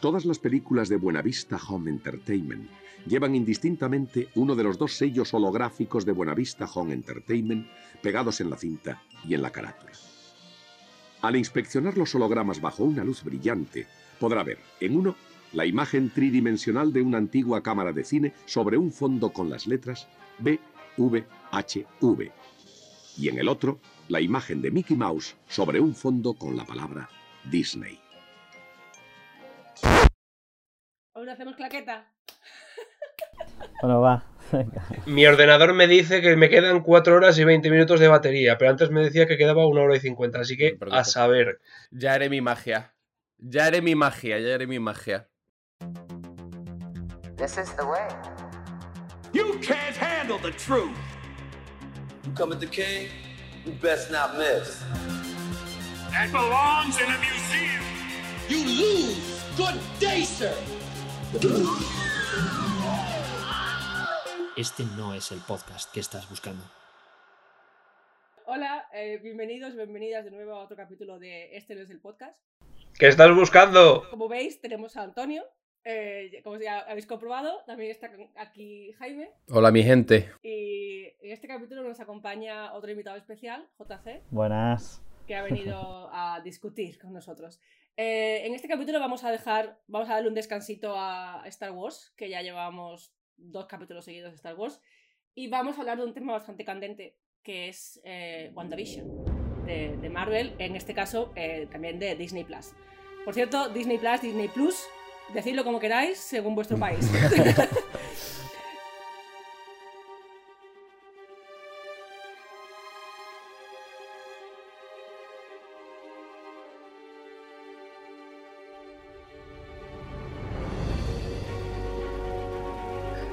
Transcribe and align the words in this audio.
Todas 0.00 0.24
las 0.24 0.38
películas 0.38 0.88
de 0.88 0.96
Buenavista 0.96 1.60
Home 1.68 1.90
Entertainment 1.90 2.70
llevan 3.06 3.34
indistintamente 3.34 4.28
uno 4.34 4.56
de 4.56 4.62
los 4.62 4.78
dos 4.78 4.94
sellos 4.94 5.34
holográficos 5.34 6.06
de 6.06 6.12
Buenavista 6.12 6.64
Home 6.64 6.94
Entertainment 6.94 7.66
pegados 8.02 8.40
en 8.40 8.48
la 8.48 8.56
cinta 8.56 9.02
y 9.28 9.34
en 9.34 9.42
la 9.42 9.50
carátula. 9.50 9.92
Al 11.20 11.36
inspeccionar 11.36 11.98
los 11.98 12.14
hologramas 12.14 12.62
bajo 12.62 12.84
una 12.84 13.04
luz 13.04 13.22
brillante, 13.22 13.86
podrá 14.18 14.42
ver 14.42 14.58
en 14.80 14.96
uno 14.96 15.16
la 15.52 15.66
imagen 15.66 16.08
tridimensional 16.08 16.94
de 16.94 17.02
una 17.02 17.18
antigua 17.18 17.62
cámara 17.62 17.92
de 17.92 18.04
cine 18.04 18.32
sobre 18.46 18.78
un 18.78 18.92
fondo 18.92 19.34
con 19.34 19.50
las 19.50 19.66
letras 19.66 20.08
BVHV 20.38 22.30
y 23.18 23.28
en 23.28 23.38
el 23.38 23.48
otro 23.48 23.80
la 24.08 24.22
imagen 24.22 24.62
de 24.62 24.70
Mickey 24.70 24.96
Mouse 24.96 25.36
sobre 25.46 25.78
un 25.78 25.94
fondo 25.94 26.32
con 26.32 26.56
la 26.56 26.64
palabra 26.64 27.10
Disney. 27.50 28.00
Ahora 31.30 31.36
hacemos 31.36 31.54
claqueta. 31.54 32.12
Bueno, 33.82 34.00
va. 34.00 34.24
Mi 35.06 35.24
ordenador 35.28 35.74
me 35.74 35.86
dice 35.86 36.20
que 36.22 36.34
me 36.34 36.48
quedan 36.48 36.80
4 36.80 37.14
horas 37.14 37.38
y 37.38 37.44
20 37.44 37.70
minutos 37.70 38.00
de 38.00 38.08
batería, 38.08 38.58
pero 38.58 38.72
antes 38.72 38.90
me 38.90 39.00
decía 39.00 39.28
que 39.28 39.36
quedaba 39.36 39.64
1 39.64 39.80
hora 39.80 39.94
y 39.94 40.00
50, 40.00 40.40
así 40.40 40.56
que 40.56 40.76
a 40.90 41.04
saber. 41.04 41.60
Ya 41.92 42.14
haré 42.14 42.28
mi 42.30 42.40
magia. 42.40 42.94
Ya 43.38 43.66
haré 43.66 43.80
mi 43.80 43.94
magia, 43.94 44.40
ya 44.40 44.56
haré 44.56 44.66
mi 44.66 44.80
magia. 44.80 45.28
This 47.36 47.58
is 47.58 47.76
the 47.76 47.84
way. 47.84 48.08
You 49.32 49.56
can't 49.60 49.96
handle 49.96 50.38
the 50.38 50.50
truth. 50.50 50.98
You 52.26 52.32
come 52.34 52.50
at 52.52 52.58
the 52.58 52.66
king, 52.66 53.06
you 53.64 53.70
best 53.80 54.10
not 54.10 54.36
miss. 54.36 54.82
That 56.10 56.32
belongs 56.32 57.00
in 57.00 57.06
a 57.06 57.18
museum. 57.20 57.84
You 58.48 58.64
lose. 58.64 59.44
Good 59.56 59.78
day, 60.00 60.24
sir. 60.24 60.52
Este 64.56 64.82
no 64.96 65.14
es 65.14 65.30
el 65.30 65.38
podcast 65.46 65.92
que 65.92 66.00
estás 66.00 66.28
buscando. 66.28 66.64
Hola, 68.46 68.88
eh, 68.92 69.18
bienvenidos, 69.22 69.76
bienvenidas 69.76 70.24
de 70.24 70.32
nuevo 70.32 70.54
a 70.54 70.64
otro 70.64 70.76
capítulo 70.76 71.20
de 71.20 71.56
Este 71.56 71.76
no 71.76 71.82
es 71.82 71.90
el 71.90 72.00
podcast. 72.00 72.36
¿Qué 72.98 73.06
estás 73.06 73.32
buscando? 73.34 74.02
Como 74.10 74.28
veis, 74.28 74.60
tenemos 74.60 74.96
a 74.96 75.02
Antonio. 75.02 75.44
eh, 75.84 76.40
como 76.42 76.58
ya 76.58 76.80
habéis 76.80 77.06
comprobado, 77.06 77.62
también 77.64 77.92
está 77.92 78.10
aquí 78.36 78.92
Jaime. 78.98 79.30
Hola, 79.50 79.70
mi 79.70 79.84
gente. 79.84 80.32
Y 80.42 81.04
en 81.22 81.30
este 81.32 81.46
capítulo 81.46 81.84
nos 81.84 82.00
acompaña 82.00 82.72
otro 82.72 82.90
invitado 82.90 83.16
especial, 83.16 83.68
JC, 83.78 84.24
Buenas. 84.30 85.00
que 85.28 85.36
ha 85.36 85.42
venido 85.44 86.10
a 86.12 86.40
discutir 86.42 86.98
con 86.98 87.12
nosotros. 87.12 87.60
Eh, 87.96 88.46
en 88.46 88.54
este 88.54 88.68
capítulo 88.68 88.98
vamos 88.98 89.24
a 89.24 89.30
dejar, 89.30 89.80
vamos 89.86 90.08
a 90.08 90.14
darle 90.14 90.28
un 90.28 90.34
descansito 90.34 90.94
a 90.96 91.42
Star 91.46 91.72
Wars, 91.72 92.12
que 92.16 92.28
ya 92.28 92.42
llevamos 92.42 93.12
dos 93.36 93.66
capítulos 93.66 94.04
seguidos 94.04 94.30
de 94.30 94.36
Star 94.36 94.54
Wars, 94.54 94.80
y 95.34 95.48
vamos 95.48 95.76
a 95.76 95.80
hablar 95.80 95.98
de 95.98 96.04
un 96.04 96.14
tema 96.14 96.32
bastante 96.32 96.64
candente, 96.64 97.16
que 97.42 97.68
es 97.68 98.00
eh, 98.04 98.50
WandaVision, 98.54 99.64
de, 99.66 99.96
de 99.96 100.10
Marvel, 100.10 100.54
en 100.58 100.76
este 100.76 100.94
caso 100.94 101.32
eh, 101.36 101.68
también 101.70 101.98
de 101.98 102.14
Disney 102.16 102.44
Plus. 102.44 102.72
Por 103.24 103.34
cierto, 103.34 103.68
Disney 103.68 103.98
Plus, 103.98 104.22
Disney 104.22 104.48
Plus, 104.48 104.86
decidlo 105.34 105.64
como 105.64 105.78
queráis, 105.78 106.18
según 106.18 106.54
vuestro 106.54 106.78
país. 106.78 107.08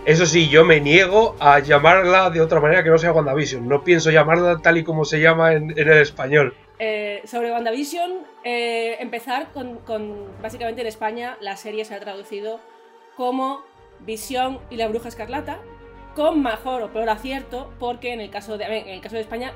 Eso 0.08 0.26
sí, 0.26 0.48
yo 0.48 0.64
me 0.64 0.80
niego 0.80 1.36
a 1.38 1.60
llamarla 1.60 2.30
de 2.30 2.40
otra 2.40 2.62
manera 2.62 2.82
que 2.82 2.90
no 2.90 2.98
sea 2.98 3.12
WandaVision. 3.12 3.68
No 3.68 3.84
pienso 3.84 4.10
llamarla 4.10 4.58
tal 4.64 4.78
y 4.78 4.84
como 4.86 5.04
se 5.04 5.20
llama 5.20 5.52
en, 5.52 5.72
en 5.72 5.88
el 5.92 5.98
español. 5.98 6.56
Eh, 6.80 7.22
sobre 7.26 7.52
WandaVision, 7.52 8.20
eh, 8.46 8.96
empezar 9.02 9.52
con, 9.52 9.80
con- 9.80 10.28
Básicamente 10.42 10.80
en 10.80 10.88
España 10.88 11.36
la 11.42 11.58
serie 11.58 11.84
se 11.84 11.94
ha 11.94 12.00
traducido 12.00 12.62
como 13.18 13.64
Visión 14.00 14.60
y 14.70 14.78
la 14.78 14.88
Bruja 14.88 15.10
Escarlata, 15.10 15.60
con 16.16 16.42
mejor 16.42 16.84
o 16.84 16.94
peor 16.94 17.10
acierto, 17.10 17.70
porque 17.78 18.14
en 18.14 18.22
el 18.22 18.30
caso 18.30 18.58
de, 18.58 18.64
a 18.64 18.70
ver, 18.70 18.84
en 18.88 18.94
el 18.94 19.02
caso 19.02 19.16
de 19.16 19.24
España, 19.24 19.52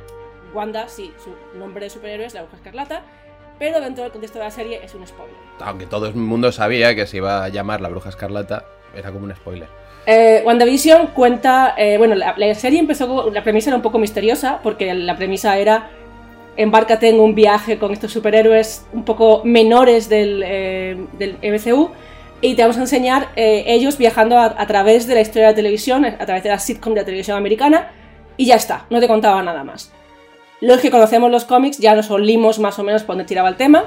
Wanda, 0.54 0.90
sí, 0.90 1.14
su 1.24 1.34
nombre 1.58 1.86
de 1.86 1.90
superhéroe 1.92 2.26
es 2.26 2.34
la 2.34 2.42
Bruja 2.42 2.58
Escarlata, 2.58 3.04
pero 3.58 3.80
dentro 3.80 4.04
del 4.04 4.12
contexto 4.12 4.40
de 4.40 4.46
la 4.46 4.52
serie 4.52 4.82
es 4.84 4.94
un 4.96 5.08
spoiler. 5.08 5.36
Aunque 5.62 5.86
todo 5.86 6.08
el 6.08 6.16
mundo 6.16 6.52
sabía 6.52 6.94
que 6.94 7.08
se 7.08 7.18
iba 7.18 7.42
a 7.44 7.48
llamar 7.50 7.80
la 7.80 7.88
bruja 7.90 8.10
escarlata, 8.10 8.66
era 8.96 9.12
como 9.12 9.26
un 9.26 9.36
spoiler. 9.36 9.68
Eh, 10.06 10.42
WandaVision 10.46 11.08
cuenta. 11.08 11.74
eh, 11.78 11.98
bueno, 11.98 12.16
la, 12.16 12.56
serie 12.56 12.80
empezó. 12.80 13.30
La 13.32 13.44
premisa 13.44 13.70
era 13.70 13.78
un 13.78 13.84
poco 13.84 14.00
misteriosa, 14.00 14.60
porque 14.64 14.94
la 14.94 15.16
premisa 15.16 15.58
era. 15.58 15.90
Embárcate 16.58 17.08
en 17.08 17.20
un 17.20 17.34
viaje 17.34 17.78
con 17.78 17.94
estos 17.94 18.12
superhéroes 18.12 18.86
un 18.92 19.06
poco 19.06 19.42
menores 19.46 20.10
del, 20.10 20.44
eh, 20.46 20.98
MCU 21.42 21.92
y 22.42 22.56
te 22.56 22.62
vamos 22.62 22.78
a 22.78 22.82
enseñar 22.82 23.30
eh, 23.38 23.64
ellos 23.68 23.98
viajando 23.98 24.38
a, 24.38 24.56
a 24.58 24.68
través 24.68 25.08
de 25.08 25.16
la 25.16 25.22
historia 25.22 25.48
de 25.48 25.54
la 25.54 25.56
televisión, 25.56 26.04
a 26.04 26.26
través 26.26 26.44
de 26.44 26.50
la 26.50 26.60
sitcom 26.60 26.94
de 26.94 27.02
la 27.02 27.06
televisión 27.06 27.38
americana 27.38 27.92
y 28.36 28.48
ya 28.48 28.56
está, 28.56 28.86
no 28.90 29.00
te 29.00 29.08
contaba 29.08 29.42
nada 29.42 29.64
más. 29.64 29.94
Los 30.60 30.82
que 30.82 30.92
conocemos 30.92 31.32
los 31.32 31.46
cómics 31.46 31.78
ya 31.78 31.96
nos 31.96 32.12
olimos 32.12 32.60
más 32.60 32.78
o 32.80 32.84
menos 32.84 33.04
por 33.04 33.16
dónde 33.16 33.28
tiraba 33.28 33.48
el 33.48 33.56
tema, 33.56 33.86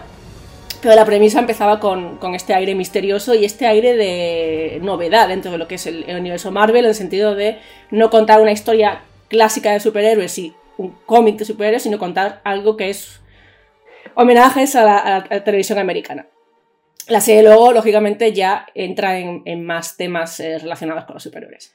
pero 0.84 0.96
la 0.96 1.06
premisa 1.06 1.38
empezaba 1.38 1.80
con, 1.80 2.18
con 2.18 2.34
este 2.34 2.52
aire 2.52 2.74
misterioso 2.74 3.34
y 3.34 3.46
este 3.46 3.66
aire 3.66 3.96
de 3.96 4.80
novedad 4.82 5.28
dentro 5.28 5.50
de 5.50 5.56
lo 5.56 5.66
que 5.66 5.76
es 5.76 5.86
el, 5.86 6.04
universo 6.14 6.52
Marvel, 6.52 6.84
en 6.84 6.90
el 6.90 6.94
sentido 6.94 7.34
de 7.34 7.56
no 7.90 8.10
contar 8.10 8.42
una 8.42 8.52
historia 8.52 9.00
clásica 9.28 9.72
de 9.72 9.80
superhéroes 9.80 10.36
y 10.38 10.52
un 10.76 10.90
cómic 11.06 11.38
de 11.38 11.46
superhéroes, 11.46 11.84
sino 11.84 11.98
contar 11.98 12.42
algo 12.44 12.76
que 12.76 12.90
es 12.90 13.22
homenajes 14.14 14.76
a 14.76 14.84
la, 14.84 15.42
televisión 15.42 15.78
americana. 15.78 16.26
La 17.08 17.22
serie 17.22 17.42
luego, 17.42 17.72
lógicamente, 17.72 18.34
ya 18.34 18.66
entra 18.74 19.18
en, 19.18 19.40
en 19.46 19.64
más 19.64 19.96
temas 19.96 20.38
eh, 20.38 20.58
relacionados 20.58 21.06
con 21.06 21.14
los 21.14 21.22
superhéroes. 21.22 21.74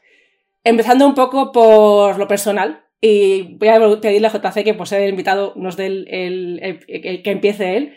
Empezando 0.63 1.07
un 1.07 1.15
poco 1.15 1.51
por 1.51 2.19
lo 2.19 2.27
personal, 2.27 2.83
y 3.01 3.55
voy 3.57 3.69
a 3.69 3.79
pedirle 3.99 4.27
a 4.27 4.31
JC 4.31 4.63
que 4.63 4.75
por 4.75 4.87
ser 4.87 5.01
el 5.01 5.09
invitado 5.09 5.53
nos 5.55 5.77
dé 5.77 5.87
el- 5.87 7.23
que 7.23 7.31
empiece 7.31 7.75
él. 7.75 7.95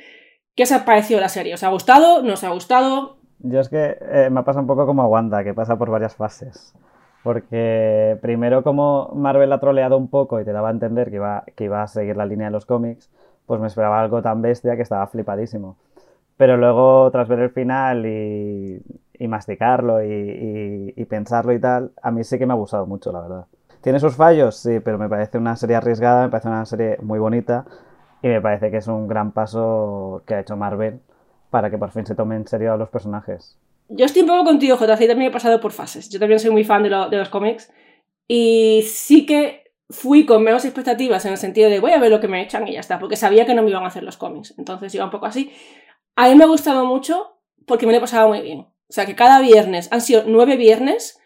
¿Qué 0.56 0.62
os 0.64 0.72
ha 0.72 0.84
parecido 0.86 1.20
la 1.20 1.28
serie? 1.28 1.54
¿Os 1.54 1.62
ha 1.62 1.68
gustado? 1.76 2.22
¿No 2.22 2.34
os 2.34 2.44
ha 2.44 2.50
gustado? 2.50 3.16
Yo 3.38 3.60
es 3.60 3.68
que 3.68 3.98
eh, 4.00 4.28
me 4.30 4.42
pasa 4.44 4.60
un 4.60 4.66
poco 4.66 4.86
como 4.86 5.02
a 5.02 5.06
Wanda, 5.06 5.42
que 5.44 5.54
pasa 5.54 5.76
por 5.76 5.90
varias 5.90 6.14
fases. 6.14 6.74
Porque 7.22 8.18
primero 8.20 8.62
como 8.62 9.10
Marvel 9.14 9.52
ha 9.52 9.60
troleado 9.60 9.96
un 9.96 10.08
poco 10.08 10.40
y 10.40 10.44
te 10.44 10.52
daba 10.52 10.68
a 10.68 10.72
entender 10.72 11.10
que 11.10 11.16
iba, 11.16 11.44
que 11.54 11.64
iba 11.64 11.82
a 11.82 11.86
seguir 11.86 12.16
la 12.16 12.26
línea 12.26 12.46
de 12.48 12.52
los 12.52 12.66
cómics, 12.66 13.10
pues 13.46 13.60
me 13.60 13.66
esperaba 13.68 14.00
algo 14.00 14.22
tan 14.22 14.42
bestia 14.42 14.76
que 14.76 14.82
estaba 14.82 15.06
flipadísimo. 15.06 15.76
Pero 16.36 16.56
luego, 16.56 17.10
tras 17.12 17.28
ver 17.28 17.40
el 17.40 17.50
final 17.50 18.06
y, 18.06 18.82
y 19.18 19.28
masticarlo 19.28 20.02
y, 20.02 20.08
y- 20.08 20.94
y 20.96 21.04
pensarlo 21.06 21.52
y 21.52 21.60
tal, 21.60 21.92
a 22.02 22.10
mí 22.10 22.24
sí 22.24 22.38
que 22.38 22.46
me 22.46 22.52
ha 22.54 22.56
gustado 22.56 22.86
mucho, 22.86 23.12
la 23.12 23.20
verdad. 23.20 23.46
¿Tiene 23.82 24.00
sus 24.00 24.16
fallos? 24.16 24.56
Sí, 24.56 24.80
pero 24.80 24.98
me 24.98 25.08
parece 25.08 25.38
una 25.38 25.56
serie 25.56 25.76
arriesgada, 25.76 26.24
me 26.24 26.30
parece 26.30 26.48
una 26.48 26.64
serie 26.66 26.98
muy 27.02 27.18
bonita 27.18 27.64
y 28.22 28.28
me 28.28 28.40
parece 28.40 28.70
que 28.70 28.76
es 28.78 28.86
un 28.86 29.08
gran 29.08 29.32
paso 29.32 30.22
que 30.26 30.34
ha 30.34 30.40
hecho 30.40 30.56
Marvel 30.56 31.00
para 31.50 31.70
que 31.70 31.78
por 31.78 31.90
fin 31.90 32.06
se 32.06 32.14
tome 32.14 32.36
en 32.36 32.46
serio 32.46 32.72
a 32.72 32.76
los 32.76 32.88
personajes. 32.88 33.58
Yo 33.88 34.04
estoy 34.06 34.22
un 34.22 34.28
poco 34.28 34.44
contigo, 34.44 34.76
JC, 34.76 35.04
y 35.04 35.08
también 35.08 35.30
he 35.30 35.32
pasado 35.32 35.60
por 35.60 35.72
fases. 35.72 36.08
Yo 36.08 36.18
también 36.18 36.38
soy 36.40 36.50
muy 36.50 36.64
fan 36.64 36.82
de, 36.82 36.90
lo- 36.90 37.10
de 37.10 37.16
los 37.18 37.28
cómics. 37.28 37.70
Y 38.28 38.82
sí 38.86 39.26
que 39.26 39.64
fui 39.90 40.24
con 40.24 40.42
menos 40.42 40.64
expectativas 40.64 41.24
en 41.26 41.32
el 41.32 41.38
sentido 41.38 41.68
de 41.68 41.80
voy 41.80 41.90
a 41.92 41.98
ver 41.98 42.10
lo 42.10 42.20
que 42.20 42.28
me 42.28 42.40
echan 42.40 42.66
y 42.66 42.72
ya 42.74 42.80
está, 42.80 42.98
porque 42.98 43.16
sabía 43.16 43.44
que 43.44 43.54
no 43.54 43.62
me 43.62 43.68
iban 43.70 43.84
a 43.84 43.88
hacer 43.88 44.02
los 44.02 44.16
cómics. 44.16 44.54
Entonces 44.56 44.94
iba 44.94 45.04
un 45.04 45.10
poco 45.10 45.26
así. 45.26 45.52
A 46.16 46.28
mí 46.28 46.34
me 46.36 46.44
ha 46.44 46.46
gustado 46.46 46.86
mucho 46.86 47.36
porque 47.66 47.84
me 47.86 47.92
lo 47.92 47.98
he 47.98 48.00
pasado 48.00 48.28
muy 48.28 48.40
bien. 48.40 48.60
O 48.60 48.68
sea, 48.94 49.04
que 49.04 49.14
cada 49.14 49.40
viernes, 49.40 49.92
han 49.92 50.00
sido 50.00 50.22
nueve 50.26 50.56
viernes 50.56 51.18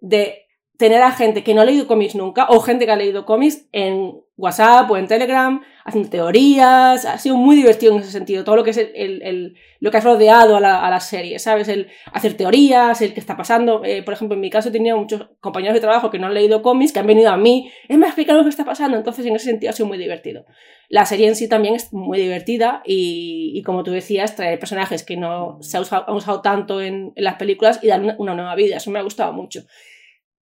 de 0.00 0.46
tener 0.78 1.02
a 1.02 1.10
gente 1.12 1.44
que 1.44 1.52
no 1.54 1.60
ha 1.60 1.64
leído 1.66 1.86
cómics 1.86 2.14
nunca 2.14 2.46
o 2.48 2.60
gente 2.60 2.86
que 2.86 2.92
ha 2.92 2.96
leído 2.96 3.26
cómics 3.26 3.66
en 3.72 4.23
WhatsApp 4.36 4.90
o 4.90 4.96
en 4.96 5.06
Telegram 5.06 5.60
haciendo 5.84 6.10
teorías. 6.10 7.04
Ha 7.04 7.18
sido 7.18 7.36
muy 7.36 7.56
divertido 7.56 7.92
en 7.94 8.00
ese 8.00 8.10
sentido. 8.10 8.42
Todo 8.44 8.56
lo 8.56 8.64
que 8.64 8.70
es 8.70 8.76
el, 8.78 8.90
el- 9.22 9.54
lo 9.80 9.90
que 9.90 9.98
has 9.98 10.04
rodeado 10.04 10.56
a 10.56 10.60
la, 10.60 10.84
a 10.84 10.90
la 10.90 10.98
serie, 11.00 11.38
¿sabes? 11.38 11.68
El 11.68 11.88
hacer 12.12 12.34
teorías, 12.36 13.00
el 13.02 13.12
que 13.14 13.20
está 13.20 13.36
pasando. 13.36 13.84
Eh, 13.84 14.02
por 14.02 14.14
ejemplo, 14.14 14.34
en 14.34 14.40
mi 14.40 14.48
caso 14.50 14.72
tenido 14.72 14.96
muchos 14.96 15.28
compañeros 15.40 15.74
de 15.74 15.80
trabajo 15.80 16.10
que 16.10 16.18
no 16.18 16.26
han 16.26 16.34
leído 16.34 16.62
cómics, 16.62 16.92
que 16.92 17.00
han 17.00 17.06
venido 17.06 17.30
a 17.30 17.36
mí, 17.36 17.70
es 17.88 17.98
me 17.98 18.06
explicar 18.06 18.34
lo 18.36 18.42
que 18.42 18.48
está 18.48 18.64
pasando. 18.64 18.96
Entonces, 18.96 19.26
en 19.26 19.36
ese 19.36 19.44
sentido 19.46 19.70
ha 19.70 19.74
sido 19.74 19.86
muy 19.86 19.98
divertido. 19.98 20.46
La 20.88 21.04
serie 21.06 21.28
en 21.28 21.36
sí 21.36 21.48
también 21.48 21.74
es 21.74 21.92
muy 21.92 22.18
divertida 22.18 22.82
y, 22.84 23.52
y 23.54 23.62
como 23.62 23.82
tú 23.84 23.90
decías, 23.92 24.36
traer 24.36 24.58
personajes 24.58 25.04
que 25.04 25.16
no 25.16 25.58
se 25.60 25.76
ha 25.76 25.80
han 25.80 26.14
usado 26.14 26.40
tanto 26.40 26.80
en, 26.80 27.12
en 27.14 27.24
las 27.24 27.34
películas 27.36 27.80
y 27.82 27.88
dar 27.88 28.00
una, 28.02 28.16
una 28.18 28.34
nueva 28.34 28.54
vida. 28.54 28.76
Eso 28.78 28.90
me 28.90 28.98
ha 28.98 29.02
gustado 29.02 29.32
mucho. 29.32 29.60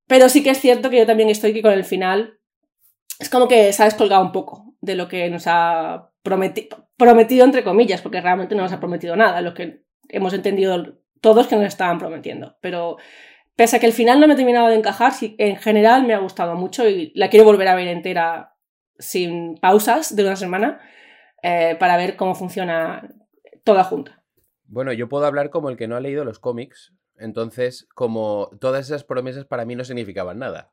Pero 0.06 0.28
sí 0.28 0.42
que 0.42 0.50
es 0.50 0.58
cierto 0.60 0.90
que 0.90 0.98
yo 0.98 1.06
también 1.06 1.28
estoy 1.30 1.52
que 1.52 1.62
con 1.62 1.72
el 1.72 1.84
final 1.84 2.38
es 3.22 3.30
como 3.30 3.48
que 3.48 3.72
se 3.72 3.82
ha 3.82 3.86
descolgado 3.86 4.22
un 4.22 4.32
poco 4.32 4.74
de 4.80 4.96
lo 4.96 5.08
que 5.08 5.30
nos 5.30 5.44
ha 5.46 6.10
prometi- 6.24 6.68
prometido, 6.96 7.44
entre 7.44 7.64
comillas, 7.64 8.02
porque 8.02 8.20
realmente 8.20 8.54
no 8.54 8.62
nos 8.62 8.72
ha 8.72 8.80
prometido 8.80 9.16
nada. 9.16 9.40
Lo 9.40 9.54
que 9.54 9.84
hemos 10.08 10.34
entendido 10.34 10.98
todos 11.20 11.46
que 11.46 11.56
nos 11.56 11.66
estaban 11.66 11.98
prometiendo. 11.98 12.56
Pero 12.60 12.96
pese 13.56 13.76
a 13.76 13.80
que 13.80 13.86
el 13.86 13.92
final 13.92 14.20
no 14.20 14.26
me 14.26 14.34
ha 14.34 14.36
terminado 14.36 14.68
de 14.68 14.74
encajar, 14.74 15.12
en 15.20 15.56
general 15.56 16.04
me 16.04 16.14
ha 16.14 16.18
gustado 16.18 16.54
mucho 16.56 16.88
y 16.88 17.12
la 17.14 17.30
quiero 17.30 17.46
volver 17.46 17.68
a 17.68 17.74
ver 17.74 17.88
entera 17.88 18.56
sin 18.98 19.56
pausas 19.56 20.14
de 20.14 20.24
una 20.24 20.36
semana 20.36 20.80
eh, 21.42 21.76
para 21.78 21.96
ver 21.96 22.16
cómo 22.16 22.34
funciona 22.34 23.08
toda 23.64 23.84
junta. 23.84 24.22
Bueno, 24.66 24.92
yo 24.92 25.08
puedo 25.08 25.26
hablar 25.26 25.50
como 25.50 25.70
el 25.70 25.76
que 25.76 25.86
no 25.86 25.96
ha 25.96 26.00
leído 26.00 26.24
los 26.24 26.38
cómics, 26.38 26.92
entonces 27.18 27.86
como 27.94 28.50
todas 28.60 28.86
esas 28.86 29.04
promesas 29.04 29.44
para 29.44 29.64
mí 29.64 29.76
no 29.76 29.84
significaban 29.84 30.38
nada. 30.38 30.72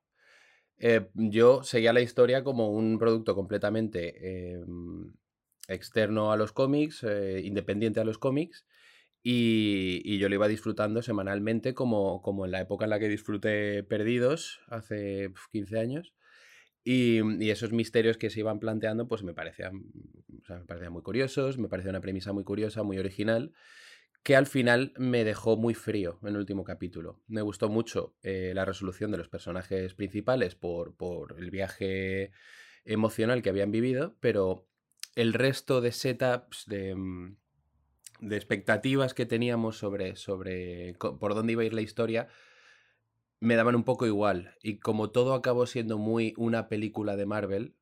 Eh, 0.80 1.10
yo 1.14 1.64
seguía 1.64 1.94
la 1.94 2.02
historia 2.02 2.44
como 2.44 2.70
un 2.70 2.98
producto 3.00 3.36
completamente 3.36 4.54
em, 4.56 5.14
externo 5.68 6.32
a 6.32 6.38
los 6.38 6.54
cómics, 6.54 7.04
eh, 7.04 7.42
independiente 7.44 8.00
a 8.00 8.06
los 8.06 8.18
cómics, 8.18 8.66
y, 9.22 10.18
yo 10.18 10.30
lo 10.30 10.36
iba 10.36 10.48
disfrutando 10.48 11.02
semanalmente 11.02 11.74
como, 11.74 12.22
como 12.22 12.46
en 12.46 12.52
la 12.52 12.62
época 12.62 12.86
en 12.86 12.92
la 12.92 13.00
que 13.00 13.10
disfruté 13.10 13.84
Perdidos, 13.84 14.62
hace 14.68 15.32
15 15.52 15.80
años. 15.80 16.14
Y, 16.84 17.20
esos 17.50 17.72
misterios 17.74 18.18
que 18.18 18.30
se 18.30 18.40
iban 18.40 18.60
planteando, 18.60 19.08
pues 19.08 19.24
me 19.24 19.34
parecían, 19.34 19.84
me 20.48 20.66
parecían 20.66 20.94
muy 20.94 21.04
curiosos, 21.04 21.58
me 21.58 21.68
parecía 21.68 21.92
una 21.92 22.02
premisa 22.02 22.34
muy 22.34 22.44
curiosa, 22.46 22.84
muy 22.84 22.98
original, 22.98 23.54
que 24.24 24.36
al 24.36 24.48
final 24.48 24.94
me 24.98 25.24
dejó 25.24 25.58
muy 25.58 25.74
frío 25.74 26.20
en 26.22 26.30
el 26.30 26.38
último 26.38 26.64
capítulo. 26.64 27.22
Me 27.28 27.42
gustó 27.42 27.70
mucho 27.70 28.16
eh, 28.22 28.52
la 28.54 28.66
resolución 28.66 29.12
de 29.12 29.18
los 29.18 29.30
personajes 29.30 29.94
principales 29.94 30.56
por, 30.56 30.96
por 30.96 31.36
el 31.40 31.52
viaje 31.52 32.32
emocional 32.86 33.42
que 33.42 33.50
habían 33.50 33.72
vivido, 33.72 34.16
pero 34.20 34.68
el 35.16 35.34
resto 35.34 35.82
de 35.82 35.92
setups, 35.92 36.66
de, 36.68 36.96
mm, 36.96 37.38
de 38.22 38.36
expectativas 38.36 39.14
que 39.14 39.26
teníamos 39.26 39.78
sobre, 39.78 40.16
sobre 40.16 40.94
por 40.96 41.34
dónde 41.34 41.54
iba 41.54 41.62
a 41.62 41.66
ir 41.66 41.74
la 41.74 41.82
historia, 41.82 42.28
me 43.40 43.56
daban 43.56 43.76
un 43.76 43.84
poco 43.84 44.06
igual. 44.06 44.56
Y 44.62 44.80
como 44.80 45.12
todo 45.12 45.34
acabó 45.34 45.66
siendo 45.66 45.98
muy 45.98 46.34
una 46.38 46.68
película 46.68 47.16
de 47.16 47.26
Marvel, 47.26 47.76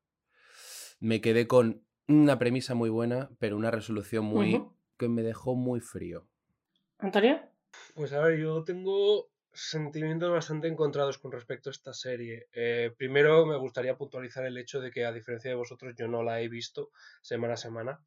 me 1.00 1.20
quedé 1.20 1.46
con 1.46 1.82
una 2.06 2.38
premisa 2.38 2.74
muy 2.74 2.90
buena, 2.90 3.30
pero 3.38 3.56
una 3.56 3.70
resolución 3.70 4.24
muy 4.24 4.62
que 4.98 5.08
me 5.08 5.22
dejó 5.22 5.54
muy 5.54 5.80
frío. 5.80 6.28
¿Antonio? 6.98 7.40
Pues 7.94 8.12
a 8.12 8.20
ver, 8.20 8.38
yo 8.38 8.64
tengo 8.64 9.30
sentimientos 9.52 10.30
bastante 10.30 10.68
encontrados 10.68 11.18
con 11.18 11.32
respecto 11.32 11.70
a 11.70 11.72
esta 11.72 11.92
serie. 11.92 12.48
Eh, 12.52 12.92
primero 12.96 13.46
me 13.46 13.56
gustaría 13.56 13.96
puntualizar 13.96 14.44
el 14.46 14.58
hecho 14.58 14.80
de 14.80 14.90
que 14.90 15.04
a 15.04 15.12
diferencia 15.12 15.50
de 15.50 15.56
vosotros 15.56 15.94
yo 15.96 16.08
no 16.08 16.22
la 16.22 16.40
he 16.40 16.48
visto 16.48 16.90
semana 17.22 17.54
a 17.54 17.56
semana. 17.56 18.00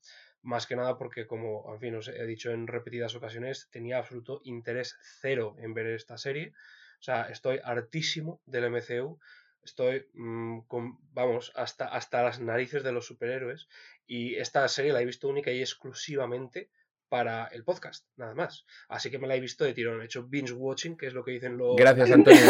Más 0.43 0.65
que 0.65 0.75
nada 0.75 0.97
porque, 0.97 1.27
como 1.27 1.71
en 1.73 1.79
fin, 1.79 1.95
os 1.95 2.07
he 2.07 2.25
dicho 2.25 2.51
en 2.51 2.67
repetidas 2.67 3.15
ocasiones, 3.15 3.69
tenía 3.69 3.97
absoluto 3.97 4.41
interés 4.43 4.97
cero 5.19 5.55
en 5.59 5.73
ver 5.73 5.87
esta 5.87 6.17
serie. 6.17 6.53
O 6.99 7.03
sea, 7.03 7.23
estoy 7.23 7.59
hartísimo 7.63 8.41
del 8.45 8.65
MCU. 8.65 9.19
Estoy, 9.63 10.07
mm, 10.13 10.61
con, 10.61 10.97
vamos, 11.13 11.51
hasta, 11.55 11.87
hasta 11.87 12.23
las 12.23 12.39
narices 12.39 12.83
de 12.83 12.91
los 12.91 13.05
superhéroes. 13.05 13.67
Y 14.07 14.35
esta 14.35 14.67
serie 14.67 14.93
la 14.93 15.01
he 15.01 15.05
visto 15.05 15.27
única 15.27 15.51
y 15.51 15.59
exclusivamente 15.59 16.69
para 17.11 17.47
el 17.47 17.65
podcast, 17.65 18.07
nada 18.15 18.33
más. 18.33 18.65
Así 18.87 19.11
que 19.11 19.19
me 19.19 19.27
la 19.27 19.35
he 19.35 19.41
visto 19.41 19.65
de 19.65 19.73
tirón. 19.73 20.01
He 20.01 20.05
hecho 20.05 20.23
binge 20.23 20.53
watching, 20.53 20.95
que 20.95 21.07
es 21.07 21.13
lo 21.13 21.25
que 21.25 21.31
dicen 21.31 21.57
los. 21.57 21.75
Gracias, 21.75 22.09
Antonio. 22.11 22.41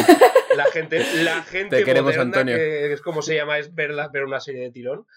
La 0.56 0.66
gente, 0.66 1.04
la 1.24 1.42
gente 1.42 1.78
Te 1.78 1.84
queremos, 1.84 2.16
Antonio. 2.16 2.56
que 2.56 2.94
es 2.94 3.02
como 3.02 3.24
se 3.24 3.36
llama, 3.36 3.58
es 3.58 3.74
verla, 3.74 4.10
ver 4.10 4.24
una 4.24 4.40
serie 4.40 4.62
de 4.62 4.72
tirón. 4.72 5.08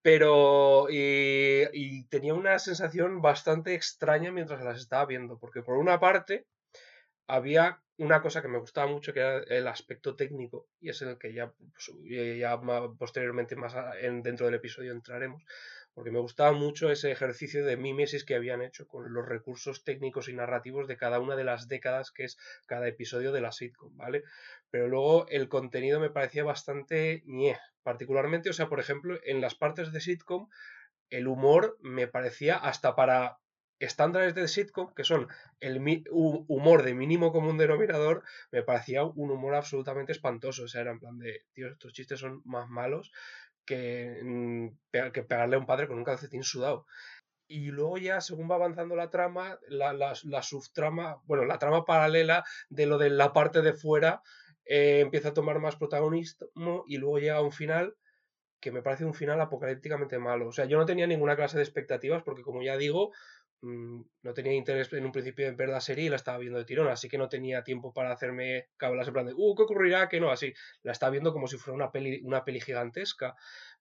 Pero. 0.00 0.86
Y, 0.88 1.68
y 1.74 2.04
tenía 2.04 2.32
una 2.32 2.58
sensación 2.58 3.20
bastante 3.20 3.74
extraña 3.74 4.32
mientras 4.32 4.64
las 4.64 4.78
estaba 4.78 5.04
viendo. 5.04 5.38
Porque 5.38 5.60
por 5.60 5.76
una 5.76 6.00
parte, 6.00 6.46
había 7.26 7.82
una 7.98 8.22
cosa 8.22 8.40
que 8.40 8.48
me 8.48 8.58
gustaba 8.58 8.90
mucho 8.90 9.12
que 9.12 9.20
era 9.20 9.42
el 9.46 9.68
aspecto 9.68 10.16
técnico 10.16 10.68
y 10.80 10.88
es 10.88 11.02
el 11.02 11.18
que 11.18 11.34
ya, 11.34 11.52
pues, 11.52 11.92
ya 12.38 12.58
posteriormente 12.98 13.56
más 13.56 13.74
en, 14.00 14.22
dentro 14.22 14.46
del 14.46 14.56
episodio 14.56 14.92
entraremos 14.92 15.44
porque 15.94 16.10
me 16.10 16.18
gustaba 16.18 16.52
mucho 16.52 16.90
ese 16.90 17.10
ejercicio 17.10 17.64
de 17.64 17.76
mímesis 17.76 18.24
que 18.24 18.34
habían 18.34 18.62
hecho 18.62 18.86
con 18.86 19.12
los 19.12 19.26
recursos 19.26 19.84
técnicos 19.84 20.28
y 20.28 20.34
narrativos 20.34 20.88
de 20.88 20.96
cada 20.96 21.20
una 21.20 21.36
de 21.36 21.44
las 21.44 21.68
décadas 21.68 22.10
que 22.10 22.24
es 22.24 22.36
cada 22.66 22.88
episodio 22.88 23.32
de 23.32 23.40
la 23.40 23.52
sitcom, 23.52 23.96
¿vale? 23.96 24.24
Pero 24.70 24.88
luego 24.88 25.26
el 25.28 25.48
contenido 25.48 26.00
me 26.00 26.10
parecía 26.10 26.44
bastante 26.44 27.22
ñe, 27.26 27.58
particularmente, 27.82 28.50
o 28.50 28.52
sea, 28.52 28.68
por 28.68 28.80
ejemplo, 28.80 29.18
en 29.24 29.40
las 29.40 29.54
partes 29.54 29.92
de 29.92 30.00
sitcom 30.00 30.48
el 31.10 31.28
humor 31.28 31.78
me 31.80 32.08
parecía 32.08 32.56
hasta 32.56 32.96
para 32.96 33.38
estándares 33.78 34.34
de 34.34 34.48
sitcom, 34.48 34.94
que 34.94 35.04
son 35.04 35.28
el 35.60 36.04
humor 36.10 36.82
de 36.82 36.94
mínimo 36.94 37.32
común 37.32 37.58
denominador, 37.58 38.22
me 38.50 38.62
parecía 38.62 39.04
un 39.04 39.30
humor 39.30 39.54
absolutamente 39.54 40.12
espantoso. 40.12 40.64
O 40.64 40.68
sea, 40.68 40.82
era 40.82 40.92
en 40.92 41.00
plan 41.00 41.18
de, 41.18 41.44
tío, 41.52 41.68
estos 41.68 41.92
chistes 41.92 42.20
son 42.20 42.40
más 42.44 42.68
malos 42.68 43.12
que, 43.64 44.20
mm, 44.22 44.68
que 45.12 45.22
pegarle 45.22 45.56
a 45.56 45.58
un 45.58 45.66
padre 45.66 45.88
con 45.88 45.98
un 45.98 46.04
calcetín 46.04 46.42
sudado. 46.42 46.86
Y 47.46 47.66
luego 47.70 47.98
ya, 47.98 48.20
según 48.20 48.50
va 48.50 48.54
avanzando 48.54 48.96
la 48.96 49.10
trama, 49.10 49.58
la, 49.68 49.92
la, 49.92 50.42
subtrama, 50.42 51.20
bueno, 51.24 51.44
la 51.44 51.58
trama 51.58 51.84
paralela 51.84 52.44
de 52.70 52.86
lo 52.86 52.98
de 52.98 53.10
la 53.10 53.32
parte 53.32 53.60
de 53.60 53.74
fuera 53.74 54.22
eh, 54.64 55.00
empieza 55.00 55.28
a 55.28 55.34
tomar 55.34 55.58
más 55.58 55.76
protagonismo 55.76 56.84
y 56.86 56.96
luego 56.96 57.18
llega 57.18 57.42
un 57.42 57.52
final 57.52 57.96
que 58.60 58.72
me 58.72 58.80
parece 58.80 59.04
un 59.04 59.12
final 59.12 59.40
apocalípticamente 59.42 60.18
malo. 60.18 60.48
O 60.48 60.52
sea, 60.52 60.64
yo 60.64 60.78
no 60.78 60.86
tenía 60.86 61.06
ninguna 61.06 61.36
clase 61.36 61.58
de 61.58 61.62
expectativas 61.62 62.22
porque, 62.22 62.42
como 62.42 62.62
ya 62.62 62.78
digo, 62.78 63.12
no 63.64 64.34
tenía 64.34 64.52
interés 64.52 64.92
en 64.92 65.06
un 65.06 65.12
principio 65.12 65.46
en 65.46 65.56
ver 65.56 65.68
la 65.68 65.80
serie 65.80 66.04
y 66.04 66.08
la 66.08 66.16
estaba 66.16 66.38
viendo 66.38 66.58
de 66.58 66.64
tirón, 66.64 66.88
así 66.88 67.08
que 67.08 67.18
no 67.18 67.28
tenía 67.28 67.64
tiempo 67.64 67.92
para 67.92 68.12
hacerme 68.12 68.68
cablas 68.76 69.08
en 69.08 69.14
plan 69.14 69.26
de, 69.26 69.32
uh, 69.34 69.54
¿qué 69.54 69.62
ocurrirá? 69.62 70.08
Que 70.08 70.20
no, 70.20 70.30
así, 70.30 70.52
la 70.82 70.92
estaba 70.92 71.10
viendo 71.10 71.32
como 71.32 71.46
si 71.46 71.56
fuera 71.56 71.74
una 71.74 71.90
peli, 71.90 72.20
una 72.24 72.44
peli 72.44 72.60
gigantesca, 72.60 73.34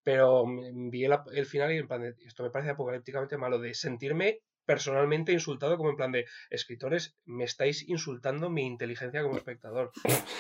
pero 0.04 0.46
vi 0.46 1.06
el, 1.06 1.46
final 1.46 1.74
y 1.74 1.78
en 1.78 1.88
plan 1.88 2.02
de, 2.02 2.16
esto 2.26 2.44
me 2.44 2.50
parece 2.50 2.72
apocalípticamente 2.72 3.38
malo, 3.38 3.60
de 3.60 3.74
sentirme 3.74 4.40
personalmente 4.66 5.34
insultado 5.34 5.78
como 5.78 5.90
en 5.90 5.98
plan 5.98 6.12
de, 6.12 6.26
escritores, 6.50 7.18
me 7.26 7.44
estáis 7.44 7.88
insultando 7.90 8.50
mi 8.50 8.66
inteligencia 8.66 9.22
como 9.22 9.36
espectador, 9.36 9.92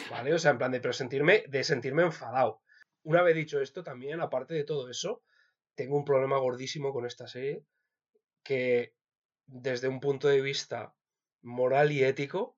¿vale? 0.09 0.33
O 0.33 0.39
sea, 0.39 0.51
en 0.51 0.57
plan 0.57 0.71
de, 0.71 0.79
pero 0.79 0.93
sentirme, 0.93 1.43
de 1.49 1.63
sentirme 1.63 2.03
enfadado. 2.03 2.61
Una 3.03 3.21
vez 3.21 3.35
dicho 3.35 3.59
esto, 3.59 3.83
también, 3.83 4.21
aparte 4.21 4.53
de 4.53 4.63
todo 4.63 4.89
eso, 4.89 5.21
tengo 5.75 5.97
un 5.97 6.05
problema 6.05 6.37
gordísimo 6.37 6.93
con 6.93 7.05
esta 7.05 7.27
serie, 7.27 7.65
que 8.43 8.93
desde 9.47 9.87
un 9.87 9.99
punto 9.99 10.27
de 10.27 10.41
vista 10.41 10.93
moral 11.41 11.91
y 11.91 12.03
ético, 12.03 12.57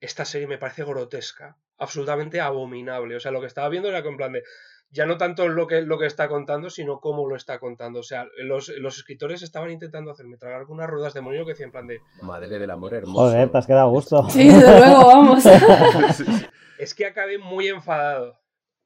esta 0.00 0.24
serie 0.24 0.46
me 0.46 0.58
parece 0.58 0.84
grotesca, 0.84 1.56
absolutamente 1.76 2.40
abominable. 2.40 3.16
O 3.16 3.20
sea, 3.20 3.32
lo 3.32 3.40
que 3.40 3.46
estaba 3.46 3.68
viendo 3.68 3.88
era 3.88 4.02
que 4.02 4.08
en 4.08 4.16
plan 4.16 4.32
de, 4.32 4.42
ya 4.90 5.06
no 5.06 5.18
tanto 5.18 5.48
lo 5.48 5.66
que, 5.66 5.82
lo 5.82 5.98
que 5.98 6.06
está 6.06 6.28
contando, 6.28 6.70
sino 6.70 7.00
cómo 7.00 7.28
lo 7.28 7.36
está 7.36 7.58
contando. 7.58 8.00
O 8.00 8.04
sea, 8.04 8.26
los, 8.38 8.68
escritores 8.68 9.42
estaban 9.42 9.70
intentando 9.70 10.10
hacerme 10.10 10.36
tragar 10.36 10.64
unas 10.64 10.88
ruedas 10.88 11.14
de 11.14 11.20
moño 11.20 11.44
que 11.44 11.52
decían 11.52 11.68
en 11.68 11.72
plan 11.72 11.86
de... 11.86 12.00
Madre 12.22 12.58
del 12.58 12.70
amor 12.70 12.94
hermoso. 12.94 13.30
Joder, 13.30 13.50
te 13.50 13.58
has 13.58 13.66
quedado 13.66 13.88
a 13.88 13.90
gusto. 13.90 14.28
Sí, 14.30 14.48
desde 14.48 14.78
luego, 14.78 15.06
vamos. 15.06 15.44
es 16.78 16.94
que 16.94 17.06
acabé 17.06 17.38
muy 17.38 17.68
enfadado 17.68 18.38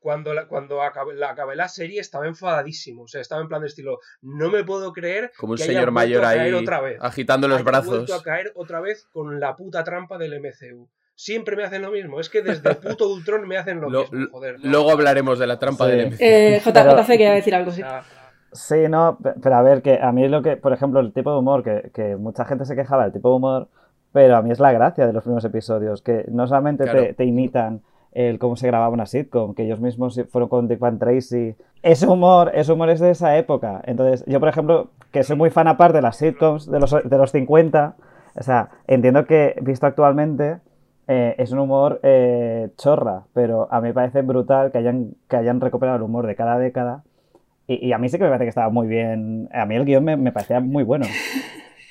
cuando, 0.03 0.35
la, 0.35 0.47
cuando 0.47 0.83
acabé, 0.83 1.15
la, 1.15 1.31
acabé 1.31 1.55
la 1.55 1.69
serie 1.69 2.01
estaba 2.01 2.27
enfadadísimo. 2.27 3.03
O 3.05 3.09
sea, 3.09 3.21
estaba 3.21 3.41
en 3.41 3.49
plan 3.49 3.63
de 3.63 3.69
estilo, 3.69 4.01
no 4.21 4.51
me 4.51 4.65
puedo 4.65 4.93
creer. 4.93 5.31
Como 5.39 5.53
un 5.53 5.59
señor 5.59 5.93
mayor 5.93 6.25
ahí 6.25 6.53
otra 6.53 6.81
vez. 6.81 6.99
agitando 7.01 7.49
los 7.49 7.63
brazos. 7.63 7.89
vuelto 7.89 8.15
a 8.15 8.23
caer 8.23 8.53
otra 8.57 8.81
vez 8.81 9.07
con 9.13 9.39
la 9.39 9.57
puta 9.57 9.85
trampa 9.85 10.19
del 10.19 10.41
MCU. 10.41 10.89
Siempre 11.15 11.57
me 11.57 11.65
hacen 11.65 11.83
lo 11.83 11.93
mismo. 11.93 12.19
Es 12.19 12.29
que 12.29 12.43
desde 12.43 12.69
el 12.71 12.77
puto 12.79 13.09
Ultron 13.09 13.47
me 13.47 13.57
hacen 13.57 13.81
lo, 13.81 13.89
mismo. 13.89 14.29
Joder, 14.33 14.57
Luego 14.63 14.91
hablaremos 14.91 15.39
de 15.39 15.47
la 15.47 15.59
trampa 15.59 15.87
del 15.87 16.09
MCU. 16.09 16.17
Eh, 16.19 16.61
JC 16.65 17.07
quería 17.07 17.33
decir 17.33 17.55
algo, 17.55 17.71
sí. 17.71 17.83
Sí, 18.53 18.89
no, 18.89 19.19
pero 19.43 19.55
a 19.55 19.63
ver, 19.63 19.81
que 19.81 19.99
a 20.03 20.13
mí 20.13 20.25
es 20.25 20.31
lo 20.31 20.43
que, 20.43 20.57
por 20.59 20.75
ejemplo, 20.75 21.01
el 21.01 21.13
tipo 21.15 21.33
de 21.33 21.39
humor, 21.39 21.63
que, 21.63 21.91
que 21.95 22.17
mucha 22.17 22.45
gente 22.45 22.67
se 22.67 22.77
quejaba 22.77 23.05
del 23.05 23.13
tipo 23.13 23.31
de 23.31 23.37
humor, 23.37 23.69
pero 24.13 24.37
a 24.37 24.43
mí 24.43 24.51
es 24.51 24.61
la 24.61 24.73
gracia 24.73 25.07
de 25.07 25.15
los 25.15 25.23
primeros 25.23 25.45
episodios, 25.47 26.03
que 26.03 26.27
no 26.29 26.47
solamente 26.47 26.85
te, 26.85 27.15
te 27.15 27.25
imitan 27.25 27.81
el 28.13 28.39
cómo 28.39 28.57
se 28.57 28.67
grababa 28.67 28.93
una 28.93 29.07
sitcom, 29.07 29.55
que 29.55 29.65
ellos 29.65 29.81
mismos 29.81 30.21
fueron 30.31 30.49
con 30.49 30.69
Dick 30.69 30.79
Van 30.79 30.99
Tracy. 30.99 31.55
Ese 31.83 32.07
humor, 32.07 32.53
ese 32.55 32.73
humor 32.73 32.91
es 32.91 33.01
de 33.01 33.11
esa 33.11 33.37
época. 33.37 33.83
Entonces, 33.85 34.25
yo, 34.27 34.39
por 34.41 34.49
ejemplo, 34.49 34.91
que 35.11 35.23
soy 35.23 35.37
muy 35.37 35.51
fan 35.51 35.69
aparte 35.69 35.99
de 35.99 36.03
las 36.03 36.17
sitcoms 36.17 36.71
de 36.71 36.79
los, 36.79 36.91
de 36.91 37.19
los 37.19 37.33
50, 37.33 37.97
o 38.35 38.43
sea, 38.43 38.69
entiendo 38.87 39.25
que, 39.27 39.57
visto 39.61 39.87
actualmente, 39.87 40.59
eh, 41.09 41.35
es 41.39 41.53
un 41.53 41.59
humor 41.59 42.01
eh, 42.03 42.71
chorra, 42.77 43.25
pero 43.33 43.69
a 43.71 43.81
mí 43.81 43.89
me 43.89 43.95
parece 43.95 44.23
brutal 44.23 44.71
que 44.71 44.79
hayan, 44.79 45.15
que 45.29 45.37
hayan 45.37 45.61
recuperado 45.61 45.97
el 45.97 46.03
humor 46.03 46.27
de 46.27 46.37
cada 46.37 46.59
década. 46.59 47.03
Y, 47.67 47.93
a 47.93 47.99
mí 47.99 48.09
sí 48.09 48.19
que 48.19 48.25
me 48.25 48.29
parece 48.29 48.45
que 48.45 48.51
estaba 48.51 48.69
muy 48.71 48.87
bien. 48.87 49.49
A 49.53 49.65
mí 49.65 49.77
el 49.77 49.85
guion 49.85 50.05
me, 50.05 50.17
me 50.17 50.33
parecía 50.33 50.61
muy 50.61 50.85
bueno. 50.85 51.07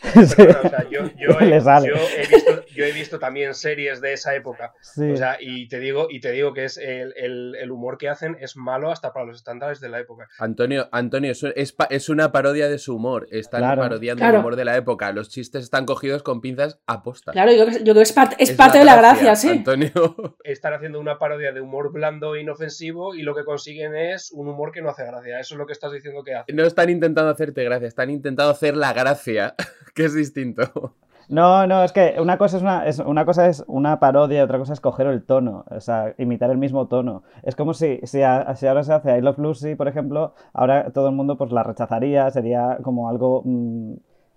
Perdona, 0.01 0.59
o 0.63 0.69
sea, 0.69 0.89
yo, 0.89 1.01
yo 1.17 1.39
he, 1.39 1.45
Le 1.45 1.61
sale. 1.61 1.87
yo 1.87 1.95
he 1.95 2.27
visto, 2.27 2.60
yo 2.75 2.85
he 2.85 2.91
visto 2.91 3.19
también 3.19 3.53
series 3.53 4.01
de 4.01 4.13
esa 4.13 4.35
época. 4.35 4.73
Sí. 4.81 5.11
O 5.11 5.17
sea, 5.17 5.37
y 5.39 5.67
te 5.67 5.79
digo, 5.79 6.07
y 6.09 6.19
te 6.19 6.31
digo 6.31 6.53
que 6.53 6.65
es 6.65 6.77
el, 6.77 7.13
el- 7.17 7.55
el 7.55 7.71
humor 7.71 7.97
que 7.97 8.09
hacen 8.09 8.37
es 8.39 8.55
malo 8.57 8.91
hasta 8.91 9.13
para 9.13 9.25
los 9.25 9.37
estándares 9.37 9.79
de 9.79 9.89
la 9.89 9.99
época. 9.99 10.27
Antonio, 10.39 10.87
Antonio, 10.91 11.31
es, 11.31 11.43
es 11.55 11.75
es 11.89 12.09
una 12.09 12.31
parodia 12.31 12.67
de 12.69 12.77
su 12.77 12.95
humor. 12.95 13.27
Están 13.31 13.61
Claro. 13.61 13.81
parodiando 13.81 14.19
Claro. 14.21 14.35
el 14.35 14.39
humor 14.41 14.55
de 14.55 14.65
la 14.65 14.75
época. 14.77 15.11
Los 15.11 15.29
chistes 15.29 15.63
están 15.63 15.85
cogidos 15.85 16.23
con 16.23 16.41
pinzas 16.41 16.79
aposta. 16.87 17.31
Claro, 17.31 17.51
yo, 17.51 17.65
creo 17.65 17.77
que- 17.77 17.83
yo 17.83 17.93
creo 17.93 17.95
que 17.95 18.01
es 18.01 18.13
parte, 18.13 18.35
es 18.39 18.51
parte 18.51 18.77
de 18.79 18.85
la 18.85 18.95
gracia, 18.97 19.35
sí. 19.35 19.49
Antonio. 19.49 19.91
Están 20.43 20.73
haciendo 20.73 20.99
una 20.99 21.17
parodia 21.17 21.51
de 21.51 21.61
humor 21.61 21.91
blando 21.91 22.35
e 22.35 22.41
inofensivo 22.41 23.15
y 23.15 23.21
lo 23.23 23.35
que 23.35 23.43
consiguen 23.43 23.95
es 23.95 24.31
un 24.31 24.47
humor 24.47 24.71
que 24.71 24.81
no 24.81 24.89
hace 24.89 25.05
gracia. 25.05 25.39
Eso 25.39 25.55
es 25.55 25.57
lo 25.57 25.65
que 25.65 25.73
estás 25.73 25.91
diciendo 25.91 26.23
que 26.23 26.33
hace. 26.35 26.51
No 26.53 26.63
están 26.65 26.89
intentando 26.89 27.29
hacerte 27.29 27.63
gracia, 27.63 27.87
están 27.87 28.09
intentando 28.09 28.51
hacer 28.51 28.75
la 28.75 28.93
gracia, 28.93 29.55
que 29.95 30.05
es 30.05 30.13
distinto. 30.13 30.95
No, 31.31 31.65
no, 31.65 31.81
es 31.85 31.93
que 31.93 32.15
una 32.19 32.37
cosa 32.37 32.57
es 32.57 32.63
una, 32.63 32.85
es, 32.85 32.99
una 32.99 33.23
cosa 33.25 33.47
es 33.47 33.63
una 33.67 34.01
parodia 34.01 34.39
y 34.39 34.41
otra 34.41 34.57
cosa 34.57 34.73
es 34.73 34.81
coger 34.81 35.07
el 35.07 35.23
tono, 35.23 35.63
o 35.69 35.79
sea, 35.79 36.13
imitar 36.17 36.49
el 36.51 36.57
mismo 36.57 36.87
tono. 36.87 37.23
Es 37.43 37.55
como 37.55 37.73
si, 37.73 38.01
si, 38.03 38.21
a- 38.21 38.53
si 38.55 38.67
ahora 38.67 38.83
se 38.83 38.91
hace 38.93 39.17
I 39.17 39.21
Love 39.21 39.37
Lucy, 39.39 39.75
por 39.75 39.87
ejemplo, 39.87 40.33
ahora 40.51 40.91
todo 40.91 41.07
el 41.07 41.15
mundo 41.15 41.37
pues 41.37 41.53
la 41.53 41.63
rechazaría, 41.63 42.29
sería 42.31 42.79
como 42.83 43.07
algo, 43.07 43.43
mm, 43.45 43.93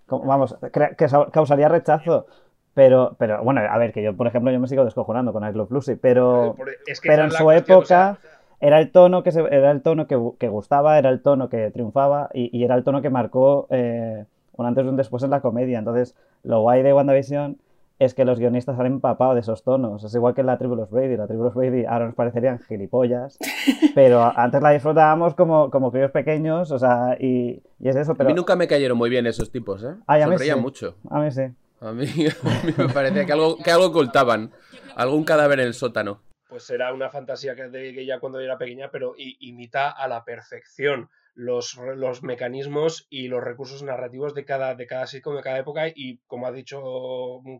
como- 0.06 0.24
vamos, 0.26 0.56
que 0.96 1.08
sa- 1.08 1.26
causaría 1.32 1.68
rechazo. 1.68 2.26
Pero, 2.74 3.16
pero 3.18 3.42
bueno, 3.42 3.60
a 3.68 3.78
ver, 3.78 3.92
que 3.92 4.02
yo, 4.02 4.16
por 4.16 4.26
ejemplo, 4.28 4.52
yo 4.52 4.60
me 4.60 4.68
sigo 4.68 4.84
descojonando 4.84 5.32
con 5.32 5.44
I 5.48 5.52
Love 5.52 5.70
Lucy, 5.72 5.96
pero, 5.96 6.54
Por- 6.56 6.68
es 6.86 7.00
que 7.00 7.08
pero 7.08 7.24
en 7.24 7.30
su 7.32 7.42
cuestión, 7.44 7.78
o 7.78 7.80
época 7.82 7.86
sea, 7.88 8.18
era 8.60 8.80
el 8.80 8.90
tono 8.92 9.22
que, 9.24 9.32
se, 9.32 9.40
era 9.40 9.70
el 9.72 9.82
tono 9.82 10.06
que, 10.06 10.16
que 10.38 10.48
gustaba, 10.48 10.96
era 10.98 11.10
el 11.10 11.22
tono 11.22 11.48
que 11.48 11.70
triunfaba 11.72 12.30
y, 12.32 12.56
y 12.56 12.64
era 12.64 12.74
el 12.76 12.84
tono 12.84 13.02
que 13.02 13.10
marcó 13.10 13.66
eh, 13.70 14.24
un 14.56 14.66
antes 14.66 14.84
y 14.84 14.88
un 14.88 14.96
después 14.96 15.22
en 15.22 15.30
la 15.30 15.40
comedia. 15.40 15.78
Entonces, 15.78 16.14
lo 16.42 16.60
guay 16.60 16.82
de 16.82 16.92
WandaVision 16.92 17.58
es 17.98 18.14
que 18.14 18.24
los 18.24 18.38
guionistas 18.38 18.78
han 18.78 18.86
empapado 18.86 19.34
de 19.34 19.40
esos 19.40 19.62
tonos. 19.62 20.02
Es 20.02 20.14
igual 20.14 20.34
que 20.34 20.40
en 20.40 20.48
la 20.48 20.58
tribu 20.58 20.74
de 20.74 20.82
los 20.82 20.90
Brady. 20.90 21.16
La 21.16 21.26
tribu 21.26 21.42
de 21.42 21.48
los 21.48 21.54
Brady 21.54 21.84
ahora 21.84 22.06
nos 22.06 22.14
parecerían 22.14 22.58
gilipollas, 22.58 23.38
pero 23.94 24.32
antes 24.36 24.60
la 24.60 24.70
disfrutábamos 24.70 25.34
como, 25.34 25.70
como 25.70 25.92
críos 25.92 26.10
pequeños, 26.10 26.70
o 26.70 26.78
sea, 26.78 27.16
y, 27.20 27.62
y 27.78 27.88
es 27.88 27.96
eso. 27.96 28.12
A 28.12 28.14
Pero 28.16 28.28
mí 28.30 28.34
nunca 28.34 28.56
me 28.56 28.66
cayeron 28.66 28.98
muy 28.98 29.10
bien 29.10 29.26
esos 29.26 29.50
tipos, 29.50 29.84
¿eh? 29.84 29.94
Ay, 30.06 30.22
a 30.22 30.26
mí 30.26 30.36
sí. 30.38 30.54
mucho. 30.56 30.96
a 31.08 31.20
mí 31.20 31.30
sí. 31.30 31.42
A 31.80 31.92
mí, 31.92 32.06
a 32.42 32.66
mí 32.66 32.74
me 32.76 32.88
parecía 32.88 33.26
que 33.26 33.32
algo, 33.32 33.58
que 33.58 33.70
algo 33.70 33.86
ocultaban. 33.86 34.50
Algún 34.96 35.24
cadáver 35.24 35.60
en 35.60 35.66
el 35.66 35.74
sótano. 35.74 36.20
pues 36.48 36.70
era 36.70 36.92
una 36.92 37.10
fantasía 37.10 37.56
que 37.56 37.68
de 37.68 38.00
ella 38.00 38.20
cuando 38.20 38.38
era 38.38 38.56
pequeña, 38.56 38.88
pero 38.90 39.14
imita 39.16 39.90
a 39.90 40.06
la 40.06 40.24
perfección 40.24 41.08
los, 41.34 41.76
los 41.96 42.22
mecanismos 42.22 43.06
y 43.10 43.28
los 43.28 43.42
recursos 43.42 43.82
narrativos 43.82 44.34
de 44.34 44.44
cada, 44.44 44.74
de 44.74 44.86
cada 44.86 45.06
sitcom, 45.06 45.36
de 45.36 45.42
cada 45.42 45.58
época, 45.58 45.88
y 45.88 46.18
como 46.26 46.46
ha 46.46 46.52
dicho, 46.52 46.80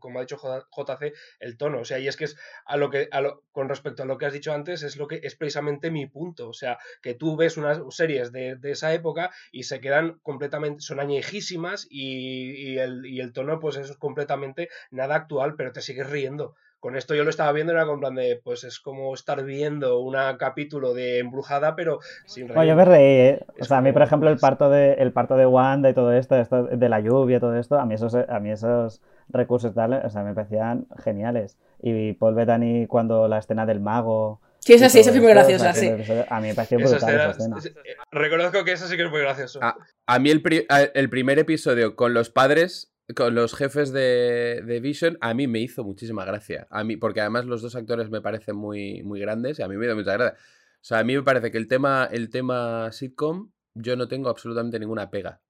como 0.01 0.19
ha 0.19 0.23
dicho 0.23 0.39
JC, 0.39 1.13
el 1.41 1.57
tono. 1.57 1.81
O 1.81 1.85
sea, 1.85 1.99
y 1.99 2.09
es 2.09 2.17
que 2.17 2.25
es 2.25 2.37
a 2.67 2.77
lo 2.77 2.91
que, 2.91 3.09
a 3.11 3.21
lo, 3.21 3.43
con 3.53 3.69
respecto 3.69 4.03
a 4.03 4.07
lo 4.07 4.19
que 4.19 4.27
has 4.27 4.33
dicho 4.33 4.53
antes, 4.53 4.83
es 4.83 4.97
lo 4.97 5.07
que 5.09 5.21
es 5.23 5.35
precisamente 5.37 5.91
mi 5.91 6.07
punto. 6.07 6.49
O 6.49 6.53
sea, 6.53 6.79
que 7.03 7.15
tú 7.15 7.37
ves 7.37 7.57
unas 7.57 7.81
series 7.91 8.33
de, 8.33 8.57
de 8.57 8.71
esa 8.73 8.93
época 8.95 9.31
y 9.53 9.65
se 9.65 9.81
quedan 9.81 10.19
completamente, 10.23 10.81
son 10.81 11.01
añejísimas 11.01 11.87
y, 11.91 12.73
y 12.73 12.79
el, 12.79 13.07
y 13.07 13.21
el 13.21 13.33
tono, 13.33 13.59
pues 13.61 13.77
es 13.77 13.97
completamente 13.97 14.69
nada 14.91 15.17
actual, 15.17 15.55
pero 15.57 15.73
te 15.73 15.81
sigues 15.81 16.09
riendo. 16.09 16.55
Con 16.85 16.97
esto 16.99 17.15
yo 17.15 17.25
lo 17.25 17.31
estaba 17.31 17.51
viendo, 17.53 17.73
era 17.73 17.87
con 17.87 17.99
plan 17.99 18.15
de, 18.15 18.39
pues 18.45 18.63
es 18.63 18.79
como 18.79 19.15
estar 19.15 19.43
viendo 19.43 20.01
un 20.01 20.15
capítulo 20.39 20.93
de 20.93 21.19
Embrujada, 21.21 21.75
pero 21.77 22.01
sin 22.27 22.43
reír. 22.47 22.57
Bueno, 22.57 22.69
yo 22.69 22.77
me 22.77 22.85
reí, 22.85 23.05
¿eh? 23.31 23.47
O 23.59 23.65
sea, 23.65 23.79
a 23.79 23.81
mí, 23.81 23.91
por 23.91 24.03
ejemplo, 24.03 24.29
el 24.29 24.37
parto 24.37 24.69
de, 24.69 24.93
el 24.93 25.11
parto 25.11 25.35
de 25.39 25.47
Wanda 25.47 25.89
y 25.89 25.95
todo 25.95 26.13
esto, 26.13 26.37
esto 26.37 26.65
de 26.65 26.89
la 26.91 27.01
lluvia, 27.01 27.41
todo 27.41 27.57
esto, 27.59 27.79
a 27.81 27.87
mí 27.87 27.95
esos, 27.95 28.15
a 28.15 28.39
mí 28.39 28.51
esos 28.51 29.01
recursos 29.31 29.73
tal, 29.75 29.95
o 29.95 30.11
sea, 30.11 30.25
me 30.25 30.35
parecían 30.35 30.87
geniales. 31.03 31.57
Y 31.81 32.13
Paul 32.13 32.35
Bettany 32.35 32.87
cuando 32.87 33.29
la 33.29 33.39
escena 33.39 33.65
del 33.65 33.81
mago... 33.81 34.43
Sí, 34.59 34.75
esa 34.75 34.91
sí, 34.91 35.01
esa 35.01 35.11
fue 35.11 35.21
muy 35.21 35.31
o 35.33 35.35
graciosa, 35.35 35.73
sea, 35.73 35.97
sí. 35.97 36.25
A 36.29 36.41
mí 36.41 36.49
me 36.49 36.55
pareció 36.55 36.77
brutal 36.79 36.97
esa 36.99 37.31
escena- 37.31 37.57
escena. 37.59 37.81
eh, 37.83 37.97
reconozco 38.13 38.63
que 38.63 38.73
esa 38.73 38.89
sí 38.89 38.97
que 38.99 39.05
es 39.05 39.11
muy 39.11 39.21
gracioso. 39.23 39.59
A, 39.63 39.75
a 40.07 40.19
mí 40.19 40.31
el, 40.31 40.43
pri- 40.43 40.67
el 40.93 41.09
primer 41.09 41.39
episodio 41.39 41.97
con 41.97 42.13
los 42.13 42.29
padres, 42.29 42.94
con 43.15 43.35
los 43.35 43.55
jefes 43.55 43.93
de, 43.93 44.63
de 44.65 44.81
Vision, 44.81 45.19
a 45.21 45.35
mí 45.35 45.47
me 45.47 45.61
hizo 45.61 45.85
muchísima 45.85 46.25
gracia. 46.25 46.67
A 46.71 46.85
mí, 46.85 46.97
porque 46.97 47.21
además 47.21 47.45
los 47.45 47.61
dos 47.63 47.77
actores 47.77 48.11
me 48.11 48.21
parecen 48.23 48.57
muy, 48.57 49.03
muy 49.03 49.21
grandes 49.21 49.59
y 49.59 49.63
a 49.63 49.69
mí 49.69 49.77
me 49.77 49.85
dio 49.87 49.95
mucha 49.97 50.15
gracia. 50.15 50.39
O 50.39 50.87
sea, 50.87 50.99
a 51.01 51.05
mí 51.05 51.15
me 51.15 51.23
parece 51.23 51.51
que 51.51 51.59
el 51.59 51.69
tema, 51.69 52.09
el 52.11 52.31
tema 52.31 52.91
sitcom, 52.93 53.51
yo 53.75 53.97
no 53.97 54.09
tengo 54.09 54.29
absolutamente 54.29 54.79
ninguna 54.79 55.11
pega. 55.11 55.41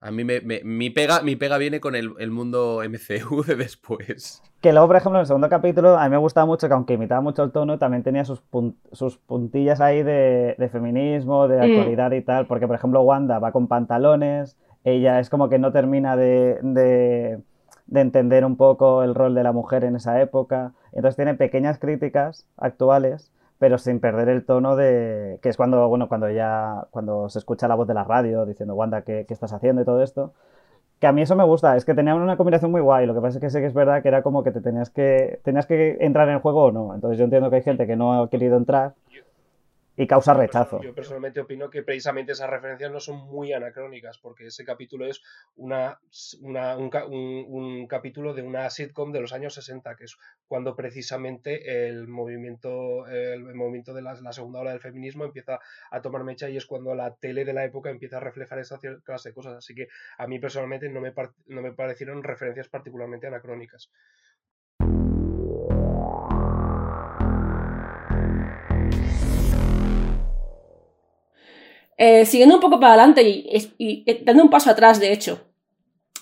A 0.00 0.10
mí 0.12 0.22
me, 0.22 0.40
me- 0.42 0.62
mi, 0.64 0.90
pega, 0.90 1.22
mi 1.22 1.34
pega 1.34 1.58
viene 1.58 1.80
con 1.80 1.96
el, 1.96 2.12
el 2.20 2.30
mundo 2.30 2.82
MCU 2.84 3.42
de 3.42 3.56
después. 3.56 4.42
Que 4.60 4.72
luego, 4.72 4.86
por 4.86 4.96
ejemplo, 4.96 5.18
en 5.18 5.22
el 5.22 5.26
segundo 5.26 5.48
capítulo, 5.48 5.96
a 5.98 6.04
mí 6.04 6.10
me 6.10 6.16
gustaba 6.18 6.46
mucho 6.46 6.68
que 6.68 6.74
aunque 6.74 6.94
imitaba 6.94 7.20
mucho 7.20 7.42
el 7.42 7.50
tono, 7.52 7.78
también 7.78 8.02
tenía 8.04 8.24
sus, 8.24 8.40
pun- 8.50 8.76
sus 8.92 9.18
puntillas 9.18 9.80
ahí 9.80 10.02
de, 10.02 10.54
de 10.58 10.68
feminismo, 10.68 11.48
de 11.48 11.56
Mm. 11.58 11.62
actualidad 11.62 12.12
y 12.12 12.22
tal. 12.22 12.46
Porque, 12.46 12.66
por 12.66 12.76
ejemplo, 12.76 13.00
Wanda 13.02 13.38
va 13.40 13.50
con 13.50 13.66
pantalones, 13.66 14.56
ella 14.90 15.20
es 15.20 15.30
como 15.30 15.48
que 15.48 15.58
no 15.58 15.72
termina 15.72 16.16
de, 16.16 16.58
de, 16.62 17.40
de 17.86 18.00
entender 18.00 18.44
un 18.44 18.56
poco 18.56 19.02
el 19.02 19.14
rol 19.14 19.34
de 19.34 19.42
la 19.42 19.52
mujer 19.52 19.84
en 19.84 19.96
esa 19.96 20.20
época. 20.20 20.72
Entonces 20.92 21.16
tiene 21.16 21.34
pequeñas 21.34 21.78
críticas 21.78 22.46
actuales, 22.56 23.30
pero 23.58 23.78
sin 23.78 24.00
perder 24.00 24.28
el 24.28 24.44
tono 24.44 24.76
de... 24.76 25.38
que 25.42 25.48
es 25.48 25.56
cuando, 25.56 25.88
bueno, 25.88 26.08
cuando 26.08 26.30
ya, 26.30 26.86
cuando 26.90 27.28
se 27.28 27.38
escucha 27.38 27.68
la 27.68 27.74
voz 27.74 27.88
de 27.88 27.94
la 27.94 28.04
radio 28.04 28.46
diciendo, 28.46 28.74
Wanda, 28.74 29.02
¿qué, 29.02 29.24
qué 29.26 29.34
estás 29.34 29.52
haciendo? 29.52 29.82
y 29.82 29.84
todo 29.84 30.02
esto. 30.02 30.32
Que 31.00 31.06
a 31.06 31.12
mí 31.12 31.22
eso 31.22 31.36
me 31.36 31.44
gusta, 31.44 31.76
es 31.76 31.84
que 31.84 31.94
tenían 31.94 32.20
una 32.20 32.36
combinación 32.36 32.72
muy 32.72 32.80
guay. 32.80 33.06
Lo 33.06 33.14
que 33.14 33.20
pasa 33.20 33.38
es 33.38 33.40
que 33.40 33.50
sí 33.50 33.58
que 33.60 33.66
es 33.66 33.74
verdad 33.74 34.02
que 34.02 34.08
era 34.08 34.22
como 34.22 34.42
que 34.42 34.50
te 34.50 34.60
tenías 34.60 34.90
que 34.90 35.40
tenías 35.44 35.66
que 35.66 35.96
entrar 36.00 36.28
en 36.28 36.34
el 36.34 36.40
juego 36.40 36.64
o 36.64 36.72
no. 36.72 36.94
Entonces 36.94 37.18
yo 37.18 37.24
entiendo 37.24 37.50
que 37.50 37.56
hay 37.56 37.62
gente 37.62 37.86
que 37.86 37.96
no 37.96 38.20
ha 38.20 38.28
querido 38.30 38.56
entrar 38.56 38.94
y 39.98 40.06
causa 40.06 40.32
rechazo. 40.32 40.80
Yo 40.80 40.94
personalmente 40.94 41.40
opino 41.40 41.68
que 41.70 41.82
precisamente 41.82 42.32
esas 42.32 42.48
referencias 42.48 42.90
no 42.92 43.00
son 43.00 43.16
muy 43.16 43.52
anacrónicas, 43.52 44.18
porque 44.18 44.46
ese 44.46 44.64
capítulo 44.64 45.06
es 45.06 45.20
una, 45.56 45.98
una- 46.40 46.76
un, 46.76 46.88
ca- 46.88 47.06
un- 47.06 47.44
un 47.48 47.86
capítulo 47.88 48.32
de 48.32 48.42
una 48.42 48.70
sitcom 48.70 49.10
de 49.12 49.20
los 49.20 49.32
años 49.32 49.54
60, 49.54 49.96
que 49.96 50.04
es 50.04 50.16
cuando 50.46 50.76
precisamente 50.76 51.88
el 51.88 52.06
movimiento, 52.06 53.06
el, 53.08 53.54
movimiento 53.54 53.92
de 53.92 54.02
la, 54.02 54.14
la 54.20 54.32
segunda 54.32 54.60
ola 54.60 54.70
del 54.70 54.80
feminismo 54.80 55.24
empieza 55.24 55.58
a 55.90 56.00
tomar 56.00 56.22
mecha 56.24 56.48
y 56.48 56.56
es 56.56 56.66
cuando 56.66 56.94
la 56.94 57.16
tele 57.16 57.44
de 57.44 57.52
la 57.52 57.64
época 57.64 57.90
empieza 57.90 58.18
a 58.18 58.20
reflejar 58.20 58.58
esa 58.60 58.78
clase 59.04 59.30
de 59.30 59.34
cosas. 59.34 59.54
Así 59.56 59.74
que 59.74 59.88
a 60.16 60.26
mí 60.28 60.38
personalmente 60.38 60.88
no 60.88 61.00
me, 61.00 61.12
no 61.46 61.62
me 61.62 61.72
parecieron 61.72 62.22
referencias 62.22 62.68
particularmente 62.68 63.26
anacrónicas. 63.26 63.90
Eh, 71.98 72.24
siguiendo 72.24 72.54
un 72.54 72.60
poco 72.60 72.80
para 72.80 72.94
adelante 72.94 73.22
y, 73.22 73.74
y 73.76 74.24
dando 74.24 74.44
un 74.44 74.50
paso 74.50 74.70
atrás, 74.70 75.00
de 75.00 75.12
hecho, 75.12 75.48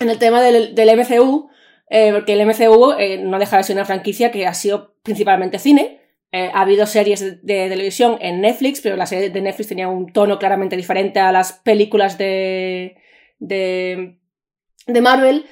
en 0.00 0.10
el 0.10 0.18
tema 0.18 0.42
del, 0.42 0.74
MCU, 0.74 1.48
eh, 1.88 2.12
porque 2.12 2.32
el 2.32 2.46
MCU 2.46 2.92
eh, 2.98 3.18
no 3.18 3.38
deja 3.38 3.58
de 3.58 3.62
ser 3.62 3.76
una 3.76 3.84
franquicia 3.84 4.30
que 4.30 4.46
ha 4.46 4.54
sido 4.54 4.94
principalmente 5.02 5.58
cine. 5.58 6.00
Eh, 6.32 6.50
ha 6.52 6.62
habido 6.62 6.86
series 6.86 7.20
de, 7.20 7.68
televisión 7.68 8.18
en 8.20 8.40
Netflix, 8.40 8.80
pero 8.80 8.96
las 8.96 9.10
series 9.10 9.32
de 9.32 9.40
Netflix 9.40 9.68
tenían 9.68 9.90
un 9.90 10.12
tono 10.12 10.38
claramente 10.38 10.76
diferente 10.76 11.20
a 11.20 11.32
las 11.32 11.52
películas 11.52 12.18
de, 12.18 12.96
de, 13.38 14.18
de 14.86 15.00
Marvel. 15.00 15.46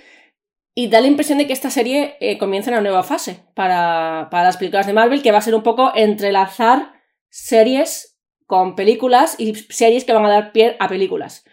Y 0.76 0.88
da 0.88 1.00
la 1.00 1.06
impresión 1.06 1.38
de 1.38 1.46
que 1.46 1.52
esta 1.52 1.70
serie 1.70 2.16
eh, 2.18 2.36
comienza 2.36 2.70
una 2.70 2.80
nueva 2.80 3.04
fase 3.04 3.44
para, 3.54 4.26
para 4.30 4.44
las 4.44 4.56
películas 4.56 4.88
de 4.88 4.92
Marvel, 4.92 5.22
que 5.22 5.30
va 5.30 5.38
a 5.38 5.42
ser 5.42 5.54
un 5.54 5.62
poco 5.62 5.92
entrelazar 5.94 6.94
series 7.28 8.13
con 8.46 8.76
películas 8.76 9.36
y 9.38 9.54
series 9.54 10.04
que 10.04 10.12
van 10.12 10.26
a 10.26 10.30
dar 10.30 10.52
pie 10.52 10.76
a 10.78 10.88
películas. 10.88 11.44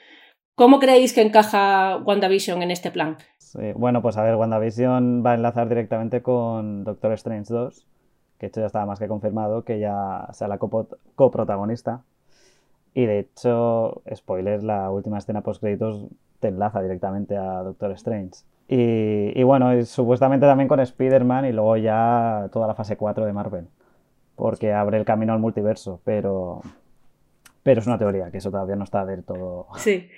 ¿Cómo 0.55 0.79
creéis 0.79 1.13
que 1.13 1.21
encaja 1.21 1.97
WandaVision 1.97 2.61
en 2.61 2.71
este 2.71 2.91
plan? 2.91 3.17
Bueno, 3.75 4.01
pues 4.01 4.17
a 4.17 4.23
ver, 4.23 4.35
WandaVision 4.35 5.23
va 5.25 5.31
a 5.31 5.35
enlazar 5.35 5.67
directamente 5.67 6.21
con 6.21 6.83
Doctor 6.83 7.13
Strange 7.13 7.53
2, 7.53 7.85
que 8.37 8.45
de 8.45 8.47
hecho 8.47 8.59
ya 8.61 8.67
estaba 8.67 8.85
más 8.85 8.99
que 8.99 9.07
confirmado 9.07 9.63
que 9.63 9.79
ya 9.79 10.27
sea 10.31 10.47
la 10.47 10.57
coprotagonista. 10.57 12.03
Y 12.93 13.05
de 13.05 13.19
hecho, 13.19 14.01
spoiler, 14.13 14.63
la 14.63 14.89
última 14.89 15.17
escena 15.17 15.41
post 15.41 15.61
créditos 15.61 16.07
te 16.39 16.49
enlaza 16.49 16.81
directamente 16.81 17.37
a 17.37 17.63
Doctor 17.63 17.91
Strange. 17.91 18.43
Y, 18.67 19.37
y 19.39 19.43
bueno, 19.43 19.75
y 19.75 19.85
supuestamente 19.85 20.45
también 20.45 20.67
con 20.67 20.79
Spider-Man 20.79 21.45
y 21.45 21.51
luego 21.51 21.77
ya 21.77 22.49
toda 22.51 22.67
la 22.67 22.75
fase 22.75 22.97
4 22.97 23.25
de 23.25 23.33
Marvel. 23.33 23.67
Porque 24.35 24.73
abre 24.73 24.97
el 24.97 25.05
camino 25.05 25.33
al 25.33 25.39
multiverso, 25.39 26.01
pero, 26.03 26.61
pero 27.63 27.81
es 27.81 27.87
una 27.87 27.97
teoría, 27.97 28.31
que 28.31 28.37
eso 28.37 28.51
todavía 28.51 28.75
no 28.75 28.83
está 28.83 29.05
del 29.05 29.23
todo. 29.23 29.67
Sí. 29.77 30.09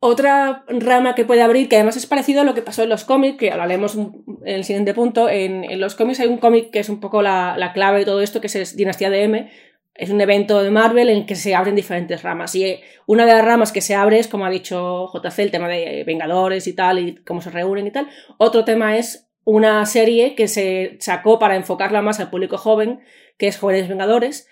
Otra 0.00 0.64
rama 0.68 1.16
que 1.16 1.24
puede 1.24 1.42
abrir, 1.42 1.68
que 1.68 1.74
además 1.74 1.96
es 1.96 2.06
parecido 2.06 2.42
a 2.42 2.44
lo 2.44 2.54
que 2.54 2.62
pasó 2.62 2.84
en 2.84 2.88
los 2.88 3.04
cómics, 3.04 3.36
que 3.36 3.50
hablaremos 3.50 3.96
en 3.96 4.24
el 4.44 4.62
siguiente 4.62 4.94
punto. 4.94 5.28
En, 5.28 5.80
los 5.80 5.96
cómics 5.96 6.20
hay 6.20 6.28
un 6.28 6.38
cómic 6.38 6.70
que 6.70 6.78
es 6.78 6.88
un 6.88 7.00
poco 7.00 7.20
la, 7.20 7.56
la 7.58 7.72
clave 7.72 8.00
de 8.00 8.04
todo 8.04 8.20
esto, 8.22 8.40
que 8.40 8.46
es 8.46 8.76
Dinastía 8.76 9.10
de 9.10 9.24
M, 9.24 9.50
Es 9.94 10.10
un 10.10 10.20
evento 10.20 10.62
de 10.62 10.70
Marvel 10.70 11.08
en 11.08 11.26
que 11.26 11.34
se 11.34 11.56
abren 11.56 11.74
diferentes 11.74 12.22
ramas. 12.22 12.54
Y 12.54 12.64
eh, 12.64 12.80
una 13.06 13.26
de 13.26 13.32
las 13.32 13.44
ramas 13.44 13.72
que 13.72 13.80
se 13.80 13.96
abre 13.96 14.20
es, 14.20 14.28
como 14.28 14.46
ha 14.46 14.50
dicho 14.50 15.10
JC, 15.12 15.40
el 15.40 15.50
tema 15.50 15.66
de 15.66 16.04
Vengadores 16.06 16.68
y 16.68 16.74
tal, 16.74 17.00
y 17.00 17.16
cómo 17.16 17.40
se 17.40 17.50
reúnen 17.50 17.88
y 17.88 17.90
tal. 17.90 18.08
Otro 18.38 18.64
tema 18.64 18.96
es 18.96 19.28
una 19.42 19.84
serie 19.84 20.36
que 20.36 20.46
se 20.46 20.96
sacó 21.00 21.40
para 21.40 21.56
enfocarla 21.56 22.02
más 22.02 22.20
al 22.20 22.30
público 22.30 22.56
joven, 22.56 23.00
que 23.36 23.48
es 23.48 23.58
Jóvenes 23.58 23.88
Vengadores, 23.88 24.46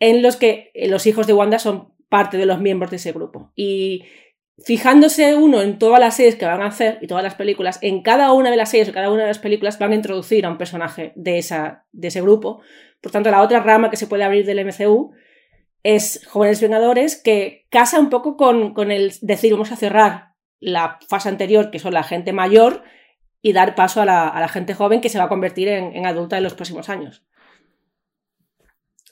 en 0.00 0.22
los 0.22 0.36
que 0.36 0.70
eh, 0.74 0.88
los 0.88 1.06
hijos 1.06 1.26
de 1.26 1.32
Wanda 1.32 1.58
son 1.58 1.92
parte 2.08 2.36
de 2.36 2.46
los 2.46 2.60
miembros 2.60 2.90
de 2.90 2.96
ese 2.96 3.12
grupo. 3.12 3.52
Y 3.54 4.04
fijándose 4.64 5.34
uno 5.34 5.62
en 5.62 5.78
todas 5.78 5.98
las 5.98 6.16
series 6.16 6.36
que 6.36 6.46
van 6.46 6.62
a 6.62 6.66
hacer 6.66 6.98
y 7.00 7.06
todas 7.06 7.24
las 7.24 7.34
películas, 7.34 7.78
en 7.82 8.02
cada 8.02 8.32
una 8.32 8.50
de 8.50 8.56
las 8.56 8.70
series 8.70 8.88
o 8.88 8.92
cada 8.92 9.10
una 9.10 9.22
de 9.22 9.28
las 9.28 9.38
películas 9.38 9.78
van 9.78 9.92
a 9.92 9.96
introducir 9.96 10.46
a 10.46 10.50
un 10.50 10.58
personaje 10.58 11.12
de, 11.16 11.38
esa, 11.38 11.86
de 11.92 12.08
ese 12.08 12.20
grupo. 12.20 12.60
Por 13.00 13.12
tanto, 13.12 13.30
la 13.30 13.42
otra 13.42 13.60
rama 13.60 13.90
que 13.90 13.96
se 13.96 14.06
puede 14.06 14.24
abrir 14.24 14.46
del 14.46 14.64
MCU 14.64 15.12
es 15.82 16.24
Jóvenes 16.26 16.60
Vengadores, 16.60 17.20
que 17.20 17.66
casa 17.68 18.00
un 18.00 18.10
poco 18.10 18.36
con, 18.36 18.90
el 18.90 19.12
decir 19.20 19.52
vamos 19.52 19.72
a 19.72 19.76
cerrar 19.76 20.34
la 20.60 20.98
fase 21.08 21.28
anterior, 21.28 21.70
que 21.70 21.78
son 21.78 21.92
la 21.92 22.02
gente 22.02 22.32
mayor, 22.32 22.84
y 23.42 23.52
dar 23.52 23.74
paso 23.74 24.00
a 24.00 24.06
la, 24.06 24.48
gente 24.48 24.72
joven 24.72 25.02
que 25.02 25.10
se 25.10 25.18
va 25.18 25.24
a 25.24 25.28
convertir 25.28 25.68
en 25.68 26.06
adulta 26.06 26.38
en 26.38 26.44
los 26.44 26.54
próximos 26.54 26.88
años. 26.88 27.24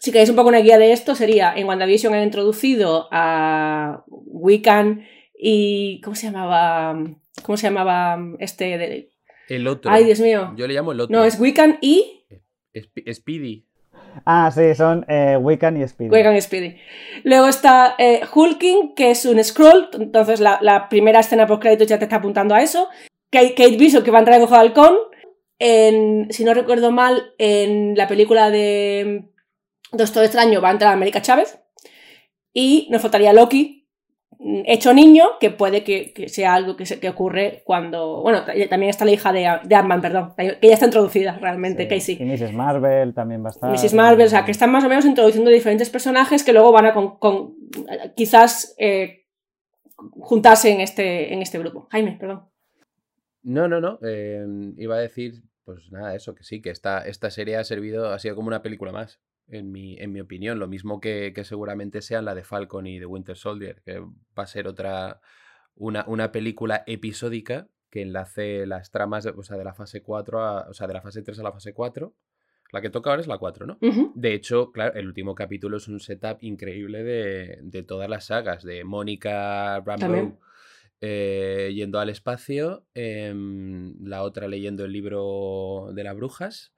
Si 0.03 0.11
queréis 0.11 0.31
un 0.31 0.37
poco 0.37 0.49
una 0.49 0.59
guía 0.59 0.79
de 0.79 0.91
esto, 0.91 1.15
sería 1.15 1.55
en 1.55 1.69
WandaVision 1.69 2.13
han 2.13 2.25
introducido 2.25 3.07
a 3.13 4.03
Wiccan 4.09 5.07
y. 5.33 6.01
¿Cómo 6.03 6.17
se 6.17 6.27
llamaba? 6.27 6.99
¿Cómo 7.45 7.57
se 7.57 7.69
llamaba 7.69 8.19
este? 8.41 9.09
El 9.49 9.69
otro. 9.69 9.93
Ay, 9.93 10.05
Dios 10.05 10.19
mío. 10.19 10.55
Yo 10.57 10.67
le 10.67 10.75
llamo 10.75 10.91
el 10.91 10.99
otro. 10.99 11.17
No, 11.17 11.25
es 11.25 11.39
Wiccan 11.39 11.79
y. 11.81 12.25
Speedy. 13.13 13.65
Ah, 14.27 14.51
sí, 14.53 14.75
son 14.75 15.07
eh, 15.09 15.37
Wiccan 15.41 15.81
y 15.81 15.87
Speedy. 15.87 16.11
Wiccan 16.11 16.35
y 16.35 16.41
Speedy. 16.41 16.79
Luego 17.23 17.47
está 17.47 17.95
eh, 17.97 18.23
Hulking, 18.35 18.97
que 18.97 19.13
es 19.13 19.25
un 19.25 19.43
scroll. 19.45 19.89
Entonces 19.93 20.41
la, 20.41 20.89
primera 20.91 21.21
escena 21.21 21.47
post 21.47 21.63
créditos 21.63 21.87
ya 21.87 22.01
te 22.01 22.07
está 22.07 22.17
apuntando 22.17 22.57
a 22.57 22.63
eso. 22.63 22.89
Kate, 23.31 23.55
Kate 23.55 23.77
Bishop, 23.77 24.03
que 24.03 24.11
va 24.11 24.19
a 24.19 24.23
entrar 24.23 24.39
en 24.39 24.43
Ojo 24.43 24.55
de 24.55 24.61
Halcón. 24.61 24.97
En, 25.61 26.27
si 26.33 26.43
no 26.43 26.55
recuerdo 26.55 26.91
mal, 26.91 27.35
en 27.39 27.97
la 27.97 28.09
película 28.09 28.51
de 28.51 29.32
Doctor 29.93 30.25
Extraño 30.25 30.61
va 30.61 30.71
a 30.71 30.73
entrar 30.73 30.93
América 30.93 31.23
Chávez. 31.23 31.59
Y 32.55 32.89
nos 32.91 33.01
faltaría 33.01 33.33
Loki, 33.33 33.83
hecho 34.67 34.93
niño, 34.93 35.25
que 35.41 35.51
puede 35.51 35.85
que, 35.85 36.29
sea 36.29 36.55
algo 36.55 36.77
que, 36.77 36.87
se, 36.87 36.99
que, 37.01 37.09
ocurre 37.09 37.63
cuando. 37.65 38.21
Bueno, 38.23 38.45
también 38.69 38.91
está 38.91 39.05
la 39.05 39.13
hija 39.13 39.33
de, 39.33 39.49
de 39.65 39.75
Ant-Man, 39.75 40.01
perdón, 40.01 40.35
que 40.37 40.59
ya 40.61 40.75
está 40.75 40.87
introducida 40.87 41.39
realmente, 41.39 41.87
Casey. 41.89 42.19
Y 42.21 42.25
Mrs. 42.25 42.53
Marvel 42.53 43.15
también 43.15 43.43
va 43.43 43.49
a 43.49 43.53
estar. 43.53 43.71
Mrs. 43.71 43.95
Marvel, 43.95 44.27
o 44.27 44.31
sea, 44.31 44.45
que 44.45 44.51
están 44.51 44.71
más 44.71 44.85
o 44.85 44.89
menos 44.89 45.05
introduciendo 45.05 45.51
diferentes 45.51 45.91
personajes 45.91 46.45
que 46.45 46.53
luego 46.53 46.73
van 46.73 46.87
a 46.87 46.95
con, 46.95 47.55
quizás 48.15 48.75
eh, 48.79 49.27
juntarse 49.97 50.73
en 50.73 50.81
este, 50.81 51.33
en 51.33 51.43
este 51.43 51.59
grupo. 51.59 51.89
Jaime, 51.91 52.17
perdón. 52.19 52.49
No, 53.43 53.69
no, 53.69 53.81
no. 53.81 53.99
Eh, 54.03 54.45
iba 54.77 54.97
a 54.97 55.01
decir, 55.01 55.43
pues 55.65 55.91
nada, 55.91 56.15
eso, 56.15 56.35
que 56.35 56.45
sí, 56.45 56.61
que 56.61 56.71
esta, 56.71 57.01
esta 57.07 57.31
serie 57.31 57.57
ha 57.57 57.65
servido, 57.65 58.11
ha 58.11 58.19
sido 58.19 58.37
como 58.37 58.49
una 58.49 58.63
película 58.63 58.93
más 58.93 59.21
en 59.53 59.71
mi, 59.71 59.97
en 59.99 60.13
mi 60.13 60.21
opinión. 60.21 60.59
Lo 60.59 60.69
mismo 60.69 61.01
que, 61.01 61.33
seguramente 61.45 62.03
sean 62.03 62.25
la 62.25 62.35
de 62.35 62.45
Falcon 62.45 62.87
y 62.87 62.99
de 62.99 63.07
Winter 63.07 63.37
Soldier, 63.37 63.83
que 63.85 64.01
va 64.01 64.43
a 64.43 64.47
ser 64.47 64.67
otra, 64.67 65.21
una, 65.75 66.05
una 66.09 66.33
película 66.33 66.83
episódica 66.87 67.69
que 67.91 68.03
enlace 68.03 68.67
las 68.67 68.91
tramas 68.91 69.25
de, 69.25 69.31
o 69.31 69.43
sea, 69.43 69.59
de 69.59 69.65
la 69.65 69.75
fase 69.75 70.03
4 70.03 70.41
a, 70.41 70.69
o 70.69 70.75
sea, 70.75 70.87
de 70.87 70.95
la 70.95 71.03
fase 71.03 71.23
3 71.23 71.39
a 71.39 71.43
la 71.43 71.53
fase 71.53 71.75
4. 71.75 72.15
La 72.73 72.81
que 72.81 72.89
toca 72.89 73.11
ahora 73.11 73.21
es 73.21 73.29
la 73.29 73.37
4, 73.37 73.67
¿no? 73.67 73.79
De 74.15 74.33
hecho, 74.33 74.73
claro, 74.73 74.95
el 74.95 75.07
último 75.07 75.35
capítulo 75.35 75.77
es 75.77 75.89
un 75.89 76.01
setup 76.01 76.39
increíble 76.41 77.05
de, 77.05 77.59
de 77.63 77.83
todas 77.83 78.09
las 78.09 78.27
sagas, 78.27 78.63
de 78.63 78.83
Mónica 78.83 79.79
Rambo 79.81 80.39
eh, 81.05 81.73
yendo 81.75 81.99
al 81.99 82.11
espacio, 82.11 82.87
em, 82.95 83.97
la 84.07 84.23
otra 84.23 84.47
leyendo 84.47 84.85
el 84.85 84.93
libro 84.93 85.91
de 85.93 86.05
las 86.05 86.15
brujas 86.15 86.72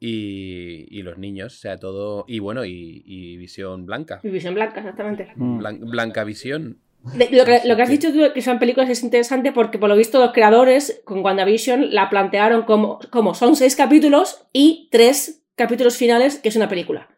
y, 0.00 1.02
los 1.02 1.18
niños, 1.18 1.54
o 1.54 1.58
sea, 1.58 1.76
todo. 1.76 2.24
Y 2.26 2.38
bueno, 2.38 2.64
y, 2.64 3.36
visión 3.36 3.86
blanca. 3.86 4.20
Y 4.22 4.30
visión 4.30 4.54
blanca, 4.54 4.80
exactamente. 4.80 5.28
Mm. 5.36 5.90
blanca 5.90 6.24
visión. 6.24 6.80
lo, 7.04 7.44
que, 7.44 7.60
lo, 7.64 7.76
que, 7.76 7.82
has 7.82 7.88
dicho 7.88 8.12
tú 8.12 8.20
que 8.34 8.42
son 8.42 8.58
películas 8.58 8.90
es 8.90 9.02
interesante 9.02 9.52
porque 9.52 9.78
por 9.78 9.88
lo 9.88 9.96
visto 9.96 10.18
los 10.18 10.32
creadores 10.32 11.00
con 11.04 11.24
WandaVision 11.24 11.94
la 11.94 12.10
plantearon 12.10 12.64
como, 12.64 12.98
como 13.10 13.34
son 13.34 13.56
seis 13.56 13.74
capítulos 13.74 14.46
y 14.52 14.88
tres 14.90 15.42
capítulos 15.54 15.96
finales 15.96 16.38
que 16.38 16.48
es 16.48 16.56
una 16.56 16.68
película. 16.68 17.08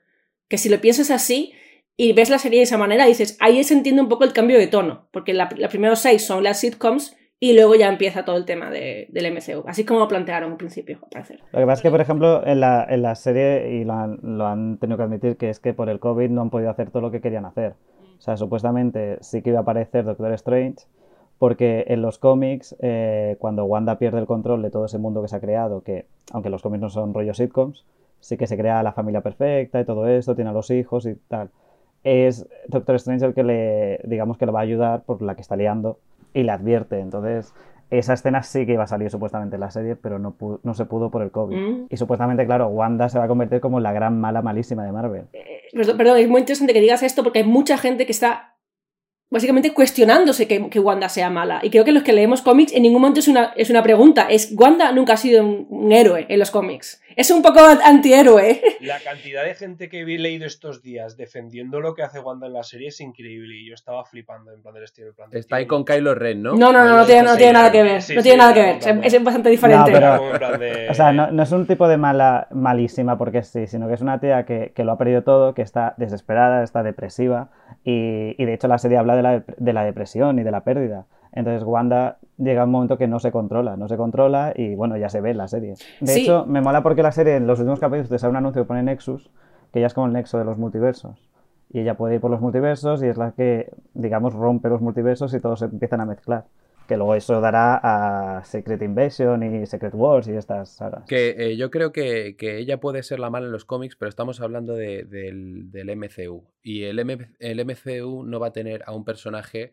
Que 0.49 0.59
si 0.59 0.69
lo 0.69 0.81
piensas 0.81 1.11
así 1.11 1.53
y 1.97 2.13
ves 2.13 2.31
la 2.31 2.39
serie 2.39 2.59
de 2.59 2.65
esa 2.65 2.79
manera, 2.79 3.07
dices, 3.07 3.37
ahí 3.41 3.63
se 3.65 3.75
entiende 3.75 4.03
un 4.03 4.09
poco 4.09 4.25
el 4.25 4.33
cambio 4.33 4.59
de 4.59 4.67
tono, 4.67 5.09
porque 5.13 5.35
los 5.35 5.71
primeros 5.71 6.01
seis 6.01 6.25
son 6.25 6.43
las 6.43 6.61
sitcoms 6.61 7.17
y 7.43 7.55
luego 7.55 7.75
ya 7.75 7.89
empieza 7.89 8.25
todo 8.25 8.37
el 8.37 8.45
tema 8.45 8.71
de, 8.71 9.09
del 9.11 9.33
MCU, 9.33 9.65
así 9.67 9.85
como 9.85 9.99
lo 9.99 10.07
plantearon 10.07 10.53
al 10.53 10.57
principio, 10.57 11.01
al 11.03 11.09
parecer. 11.09 11.41
Lo 11.51 11.59
que 11.59 11.67
pasa 11.67 11.81
es 11.81 11.83
que, 11.83 11.91
por 11.91 12.01
ejemplo, 12.01 12.47
en 12.47 12.61
la, 12.61 12.87
en 12.89 13.03
la 13.03 13.17
serie, 13.17 13.81
y 13.81 13.85
lo 13.85 13.95
han, 13.95 14.21
lo 14.23 14.47
han, 14.47 14.79
tenido 14.79 14.97
que 14.97 15.03
admitir, 15.03 15.37
que 15.37 15.51
es 15.51 15.59
que 15.59 15.75
por 15.75 15.89
el 15.89 15.99
COVID 15.99 16.31
no 16.31 16.43
han 16.43 16.51
podido 16.51 16.71
hacer 16.71 16.93
todo 16.93 17.03
lo 17.03 17.11
que 17.11 17.21
querían 17.21 17.45
hacer. 17.45 17.75
O 18.17 18.21
sea, 18.21 18.37
supuestamente 18.37 19.19
sí 19.23 19.43
que 19.43 19.51
iba 19.51 19.59
a 19.59 19.63
aparecer 19.63 20.05
Doctor 20.05 20.33
Strange, 20.35 20.85
porque 21.41 21.85
en 21.89 22.01
los 22.01 22.19
cómics, 22.19 22.77
eh, 22.79 23.35
cuando 23.41 23.65
Wanda 23.65 23.99
pierde 23.99 24.21
el 24.21 24.27
control 24.27 24.63
de 24.63 24.71
todo 24.71 24.85
ese 24.85 24.99
mundo 24.99 25.21
que 25.21 25.27
se 25.27 25.35
ha 25.35 25.41
creado, 25.41 25.81
que 25.81 26.07
aunque 26.33 26.49
los 26.49 26.63
cómics 26.63 26.81
no 26.81 26.91
son 26.91 27.13
rollos 27.13 27.39
sitcoms, 27.39 27.85
sí 28.21 28.37
que 28.37 28.47
se 28.47 28.57
crea 28.57 28.85
la 28.85 28.93
familia 28.93 29.21
perfecta 29.21 29.81
y 29.81 29.85
todo 29.85 30.07
esto, 30.07 30.37
tiene 30.37 30.51
a 30.51 30.53
los 30.53 30.71
hijos 30.71 31.07
y 31.07 31.17
tal. 31.27 31.51
Es 32.05 32.47
Doctor 32.69 32.95
Strange 32.95 33.27
el 33.27 33.35
que 33.35 33.43
le, 33.43 33.99
digamos 34.05 34.39
que 34.39 34.47
le 34.47 34.53
va 34.53 34.61
a 34.61 34.63
ayudar 34.63 35.03
por 35.03 35.23
la 35.23 35.35
que 35.35 35.41
está 35.41 35.57
liando 35.57 35.99
y 36.35 36.43
le 36.43 36.53
advierte. 36.53 36.99
Entonces, 37.01 37.55
esa 37.91 38.15
escena 38.15 38.43
sí 38.43 38.65
que 38.65 38.73
iba 38.73 38.85
a 38.85 38.87
salir 38.87 39.11
supuestamente 39.11 39.57
en 39.57 39.61
la 39.61 39.71
serie, 39.71 39.97
pero 39.97 40.19
no, 40.19 40.35
no 40.63 40.75
se 40.75 40.87
pudo 40.87 41.11
por 41.11 41.23
el 41.23 41.31
COVID. 41.31 41.57
Mm. 41.57 41.87
Y 41.91 41.97
supuestamente, 41.99 42.47
claro, 42.47 42.69
Wanda 42.69 43.09
se 43.11 43.19
va 43.19 43.25
a 43.25 43.29
convertir 43.29 43.61
como 43.61 43.81
la 43.81 43.93
gran 43.93 44.19
mala 44.19 44.41
malísima 44.41 44.85
de 44.85 44.93
Marvel. 44.93 45.25
Eh, 45.35 45.69
perdón, 45.97 46.19
es 46.19 46.29
muy 46.29 46.41
interesante 46.41 46.73
que 46.73 46.81
digas 46.81 47.03
esto 47.03 47.23
porque 47.23 47.41
hay 47.41 47.45
mucha 47.45 47.77
gente 47.77 48.07
que 48.07 48.13
está 48.13 48.57
básicamente 49.29 49.75
cuestionándose 49.75 50.49
que, 50.49 50.71
que, 50.71 50.81
Wanda 50.81 51.11
sea 51.11 51.29
mala. 51.29 51.61
Y 51.63 51.69
creo 51.69 51.85
que 51.85 51.93
los 51.93 52.03
que 52.03 52.15
leemos 52.15 52.41
cómics 52.41 52.73
en 52.73 52.83
ningún 52.83 53.03
momento 53.03 53.21
es 53.21 53.29
una, 53.29 53.53
es 53.57 53.69
una 53.69 53.83
pregunta. 53.83 54.27
Es 54.31 54.55
Wanda 54.57 54.91
nunca 54.93 55.15
ha 55.15 55.17
sido 55.19 55.45
un, 55.45 55.93
héroe 55.93 56.25
en 56.31 56.39
los 56.39 56.51
cómics. 56.51 57.02
Es 57.17 57.31
un 57.31 57.43
poco 57.43 57.61
antihéroe. 57.61 58.61
La 58.81 59.01
cantidad 59.01 59.45
de 59.45 59.55
gente 59.55 59.89
que 59.89 60.01
he 60.01 60.19
leído 60.19 60.47
estos 60.47 60.83
días 60.83 61.17
defendiendo 61.17 61.81
lo 61.81 61.95
que 61.95 62.03
hace 62.03 62.21
Wanda 62.21 62.47
en 62.47 62.53
la 62.53 62.63
serie 62.63 62.89
es 62.89 63.01
increíble. 63.01 63.57
Y 63.57 63.69
yo 63.69 63.75
estaba 63.75 64.05
flipando 64.05 64.53
en 64.53 64.63
plan 64.63 64.75
del 64.75 64.85
estilo. 64.85 65.13
plan 65.15 65.29
Está 65.33 65.57
ahí 65.57 65.67
con 65.67 65.85
Kylo 65.85 66.15
Ren, 66.15 66.43
¿no? 66.43 66.55
No, 66.55 66.73
no, 66.73 66.85
no, 66.85 66.97
no, 66.97 67.07
tiene, 67.07 67.23
no 67.23 67.37
tiene 67.37 67.53
nada 67.53 67.71
que 67.71 67.83
ver. 67.83 68.03
no 68.15 68.23
tiene 68.23 68.39
nada 68.39 68.55
que 68.55 68.61
ver. 68.61 69.05
Es, 69.05 69.23
bastante 69.23 69.51
diferente. 69.51 69.93
O 70.91 70.95
sea, 70.95 71.13
no, 71.13 71.43
es 71.43 71.53
un 71.53 71.67
tipo 71.67 71.89
de 71.89 71.97
mala 71.97 72.49
malísima 72.51 73.17
porque 73.19 73.43
sí, 73.43 73.67
sino 73.67 73.89
que 73.89 73.95
es 73.95 74.01
una 74.01 74.21
tía 74.21 74.45
que, 74.45 74.73
que 74.75 74.85
lo 74.85 74.93
ha 74.93 74.99
perdido 74.99 75.23
todo, 75.23 75.55
que 75.55 75.63
está 75.63 75.95
desesperada, 75.97 76.63
está 76.63 76.83
depresiva 76.83 77.51
y, 77.85 78.45
de 78.45 78.55
hecho 78.55 78.69
la 78.69 78.79
serie 78.79 78.99
habla 78.99 79.17
de 79.17 79.23
la, 79.23 79.45
de 79.57 79.73
la, 79.73 79.85
depresión 79.85 80.39
y 80.39 80.43
de 80.43 80.51
la 80.51 80.63
pérdida. 80.63 81.07
Entonces 81.33 81.65
Wanda 81.65 82.19
llega 82.37 82.65
un 82.65 82.71
momento 82.71 82.99
que 82.99 83.09
no 83.09 83.19
se 83.19 83.33
controla, 83.33 83.77
no 83.77 83.89
se 83.89 83.97
controla 83.97 84.53
y 84.55 84.75
bueno, 84.75 84.97
ya 84.97 85.09
se 85.09 85.21
ve 85.21 85.31
en 85.31 85.39
la 85.39 85.49
serie. 85.49 85.75
De 86.01 86.15
hecho, 86.15 86.45
me 86.47 86.61
mola 86.61 86.83
porque 86.83 87.03
la 87.03 87.13
serie 87.13 87.37
en 87.37 87.47
los 87.47 87.59
últimos 87.59 87.81
capítulos 87.81 88.09
te 88.09 88.19
sale 88.19 88.31
un 88.31 88.37
anuncio 88.37 88.63
que 88.63 88.69
pone 88.69 88.83
Nexus, 88.83 89.31
que 89.73 89.81
ya 89.81 89.87
es 89.87 89.95
como 89.95 90.07
el 90.07 90.13
nexo 90.13 90.39
de 90.39 90.45
los 90.45 90.59
multiversos. 90.59 91.29
Y 91.71 91.81
ella 91.81 91.97
puede 91.97 92.17
ir 92.17 92.21
por 92.21 92.31
los 92.31 92.43
multiversos 92.43 93.03
y 93.03 93.07
es 93.07 93.17
la 93.17 93.33
que, 93.33 93.71
digamos, 93.95 94.35
rompe 94.35 94.69
los 94.69 94.83
multiversos 94.83 95.33
y 95.33 95.41
todos 95.41 95.61
se 95.61 95.65
empiezan 95.67 96.03
a 96.03 96.07
mezclar 96.07 96.45
que 96.87 96.97
luego 96.97 97.15
eso 97.15 97.41
dará 97.41 97.81
a 97.83 98.45
Secret 98.45 98.83
Invasion 98.83 99.43
y 99.43 99.67
Secret 99.67 99.95
Wars 99.95 100.29
y 100.29 100.33
estas 100.33 100.71
sagas. 100.71 101.05
Que 101.07 101.35
eh, 101.39 101.57
yo 101.57 101.71
creo 101.71 101.93
que, 101.93 102.37
ella 102.39 102.81
puede 102.81 103.03
ser 103.03 103.19
la 103.19 103.31
mala 103.31 103.47
en 103.47 103.53
los 103.53 103.65
cómics, 103.65 103.97
pero 103.97 104.09
estamos 104.09 104.41
hablando 104.41 104.75
del, 104.75 105.71
MCU. 105.73 106.45
Y 106.63 106.85
el, 106.85 106.99
el 107.39 107.65
MCU 107.65 108.25
no 108.25 108.41
va 108.41 108.49
a 108.49 108.53
tener 108.53 108.83
a 108.87 108.93
un 108.93 109.05
personaje 109.05 109.73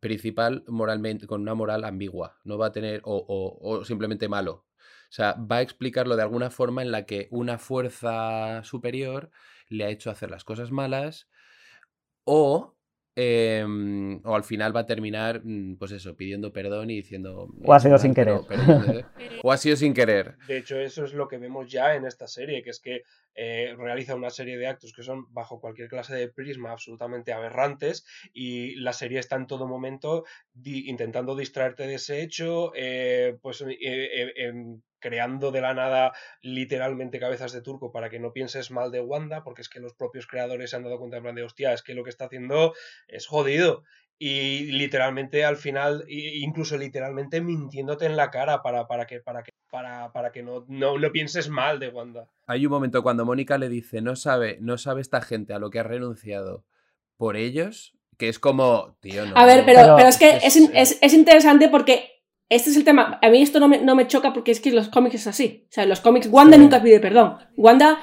principal 0.00 0.64
moralmente, 0.68 1.26
con 1.26 1.42
una 1.42 1.54
moral 1.54 1.84
ambigua. 1.84 2.38
No 2.44 2.58
va 2.58 2.66
a 2.66 2.72
tener, 2.72 3.00
o, 3.04 3.58
o 3.60 3.84
simplemente 3.84 4.28
malo. 4.28 4.66
O 5.08 5.12
sea, 5.16 5.34
va 5.34 5.56
a 5.56 5.62
explicarlo 5.62 6.16
de 6.16 6.22
alguna 6.22 6.50
forma 6.50 6.82
en 6.82 6.90
la 6.90 7.06
que 7.06 7.28
una 7.30 7.58
fuerza 7.58 8.62
superior 8.64 9.30
le 9.68 9.84
ha 9.84 9.88
hecho 9.88 10.10
hacer 10.10 10.30
las 10.30 10.44
cosas 10.44 10.70
malas 10.70 11.28
o 12.24 12.75
Em, 13.18 14.20
o 14.24 14.34
al 14.34 14.44
final 14.44 14.76
va 14.76 14.80
a 14.80 14.86
terminar, 14.86 15.40
mm, 15.42 15.76
pues 15.78 15.90
eso, 15.92 16.14
pidiendo 16.14 16.52
perdón 16.52 16.90
y 16.90 16.96
diciendo... 16.96 17.48
O 17.64 17.72
ha 17.72 17.80
sido 17.80 17.96
sin 17.98 18.12
querer. 18.12 18.40
¿eh? 18.50 19.04
o 19.42 19.50
ha 19.50 19.56
sido 19.56 19.74
sin 19.74 19.94
querer. 19.94 20.36
De 20.46 20.58
hecho, 20.58 20.78
eso 20.78 21.02
es 21.02 21.14
lo 21.14 21.26
que 21.26 21.38
vemos 21.38 21.70
ya 21.70 21.94
en 21.94 22.04
esta 22.04 22.28
serie, 22.28 22.62
que 22.62 22.68
es 22.68 22.78
que 22.78 23.04
eh, 23.34 23.74
realiza 23.78 24.14
una 24.14 24.28
serie 24.28 24.58
de 24.58 24.66
actos 24.66 24.92
que 24.92 25.02
son 25.02 25.32
bajo 25.32 25.60
cualquier 25.60 25.88
clase 25.88 26.14
de 26.14 26.28
prisma 26.28 26.72
absolutamente 26.72 27.32
aberrantes 27.32 28.04
y 28.34 28.74
la 28.76 28.92
serie 28.92 29.18
está 29.18 29.36
en 29.36 29.46
todo 29.46 29.66
momento 29.66 30.24
intentando 30.62 31.34
distraerte 31.34 31.86
de 31.86 31.94
ese 31.94 32.20
hecho, 32.20 32.72
eh, 32.74 33.38
pues 33.40 33.64
em, 33.66 34.82
creando 35.06 35.52
de 35.52 35.60
la 35.60 35.72
nada 35.72 36.12
literalmente 36.42 37.20
cabezas 37.20 37.52
de 37.52 37.62
turco 37.62 37.92
para 37.92 38.10
que 38.10 38.18
no 38.18 38.32
pienses 38.32 38.72
mal 38.72 38.90
de 38.90 39.00
Wanda, 39.00 39.44
porque 39.44 39.62
es 39.62 39.68
que 39.68 39.78
los 39.78 39.94
propios 39.94 40.26
creadores 40.26 40.70
se 40.70 40.76
han 40.76 40.82
dado 40.82 40.98
cuenta 40.98 41.18
en 41.18 41.22
plan 41.22 41.36
de, 41.36 41.44
hostia, 41.44 41.72
es 41.72 41.82
que 41.82 41.94
lo 41.94 42.02
que 42.02 42.10
está 42.10 42.24
haciendo 42.24 42.74
es 43.06 43.28
jodido. 43.28 43.84
Y 44.18 44.72
literalmente 44.72 45.44
al 45.44 45.56
final, 45.56 46.04
incluso 46.08 46.76
literalmente 46.76 47.40
mintiéndote 47.40 48.06
en 48.06 48.16
la 48.16 48.32
cara 48.32 48.62
para, 48.62 48.88
para 48.88 49.06
que, 49.06 49.20
para 49.20 49.44
que, 49.44 49.52
para, 49.70 50.10
para 50.10 50.32
que 50.32 50.42
no, 50.42 50.64
no, 50.66 50.98
no 50.98 51.12
pienses 51.12 51.48
mal 51.48 51.78
de 51.78 51.88
Wanda. 51.88 52.28
Hay 52.48 52.66
un 52.66 52.72
momento 52.72 53.04
cuando 53.04 53.24
Mónica 53.24 53.58
le 53.58 53.68
dice, 53.68 54.00
no 54.00 54.16
sabe, 54.16 54.58
no 54.60 54.76
sabe 54.76 55.02
esta 55.02 55.20
gente 55.20 55.52
a 55.54 55.60
lo 55.60 55.70
que 55.70 55.78
ha 55.78 55.84
renunciado 55.84 56.64
por 57.16 57.36
ellos, 57.36 57.94
que 58.18 58.28
es 58.28 58.40
como, 58.40 58.96
tío, 59.00 59.24
no. 59.24 59.36
A 59.36 59.46
ver, 59.46 59.64
pero, 59.64 59.94
pero, 59.96 60.08
es 60.08 60.16
que 60.16 60.38
es, 60.38 60.56
es, 60.56 60.98
es, 61.00 61.14
interesante 61.14 61.68
porque 61.68 62.15
este 62.48 62.70
es 62.70 62.76
el 62.76 62.84
tema. 62.84 63.18
A 63.22 63.28
mí 63.28 63.42
esto 63.42 63.60
no 63.60 63.68
me, 63.68 63.78
no 63.78 63.94
me 63.94 64.06
choca 64.06 64.32
porque 64.32 64.52
es 64.52 64.60
que 64.60 64.70
los 64.70 64.88
cómics 64.88 65.16
es 65.16 65.26
así. 65.26 65.66
O 65.68 65.72
sea, 65.72 65.86
los 65.86 66.00
cómics, 66.00 66.28
Wanda 66.30 66.56
nunca 66.56 66.82
pide 66.82 67.00
perdón. 67.00 67.38
Wanda, 67.56 67.98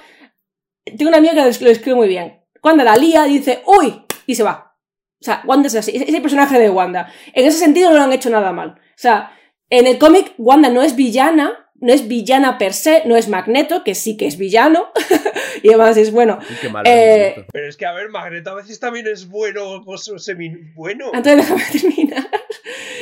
tengo 0.85 1.09
una 1.09 1.17
amiga 1.17 1.33
que 1.33 1.63
lo 1.63 1.69
escribe 1.69 1.95
muy 1.95 2.07
bien. 2.07 2.41
Wanda 2.61 2.83
la 2.83 2.95
lía, 2.95 3.23
dice, 3.23 3.63
uy, 3.65 4.05
y 4.25 4.35
se 4.35 4.43
va. 4.43 4.77
O 5.21 5.25
sea, 5.25 5.41
Wanda 5.45 5.67
es 5.67 5.75
así, 5.75 5.95
es 5.95 6.13
el 6.13 6.21
personaje 6.21 6.59
de 6.59 6.69
Wanda. 6.69 7.11
En 7.33 7.45
ese 7.45 7.57
sentido 7.57 7.91
no 7.91 7.97
lo 7.97 8.03
han 8.03 8.13
hecho 8.13 8.29
nada 8.29 8.51
mal. 8.51 8.71
O 8.71 8.97
sea, 8.97 9.31
en 9.69 9.87
el 9.87 9.97
cómic 9.97 10.33
Wanda 10.37 10.69
no 10.69 10.81
es 10.81 10.95
villana, 10.95 11.62
no 11.83 11.91
es 11.91 12.07
villana 12.07 12.57
per 12.57 12.73
se, 12.73 13.03
no 13.05 13.17
es 13.17 13.27
Magneto, 13.27 13.83
que 13.83 13.93
sí 13.93 14.15
que 14.15 14.25
es 14.25 14.37
villano, 14.37 14.87
y 15.63 15.67
además 15.67 15.97
es 15.97 16.11
bueno. 16.11 16.39
Eh, 16.85 17.45
pero 17.51 17.67
es 17.67 17.75
que, 17.75 17.85
a 17.85 17.91
ver, 17.91 18.09
Magneto 18.09 18.51
a 18.51 18.55
veces 18.55 18.79
también 18.79 19.05
es 19.07 19.27
bueno 19.27 19.83
o 19.85 19.97
semi 19.97 20.49
bueno. 20.75 21.07
Entonces 21.13 21.37
déjame 21.37 21.63
terminar. 21.71 22.27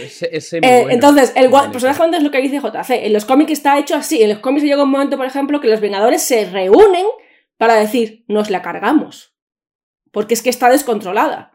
Es, 0.01 0.53
eh, 0.53 0.59
entonces, 0.89 1.31
el, 1.35 1.51
personaje 1.71 2.01
Wanda 2.01 2.17
es 2.17 2.23
lo 2.23 2.31
que 2.31 2.41
dice 2.41 2.59
JC. 2.59 3.05
En 3.05 3.13
los 3.13 3.25
cómics 3.25 3.51
está 3.51 3.77
hecho 3.77 3.95
así. 3.95 4.23
En 4.23 4.29
los 4.29 4.39
cómics 4.39 4.63
llega 4.63 4.83
un 4.83 4.89
momento, 4.89 5.15
por 5.15 5.27
ejemplo, 5.27 5.61
que 5.61 5.67
los 5.67 5.79
Vengadores 5.79 6.23
se 6.23 6.49
reúnen 6.49 7.05
para 7.57 7.75
decir, 7.75 8.25
nos 8.27 8.49
la 8.49 8.63
cargamos. 8.63 9.35
Porque 10.11 10.33
es 10.33 10.41
que 10.41 10.49
está 10.49 10.69
descontrolada. 10.69 11.50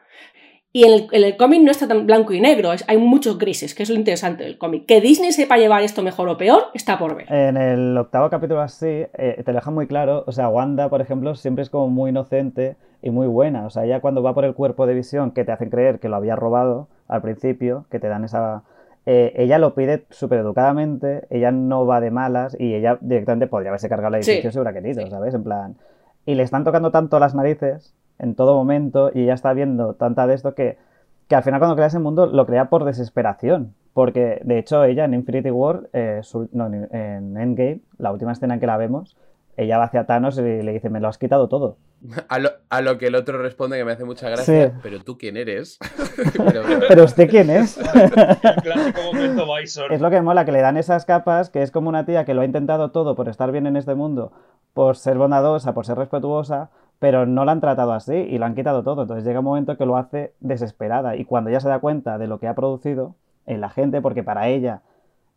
Y 0.76 0.84
en 0.84 1.06
el, 1.10 1.38
cómic 1.38 1.62
no 1.62 1.70
está 1.70 1.88
tan 1.88 2.04
blanco 2.04 2.34
y 2.34 2.40
negro, 2.42 2.70
hay 2.86 2.98
muchos 2.98 3.38
grises, 3.38 3.74
que 3.74 3.82
es 3.82 3.88
lo 3.88 3.96
interesante 3.96 4.44
del 4.44 4.58
cómic. 4.58 4.84
Que 4.84 5.00
Disney 5.00 5.32
sepa 5.32 5.56
llevar 5.56 5.80
esto 5.80 6.02
mejor 6.02 6.28
o 6.28 6.36
peor, 6.36 6.64
está 6.74 6.98
por 6.98 7.16
ver. 7.16 7.32
En 7.32 7.56
el 7.56 7.96
octavo 7.96 8.28
capítulo 8.28 8.60
así, 8.60 8.86
eh, 8.86 9.42
te 9.42 9.52
lo 9.52 9.54
deja 9.54 9.70
muy 9.70 9.86
claro, 9.86 10.24
o 10.26 10.32
sea, 10.32 10.50
Wanda, 10.50 10.90
por 10.90 11.00
ejemplo, 11.00 11.34
siempre 11.34 11.62
es 11.62 11.70
como 11.70 11.88
muy 11.88 12.10
inocente 12.10 12.76
y 13.00 13.08
muy 13.08 13.26
buena. 13.26 13.64
O 13.64 13.70
sea, 13.70 13.86
ella 13.86 14.00
cuando 14.00 14.22
va 14.22 14.34
por 14.34 14.44
el 14.44 14.52
cuerpo 14.52 14.86
de 14.86 14.92
visión, 14.92 15.30
que 15.30 15.46
te 15.46 15.52
hacen 15.52 15.70
creer 15.70 15.98
que 15.98 16.10
lo 16.10 16.16
había 16.16 16.36
robado 16.36 16.88
al 17.08 17.22
principio, 17.22 17.86
que 17.90 17.98
te 17.98 18.08
dan 18.08 18.24
esa... 18.24 18.62
Eh, 19.06 19.32
ella 19.36 19.56
lo 19.56 19.74
pide 19.74 20.04
súper 20.10 20.40
educadamente, 20.40 21.26
ella 21.30 21.52
no 21.52 21.86
va 21.86 22.02
de 22.02 22.10
malas 22.10 22.54
y 22.60 22.74
ella 22.74 22.98
directamente 23.00 23.46
podría 23.46 23.70
haberse 23.70 23.88
cargado 23.88 24.10
la 24.10 24.18
edificio 24.18 24.52
si 24.52 24.58
hubiera 24.58 24.74
querido, 24.74 25.08
¿sabes? 25.08 25.32
En 25.32 25.42
plan... 25.42 25.76
Y 26.26 26.34
le 26.34 26.42
están 26.42 26.64
tocando 26.64 26.90
tanto 26.90 27.18
las 27.18 27.34
narices 27.34 27.94
en 28.18 28.34
todo 28.34 28.54
momento 28.54 29.10
y 29.14 29.22
ella 29.22 29.34
está 29.34 29.52
viendo 29.52 29.94
tanta 29.94 30.26
de 30.26 30.34
esto 30.34 30.54
que, 30.54 30.78
que 31.28 31.34
al 31.34 31.42
final 31.42 31.60
cuando 31.60 31.76
crea 31.76 31.88
ese 31.88 31.98
mundo 31.98 32.26
lo 32.26 32.46
crea 32.46 32.68
por 32.68 32.84
desesperación. 32.84 33.74
Porque 33.92 34.40
de 34.44 34.58
hecho 34.58 34.84
ella 34.84 35.06
en 35.06 35.14
Infinity 35.14 35.50
War, 35.50 35.88
eh, 35.94 36.20
no, 36.52 36.66
en 36.66 37.36
Endgame, 37.36 37.80
la 37.96 38.12
última 38.12 38.32
escena 38.32 38.54
en 38.54 38.60
que 38.60 38.66
la 38.66 38.76
vemos, 38.76 39.16
ella 39.56 39.78
va 39.78 39.84
hacia 39.84 40.04
Thanos 40.04 40.36
y 40.38 40.42
le 40.42 40.72
dice, 40.72 40.90
me 40.90 41.00
lo 41.00 41.08
has 41.08 41.18
quitado 41.18 41.48
todo. 41.48 41.78
A 42.28 42.38
lo, 42.38 42.50
a 42.68 42.82
lo 42.82 42.98
que 42.98 43.06
el 43.06 43.14
otro 43.14 43.38
responde 43.38 43.78
que 43.78 43.84
me 43.84 43.92
hace 43.92 44.04
mucha 44.04 44.28
gracia, 44.28 44.74
pero 44.82 45.02
tú 45.02 45.16
quién 45.16 45.38
eres. 45.38 45.78
pero, 46.88 47.04
usted 47.04 47.28
quién 47.28 47.48
es. 47.48 47.78
Es 49.90 50.00
lo 50.00 50.10
que 50.10 50.20
mola, 50.20 50.44
que 50.44 50.52
le 50.52 50.60
dan 50.60 50.76
esas 50.76 51.06
capas, 51.06 51.48
que 51.48 51.62
es 51.62 51.70
como 51.70 51.88
una 51.88 52.04
tía 52.04 52.26
que 52.26 52.34
lo 52.34 52.42
ha 52.42 52.44
intentado 52.44 52.90
todo 52.90 53.16
por 53.16 53.30
estar 53.30 53.50
bien 53.50 53.66
en 53.66 53.76
este 53.76 53.94
mundo, 53.94 54.30
por 54.74 54.96
ser 54.96 55.16
bondadosa, 55.16 55.72
por 55.72 55.86
ser 55.86 55.96
respetuosa, 55.96 56.70
pero 56.98 57.26
no 57.26 57.44
la 57.44 57.52
han 57.52 57.60
tratado 57.60 57.92
así 57.92 58.14
y 58.14 58.38
lo 58.38 58.46
han 58.46 58.54
quitado 58.54 58.82
todo. 58.82 59.02
Entonces 59.02 59.24
llega 59.24 59.40
un 59.40 59.44
momento 59.44 59.76
que 59.76 59.86
lo 59.86 59.96
hace 59.96 60.32
desesperada 60.40 61.16
y 61.16 61.24
cuando 61.24 61.50
ella 61.50 61.60
se 61.60 61.68
da 61.68 61.78
cuenta 61.78 62.18
de 62.18 62.26
lo 62.26 62.38
que 62.40 62.48
ha 62.48 62.54
producido 62.54 63.14
en 63.46 63.60
la 63.60 63.70
gente, 63.70 64.00
porque 64.00 64.22
para 64.22 64.48
ella 64.48 64.82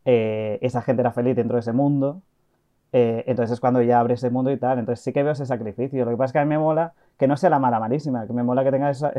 eh, 0.06 0.60
esa 0.62 0.82
gente 0.82 1.02
era 1.02 1.12
feliz 1.12 1.36
dentro 1.36 1.56
de 1.56 1.62
ese 1.62 1.74
mundo, 1.74 2.22
eh, 2.92 3.24
entonces 3.28 3.54
es 3.54 3.60
cuando 3.60 3.82
ella 3.82 4.00
abre 4.00 4.16
ese 4.16 4.30
mundo 4.30 4.52
y 4.52 4.58
tal. 4.58 4.80
Entonces 4.80 5.04
sí 5.04 5.14
que 5.14 5.24
veo 5.24 5.34
ese 5.34 5.46
sacrificio. 5.46 6.06
Lo 6.06 6.12
que 6.12 6.18
pasa 6.18 6.26
es 6.28 6.34
que 6.34 6.40
a 6.40 6.46
mí 6.46 6.50
me 6.50 6.60
mola 6.60 6.94
que 7.20 7.28
no 7.28 7.36
sea 7.38 7.50
la 7.50 7.60
mala 7.60 7.80
malísima, 7.80 8.26
que 8.26 8.34
me 8.34 8.44
mola 8.44 8.64
que 8.64 8.72
tenga 8.72 8.90
esa, 8.90 9.12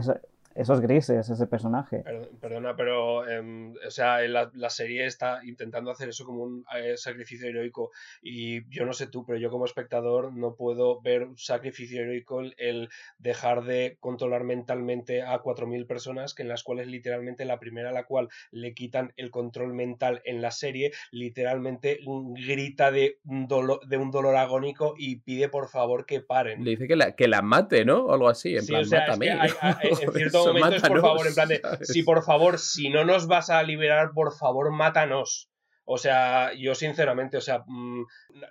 esos 0.55 0.81
grises, 0.81 1.29
ese 1.31 1.47
personaje. 1.47 2.03
Perdona, 2.41 2.75
pero 2.75 3.29
em, 3.29 3.75
o 3.87 3.91
sea, 3.91 4.21
la, 4.23 4.51
la, 4.55 4.71
serie 4.71 5.07
está 5.07 5.41
intentando 5.45 5.91
hacer 5.91 6.09
eso 6.09 6.25
como 6.25 6.43
un 6.43 6.65
eh, 6.77 6.97
sacrificio 6.97 7.49
heroico 7.49 7.91
y 8.23 8.69
yo 8.69 8.85
no 8.85 8.93
sé 8.93 9.07
tú, 9.07 9.25
pero 9.25 9.39
yo 9.39 9.51
como 9.51 9.65
espectador 9.65 10.33
no 10.33 10.57
puedo 10.57 11.01
ver 11.01 11.25
un 11.25 11.39
sacrificio 11.39 12.03
heroico 12.03 12.41
el, 12.41 12.89
dejar 13.19 13.65
de 13.65 13.97
controlar 14.01 14.45
mentalmente 14.45 15.23
a 15.23 15.41
4.000 15.41 15.87
personas, 15.87 16.35
que 16.35 16.43
en 16.43 16.49
las 16.49 16.63
cuales 16.63 16.89
literalmente 16.89 17.45
la 17.45 17.61
primera 17.61 17.91
a 17.91 17.93
la 17.93 18.05
cual 18.05 18.29
le 18.51 18.75
quitan 18.75 19.13
el 19.17 19.31
control 19.31 19.73
mental 19.73 20.21
en 20.25 20.43
la 20.43 20.51
serie, 20.51 20.93
literalmente 21.11 22.01
grita 22.35 22.91
de 22.91 23.19
un 23.25 23.47
dolor, 23.47 23.87
de 23.87 23.97
un 23.99 24.11
dolor 24.11 24.37
agónico 24.37 24.95
y 24.99 25.17
pide 25.17 25.49
por 25.49 25.69
favor 25.69 26.07
que 26.07 26.21
paren. 26.21 26.65
Le 26.65 26.73
dice 26.73 26.89
que 26.89 26.97
la, 26.97 27.13
que 27.13 27.29
la 27.29 27.43
mate, 27.43 27.85
¿no? 27.85 27.90
O 27.91 28.13
algo 28.13 28.29
así, 28.29 28.57
en 28.57 28.67
plan, 28.67 28.89
mátame. 28.89 29.29
en 29.83 30.13
cierto 30.13 30.47
momentos, 30.47 30.83
por 30.83 31.01
favor, 31.01 31.27
en 31.27 31.35
plan 31.35 31.49
de, 31.49 31.61
si 31.83 32.03
por 32.03 32.23
favor, 32.23 32.59
si 32.59 32.89
no 32.89 33.05
nos 33.05 33.27
vas 33.27 33.51
a 33.51 33.63
liberar, 33.63 34.13
por 34.13 34.33
favor, 34.35 34.71
mátanos. 34.71 35.51
O 35.93 35.99
sea, 35.99 36.53
yo 36.55 36.77
sinceramente, 36.77 37.37
o 37.37 37.41
sea, 37.41 37.65
mm, 37.67 38.05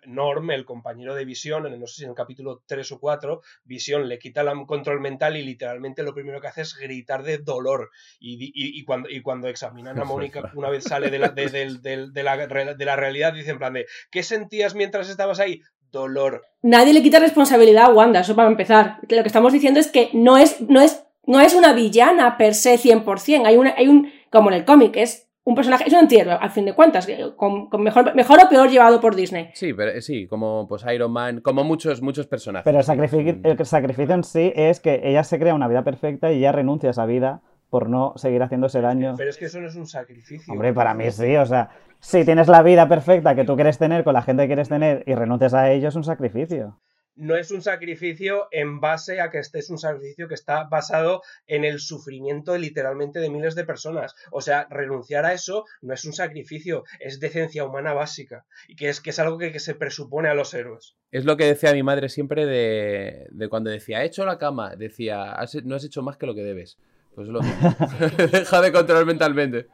Norm, 0.08 0.52
el 0.52 0.66
compañero 0.66 1.16
de 1.16 1.24
Visión, 1.24 1.64
no 1.80 1.88
sé 1.88 1.96
si 1.96 2.04
en 2.04 2.10
el 2.10 2.16
capítulo 2.16 2.64
3 2.66 2.92
o 2.92 3.00
4, 3.00 3.42
Visión 3.64 4.10
le 4.10 4.20
quita 4.20 4.42
el 4.42 4.66
control 4.66 5.00
mental 5.00 5.38
y 5.38 5.44
literalmente 5.44 6.04
lo 6.04 6.14
primero 6.14 6.42
que 6.42 6.48
hace 6.48 6.64
es 6.64 6.76
gritar 6.76 7.24
de 7.24 7.38
dolor. 7.38 7.92
Y, 8.20 8.84
cuando, 8.84 9.10
y 9.10 9.22
cuando 9.22 9.48
examinan 9.48 9.98
a 10.00 10.04
Mónica, 10.06 10.52
una 10.54 10.70
vez 10.70 10.84
sale 10.84 11.10
de 11.10 11.20
la, 11.20 11.30
de, 11.30 12.24
la, 12.24 12.74
de 12.76 12.86
la 12.86 12.96
realidad, 12.98 13.32
dicen 13.32 13.52
en 13.52 13.60
plan 13.60 13.74
de, 13.74 13.86
¿qué 14.12 14.22
sentías 14.22 14.76
mientras 14.76 15.08
estabas 15.08 15.40
ahí? 15.40 15.62
Dolor. 15.92 16.44
Nadie 16.62 16.94
le 16.94 17.02
quita 17.02 17.20
responsabilidad 17.20 17.86
a 17.86 17.94
Wanda, 17.94 18.22
eso 18.22 18.36
para 18.36 18.50
empezar. 18.50 19.00
Lo 19.02 19.22
que 19.22 19.28
estamos 19.28 19.54
diciendo 19.54 19.80
es 19.80 19.88
que 19.88 20.10
no 20.14 20.38
es, 20.38 20.62
no 20.62 20.82
es 20.82 21.04
no 21.30 21.40
es 21.40 21.54
una 21.54 21.74
villana 21.74 22.38
per 22.38 22.56
se 22.56 22.76
100%. 22.76 23.46
Hay, 23.46 23.56
una, 23.56 23.76
hay 23.78 23.88
un, 23.88 24.12
como 24.32 24.50
en 24.50 24.56
el 24.56 24.66
cómic, 24.66 24.96
es 24.98 25.30
un 25.44 25.54
personaje, 25.54 25.84
es 25.86 25.94
un 25.94 26.00
antihéroe, 26.00 26.34
al 26.34 26.50
fin 26.50 26.66
de 26.66 26.74
cuentas, 26.74 27.08
con, 27.36 27.70
mejor, 27.84 28.16
mejor 28.16 28.40
o 28.44 28.50
peor 28.50 28.68
llevado 28.68 29.00
por 29.00 29.16
Disney. 29.16 29.52
Sí, 29.54 29.74
pero 29.74 30.02
sí, 30.02 30.28
como 30.28 30.68
pues 30.68 30.84
Iron 30.92 31.12
Man, 31.12 31.42
como 31.42 31.64
muchos, 31.64 32.02
muchos 32.02 32.26
personajes. 32.26 32.66
Pero 32.66 32.80
el 32.80 32.84
sacrificio, 32.84 33.36
mm. 33.36 33.46
el 33.46 33.66
sacrificio 33.66 34.16
en 34.16 34.24
sí 34.24 34.52
es 34.56 34.80
que 34.80 35.02
ella 35.04 35.24
se 35.24 35.38
crea 35.38 35.54
una 35.54 35.68
vida 35.68 35.84
perfecta 35.84 36.32
y 36.32 36.40
ella 36.40 36.52
renuncia 36.52 36.90
a 36.90 36.92
esa 36.92 37.06
vida 37.06 37.42
por 37.70 37.90
no 37.90 38.14
seguir 38.16 38.42
haciéndose 38.42 38.82
daño. 38.82 39.16
Pero 39.18 39.30
es 39.30 39.38
que 39.38 39.46
eso 39.46 39.60
no 39.60 39.68
es 39.68 39.76
un 39.76 39.86
sacrificio. 39.86 40.54
Hombre, 40.54 40.74
para 40.74 40.94
mí 40.94 41.10
sí, 41.12 41.36
o 41.36 41.46
sea, 41.46 41.70
si 42.00 42.26
tienes 42.26 42.48
la 42.48 42.64
vida 42.64 42.88
perfecta 42.88 43.36
que 43.36 43.44
tú 43.44 43.56
quieres 43.56 43.78
tener 43.78 44.04
con 44.04 44.14
la 44.14 44.22
gente 44.22 44.44
que 44.44 44.48
quieres 44.48 44.70
tener 44.70 45.04
y 45.06 45.16
renuncias 45.16 45.54
a 45.54 45.72
ello, 45.72 45.90
es 45.90 45.96
un 45.96 46.04
sacrificio 46.04 46.80
no 47.20 47.36
es 47.36 47.52
un 47.52 47.62
sacrificio 47.62 48.48
en 48.52 48.80
base 48.80 49.20
a 49.20 49.30
que 49.30 49.40
este 49.40 49.60
es 49.60 49.70
un 49.70 49.78
sacrificio 49.78 50.30
que 50.30 50.36
está 50.36 50.64
basado 50.64 51.22
en 51.48 51.66
el 51.66 51.80
sufrimiento 51.80 52.58
literalmente 52.58 53.20
de 53.20 53.30
miles 53.30 53.56
de 53.56 53.66
personas. 53.66 54.16
O 54.32 54.40
sea, 54.40 54.68
renunciar 54.70 55.26
a 55.26 55.34
eso 55.34 55.66
no 55.82 55.94
es 55.94 56.06
un 56.06 56.14
sacrificio, 56.14 56.86
es 57.00 57.20
decencia 57.20 57.66
humana 57.66 57.94
básica. 57.94 58.46
Y 58.70 58.78
que 58.78 58.88
es, 58.88 59.02
que 59.02 59.10
es 59.10 59.20
algo 59.20 59.38
que, 59.38 59.60
se 59.60 59.76
presupone 59.76 60.30
a 60.30 60.34
los 60.34 60.54
héroes. 60.54 60.96
Es 61.12 61.26
lo 61.26 61.36
que 61.36 61.44
decía 61.44 61.74
mi 61.74 61.84
madre 61.84 62.08
siempre 62.08 62.46
de, 62.46 63.50
cuando 63.50 63.70
decía, 63.70 64.02
he 64.02 64.06
hecho 64.06 64.26
la 64.26 64.38
cama, 64.38 64.78
decía, 64.78 65.36
no 65.66 65.76
has 65.76 65.84
hecho 65.84 66.02
más 66.02 66.16
que 66.16 66.26
lo 66.26 66.36
que 66.36 66.44
debes. 66.44 66.78
Pues 67.16 67.28
lo 67.28 67.40
Deja 68.32 68.62
de 68.62 68.72
controlar 68.72 69.06
mentalmente. 69.06 69.68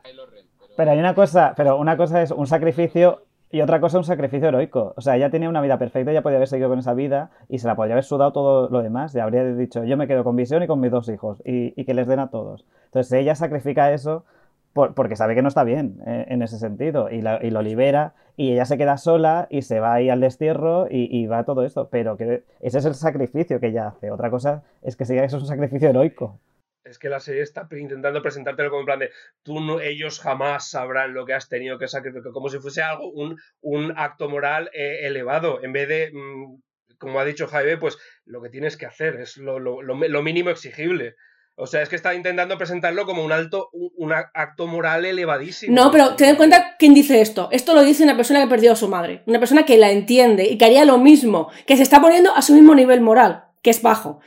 Pero 0.75 0.91
hay 0.91 0.99
una 0.99 1.15
cosa, 1.15 1.53
pero 1.55 1.77
una 1.77 1.95
cosa 1.95 2.21
es 2.21 2.31
un 2.31 2.47
sacrificio 2.47 3.23
y 3.51 3.61
otra 3.61 3.79
cosa, 3.79 3.97
un 3.97 4.03
sacrificio 4.03 4.49
heroico. 4.49 4.93
O 4.97 5.01
sea, 5.01 5.15
ella 5.15 5.29
tenía 5.29 5.47
una 5.47 5.61
vida 5.61 5.77
perfecta, 5.77 6.11
ella 6.11 6.23
podía 6.23 6.37
haber 6.37 6.49
seguido 6.49 6.67
con 6.67 6.79
esa 6.79 6.93
vida 6.93 7.29
y 7.47 7.59
se 7.59 7.67
la 7.67 7.75
podría 7.75 7.93
haber 7.93 8.03
sudado 8.03 8.33
todo 8.33 8.69
lo 8.69 8.81
demás. 8.81 9.15
Y 9.15 9.19
habría 9.19 9.45
dicho, 9.45 9.85
yo 9.85 9.95
me 9.95 10.07
quedo 10.07 10.23
con 10.25 10.35
Visión 10.35 10.63
y 10.63 10.67
con 10.67 10.81
mis 10.81 10.91
dos 10.91 11.07
hijos 11.07 11.41
y, 11.45 11.71
que 11.85 11.93
les 11.93 12.07
den 12.07 12.19
a 12.19 12.29
todos. 12.29 12.65
Entonces 12.87 13.13
ella 13.13 13.35
sacrifica 13.35 13.93
eso 13.93 14.25
porque 14.73 15.15
sabe 15.15 15.35
que 15.35 15.41
no 15.41 15.47
está 15.47 15.63
bien 15.63 16.01
eh, 16.05 16.25
en 16.27 16.41
ese 16.41 16.59
sentido 16.59 17.09
y, 17.09 17.21
lo 17.21 17.61
libera 17.61 18.13
y 18.35 18.51
ella 18.51 18.65
se 18.65 18.77
queda 18.77 18.97
sola 18.97 19.47
y 19.49 19.61
se 19.61 19.79
va 19.79 19.93
ahí 19.93 20.09
al 20.09 20.19
destierro 20.19 20.87
y, 20.89 21.07
y, 21.17 21.27
va 21.27 21.45
todo 21.45 21.63
esto. 21.63 21.87
Pero 21.89 22.17
que 22.17 22.43
ese 22.59 22.79
es 22.79 22.85
el 22.85 22.95
sacrificio 22.95 23.61
que 23.61 23.67
ella 23.67 23.87
hace. 23.87 24.11
Otra 24.11 24.29
cosa 24.29 24.63
es 24.81 24.97
que 24.97 25.05
siga 25.05 25.23
eso 25.23 25.37
es 25.37 25.43
un 25.43 25.47
sacrificio 25.47 25.87
heroico 25.87 26.39
es 26.85 26.99
que 26.99 27.09
la 27.09 27.19
serie 27.19 27.41
está 27.41 27.67
intentando 27.71 28.21
presentártelo 28.21 28.69
como 28.69 28.81
en 28.81 28.85
plan 28.85 28.99
de 28.99 29.11
tú 29.43 29.59
no, 29.59 29.81
ellos 29.81 30.19
jamás 30.19 30.69
sabrán 30.69 31.13
lo 31.13 31.25
que 31.25 31.33
has 31.33 31.49
tenido 31.49 31.77
que 31.77 31.87
sacrificar, 31.87 32.31
como 32.31 32.49
si 32.49 32.59
fuese 32.59 32.81
algo, 32.81 33.09
un, 33.11 33.37
un 33.61 33.93
acto 33.97 34.29
moral 34.29 34.69
eh, 34.73 34.99
elevado, 35.01 35.63
en 35.63 35.73
vez 35.73 35.87
de, 35.87 36.11
mm, 36.13 36.61
como 36.97 37.19
ha 37.19 37.25
dicho 37.25 37.47
Jaime, 37.47 37.77
pues 37.77 37.97
lo 38.25 38.41
que 38.41 38.49
tienes 38.49 38.77
que 38.77 38.85
hacer 38.85 39.15
es 39.19 39.37
lo, 39.37 39.59
lo, 39.59 39.81
lo, 39.81 40.23
mínimo 40.23 40.49
exigible. 40.51 41.15
O 41.57 41.67
sea, 41.67 41.81
es 41.81 41.87
que 41.87 41.95
está 41.95 42.13
intentando 42.13 42.57
presentarlo 42.57 43.05
como 43.05 43.23
un 43.23 43.31
alto, 43.31 43.69
un, 43.71 44.11
acto 44.11 44.67
moral 44.67 45.05
elevadísimo. 45.05 45.73
No, 45.73 45.89
pero 45.89 46.15
ten 46.15 46.29
en 46.29 46.35
cuenta 46.35 46.75
quién 46.77 46.93
dice 46.93 47.21
esto. 47.21 47.47
Esto 47.51 47.73
lo 47.73 47.83
dice 47.83 48.03
una 48.03 48.17
persona 48.17 48.41
que 48.41 48.49
perdió 48.49 48.73
a 48.73 48.75
su 48.75 48.89
madre. 48.89 49.23
Una 49.25 49.39
persona 49.39 49.63
que 49.63 49.77
la 49.77 49.89
entiende 49.89 50.45
y 50.49 50.57
que 50.57 50.65
haría 50.65 50.83
lo 50.83 50.97
mismo, 50.97 51.49
que 51.65 51.77
se 51.77 51.83
está 51.83 52.01
poniendo 52.01 52.33
a 52.35 52.41
su 52.41 52.53
mismo 52.53 52.75
nivel 52.75 52.99
moral, 52.99 53.45
que 53.61 53.69
es 53.69 53.81
bajo. 53.81 54.19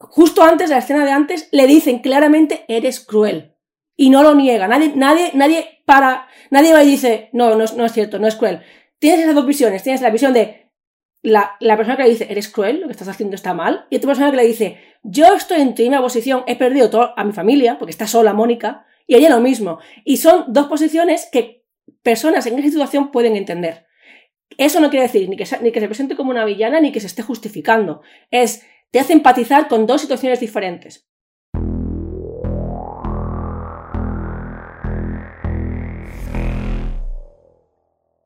Justo 0.00 0.42
antes, 0.42 0.70
la 0.70 0.78
escena 0.78 1.04
de 1.04 1.12
antes, 1.12 1.48
le 1.52 1.66
dicen 1.66 1.98
claramente, 1.98 2.64
eres 2.68 3.00
cruel. 3.00 3.54
Y 3.96 4.08
no 4.08 4.22
lo 4.22 4.34
niega. 4.34 4.66
Nadie, 4.66 4.92
nadie, 4.96 5.30
nadie 5.34 5.82
para, 5.84 6.26
nadie 6.50 6.72
va 6.72 6.82
y 6.82 6.88
dice, 6.88 7.28
no, 7.34 7.54
no 7.54 7.64
no 7.76 7.84
es 7.84 7.92
cierto, 7.92 8.18
no 8.18 8.26
es 8.26 8.36
cruel. 8.36 8.62
Tienes 8.98 9.20
esas 9.20 9.34
dos 9.34 9.46
visiones. 9.46 9.82
Tienes 9.82 10.00
la 10.00 10.10
visión 10.10 10.32
de 10.32 10.70
la, 11.22 11.56
la 11.60 11.76
persona 11.76 11.98
que 11.98 12.04
le 12.04 12.10
dice, 12.10 12.26
eres 12.30 12.48
cruel, 12.48 12.80
lo 12.80 12.86
que 12.86 12.92
estás 12.92 13.08
haciendo 13.08 13.36
está 13.36 13.52
mal. 13.52 13.86
Y 13.90 13.96
otra 13.96 14.08
persona 14.08 14.30
que 14.30 14.38
le 14.38 14.46
dice, 14.46 14.78
yo 15.02 15.34
estoy 15.34 15.60
en 15.60 15.74
tu 15.74 15.82
misma 15.82 16.00
posición, 16.00 16.44
he 16.46 16.56
perdido 16.56 16.88
todo 16.88 17.12
a 17.16 17.24
mi 17.24 17.32
familia, 17.32 17.78
porque 17.78 17.90
está 17.90 18.06
sola 18.06 18.32
Mónica, 18.32 18.86
y 19.06 19.16
ella 19.16 19.28
lo 19.28 19.40
mismo. 19.40 19.80
Y 20.04 20.16
son 20.16 20.44
dos 20.48 20.66
posiciones 20.68 21.28
que 21.30 21.66
personas 22.02 22.46
en 22.46 22.58
esa 22.58 22.70
situación 22.70 23.10
pueden 23.10 23.36
entender. 23.36 23.86
Eso 24.56 24.80
no 24.80 24.90
quiere 24.90 25.06
decir 25.06 25.28
ni 25.28 25.36
que, 25.36 25.44
ni 25.62 25.72
que 25.72 25.80
se 25.80 25.86
presente 25.86 26.16
como 26.16 26.30
una 26.30 26.44
villana 26.44 26.80
ni 26.80 26.92
que 26.92 27.00
se 27.00 27.06
esté 27.06 27.22
justificando. 27.22 28.02
Es, 28.30 28.66
te 28.90 28.98
hace 28.98 29.12
empatizar 29.12 29.68
con 29.68 29.86
dos 29.86 30.00
situaciones 30.00 30.40
diferentes. 30.40 31.06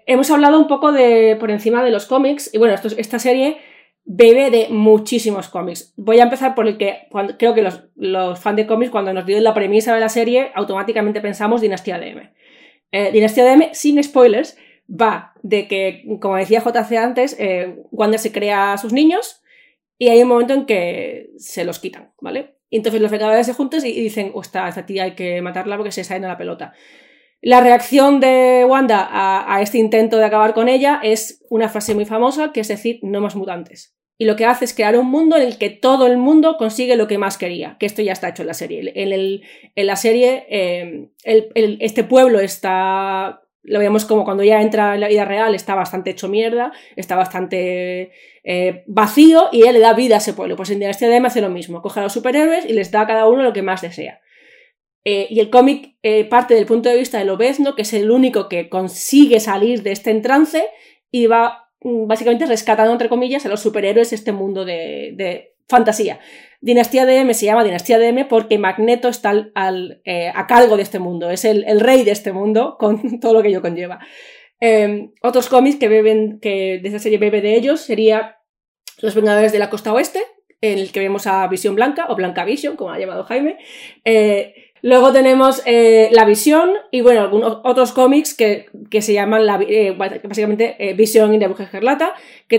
Hemos 0.06 0.30
hablado 0.30 0.58
un 0.58 0.66
poco 0.66 0.92
de 0.92 1.36
por 1.40 1.50
encima 1.50 1.82
de 1.82 1.90
los 1.90 2.06
cómics 2.06 2.50
y 2.52 2.58
bueno, 2.58 2.74
esta 2.74 3.18
serie 3.18 3.58
bebe 4.04 4.50
de 4.50 4.68
muchísimos 4.68 5.48
cómics. 5.48 5.94
Voy 5.96 6.20
a 6.20 6.24
empezar 6.24 6.54
por 6.54 6.68
el 6.68 6.76
que 6.76 7.08
creo 7.38 7.54
que 7.54 7.62
los, 7.62 8.38
fans 8.38 8.56
de 8.56 8.66
cómics 8.66 8.90
cuando 8.90 9.14
nos 9.14 9.24
dio 9.24 9.40
la 9.40 9.54
premisa 9.54 9.94
de 9.94 10.00
la 10.00 10.10
serie 10.10 10.52
automáticamente 10.54 11.22
pensamos 11.22 11.62
Dinastía 11.62 11.98
DM. 11.98 12.30
Eh, 12.92 13.12
Dinastía 13.12 13.44
DM, 13.44 13.70
sin 13.72 14.02
spoilers, 14.02 14.58
va 14.88 15.32
de 15.42 15.66
que, 15.68 16.04
como 16.20 16.36
decía 16.36 16.62
JC 16.62 16.96
antes, 16.98 17.34
eh, 17.40 17.82
se 18.18 18.32
crea 18.32 18.74
a 18.74 18.78
sus 18.78 18.92
niños 18.92 19.42
y 19.98 20.08
hay 20.08 20.22
un 20.22 20.28
momento 20.28 20.54
en 20.54 20.66
que 20.66 21.30
se 21.38 21.64
los 21.64 21.78
quitan, 21.78 22.12
¿vale? 22.20 22.56
Y 22.70 22.78
entonces 22.78 23.00
los 23.00 23.10
Vengadores 23.10 23.46
se 23.46 23.54
juntan 23.54 23.86
y 23.86 23.92
dicen, 23.92 24.32
oh, 24.34 24.40
esta, 24.40 24.68
esta 24.68 24.84
tía 24.84 25.04
hay 25.04 25.14
que 25.14 25.40
matarla 25.42 25.76
porque 25.76 25.92
se 25.92 26.02
sale 26.02 26.24
a 26.26 26.30
la 26.30 26.38
pelota. 26.38 26.72
La 27.40 27.60
reacción 27.60 28.20
de 28.20 28.64
Wanda 28.66 29.06
a, 29.12 29.60
este 29.60 29.76
intento 29.78 30.16
de 30.16 30.24
acabar 30.24 30.54
con 30.54 30.68
ella 30.68 30.98
es 31.02 31.44
una 31.50 31.68
frase 31.68 31.94
muy 31.94 32.06
famosa, 32.06 32.52
que 32.52 32.60
es 32.60 32.68
decir, 32.68 33.00
no 33.02 33.20
más 33.20 33.36
mutantes. 33.36 33.94
Y 34.16 34.24
lo 34.24 34.34
que 34.34 34.46
hace 34.46 34.64
es 34.64 34.72
crear 34.72 34.96
un 34.96 35.10
mundo 35.10 35.36
en 35.36 35.42
el 35.42 35.58
que 35.58 35.68
todo 35.68 36.06
el 36.06 36.16
mundo 36.16 36.56
consigue 36.56 36.96
lo 36.96 37.06
que 37.06 37.18
más 37.18 37.36
quería, 37.36 37.76
que 37.78 37.84
esto 37.84 38.00
ya 38.00 38.12
está 38.12 38.30
hecho 38.30 38.44
en 38.44 38.48
la 38.48 38.54
serie. 38.54 38.92
En, 38.94 39.12
el, 39.12 39.42
en 39.74 39.86
la 39.86 39.96
serie, 39.96 40.46
eh, 40.48 41.10
este 41.24 42.02
pueblo 42.02 42.40
está, 42.40 43.43
lo 43.64 43.78
vemos 43.78 44.04
como 44.04 44.24
cuando 44.24 44.44
ya 44.44 44.60
entra 44.60 44.94
en 44.94 45.00
la 45.00 45.08
vida 45.08 45.24
real, 45.24 45.54
está 45.54 45.74
bastante 45.74 46.10
hecho 46.10 46.28
mierda, 46.28 46.72
está 46.96 47.16
bastante 47.16 48.12
eh, 48.44 48.84
vacío 48.86 49.48
y 49.52 49.62
él 49.66 49.74
le 49.74 49.80
da 49.80 49.94
vida 49.94 50.16
a 50.16 50.18
ese 50.18 50.34
pueblo. 50.34 50.54
Pues 50.56 50.70
en 50.70 50.80
Dinastía 50.80 51.08
de 51.08 51.16
M 51.16 51.26
hace 51.26 51.40
lo 51.40 51.48
mismo, 51.48 51.80
coge 51.80 52.00
a 52.00 52.02
los 52.02 52.12
superhéroes 52.12 52.66
y 52.66 52.74
les 52.74 52.90
da 52.90 53.02
a 53.02 53.06
cada 53.06 53.26
uno 53.26 53.42
lo 53.42 53.52
que 53.52 53.62
más 53.62 53.80
desea. 53.80 54.20
Eh, 55.04 55.26
y 55.30 55.40
el 55.40 55.50
cómic 55.50 55.96
eh, 56.02 56.24
parte 56.24 56.54
del 56.54 56.66
punto 56.66 56.88
de 56.88 56.96
vista 56.96 57.18
de 57.18 57.24
Lobezno, 57.24 57.74
que 57.74 57.82
es 57.82 57.92
el 57.94 58.10
único 58.10 58.48
que 58.48 58.68
consigue 58.68 59.40
salir 59.40 59.82
de 59.82 59.92
este 59.92 60.10
entrance 60.10 60.66
y 61.10 61.26
va 61.26 61.70
mm, 61.80 62.06
básicamente 62.06 62.46
rescatando, 62.46 62.92
entre 62.92 63.08
comillas, 63.08 63.46
a 63.46 63.48
los 63.48 63.60
superhéroes 63.60 64.10
de 64.10 64.16
este 64.16 64.32
mundo 64.32 64.64
de 64.64 65.53
fantasía. 65.68 66.20
Dinastía 66.60 67.04
DM 67.04 67.34
se 67.34 67.46
llama 67.46 67.64
Dinastía 67.64 67.98
DM 67.98 68.26
porque 68.28 68.58
Magneto 68.58 69.08
está 69.08 69.50
al, 69.54 70.00
eh, 70.04 70.32
a 70.34 70.46
cargo 70.46 70.76
de 70.76 70.82
este 70.82 70.98
mundo, 70.98 71.30
es 71.30 71.44
el, 71.44 71.64
el, 71.64 71.80
rey 71.80 72.04
de 72.04 72.10
este 72.10 72.32
mundo 72.32 72.76
con 72.80 73.20
todo 73.20 73.34
lo 73.34 73.42
que 73.42 73.48
ello 73.48 73.62
conlleva. 73.62 74.00
Eh, 74.60 75.10
otros 75.20 75.48
cómics 75.48 75.76
que 75.76 75.88
beben, 75.88 76.40
que 76.40 76.78
de 76.82 76.88
esa 76.88 76.98
serie 76.98 77.18
bebe 77.18 77.42
de 77.42 77.54
ellos 77.54 77.80
sería 77.80 78.38
Los 79.02 79.14
Vengadores 79.14 79.52
de 79.52 79.58
la 79.58 79.68
Costa 79.68 79.92
Oeste, 79.92 80.22
en 80.60 80.78
el 80.78 80.92
que 80.92 81.00
vemos 81.00 81.26
a 81.26 81.46
Visión 81.48 81.74
Blanca, 81.74 82.06
o 82.08 82.16
Blanca 82.16 82.44
Vision, 82.44 82.76
como 82.76 82.90
ha 82.90 82.98
llamado 82.98 83.24
Jaime. 83.24 83.58
Eh, 84.04 84.54
Luego 84.84 85.14
tenemos 85.14 85.62
eh, 85.64 86.10
La 86.12 86.26
Visión 86.26 86.74
y, 86.90 87.00
bueno, 87.00 87.22
algunos 87.22 87.60
otros 87.64 87.92
cómics 87.92 88.34
que, 88.34 88.66
que 88.90 89.00
se 89.00 89.14
llaman 89.14 89.46
la, 89.46 89.58
eh, 89.66 89.92
básicamente 89.92 90.76
eh, 90.78 90.92
Visión 90.92 91.32
y 91.32 91.38
la 91.38 91.48
Bruja 91.48 91.64
Escarlata, 91.64 92.12
que 92.48 92.58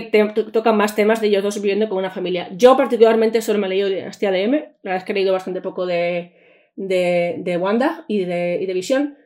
tocan 0.52 0.76
más 0.76 0.96
temas 0.96 1.20
de 1.20 1.28
ellos 1.28 1.44
dos 1.44 1.62
viviendo 1.62 1.88
con 1.88 1.98
una 1.98 2.10
familia. 2.10 2.48
Yo, 2.56 2.76
particularmente, 2.76 3.42
solo 3.42 3.60
me 3.60 3.68
he 3.68 3.70
leído 3.70 3.88
Dinastía 3.88 4.32
de 4.32 4.42
M. 4.42 4.58
La 4.58 4.90
verdad 4.90 4.96
es 4.96 5.04
que 5.04 5.12
he 5.12 5.14
leído 5.14 5.32
bastante 5.32 5.60
poco 5.60 5.86
de, 5.86 6.34
de, 6.74 7.36
de 7.38 7.56
Wanda 7.58 8.04
y 8.08 8.24
de, 8.24 8.58
y 8.60 8.66
de 8.66 8.74
Visión. 8.74 9.16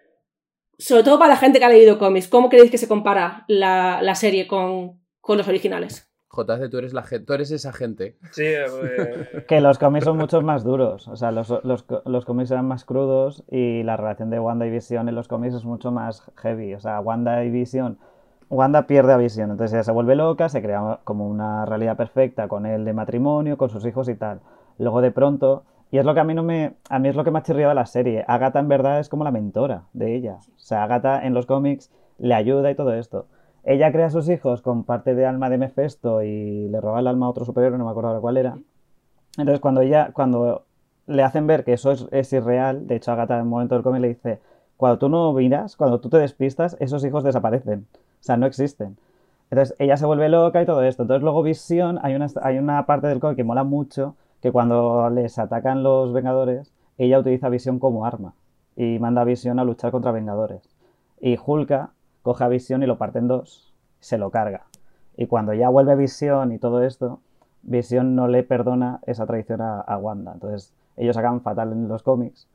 Sobre 0.77 1.03
todo 1.03 1.19
para 1.19 1.31
la 1.31 1.41
gente 1.41 1.59
que 1.59 1.65
ha 1.65 1.71
leído 1.71 1.99
cómics. 1.99 2.29
¿Cómo 2.29 2.51
creéis 2.51 2.71
que 2.71 2.77
se 2.77 2.87
compara 2.87 3.47
la, 3.49 4.01
la 4.03 4.15
serie 4.15 4.47
con, 4.47 5.01
con 5.23 5.39
los 5.39 5.49
originales? 5.49 6.10
JC, 6.33 6.71
tú 6.71 6.79
eres, 6.79 6.93
la, 6.93 7.05
tú 7.27 7.33
eres 7.33 7.51
esa 7.51 7.73
gente. 7.73 8.17
Sí, 8.31 8.45
eh... 8.45 9.45
que 9.49 9.61
los 9.61 9.79
cómics 9.79 10.05
son 10.05 10.17
muchos 10.17 10.45
más 10.45 10.63
duros. 10.63 11.09
O 11.09 11.17
sea, 11.17 11.33
los, 11.33 11.49
los, 11.65 11.85
los, 12.05 12.25
cómics 12.25 12.51
eran 12.51 12.67
más 12.67 12.85
crudos 12.85 13.43
y 13.51 13.83
la 13.83 13.97
relación 13.97 14.31
de 14.31 14.39
Wanda 14.39 14.67
y 14.67 14.71
Visión 14.71 15.09
en 15.09 15.15
los 15.15 15.27
cómics 15.27 15.55
es 15.55 15.65
mucho 15.65 15.91
más 15.91 16.23
heavy. 16.37 16.75
O 16.75 16.81
sea, 16.81 17.01
Wanda 17.01 17.45
y 17.45 17.51
Visión. 17.51 17.99
Wanda 18.49 18.87
pierde 18.87 19.13
a 19.13 19.17
Visión, 19.17 19.51
entonces 19.51 19.75
ella 19.75 19.85
se 19.85 19.93
vuelve 19.93 20.17
loca, 20.17 20.49
se 20.49 20.61
crea 20.61 21.01
como 21.05 21.29
una 21.29 21.67
realidad 21.67 21.97
perfecta 21.97 22.49
con 22.49 22.67
él 22.67 22.85
de 22.85 22.93
matrimonio, 22.93 23.57
con 23.57 23.71
sus 23.71 23.85
hijos 23.85 24.09
y 24.09 24.17
tal. 24.17 24.41
Luego 24.79 25.01
de 25.01 25.13
pronto, 25.13 25.65
y 25.91 25.99
es 25.99 26.05
lo 26.05 26.15
que 26.15 26.21
a 26.21 26.25
mí 26.25 26.35
no 26.35 26.43
me. 26.43 26.75
A 26.89 26.99
mí 26.99 27.09
es 27.09 27.17
lo 27.17 27.25
que 27.25 27.31
me 27.31 27.41
ha 27.41 27.43
chirriado 27.43 27.75
la 27.75 27.87
serie. 27.87 28.25
Agatha 28.29 28.61
en 28.61 28.69
verdad 28.69 29.01
es 29.01 29.09
como 29.09 29.25
la 29.25 29.33
mentora 29.33 29.85
de 29.93 30.15
ella. 30.15 30.39
O 30.57 30.59
sea, 30.59 30.85
Agatha 30.85 31.27
en 31.27 31.35
los 31.35 31.47
cómics 31.47 31.91
le 32.19 32.35
ayuda 32.35 32.71
y 32.71 32.75
todo 32.75 32.95
esto. 32.95 33.27
Ella 33.65 33.93
crea 33.93 34.07
a 34.07 34.11
sus 34.11 34.29
hijos 34.29 34.63
con 34.63 34.85
parte 34.85 35.15
de 35.15 35.27
alma 35.27 35.51
de 35.51 35.59
Mephisto 35.59 36.23
y 36.23 36.69
le 36.69 36.81
roba 36.81 37.01
el 37.01 37.07
alma 37.07 37.27
a 37.27 37.29
otro 37.29 37.45
superhéroe, 37.45 37.79
no 37.79 37.85
me 37.85 37.91
acuerdo 37.91 38.09
ahora 38.09 38.21
cuál 38.21 38.37
era. 38.37 38.59
Entonces, 39.37 39.61
cuando 39.61 39.83
ella, 39.83 40.11
cuando 40.13 40.65
le 41.07 41.23
hacen 41.23 41.47
ver 41.47 41.65
que 41.65 41.75
eso 41.75 41.93
es, 42.11 42.33
irreal, 42.33 42.87
de 42.87 42.97
hecho, 42.97 43.13
Agatha 43.13 43.37
en 43.37 43.43
un 43.43 43.49
momento 43.49 43.75
del 43.75 43.85
cómic 43.85 44.01
le 44.01 44.09
dice: 44.09 44.41
Cuando 44.77 44.99
tú 44.99 45.09
no 45.09 45.33
miras, 45.33 45.77
cuando 45.77 46.01
tú 46.01 46.09
te 46.09 46.19
despistas, 46.19 46.77
esos 46.81 47.05
hijos 47.05 47.23
desaparecen. 47.25 47.87
O 47.93 48.23
sea, 48.23 48.37
no 48.37 48.47
existen. 48.47 48.97
Entonces, 49.51 49.77
ella 49.79 49.97
se 49.97 50.07
vuelve 50.07 50.29
loca 50.29 50.63
y 50.63 50.67
todo 50.67 50.83
esto. 50.83 51.03
Entonces, 51.03 51.23
luego, 51.23 51.43
Visión, 51.43 51.99
hay 52.03 52.15
una, 52.15 52.27
hay 52.43 52.59
una 52.59 52.87
parte 52.87 53.09
del 53.09 53.21
cómic 53.21 53.37
que 53.37 53.45
mola 53.45 53.65
mucho, 53.65 54.15
que 54.41 54.53
cuando 54.53 55.11
les 55.11 55.39
atacan 55.39 55.83
los 55.83 56.13
Vengadores, 56.13 56.73
ella 56.99 57.19
utiliza 57.19 57.49
Visión 57.49 57.79
como 57.79 58.07
arma 58.07 58.35
y 58.77 58.99
manda 58.99 59.25
Visión 59.25 59.59
a 59.59 59.65
luchar 59.65 59.91
contra 59.91 60.13
Vengadores. 60.13 60.63
Y 61.21 61.39
Hulka 61.45 61.91
coge 62.23 62.45
a 62.45 62.49
Visión 62.49 62.83
y 62.83 62.87
lo 62.87 62.99
parte 62.99 63.19
en 63.19 63.29
dos, 63.29 63.73
se 64.01 64.19
lo 64.19 64.31
carga. 64.31 64.67
Y 65.17 65.27
cuando 65.27 65.53
ya 65.55 65.69
vuelve 65.69 65.97
Visión 65.97 66.53
y 66.53 66.59
todo 66.59 66.83
esto, 66.83 67.21
Visión 67.63 68.15
no 68.15 68.29
le 68.29 68.43
perdona 68.43 69.01
esa 69.07 69.27
traición 69.27 69.61
a, 69.61 69.81
a 69.81 69.97
Wanda. 69.99 70.33
Entonces, 70.33 70.73
ellos 70.97 71.17
acaban 71.17 71.41
fatal 71.41 71.73
en 71.73 71.89
los 71.89 72.03
cómics. 72.03 72.47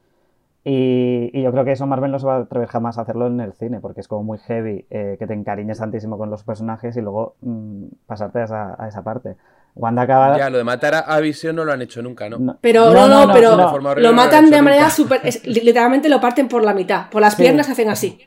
Y, 0.68 1.30
y, 1.32 1.44
yo 1.44 1.52
creo 1.52 1.64
que 1.64 1.74
eso 1.74 1.86
Marvel 1.86 2.10
no 2.10 2.18
se 2.18 2.26
va 2.26 2.38
a 2.38 2.40
atrever 2.40 2.68
jamás 2.68 2.98
a 2.98 3.02
hacerlo 3.02 3.28
en 3.28 3.40
el 3.40 3.54
cine, 3.54 3.80
porque 3.80 4.02
es 4.02 4.08
como 4.08 4.24
muy 4.24 4.40
heavy 4.40 4.84
eh, 4.90 5.16
que 5.20 5.28
te 5.28 5.36
encariñes 5.36 5.78
tantísimo 5.78 6.18
con 6.18 6.32
los 6.32 6.44
personajes 6.44 6.98
y 6.98 7.02
luego 7.02 7.36
mmm, 7.42 7.86
pasarte 8.08 8.40
a 8.40 8.44
esa, 8.46 8.76
a 8.80 8.88
esa, 8.88 9.04
parte. 9.04 9.36
Wanda 9.76 10.02
acaba. 10.02 10.36
Ya, 10.40 10.50
lo 10.50 10.58
de 10.58 10.64
matar 10.64 10.96
a, 10.96 11.00
a 11.02 11.20
Visión 11.20 11.56
no 11.56 11.66
lo 11.66 11.72
han 11.72 11.84
hecho 11.84 12.02
nunca, 12.02 12.30
¿no? 12.30 12.40
no 12.40 12.58
pero 12.62 12.92
no, 12.92 13.08
no, 13.08 13.28
no 13.28 13.34
pero 13.34 13.96
lo 14.00 14.14
matan 14.14 14.50
de 14.50 14.60
manera 14.64 14.90
súper. 14.90 15.22
Literalmente 15.44 16.10
lo 16.10 16.20
parten 16.20 16.48
por 16.48 16.64
la 16.64 16.74
mitad. 16.74 17.12
Por 17.12 17.22
las 17.22 17.36
sí. 17.36 17.44
piernas 17.44 17.70
hacen 17.70 17.90
así. 17.90 18.20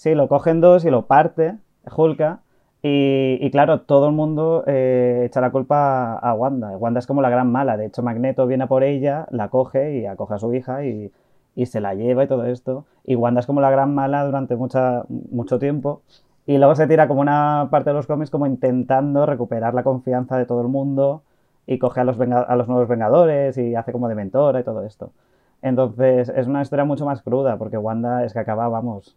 Sí, 0.00 0.14
lo 0.14 0.28
cogen 0.28 0.62
dos 0.62 0.86
y 0.86 0.90
lo 0.90 1.04
parte, 1.06 1.58
Hulka. 1.94 2.40
Y, 2.82 3.36
y 3.38 3.50
claro, 3.50 3.82
todo 3.82 4.06
el 4.06 4.14
mundo 4.14 4.64
eh, 4.66 5.24
echa 5.26 5.42
la 5.42 5.50
culpa 5.50 6.14
a 6.14 6.32
Wanda. 6.32 6.70
Wanda 6.78 7.00
es 7.00 7.06
como 7.06 7.20
la 7.20 7.28
gran 7.28 7.52
mala. 7.52 7.76
De 7.76 7.84
hecho, 7.84 8.02
Magneto 8.02 8.46
viene 8.46 8.66
por 8.66 8.82
ella, 8.82 9.26
la 9.30 9.50
coge 9.50 9.98
y 9.98 10.06
acoge 10.06 10.32
a 10.32 10.38
su 10.38 10.54
hija 10.54 10.86
y, 10.86 11.12
y 11.54 11.66
se 11.66 11.80
la 11.82 11.94
lleva 11.94 12.24
y 12.24 12.28
todo 12.28 12.46
esto. 12.46 12.86
Y 13.04 13.14
Wanda 13.14 13.40
es 13.40 13.46
como 13.46 13.60
la 13.60 13.70
gran 13.70 13.94
mala 13.94 14.24
durante 14.24 14.56
mucha, 14.56 15.04
mucho 15.08 15.58
tiempo. 15.58 16.00
Y 16.46 16.56
luego 16.56 16.74
se 16.76 16.86
tira 16.86 17.06
como 17.06 17.20
una 17.20 17.68
parte 17.70 17.90
de 17.90 17.94
los 17.94 18.06
cómics 18.06 18.30
como 18.30 18.46
intentando 18.46 19.26
recuperar 19.26 19.74
la 19.74 19.82
confianza 19.82 20.38
de 20.38 20.46
todo 20.46 20.62
el 20.62 20.68
mundo 20.68 21.24
y 21.66 21.78
coge 21.78 22.00
a 22.00 22.04
los, 22.04 22.18
a 22.18 22.56
los 22.56 22.68
nuevos 22.68 22.88
Vengadores 22.88 23.58
y 23.58 23.74
hace 23.74 23.92
como 23.92 24.08
de 24.08 24.14
mentora 24.14 24.60
y 24.60 24.64
todo 24.64 24.82
esto. 24.82 25.12
Entonces 25.62 26.32
es 26.34 26.46
una 26.46 26.62
historia 26.62 26.84
mucho 26.84 27.04
más 27.04 27.22
cruda 27.22 27.58
porque 27.58 27.76
Wanda 27.76 28.24
es 28.24 28.32
que 28.32 28.38
acaba, 28.38 28.68
vamos, 28.68 29.16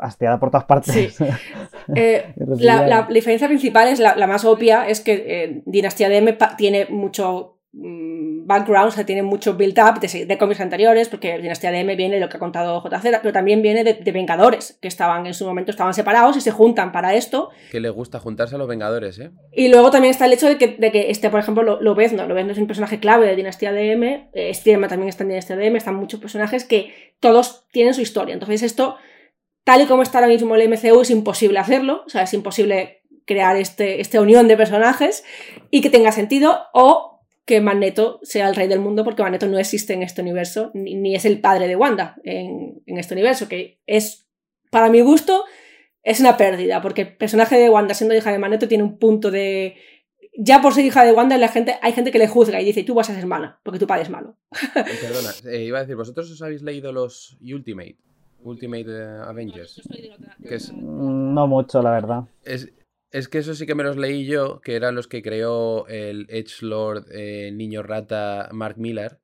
hastiada 0.00 0.38
por 0.38 0.50
todas 0.50 0.64
partes. 0.64 1.14
Sí. 1.14 1.24
eh, 1.94 2.32
la, 2.36 2.86
la, 2.86 3.02
diferencia 3.02 3.48
principal 3.48 3.88
es 3.88 4.00
la, 4.00 4.16
la 4.16 4.26
más 4.26 4.44
obvia, 4.44 4.88
es 4.88 5.00
que 5.00 5.24
eh, 5.26 5.62
Dinastía 5.66 6.08
DM 6.08 6.36
tiene 6.56 6.86
mucho 6.86 7.58
mmm, 7.72 8.21
background, 8.46 8.88
o 8.88 8.90
sea, 8.90 9.06
tiene 9.06 9.22
mucho 9.22 9.54
build-up 9.54 10.00
de, 10.00 10.26
de 10.26 10.38
cómics 10.38 10.60
anteriores, 10.60 11.08
porque 11.08 11.38
Dinastía 11.38 11.70
de 11.70 11.80
M 11.80 11.96
viene 11.96 12.16
de 12.16 12.20
lo 12.20 12.28
que 12.28 12.36
ha 12.36 12.40
contado 12.40 12.82
JZ, 12.82 13.02
pero 13.20 13.32
también 13.32 13.62
viene 13.62 13.84
de, 13.84 13.94
de, 13.94 14.12
Vengadores, 14.12 14.78
que 14.80 14.88
estaban 14.88 15.26
en 15.26 15.34
su 15.34 15.44
momento 15.46 15.70
estaban 15.70 15.94
separados 15.94 16.36
y 16.36 16.40
se 16.40 16.50
juntan 16.50 16.92
para 16.92 17.14
esto. 17.14 17.50
Que 17.70 17.80
le 17.80 17.90
gusta 17.90 18.18
juntarse 18.18 18.54
a 18.54 18.58
los 18.58 18.68
Vengadores, 18.68 19.18
¿eh? 19.18 19.30
Y 19.52 19.68
luego 19.68 19.90
también 19.90 20.10
está 20.10 20.26
el 20.26 20.32
hecho 20.32 20.48
de 20.48 20.58
que, 20.58 20.68
de 20.68 20.92
que 20.92 21.10
este, 21.10 21.30
por 21.30 21.40
ejemplo, 21.40 21.62
lo, 21.62 21.80
Lobezno, 21.80 22.26
Lobezno 22.26 22.52
es 22.52 22.58
un 22.58 22.66
personaje 22.66 22.98
clave 22.98 23.26
de 23.26 23.36
Dinastía 23.36 23.72
de 23.72 23.92
M, 23.92 24.30
eh, 24.32 24.52
también 24.88 25.08
está 25.08 25.24
en 25.24 25.30
Dinastía 25.30 25.56
de 25.56 25.66
M, 25.66 25.78
están 25.78 25.94
muchos 25.94 26.20
personajes 26.20 26.64
que 26.64 27.14
todos 27.20 27.66
tienen 27.72 27.94
su 27.94 28.00
historia. 28.00 28.34
Entonces 28.34 28.62
esto, 28.62 28.96
tal 29.64 29.82
y 29.82 29.86
como 29.86 30.02
está 30.02 30.18
ahora 30.18 30.28
mismo 30.28 30.54
el 30.54 30.68
MCU, 30.68 31.00
es 31.00 31.10
imposible 31.10 31.58
hacerlo, 31.58 32.02
o 32.06 32.08
sea, 32.08 32.22
es 32.22 32.34
imposible 32.34 33.02
crear 33.24 33.56
este, 33.56 34.00
esta 34.00 34.20
unión 34.20 34.48
de 34.48 34.56
personajes 34.56 35.24
y 35.70 35.80
que 35.80 35.90
tenga 35.90 36.12
sentido 36.12 36.58
o 36.72 37.11
que 37.44 37.60
Magneto 37.60 38.20
sea 38.22 38.48
el 38.48 38.54
rey 38.54 38.68
del 38.68 38.80
mundo 38.80 39.04
porque 39.04 39.22
Magneto 39.22 39.46
no 39.46 39.58
existe 39.58 39.92
en 39.94 40.02
este 40.02 40.22
universo 40.22 40.70
ni, 40.74 40.94
ni 40.94 41.14
es 41.14 41.24
el 41.24 41.40
padre 41.40 41.66
de 41.68 41.76
Wanda 41.76 42.16
en, 42.24 42.82
en, 42.86 42.98
este 42.98 43.14
universo 43.14 43.48
que 43.48 43.80
es 43.86 44.28
para 44.70 44.90
mi 44.90 45.00
gusto 45.00 45.44
es 46.02 46.20
una 46.20 46.36
pérdida 46.36 46.80
porque 46.80 47.02
el 47.02 47.16
personaje 47.16 47.58
de 47.58 47.68
Wanda 47.68 47.94
siendo 47.94 48.14
hija 48.14 48.30
de 48.30 48.38
Magneto 48.38 48.68
tiene 48.68 48.84
un 48.84 48.98
punto 48.98 49.30
de 49.30 49.76
ya 50.38 50.62
por 50.62 50.72
ser 50.72 50.84
hija 50.84 51.04
de 51.04 51.12
Wanda 51.12 51.36
la 51.36 51.48
gente, 51.48 51.78
hay 51.82 51.92
gente 51.92 52.10
que 52.10 52.18
le 52.18 52.28
juzga 52.28 52.60
y 52.60 52.64
dice 52.64 52.84
tú 52.84 52.94
vas 52.94 53.10
a 53.10 53.14
ser 53.14 53.26
mala 53.26 53.60
porque 53.64 53.78
tu 53.78 53.86
padre 53.86 54.04
es 54.04 54.10
malo 54.10 54.36
perdona 54.74 55.30
eh, 55.46 55.64
iba 55.64 55.78
a 55.78 55.82
decir 55.82 55.96
vosotros 55.96 56.30
os 56.30 56.42
habéis 56.42 56.62
leído 56.62 56.92
los 56.92 57.36
Ultimate 57.40 57.96
Ultimate 58.44 58.86
uh, 58.88 59.22
Avengers 59.22 59.82
que 60.46 60.54
es... 60.54 60.72
no 60.72 61.46
mucho 61.46 61.80
la 61.80 61.92
verdad. 61.92 62.24
Es, 62.44 62.72
es 63.12 63.28
que 63.28 63.38
eso 63.38 63.54
sí 63.54 63.66
que 63.66 63.74
me 63.74 63.84
los 63.84 63.96
leí 63.96 64.24
yo, 64.26 64.60
que 64.60 64.74
eran 64.74 64.94
los 64.94 65.06
que 65.06 65.22
creó 65.22 65.86
el 65.86 66.26
Edgelord 66.30 67.06
eh, 67.12 67.52
Niño 67.52 67.82
Rata 67.82 68.48
Mark 68.52 68.78
Millar, 68.78 69.20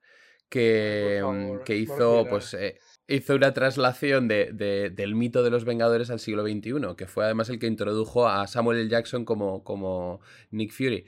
que, 0.51 1.18
favor, 1.20 1.64
que 1.64 1.77
hizo, 1.77 2.27
pues, 2.29 2.53
eh, 2.55 2.79
hizo 3.07 3.35
una 3.35 3.55
traslación 3.55 4.29
de, 4.29 4.51
de, 4.53 4.90
del 4.90 5.14
mito 5.14 5.42
de 5.42 5.51
los 5.51 5.64
Vengadores 5.64 6.11
al 6.11 6.20
siglo 6.20 6.42
XXI, 6.42 6.96
que 6.96 7.07
fue 7.07 7.24
además 7.24 7.48
el 7.48 7.59
que 7.59 7.66
introdujo 7.66 8.29
a 8.29 8.46
Samuel 8.46 8.79
L. 8.79 8.90
Jackson 8.90 9.24
como, 9.24 9.64
como 9.64 10.20
Nick 10.51 10.72
Fury. 10.72 11.07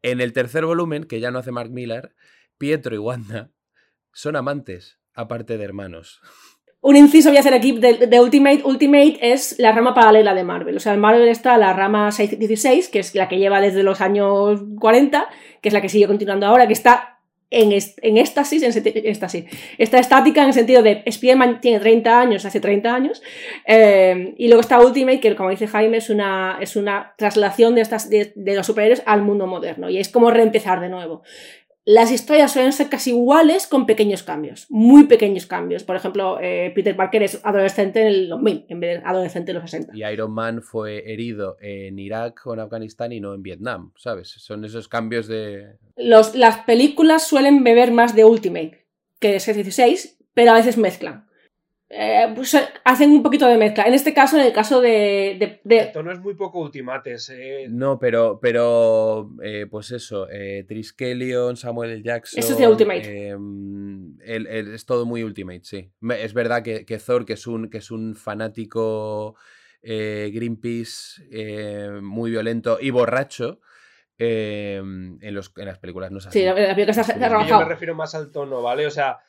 En 0.00 0.22
el 0.22 0.32
tercer 0.32 0.64
volumen, 0.64 1.04
que 1.04 1.20
ya 1.20 1.30
no 1.30 1.38
hace 1.38 1.52
Mark 1.52 1.70
Millar, 1.70 2.14
Pietro 2.56 2.94
y 2.94 2.98
Wanda 2.98 3.50
son 4.12 4.36
amantes, 4.36 4.98
aparte 5.12 5.58
de 5.58 5.64
hermanos 5.64 6.22
un 6.84 6.96
inciso 6.96 7.30
voy 7.30 7.38
a 7.38 7.40
hacer 7.40 7.54
aquí 7.54 7.72
de, 7.72 8.20
Ultimate. 8.20 8.60
Ultimate 8.62 9.16
es 9.22 9.58
la 9.58 9.72
rama 9.72 9.94
paralela 9.94 10.34
de 10.34 10.44
Marvel. 10.44 10.76
O 10.76 10.80
sea, 10.80 10.92
en 10.92 11.00
Marvel 11.00 11.26
está 11.28 11.56
la 11.56 11.72
rama 11.72 12.12
616, 12.12 12.90
que 12.90 12.98
es 12.98 13.14
la 13.14 13.26
que 13.26 13.38
lleva 13.38 13.62
desde 13.62 13.82
los 13.82 14.02
años 14.02 14.60
40, 14.78 15.26
que 15.62 15.68
es 15.70 15.72
la 15.72 15.80
que 15.80 15.88
sigue 15.88 16.06
continuando 16.06 16.44
ahora, 16.46 16.66
que 16.66 16.74
está 16.74 17.20
en, 17.50 17.72
est 17.72 17.98
en 18.02 18.18
en. 18.18 18.26
Está 19.78 19.98
estática 19.98 20.42
en 20.42 20.48
el 20.48 20.52
sentido 20.52 20.82
de 20.82 21.02
Spider-Man 21.06 21.62
tiene 21.62 21.80
30 21.80 22.20
años, 22.20 22.44
hace 22.44 22.60
30 22.60 22.94
años. 22.94 23.22
Eh, 23.66 24.34
y 24.36 24.48
luego 24.48 24.60
está 24.60 24.78
Ultimate, 24.78 25.20
que 25.20 25.34
como 25.36 25.48
dice 25.48 25.66
Jaime, 25.66 25.96
es 25.96 26.10
una, 26.10 26.58
es 26.60 26.76
una 26.76 27.14
traslación 27.16 27.76
de, 27.76 27.80
estas, 27.80 28.10
de 28.10 28.32
los 28.36 28.66
superhéroes 28.66 29.02
al 29.06 29.22
mundo 29.22 29.46
moderno. 29.46 29.88
Y 29.88 29.96
es 29.96 30.10
como 30.10 30.30
reempezar 30.30 30.82
de 30.82 30.90
nuevo 30.90 31.22
las 31.86 32.10
historias 32.10 32.52
suelen 32.52 32.72
ser 32.72 32.88
casi 32.88 33.10
iguales 33.10 33.66
con 33.66 33.84
pequeños 33.84 34.22
cambios, 34.22 34.66
muy 34.70 35.04
pequeños 35.04 35.46
cambios. 35.46 35.84
Por 35.84 35.96
ejemplo, 35.96 36.38
eh, 36.40 36.72
Peter 36.74 36.96
Parker 36.96 37.22
es 37.22 37.40
adolescente 37.44 38.00
en 38.00 38.06
el 38.06 38.28
2000 38.30 38.66
en 38.68 38.80
vez 38.80 39.00
de 39.00 39.06
adolescente 39.06 39.50
en 39.50 39.58
los 39.58 39.70
60. 39.70 39.92
Y 39.94 40.04
Iron 40.04 40.32
Man 40.32 40.62
fue 40.62 41.12
herido 41.12 41.56
en 41.60 41.98
Irak 41.98 42.40
o 42.46 42.54
en 42.54 42.60
Afganistán 42.60 43.12
y 43.12 43.20
no 43.20 43.34
en 43.34 43.42
Vietnam, 43.42 43.92
¿sabes? 43.96 44.28
Son 44.28 44.64
esos 44.64 44.88
cambios 44.88 45.26
de... 45.28 45.76
Los, 45.96 46.34
las 46.34 46.60
películas 46.60 47.26
suelen 47.26 47.62
beber 47.64 47.92
más 47.92 48.14
de 48.16 48.24
Ultimate 48.24 48.86
que 49.20 49.32
de 49.32 49.40
616, 49.40 50.18
pero 50.32 50.52
a 50.52 50.54
veces 50.54 50.78
mezclan. 50.78 51.26
Eh, 51.96 52.32
pues, 52.34 52.56
hacen 52.82 53.12
un 53.12 53.22
poquito 53.22 53.46
de 53.46 53.56
mezcla. 53.56 53.84
En 53.84 53.94
este 53.94 54.12
caso, 54.12 54.36
en 54.36 54.46
el 54.46 54.52
caso 54.52 54.80
de. 54.80 55.36
de, 55.38 55.60
de... 55.62 55.78
El 55.78 55.92
tono 55.92 56.10
es 56.10 56.18
muy 56.18 56.34
poco 56.34 56.58
ultimates. 56.58 57.30
Eh. 57.30 57.68
No, 57.70 58.00
pero, 58.00 58.40
pero 58.42 59.30
eh, 59.44 59.66
pues 59.70 59.92
eso. 59.92 60.28
Eh, 60.28 60.64
Triskelion, 60.66 61.56
Samuel 61.56 61.92
L. 61.92 62.02
Jackson. 62.02 62.40
Eso 62.40 62.54
es 62.54 62.58
de 62.58 62.66
Ultimate. 62.66 63.28
El, 63.28 64.46
el, 64.48 64.74
es 64.74 64.84
todo 64.86 65.06
muy 65.06 65.22
Ultimate, 65.22 65.60
sí. 65.62 65.88
Es 66.18 66.34
verdad 66.34 66.64
que, 66.64 66.84
que, 66.84 66.98
Thor, 66.98 67.24
que 67.24 67.34
es 67.34 67.46
un, 67.46 67.70
que 67.70 67.78
es 67.78 67.92
un 67.92 68.16
fanático 68.16 69.36
Greenpeace 69.80 71.22
muy 72.02 72.32
violento 72.32 72.78
y 72.80 72.90
borracho. 72.90 73.60
en, 74.18 75.18
los, 75.20 75.52
en 75.56 75.66
las 75.66 75.78
películas 75.78 76.10
no 76.10 76.18
se 76.18 76.32
Sí, 76.32 76.42
la 76.42 76.54
película 76.54 76.90
está, 76.90 77.02
está 77.02 77.46
Yo 77.46 77.58
me 77.58 77.64
refiero 77.66 77.94
más 77.94 78.16
al 78.16 78.32
tono, 78.32 78.62
¿vale? 78.62 78.84
O 78.86 78.90
sea, 78.90 79.20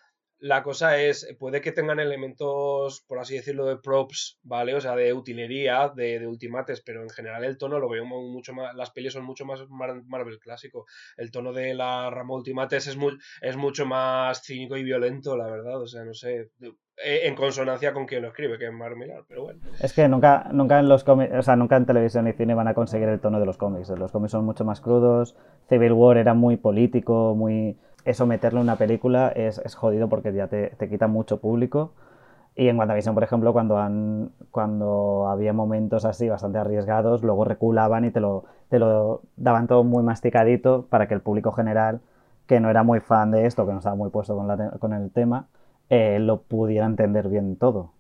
la 0.46 0.62
cosa 0.62 1.00
es, 1.00 1.36
puede 1.40 1.60
que 1.60 1.72
tengan 1.72 2.00
elementos, 2.00 3.04
por 3.08 3.18
así 3.18 3.34
decirlo, 3.34 3.66
de 3.66 3.78
props, 3.78 4.38
¿vale? 4.44 4.76
O 4.76 4.80
sea, 4.80 4.96
de 4.96 5.12
utilería, 5.12 5.90
de, 5.90 6.20
de 6.20 6.28
ultimates, 6.28 6.82
pero 6.82 7.02
en 7.02 7.10
general 7.10 7.44
el 7.44 7.58
tono 7.58 7.80
lo 7.80 7.90
veo 7.90 8.06
mucho 8.06 8.54
más, 8.54 8.76
las 8.76 8.92
pelis 8.92 9.14
son 9.14 9.26
mucho 9.26 9.44
más 9.44 9.68
Marvel 9.70 10.38
clásico. 10.38 10.86
El 11.18 11.32
tono 11.32 11.52
de 11.52 11.74
la 11.74 12.12
rama 12.12 12.36
ultimates 12.36 12.86
es, 12.86 12.96
muy, 12.96 13.18
es 13.42 13.58
mucho 13.58 13.88
más 13.88 14.44
cínico 14.44 14.78
y 14.78 14.84
violento, 14.84 15.36
la 15.36 15.48
verdad, 15.48 15.82
o 15.82 15.88
sea, 15.88 16.06
no 16.06 16.14
sé, 16.14 16.52
en 16.98 17.36
consonancia 17.36 17.92
con 17.92 18.06
quien 18.06 18.22
lo 18.22 18.28
escribe, 18.28 18.60
que 18.60 18.68
es 18.68 18.72
Mark 18.72 18.98
pero 19.28 19.46
bueno. 19.46 19.62
Es 19.80 19.94
que 19.94 20.08
nunca, 20.08 20.48
nunca 20.52 20.78
en 20.78 20.88
los 20.88 21.04
cómics, 21.04 21.34
o 21.34 21.42
sea, 21.42 21.56
nunca 21.56 21.76
en 21.76 21.88
televisión 21.88 22.28
y 22.28 22.34
cine 22.34 22.54
van 22.54 22.68
a 22.68 22.76
conseguir 22.76 23.10
el 23.10 23.20
tono 23.20 23.40
de 23.40 23.48
los 23.48 23.58
cómics. 23.58 23.90
Los 23.90 24.12
cómics 24.12 24.34
son 24.34 24.46
mucho 24.46 24.64
más 24.64 24.80
crudos, 24.80 25.36
Civil 25.70 25.94
War 25.94 26.18
era 26.18 26.36
muy 26.36 26.58
político, 26.58 27.34
muy 27.34 27.80
eso 28.06 28.28
meterlo 28.28 28.60
en 28.60 28.66
una 28.66 28.78
película 28.78 29.30
es, 29.30 29.58
es 29.60 29.76
jodido 29.76 30.08
porque 30.10 30.32
ya 30.34 30.48
te, 30.48 30.70
te, 30.78 30.88
quita 30.90 31.08
mucho 31.08 31.42
público. 31.42 31.94
Y 32.56 32.70
en 32.70 32.78
WandaVision, 32.80 33.16
por 33.16 33.24
ejemplo, 33.24 33.52
cuando, 33.52 33.78
han, 33.80 34.32
cuando 34.52 35.28
había 35.28 35.52
momentos 35.54 36.06
así 36.06 36.30
bastante 36.30 36.58
arriesgados, 36.60 37.24
luego 37.24 37.44
reculaban 37.44 38.06
y 38.06 38.12
te 38.12 38.22
lo, 38.22 38.46
te 38.70 38.80
lo 38.80 39.24
daban 39.36 39.68
todo 39.68 39.84
muy 39.84 40.04
masticadito 40.04 40.86
para 40.90 41.08
que 41.08 41.16
el 41.16 41.22
público 41.22 41.52
general, 41.52 42.02
que 42.48 42.60
no 42.60 42.70
era 42.70 42.84
muy 42.84 43.02
fan 43.02 43.32
de 43.32 43.46
esto, 43.46 43.66
que 43.66 43.74
no 43.74 43.80
estaba 43.80 43.96
muy 43.96 44.10
puesto 44.10 44.36
con, 44.38 44.48
la, 44.48 44.72
con 44.80 44.94
el 44.94 45.12
tema, 45.12 45.48
eh, 45.90 46.20
lo 46.20 46.44
pudiera 46.44 46.86
entender 46.86 47.28
bien 47.28 47.58
todo. 47.58 47.92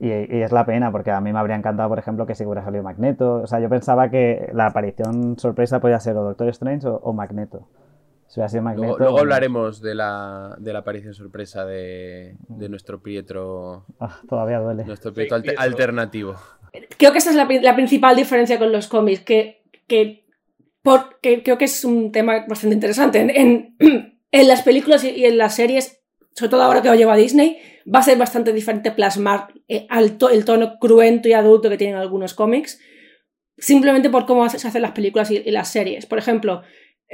Y, 0.00 0.10
es 0.10 0.50
la 0.52 0.66
pena, 0.66 0.90
porque 0.90 1.12
a 1.12 1.20
mí 1.20 1.32
me 1.32 1.38
habría 1.38 1.54
encantado, 1.56 1.88
por 1.88 1.98
ejemplo, 1.98 2.26
que 2.26 2.34
si 2.34 2.44
hubiera 2.44 2.64
salido 2.64 2.82
Magneto. 2.82 3.34
O 3.42 3.46
sea, 3.46 3.60
yo 3.60 3.68
pensaba 3.68 4.10
que 4.10 4.50
la 4.54 4.66
aparición 4.66 5.38
sorpresa 5.38 5.80
podía 5.80 6.00
ser 6.00 6.16
o 6.16 6.24
Doctor 6.24 6.48
Strange 6.48 6.88
o 6.88 7.12
Magneto. 7.12 7.68
Si 8.32 8.40
Magneto, 8.40 8.80
luego, 8.80 8.98
luego, 8.98 9.18
hablaremos 9.18 9.82
de 9.82 9.94
la, 9.94 10.56
de 10.58 10.72
la 10.72 10.78
aparición 10.78 11.12
sorpresa 11.12 11.66
de, 11.66 12.34
de 12.48 12.68
nuestro 12.70 13.02
Pietro. 13.02 13.84
Ah, 14.00 14.20
todavía 14.26 14.58
duele. 14.58 14.86
Nuestro 14.86 15.12
Pietro, 15.12 15.36
alter, 15.36 15.54
alternativo. 15.58 16.36
Creo 16.96 17.12
que 17.12 17.18
esta 17.18 17.28
es 17.28 17.36
la, 17.36 17.46
la 17.60 17.74
principal 17.74 18.16
diferencia 18.16 18.58
con 18.58 18.72
los 18.72 18.88
cómics, 18.88 19.20
que, 19.20 19.64
que, 19.86 20.24
por, 20.80 21.20
que, 21.20 21.42
creo 21.42 21.58
que 21.58 21.66
es 21.66 21.84
un 21.84 22.10
tema 22.10 22.46
bastante 22.48 22.72
interesante. 22.72 23.20
En, 23.20 23.28
en, 23.28 23.76
en 24.30 24.48
las 24.48 24.62
películas 24.62 25.04
y 25.04 25.26
en 25.26 25.36
las 25.36 25.54
series, 25.54 26.02
sobre 26.34 26.52
todo 26.52 26.62
ahora 26.62 26.80
que 26.80 26.88
lo 26.88 26.94
lleva 26.94 27.16
Disney, 27.16 27.58
va 27.94 27.98
a 27.98 28.02
ser 28.02 28.16
bastante 28.16 28.54
diferente 28.54 28.92
plasmar 28.92 29.48
eh, 29.68 29.86
alto, 29.90 30.30
el 30.30 30.46
tono 30.46 30.78
cruento 30.78 31.28
y 31.28 31.34
adulto 31.34 31.68
que 31.68 31.76
tienen 31.76 31.96
algunos 31.96 32.32
cómics, 32.32 32.80
simplemente 33.58 34.08
por 34.08 34.24
cómo 34.24 34.48
se 34.48 34.66
hacen 34.66 34.80
las 34.80 34.92
películas 34.92 35.30
y, 35.30 35.36
y 35.36 35.50
las 35.50 35.68
series. 35.68 36.06
Por 36.06 36.16
ejemplo, 36.16 36.62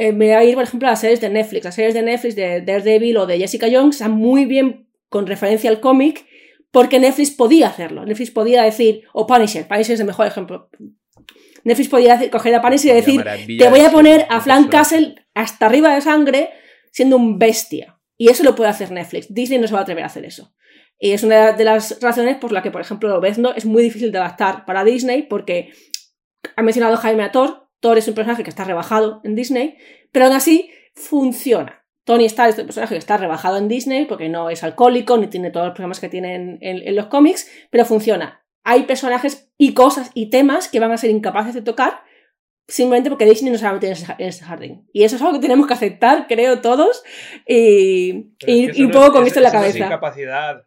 eh, 0.01 0.13
me 0.13 0.27
voy 0.27 0.35
a 0.35 0.45
ir, 0.45 0.55
por 0.55 0.63
ejemplo, 0.63 0.87
a 0.87 0.93
las 0.93 1.01
series 1.01 1.21
de 1.21 1.29
Netflix. 1.29 1.65
Las 1.65 1.75
series 1.75 1.93
de 1.93 2.03
Netflix 2.03 2.37
de 2.37 2.61
Daredevil 2.61 3.17
o 3.17 3.27
de 3.27 3.37
Jessica 3.37 3.67
Jones 3.69 3.97
están 3.97 4.13
muy 4.13 4.45
bien 4.45 4.87
con 5.09 5.27
referencia 5.27 5.69
al 5.71 5.81
cómic 5.81 6.25
porque 6.71 7.01
Netflix 7.01 7.33
podía 7.33 7.67
hacerlo. 7.67 8.07
Netflix 8.07 8.31
podía 8.31 8.63
decir, 8.63 9.03
o 9.13 9.27
Punisher, 9.27 9.67
Punisher 9.67 9.95
es 9.95 10.01
el 10.01 10.07
mejor 10.07 10.29
ejemplo. 10.29 10.71
Netflix 11.65 11.89
podía 11.89 12.13
decir, 12.13 12.31
coger 12.31 12.55
a 12.55 12.63
Punisher 12.63 12.93
y 12.93 12.95
decir, 12.95 13.25
te 13.59 13.69
voy 13.69 13.81
a 13.81 13.91
poner 13.91 14.25
a 14.31 14.41
Frank 14.41 14.71
Castle 14.71 15.17
hasta 15.35 15.67
arriba 15.67 15.93
de 15.93 16.01
sangre 16.01 16.51
siendo 16.93 17.17
un 17.17 17.37
bestia. 17.37 17.99
Y 18.17 18.29
eso 18.29 18.45
lo 18.45 18.55
puede 18.55 18.71
hacer 18.71 18.93
Netflix. 18.93 19.35
Disney 19.35 19.59
no 19.59 19.67
se 19.67 19.73
va 19.75 19.81
a 19.81 19.83
atrever 19.83 20.05
a 20.05 20.07
hacer 20.07 20.25
eso. 20.25 20.55
Y 21.01 21.11
es 21.11 21.25
una 21.25 21.51
de 21.51 21.65
las 21.65 22.01
razones 22.01 22.37
por 22.37 22.53
la 22.53 22.63
que, 22.63 22.71
por 22.71 22.83
ejemplo, 22.83 23.09
Lobezno 23.09 23.53
es 23.53 23.65
muy 23.65 23.83
difícil 23.83 24.13
de 24.13 24.19
adaptar 24.19 24.65
para 24.65 24.85
Disney 24.85 25.23
porque 25.23 25.73
ha 26.55 26.63
mencionado 26.63 26.97
Jaime 26.99 27.25
a 27.25 27.33
Thor, 27.81 27.99
es 27.99 28.09
un 28.09 28.15
personaje 28.15 28.43
que 28.43 28.51
está 28.51 28.65
rebajado 28.65 29.21
en 29.25 29.35
Disney, 29.35 29.77
pero 30.13 30.27
aún 30.27 30.35
así 30.35 30.71
funciona. 30.95 31.85
Tony 32.05 32.25
Stark 32.25 32.51
es 32.51 32.59
un 32.59 32.67
personaje 32.67 32.95
que 32.95 32.99
está 32.99 33.19
rebajado 33.19 33.59
en 33.59 33.69
Disney 33.69 34.07
porque 34.07 34.29
no 34.29 34.49
es 34.51 34.65
alcohólico 34.65 35.19
ni 35.19 35.27
tiene 35.27 35.51
todos 35.51 35.67
los 35.67 35.75
problemas 35.75 36.01
que 36.01 36.09
tienen 36.09 36.59
en, 36.63 36.79
en, 36.79 36.89
en 36.89 36.97
los 36.97 37.07
cómics, 37.07 37.51
pero 37.71 37.85
funciona. 37.85 38.45
Hay 38.65 38.85
personajes 38.85 39.51
y 39.59 39.75
cosas 39.75 40.11
y 40.15 40.31
temas 40.31 40.69
que 40.69 40.81
van 40.81 40.91
a 40.91 40.97
ser 40.97 41.11
incapaces 41.11 41.55
de 41.55 41.63
tocar 41.63 42.01
simplemente 42.69 43.09
porque 43.09 43.25
Disney 43.25 43.51
no 43.51 43.59
se 43.59 43.65
va 43.65 43.71
a 43.71 43.75
meter 43.75 43.97
en 44.19 44.29
ese 44.29 44.45
jardín. 44.45 44.87
Y 44.93 45.03
eso 45.05 45.17
es 45.17 45.23
algo 45.23 45.35
que 45.35 45.41
tenemos 45.41 45.67
que 45.67 45.73
aceptar, 45.73 46.27
creo, 46.29 46.61
todos, 46.61 47.03
y, 47.47 48.35
y, 48.47 48.67
es 48.67 48.73
que 48.73 48.81
y 48.81 48.83
un 48.83 48.91
no 48.91 49.01
poco 49.01 49.07
es, 49.07 49.13
con 49.13 49.27
esto 49.27 49.39
en 49.39 49.45
la 49.45 49.53
cabeza. 49.53 49.79
Es 49.79 49.87
incapacidad. 49.87 50.65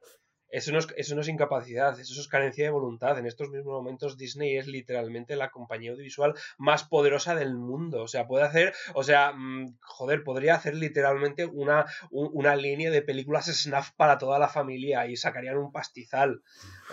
Eso 0.52 0.72
no, 0.72 0.80
es, 0.80 0.88
eso 0.98 1.16
no 1.16 1.22
es 1.22 1.30
incapacidad, 1.30 1.98
eso 2.00 2.20
es 2.20 2.28
carencia 2.28 2.66
de 2.66 2.72
voluntad. 2.72 3.18
En 3.18 3.26
estos 3.26 3.50
mismos 3.50 3.74
momentos 3.74 4.18
Disney 4.18 4.58
es 4.58 4.68
literalmente 4.68 5.36
la 5.36 5.50
compañía 5.50 5.92
audiovisual 5.92 6.36
más 6.58 6.84
poderosa 6.84 7.36
del 7.36 7.56
mundo. 7.56 8.04
O 8.04 8.08
sea, 8.08 8.28
puede 8.28 8.46
hacer, 8.46 8.74
o 8.94 9.04
sea, 9.04 9.32
mm, 9.32 9.78
joder, 9.82 10.24
podría 10.24 10.56
hacer 10.56 10.76
literalmente 10.76 11.46
una, 11.46 11.86
una 12.12 12.56
línea 12.56 12.92
de 12.92 13.02
películas 13.02 13.46
snuff 13.54 13.92
para 13.92 14.18
toda 14.18 14.40
la 14.40 14.50
familia 14.50 15.08
y 15.08 15.16
sacarían 15.16 15.58
un 15.58 15.72
pastizal. 15.72 16.42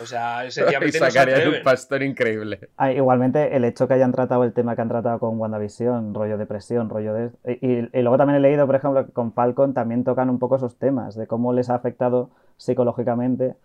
O 0.01 0.07
sea, 0.07 0.51
sencillamente 0.51 0.99
y 0.99 1.01
sacarían 1.01 1.49
un 1.49 1.63
pastor 1.63 2.03
increíble. 2.03 2.71
Ah, 2.77 2.93
igualmente, 2.93 3.57
el 3.57 3.65
hecho 3.65 3.89
que 3.89 3.95
hayan 3.95 4.13
tratado 4.13 4.45
el 4.45 4.53
tema 4.53 4.77
que 4.77 4.83
han 4.83 4.89
tratado 4.89 5.19
con 5.19 5.39
WandaVision, 5.39 6.15
rollo 6.15 6.39
depresión, 6.39 6.89
rollo 6.89 7.15
de... 7.15 7.31
Y, 7.61 7.99
y 7.99 8.03
luego 8.03 8.17
también 8.17 8.37
he 8.37 8.41
leído, 8.41 8.67
por 8.67 8.77
ejemplo, 8.77 9.07
que 9.07 9.13
con 9.13 9.33
Falcon 9.33 9.75
también 9.75 10.05
tocan 10.05 10.31
un 10.31 10.39
poco 10.39 10.57
esos 10.57 10.77
temas, 10.77 11.17
de 11.17 11.27
cómo 11.27 11.53
les 11.53 11.71
ha 11.71 11.75
afectado 11.75 12.31
psicológicamente 12.57 13.57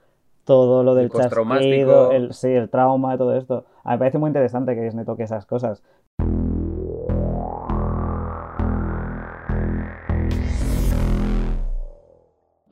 todo 0.45 0.83
lo 0.83 0.95
del 0.95 1.09
chasquido, 1.09 2.11
el, 2.11 2.33
sí, 2.33 2.47
el 2.47 2.69
trauma, 2.69 3.17
todo 3.17 3.35
esto. 3.35 3.65
A 3.83 3.91
mí 3.91 3.93
me 3.95 3.99
parece 3.99 4.17
muy 4.17 4.29
interesante 4.29 4.75
que 4.75 4.81
Disney 4.81 5.05
toque 5.05 5.23
esas 5.23 5.45
cosas. 5.45 5.83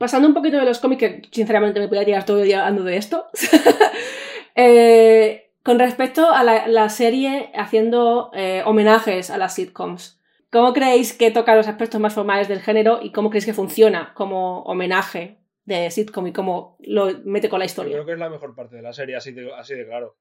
Pasando 0.02 0.26
un 0.26 0.34
poquito 0.34 0.56
de 0.56 0.64
los 0.64 0.80
cómics, 0.80 0.98
que 0.98 1.22
sinceramente 1.30 1.78
me 1.78 1.86
podría 1.86 2.04
tirar 2.04 2.26
todo 2.26 2.40
el 2.40 2.46
día 2.46 2.62
hablando 2.62 2.82
de 2.82 2.96
esto. 2.96 3.26
Eh, 4.54 5.50
con 5.62 5.78
respecto 5.78 6.28
a 6.30 6.44
la, 6.44 6.88
serie 6.90 7.50
haciendo 7.54 8.30
eh, 8.34 8.62
homenajes 8.66 9.30
a 9.30 9.38
las 9.38 9.54
sitcoms, 9.54 10.20
¿cómo 10.50 10.74
creéis 10.74 11.14
que 11.14 11.30
toca 11.30 11.56
los 11.56 11.68
aspectos 11.68 11.98
más 12.02 12.12
formales 12.12 12.48
del 12.48 12.60
género 12.60 12.98
y 13.00 13.12
cómo 13.12 13.30
creéis 13.30 13.46
que 13.46 13.54
funciona 13.54 14.12
como 14.12 14.60
homenaje 14.64 15.38
de 15.64 15.90
sitcom 15.90 16.26
y 16.26 16.34
cómo 16.34 16.76
lo 16.80 17.18
mete 17.24 17.48
con 17.48 17.60
la 17.60 17.64
historia. 17.64 17.94
creo 17.94 18.04
que 18.04 18.12
es 18.12 18.18
la 18.18 18.28
mejor 18.28 18.54
parte 18.54 18.76
de 18.76 18.82
la 18.82 18.92
serie, 18.92 19.16
así 19.16 19.32
de, 19.32 19.86
claro. 19.86 20.18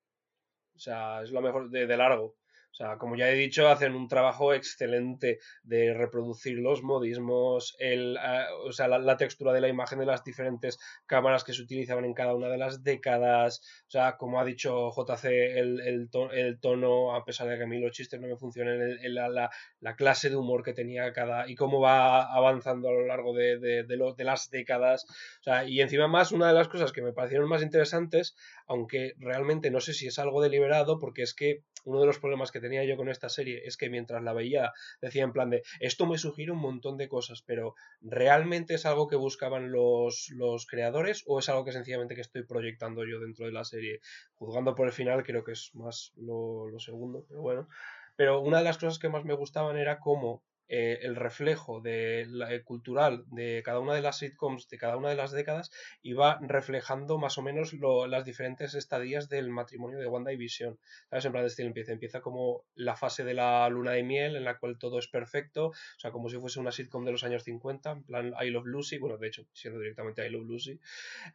O 0.74 0.80
sea, 0.80 1.22
es 1.24 1.32
lo 1.32 1.42
mejor 1.42 1.70
de 1.70 1.98
largo. 1.98 2.38
O 2.72 2.74
sea, 2.74 2.98
como 2.98 3.18
ya 3.18 3.30
he 3.30 3.36
dicho, 3.36 3.68
hacen 3.68 3.96
un 3.96 4.08
trabajo 4.08 4.54
excelente 4.54 5.40
de 5.64 5.94
reproducir 5.94 6.58
los 6.58 6.84
modismos, 6.84 7.76
el, 7.80 8.18
eh, 8.18 8.46
o 8.66 8.72
sea, 8.72 8.88
la, 8.88 9.18
textura 9.18 9.52
de 9.52 9.60
la 9.60 9.68
imagen 9.68 10.00
de 10.00 10.06
las 10.06 10.24
diferentes 10.24 10.80
cámaras 11.06 11.44
que 11.44 11.54
se 11.54 11.62
utilizaban 11.62 12.06
en 12.06 12.14
cada 12.14 12.34
una 12.34 12.48
de 12.48 12.58
las 12.58 12.82
décadas. 12.82 13.62
O 13.88 13.92
sea, 13.92 14.16
como 14.16 14.40
ha 14.40 14.46
dicho 14.46 14.90
JC, 14.92 15.26
el, 15.60 15.82
el, 15.82 16.60
tono, 16.60 17.14
a 17.14 17.26
pesar 17.26 17.50
de 17.50 17.58
que 17.58 17.64
a 17.64 17.68
mí 17.68 17.78
los 17.78 17.92
chistes 17.92 18.22
no 18.22 18.28
me 18.28 18.38
funcionan, 18.38 18.82
el, 18.82 19.16
la, 19.16 19.50
la, 19.80 19.96
clase 19.98 20.30
de 20.30 20.38
humor 20.38 20.64
que 20.64 20.74
tenía 20.74 21.12
cada 21.12 21.50
y 21.50 21.56
cómo 21.56 21.82
va 21.82 22.24
avanzando 22.34 22.88
a 22.88 22.94
lo 22.94 23.06
largo 23.06 23.34
de, 23.34 23.60
de, 23.60 23.84
de, 23.84 24.14
de 24.16 24.24
las 24.24 24.50
décadas. 24.50 25.06
O 25.42 25.44
sea, 25.44 25.66
y 25.66 25.82
encima 25.82 26.08
más, 26.08 26.32
una 26.32 26.48
de 26.48 26.54
las 26.54 26.70
cosas 26.70 26.94
que 26.94 27.02
me 27.02 27.12
parecieron 27.12 27.50
más 27.50 27.62
interesantes, 27.64 28.34
aunque 28.66 29.14
realmente 29.18 29.72
no 29.72 29.82
sé 29.82 29.94
si 29.94 30.08
es 30.08 30.20
algo 30.20 30.42
deliberado, 30.42 31.00
porque 31.00 31.24
es 31.24 31.34
que 31.34 31.64
uno 31.84 32.00
de 32.00 32.06
los 32.06 32.20
problemas 32.20 32.52
que 32.52 32.61
tenía 32.62 32.84
yo 32.86 32.96
con 32.98 33.10
esta 33.10 33.30
serie 33.30 33.62
es 33.66 33.78
que 33.78 33.90
mientras 33.90 34.24
la 34.24 34.34
veía 34.34 34.72
decía 35.02 35.24
en 35.24 35.34
plan 35.34 35.50
de 35.50 35.64
esto 35.80 36.06
me 36.06 36.18
sugiere 36.18 36.52
un 36.52 36.60
montón 36.60 36.98
de 36.98 37.08
cosas, 37.08 37.44
pero 37.46 37.76
¿realmente 38.02 38.76
es 38.76 38.86
algo 38.86 39.08
que 39.08 39.16
buscaban 39.16 39.72
los, 39.72 40.30
los 40.36 40.66
creadores 40.66 41.24
o 41.28 41.40
es 41.40 41.50
algo 41.50 41.66
que 41.66 41.72
sencillamente 41.72 42.16
que 42.16 42.22
estoy 42.22 42.44
proyectando 42.44 43.06
yo 43.06 43.20
dentro 43.20 43.46
de 43.46 43.52
la 43.52 43.64
serie? 43.64 44.00
Juzgando 44.36 44.76
por 44.76 44.88
el 44.88 44.94
final 44.94 45.24
creo 45.24 45.44
que 45.44 45.54
es 45.54 45.72
más 45.74 46.14
lo, 46.16 46.70
lo 46.70 46.80
segundo, 46.80 47.26
pero 47.28 47.42
bueno. 47.42 47.68
Pero 48.16 48.42
una 48.42 48.60
de 48.60 48.66
las 48.66 48.78
cosas 48.78 49.00
que 49.00 49.10
más 49.10 49.26
me 49.26 49.34
gustaban 49.34 49.78
era 49.78 50.00
cómo 50.00 50.44
eh, 50.74 51.00
el 51.02 51.18
reflejo 51.18 51.82
de 51.82 52.26
la, 52.30 52.54
eh, 52.54 52.64
cultural 52.64 53.26
de 53.28 53.62
cada 53.62 53.80
una 53.80 53.94
de 53.94 54.02
las 54.02 54.20
sitcoms 54.20 54.70
de 54.70 54.78
cada 54.78 54.96
una 54.96 55.10
de 55.10 55.18
las 55.18 55.34
décadas 55.34 55.70
iba 56.02 56.40
reflejando 56.42 57.18
más 57.18 57.38
o 57.38 57.42
menos 57.42 57.74
las 58.08 58.24
diferentes 58.24 58.74
estadías 58.74 59.28
del 59.28 59.50
matrimonio 59.50 60.00
de 60.00 60.08
Wanda 60.08 60.32
y 60.32 60.38
Vision. 60.38 60.80
¿Sabes? 61.10 61.26
En 61.26 61.34
plan 61.34 61.44
de 61.44 61.50
estilo 61.50 61.68
empieza, 61.68 61.92
empieza 61.92 62.22
como 62.22 62.64
la 62.76 62.96
fase 62.96 63.26
de 63.26 63.34
la 63.34 63.68
luna 63.68 63.92
de 63.92 64.04
miel 64.04 64.38
en 64.38 64.46
la 64.46 64.60
cual 64.60 64.78
todo 64.80 64.98
es 64.98 65.10
perfecto, 65.10 65.68
o 65.68 66.00
sea, 66.00 66.12
como 66.12 66.30
si 66.30 66.38
fuese 66.38 66.62
una 66.62 66.72
sitcom 66.72 67.04
de 67.04 67.12
los 67.12 67.26
años 67.26 67.44
50, 67.44 67.92
en 67.92 68.04
plan 68.04 68.34
I 68.42 68.50
Love 68.50 68.68
Lucy, 68.68 68.98
bueno, 68.98 69.18
de 69.18 69.28
hecho, 69.28 69.46
siendo 69.52 69.78
directamente 69.78 70.26
I 70.26 70.30
Love 70.30 70.48
Lucy. 70.48 70.80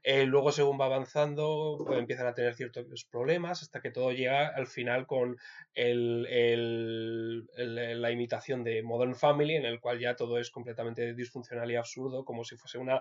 Eh, 0.03 0.25
luego, 0.25 0.51
según 0.51 0.81
va 0.81 0.87
avanzando, 0.87 1.77
pues, 1.87 1.99
empiezan 1.99 2.27
a 2.27 2.33
tener 2.33 2.55
ciertos 2.55 3.05
problemas 3.05 3.61
hasta 3.61 3.83
que 3.83 3.91
todo 3.91 4.13
llega 4.13 4.49
al 4.49 4.67
final 4.67 5.07
con 5.07 5.37
el, 5.75 6.23
la 7.55 8.11
imitación 8.11 8.65
de 8.65 8.83
Modern 8.83 9.15
Family 9.15 9.26
En 9.31 9.65
el 9.65 9.81
cual 9.81 9.99
ya 9.99 10.15
todo 10.15 10.39
es 10.39 10.51
completamente 10.51 11.15
disfuncional 11.15 11.71
y 11.71 11.77
absurdo, 11.77 12.25
como 12.25 12.45
si 12.45 12.57
fuese 12.57 12.79
una 12.79 13.01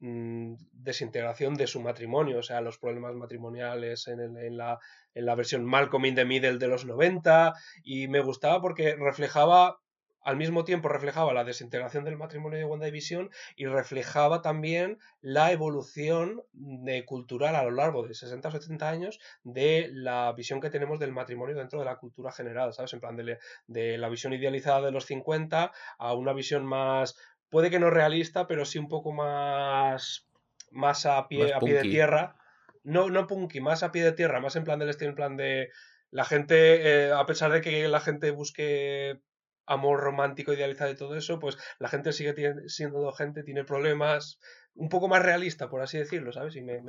mm, 0.00 0.54
desintegración 0.72 1.54
de 1.54 1.66
su 1.66 1.80
matrimonio, 1.80 2.38
o 2.38 2.42
sea, 2.42 2.60
los 2.60 2.78
problemas 2.78 3.14
matrimoniales 3.14 4.06
en, 4.08 4.20
en, 4.20 4.56
la, 4.56 4.78
en 5.14 5.26
la 5.26 5.34
versión 5.34 5.64
Malcolm 5.64 6.04
in 6.04 6.14
the 6.14 6.24
Middle 6.24 6.58
de 6.58 6.68
los 6.68 6.84
90, 6.84 7.54
y 7.82 8.08
me 8.08 8.20
gustaba 8.20 8.60
porque 8.60 8.96
reflejaba 8.96 9.81
al 10.22 10.36
mismo 10.36 10.64
tiempo 10.64 10.88
reflejaba 10.88 11.32
la 11.32 11.44
desintegración 11.44 12.04
del 12.04 12.16
matrimonio 12.16 12.58
de 12.58 12.64
WandaVision 12.64 13.30
y 13.56 13.66
reflejaba 13.66 14.42
también 14.42 14.98
la 15.20 15.52
evolución 15.52 16.42
de 16.52 17.04
cultural 17.04 17.56
a 17.56 17.64
lo 17.64 17.72
largo 17.72 18.06
de 18.06 18.14
60 18.14 18.48
o 18.48 18.50
70 18.50 18.88
años 18.88 19.20
de 19.42 19.88
la 19.92 20.32
visión 20.32 20.60
que 20.60 20.70
tenemos 20.70 21.00
del 21.00 21.12
matrimonio 21.12 21.56
dentro 21.56 21.78
de 21.78 21.84
la 21.84 21.96
cultura 21.96 22.32
general, 22.32 22.72
¿sabes? 22.72 22.92
En 22.92 23.00
plan 23.00 23.16
de, 23.16 23.38
de 23.66 23.98
la 23.98 24.08
visión 24.08 24.32
idealizada 24.32 24.82
de 24.82 24.92
los 24.92 25.06
50 25.06 25.72
a 25.98 26.14
una 26.14 26.32
visión 26.32 26.64
más, 26.64 27.16
puede 27.50 27.70
que 27.70 27.78
no 27.78 27.90
realista, 27.90 28.46
pero 28.46 28.64
sí 28.64 28.78
un 28.78 28.88
poco 28.88 29.12
más, 29.12 30.28
más 30.70 31.06
a 31.06 31.28
pie, 31.28 31.52
a 31.52 31.58
pie 31.58 31.74
de 31.74 31.82
tierra. 31.82 32.36
No, 32.84 33.10
no 33.10 33.26
punky, 33.26 33.60
más 33.60 33.82
a 33.82 33.92
pie 33.92 34.02
de 34.02 34.12
tierra, 34.12 34.40
más 34.40 34.56
en 34.56 34.64
plan 34.64 34.78
del 34.78 34.88
estilo, 34.88 35.10
en 35.10 35.16
plan 35.16 35.36
de 35.36 35.70
la 36.10 36.24
gente, 36.24 37.06
eh, 37.06 37.12
a 37.12 37.24
pesar 37.26 37.52
de 37.52 37.60
que 37.60 37.86
la 37.88 38.00
gente 38.00 38.30
busque 38.30 39.20
amor 39.66 40.00
romántico 40.00 40.52
idealizado 40.52 40.90
y 40.90 40.96
todo 40.96 41.16
eso, 41.16 41.38
pues 41.38 41.58
la 41.78 41.88
gente 41.88 42.12
sigue 42.12 42.34
siendo 42.68 43.10
gente, 43.12 43.42
tiene 43.42 43.64
problemas, 43.64 44.38
un 44.74 44.88
poco 44.88 45.08
más 45.08 45.22
realista, 45.22 45.68
por 45.68 45.82
así 45.82 45.98
decirlo, 45.98 46.32
¿sabes? 46.32 46.56
Y 46.56 46.62
me, 46.62 46.82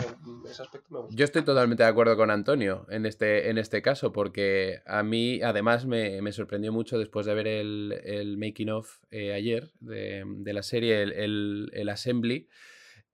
ese 0.49 0.61
aspecto 0.61 0.88
me 0.89 0.99
gusta. 1.01 1.15
Yo 1.15 1.26
estoy 1.26 1.43
totalmente 1.43 1.84
de 1.84 1.89
acuerdo 1.89 2.15
con 2.15 2.32
Antonio 2.32 2.86
en 2.89 3.05
este, 3.05 3.49
en 3.49 3.57
este 3.57 3.82
caso, 3.82 4.13
porque 4.13 4.82
a 4.86 5.03
mí 5.03 5.41
además 5.41 5.86
me, 5.86 6.32
sorprendió 6.32 6.71
mucho 6.71 6.97
después 6.97 7.26
de 7.26 7.34
ver 7.34 7.47
el, 7.47 8.38
making 8.38 8.69
of 8.69 8.99
eh, 9.11 9.34
ayer 9.34 9.71
de, 9.80 10.53
la 10.53 10.63
serie, 10.63 11.01
el, 11.03 11.69
el 11.74 11.89
Assembly. 11.89 12.47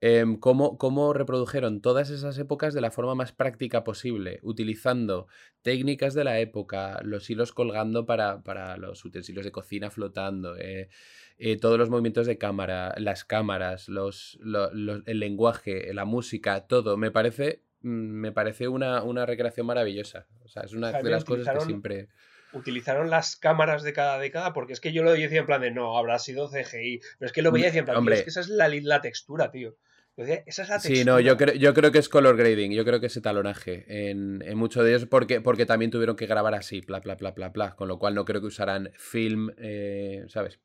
Em, 0.02 0.38
cómo, 0.38 1.12
reprodujeron 1.12 1.82
todas 1.82 2.08
esas 2.08 2.38
épocas 2.38 2.72
de 2.72 2.80
la 2.80 2.90
forma 2.90 3.14
más 3.14 3.32
práctica 3.32 3.84
posible, 3.84 4.40
utilizando 4.42 5.26
técnicas 5.60 6.14
de 6.14 6.24
la 6.24 6.40
época, 6.40 7.00
los 7.02 7.28
hilos 7.28 7.52
colgando 7.52 8.06
para, 8.06 8.76
los 8.78 9.04
utensilios 9.04 9.44
de 9.44 9.52
cocina 9.52 9.90
flotando, 9.90 10.56
eh, 10.56 10.88
eh, 11.36 11.58
todos 11.58 11.78
los 11.78 11.90
movimientos 11.90 12.26
de 12.26 12.38
cámara, 12.38 12.94
las 12.96 13.26
cámaras, 13.26 13.90
los, 13.90 14.38
el 14.42 15.20
lenguaje, 15.20 15.92
la 15.92 16.06
música, 16.06 16.66
todo. 16.66 16.96
Me 16.96 17.10
parece, 17.10 17.62
mm, 17.82 17.88
me 17.88 18.32
parece 18.32 18.68
una, 18.68 19.26
recreación 19.26 19.66
maravillosa. 19.66 20.28
O 20.42 20.48
sea, 20.48 20.62
es 20.62 20.72
una 20.72 20.92
de 20.92 21.10
las 21.10 21.24
cosas 21.26 21.58
que 21.58 21.64
siempre 21.66 22.08
utilizaron 22.52 23.10
las 23.10 23.36
cámaras 23.36 23.82
de 23.82 23.92
cada 23.92 24.18
década, 24.18 24.54
porque 24.54 24.72
es 24.72 24.80
que 24.80 24.92
yo 24.92 25.02
lo 25.02 25.12
decía 25.12 25.40
en 25.40 25.46
plan 25.46 25.60
de 25.60 25.70
no, 25.70 25.96
habrá 25.96 26.18
sido 26.18 26.48
CGI, 26.48 27.00
pero 27.18 27.26
es 27.26 27.32
que 27.32 27.42
lo 27.42 27.52
veía 27.52 27.66
decía 27.66 27.80
en 27.80 27.84
plan, 27.84 27.98
Hombre, 27.98 28.16
es 28.16 28.22
que 28.22 28.30
esa 28.30 28.40
es 28.40 28.48
la, 28.48 28.68
la 28.68 29.00
textura, 29.00 29.50
tío. 29.50 29.76
Esa 30.16 30.62
es 30.62 30.68
la 30.68 30.80
Sí, 30.80 31.04
no, 31.04 31.18
yo 31.20 31.36
creo, 31.36 31.54
yo 31.54 31.72
creo 31.72 31.92
que 31.92 31.98
es 31.98 32.08
color 32.08 32.36
grading, 32.36 32.72
yo 32.72 32.84
creo 32.84 33.00
que 33.00 33.06
es 33.06 33.22
talonaje 33.22 34.10
en, 34.10 34.42
en 34.42 34.58
muchos 34.58 34.84
de 34.84 34.90
ellos 34.90 35.06
porque, 35.06 35.40
porque 35.40 35.66
también 35.66 35.90
tuvieron 35.90 36.16
que 36.16 36.26
grabar 36.26 36.54
así, 36.54 36.80
bla, 36.80 37.00
bla, 37.00 37.14
bla, 37.14 37.30
bla, 37.30 37.48
bla, 37.48 37.74
con 37.74 37.88
lo 37.88 37.98
cual 37.98 38.14
no 38.14 38.24
creo 38.24 38.40
que 38.40 38.48
usarán 38.48 38.90
film, 38.96 39.50
eh, 39.58 40.24
¿sabes? 40.28 40.60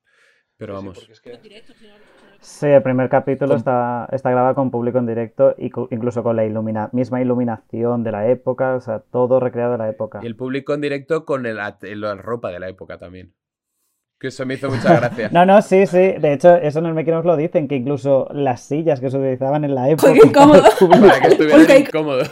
Pero 0.58 0.74
vamos. 0.74 1.10
Sí, 2.40 2.68
el 2.68 2.84
primer 2.84 3.10
capítulo 3.10 3.56
está, 3.56 4.08
está 4.12 4.30
grabado 4.30 4.56
con 4.56 4.70
público 4.72 5.00
en 5.00 5.08
directo 5.08 5.56
y 5.58 5.72
incluso 5.90 6.22
con 6.22 6.36
la 6.36 6.46
ilumina 6.46 6.90
misma 6.94 7.22
iluminación 7.22 8.04
de 8.04 8.12
la 8.12 8.30
época, 8.30 8.76
o 8.76 8.82
sea, 8.82 9.00
todo 9.00 9.40
recreado 9.40 9.74
de 9.74 9.78
la 9.80 9.90
época. 9.90 10.20
Y 10.22 10.28
el 10.28 10.36
público 10.36 10.74
en 10.74 10.82
directo 10.82 11.26
con 11.26 11.46
el, 11.46 11.58
la 11.58 12.16
ropa 12.16 12.52
de 12.52 12.60
la 12.60 12.70
época 12.70 12.98
también. 12.98 13.34
Que 14.20 14.28
eso 14.28 14.46
me 14.46 14.54
hizo 14.54 14.70
mucha 14.70 14.96
gracia. 14.96 15.30
no, 15.34 15.46
no, 15.46 15.62
sí, 15.62 15.86
sí. 15.88 16.14
De 16.20 16.34
hecho, 16.34 16.56
eso 16.56 16.80
en 16.80 16.86
el 16.86 16.94
Making 16.94 17.22
lo 17.24 17.36
dicen, 17.36 17.68
que 17.68 17.76
incluso 17.76 18.28
las 18.32 18.62
sillas 18.62 19.00
que 19.00 19.10
se 19.10 19.18
utilizaban 19.18 19.66
en 19.66 19.76
la 19.76 19.90
época. 19.90 20.14
incómodo. 20.16 20.64
Para 20.90 21.20
que 21.22 21.28
estuvieran 21.28 21.82
incómodos. 21.82 22.32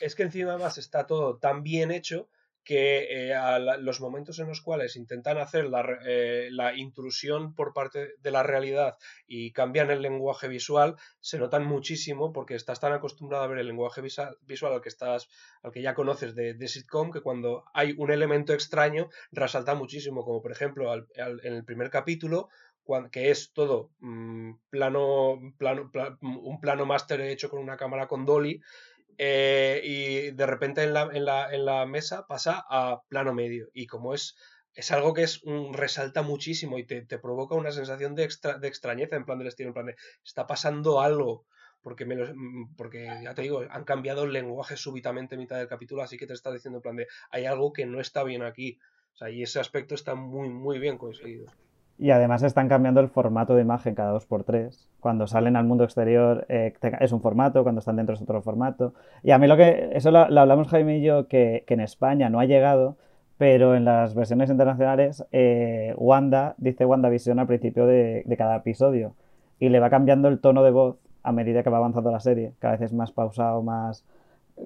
Es 0.00 0.14
que 0.14 0.22
encima 0.22 0.58
más 0.58 0.78
está 0.78 1.06
todo 1.06 1.36
tan 1.36 1.62
bien 1.62 1.90
hecho 1.90 2.28
que 2.68 3.28
eh, 3.28 3.34
a 3.34 3.58
los 3.58 3.98
momentos 4.02 4.38
en 4.40 4.48
los 4.48 4.60
cuales 4.60 4.94
intentan 4.96 5.38
hacer 5.38 5.70
eh, 6.04 6.50
la, 6.52 6.76
intrusión 6.76 7.54
por 7.54 7.72
parte 7.72 8.10
de 8.20 8.30
la 8.30 8.42
realidad 8.42 8.98
y 9.26 9.52
cambian 9.52 9.90
el 9.90 10.02
lenguaje 10.02 10.48
visual, 10.48 10.96
se 11.18 11.38
notan 11.38 11.64
muchísimo 11.64 12.30
porque 12.30 12.54
estás 12.54 12.78
tan 12.78 12.92
acostumbrado 12.92 13.44
a 13.44 13.46
ver 13.46 13.60
el 13.60 13.68
lenguaje 13.68 14.02
visual, 14.02 14.36
al 14.74 14.82
que 14.82 14.90
estás, 14.90 15.30
al 15.62 15.72
que 15.72 15.80
ya 15.80 15.94
conoces 15.94 16.34
de, 16.34 16.52
de, 16.52 16.68
sitcom, 16.68 17.10
que 17.10 17.22
cuando 17.22 17.64
hay 17.72 17.94
un 17.96 18.10
elemento 18.10 18.52
extraño 18.52 19.08
resalta 19.32 19.74
muchísimo, 19.74 20.22
como 20.22 20.42
por 20.42 20.52
ejemplo 20.52 20.92
en 20.94 21.54
el 21.54 21.64
primer 21.64 21.88
capítulo, 21.88 22.50
que 23.10 23.30
es 23.30 23.54
todo 23.54 23.92
mm, 24.00 24.52
plano, 24.68 25.40
plano, 25.56 25.90
pla- 25.90 26.18
un 26.20 26.60
plano 26.60 26.84
máster 26.84 27.22
hecho 27.22 27.48
con 27.48 27.60
una 27.60 27.78
cámara 27.78 28.06
con 28.08 28.26
dolly, 28.26 28.60
eh, 29.18 29.80
y 29.84 30.30
de 30.32 30.46
repente 30.46 30.82
en 30.84 30.94
la, 30.94 31.02
en, 31.12 31.24
la, 31.24 31.52
en 31.52 31.64
la 31.64 31.86
mesa 31.86 32.26
pasa 32.26 32.64
a 32.68 33.02
plano 33.08 33.34
medio. 33.34 33.68
Y 33.72 33.86
como 33.86 34.14
es, 34.14 34.36
es 34.74 34.90
algo 34.92 35.12
que 35.14 35.22
es 35.24 35.42
un, 35.44 35.74
resalta 35.74 36.22
muchísimo 36.22 36.78
y 36.78 36.86
te, 36.86 37.02
te 37.02 37.18
provoca 37.18 37.54
una 37.56 37.72
sensación 37.72 38.14
de, 38.14 38.24
extra- 38.24 38.58
de 38.58 38.68
extrañeza 38.68 39.16
en 39.16 39.24
plan 39.24 39.38
del 39.38 39.48
estilo, 39.48 39.68
en 39.70 39.74
plan 39.74 39.86
de, 39.86 39.96
está 40.24 40.46
pasando 40.46 41.00
algo. 41.00 41.46
Porque, 41.82 42.04
me 42.06 42.16
lo- 42.16 42.34
mm, 42.34 42.74
porque 42.76 43.06
ya 43.22 43.34
te 43.34 43.42
digo, 43.42 43.62
han 43.70 43.84
cambiado 43.84 44.24
el 44.24 44.32
lenguaje 44.32 44.76
súbitamente 44.76 45.34
en 45.34 45.40
mitad 45.40 45.58
del 45.58 45.68
capítulo, 45.68 46.02
así 46.02 46.16
que 46.18 46.26
te 46.26 46.34
está 46.34 46.52
diciendo 46.52 46.78
en 46.78 46.82
plan 46.82 46.96
de, 46.96 47.06
hay 47.30 47.46
algo 47.46 47.72
que 47.72 47.86
no 47.86 48.00
está 48.00 48.24
bien 48.24 48.42
aquí. 48.42 48.78
O 49.14 49.16
sea, 49.16 49.30
y 49.30 49.42
ese 49.42 49.60
aspecto 49.60 49.94
está 49.94 50.14
muy, 50.14 50.48
muy 50.48 50.78
bien 50.78 50.98
conseguido. 50.98 51.52
Y 51.98 52.10
además 52.10 52.42
están 52.44 52.68
cambiando 52.68 53.00
el 53.00 53.08
formato 53.08 53.54
de 53.54 53.62
imagen 53.62 53.94
cada 53.94 54.12
dos 54.12 54.24
por 54.26 54.44
tres. 54.44 54.88
Cuando 55.00 55.26
salen 55.26 55.56
al 55.56 55.64
mundo 55.64 55.84
exterior 55.84 56.46
eh, 56.48 56.72
es 57.00 57.12
un 57.12 57.20
formato, 57.20 57.64
cuando 57.64 57.80
están 57.80 57.96
dentro 57.96 58.14
es 58.14 58.22
otro 58.22 58.40
formato. 58.40 58.94
Y 59.22 59.32
a 59.32 59.38
mí 59.38 59.48
lo 59.48 59.56
que, 59.56 59.90
eso 59.92 60.10
lo, 60.10 60.28
lo 60.28 60.40
hablamos 60.40 60.68
Jaime 60.68 60.98
y 60.98 61.02
yo, 61.02 61.26
que, 61.26 61.64
que 61.66 61.74
en 61.74 61.80
España 61.80 62.30
no 62.30 62.38
ha 62.38 62.44
llegado, 62.44 62.96
pero 63.36 63.74
en 63.74 63.84
las 63.84 64.14
versiones 64.14 64.50
internacionales 64.50 65.24
eh, 65.32 65.94
Wanda 65.96 66.54
dice 66.58 66.84
WandaVision 66.86 67.38
al 67.38 67.46
principio 67.46 67.86
de, 67.86 68.22
de 68.24 68.36
cada 68.36 68.56
episodio 68.56 69.14
y 69.58 69.68
le 69.68 69.80
va 69.80 69.90
cambiando 69.90 70.28
el 70.28 70.40
tono 70.40 70.62
de 70.62 70.70
voz 70.70 70.96
a 71.22 71.32
medida 71.32 71.62
que 71.62 71.70
va 71.70 71.78
avanzando 71.78 72.10
la 72.10 72.20
serie. 72.20 72.52
Cada 72.58 72.74
vez 72.74 72.82
es 72.82 72.92
más 72.92 73.12
pausado, 73.12 73.62
más 73.62 74.04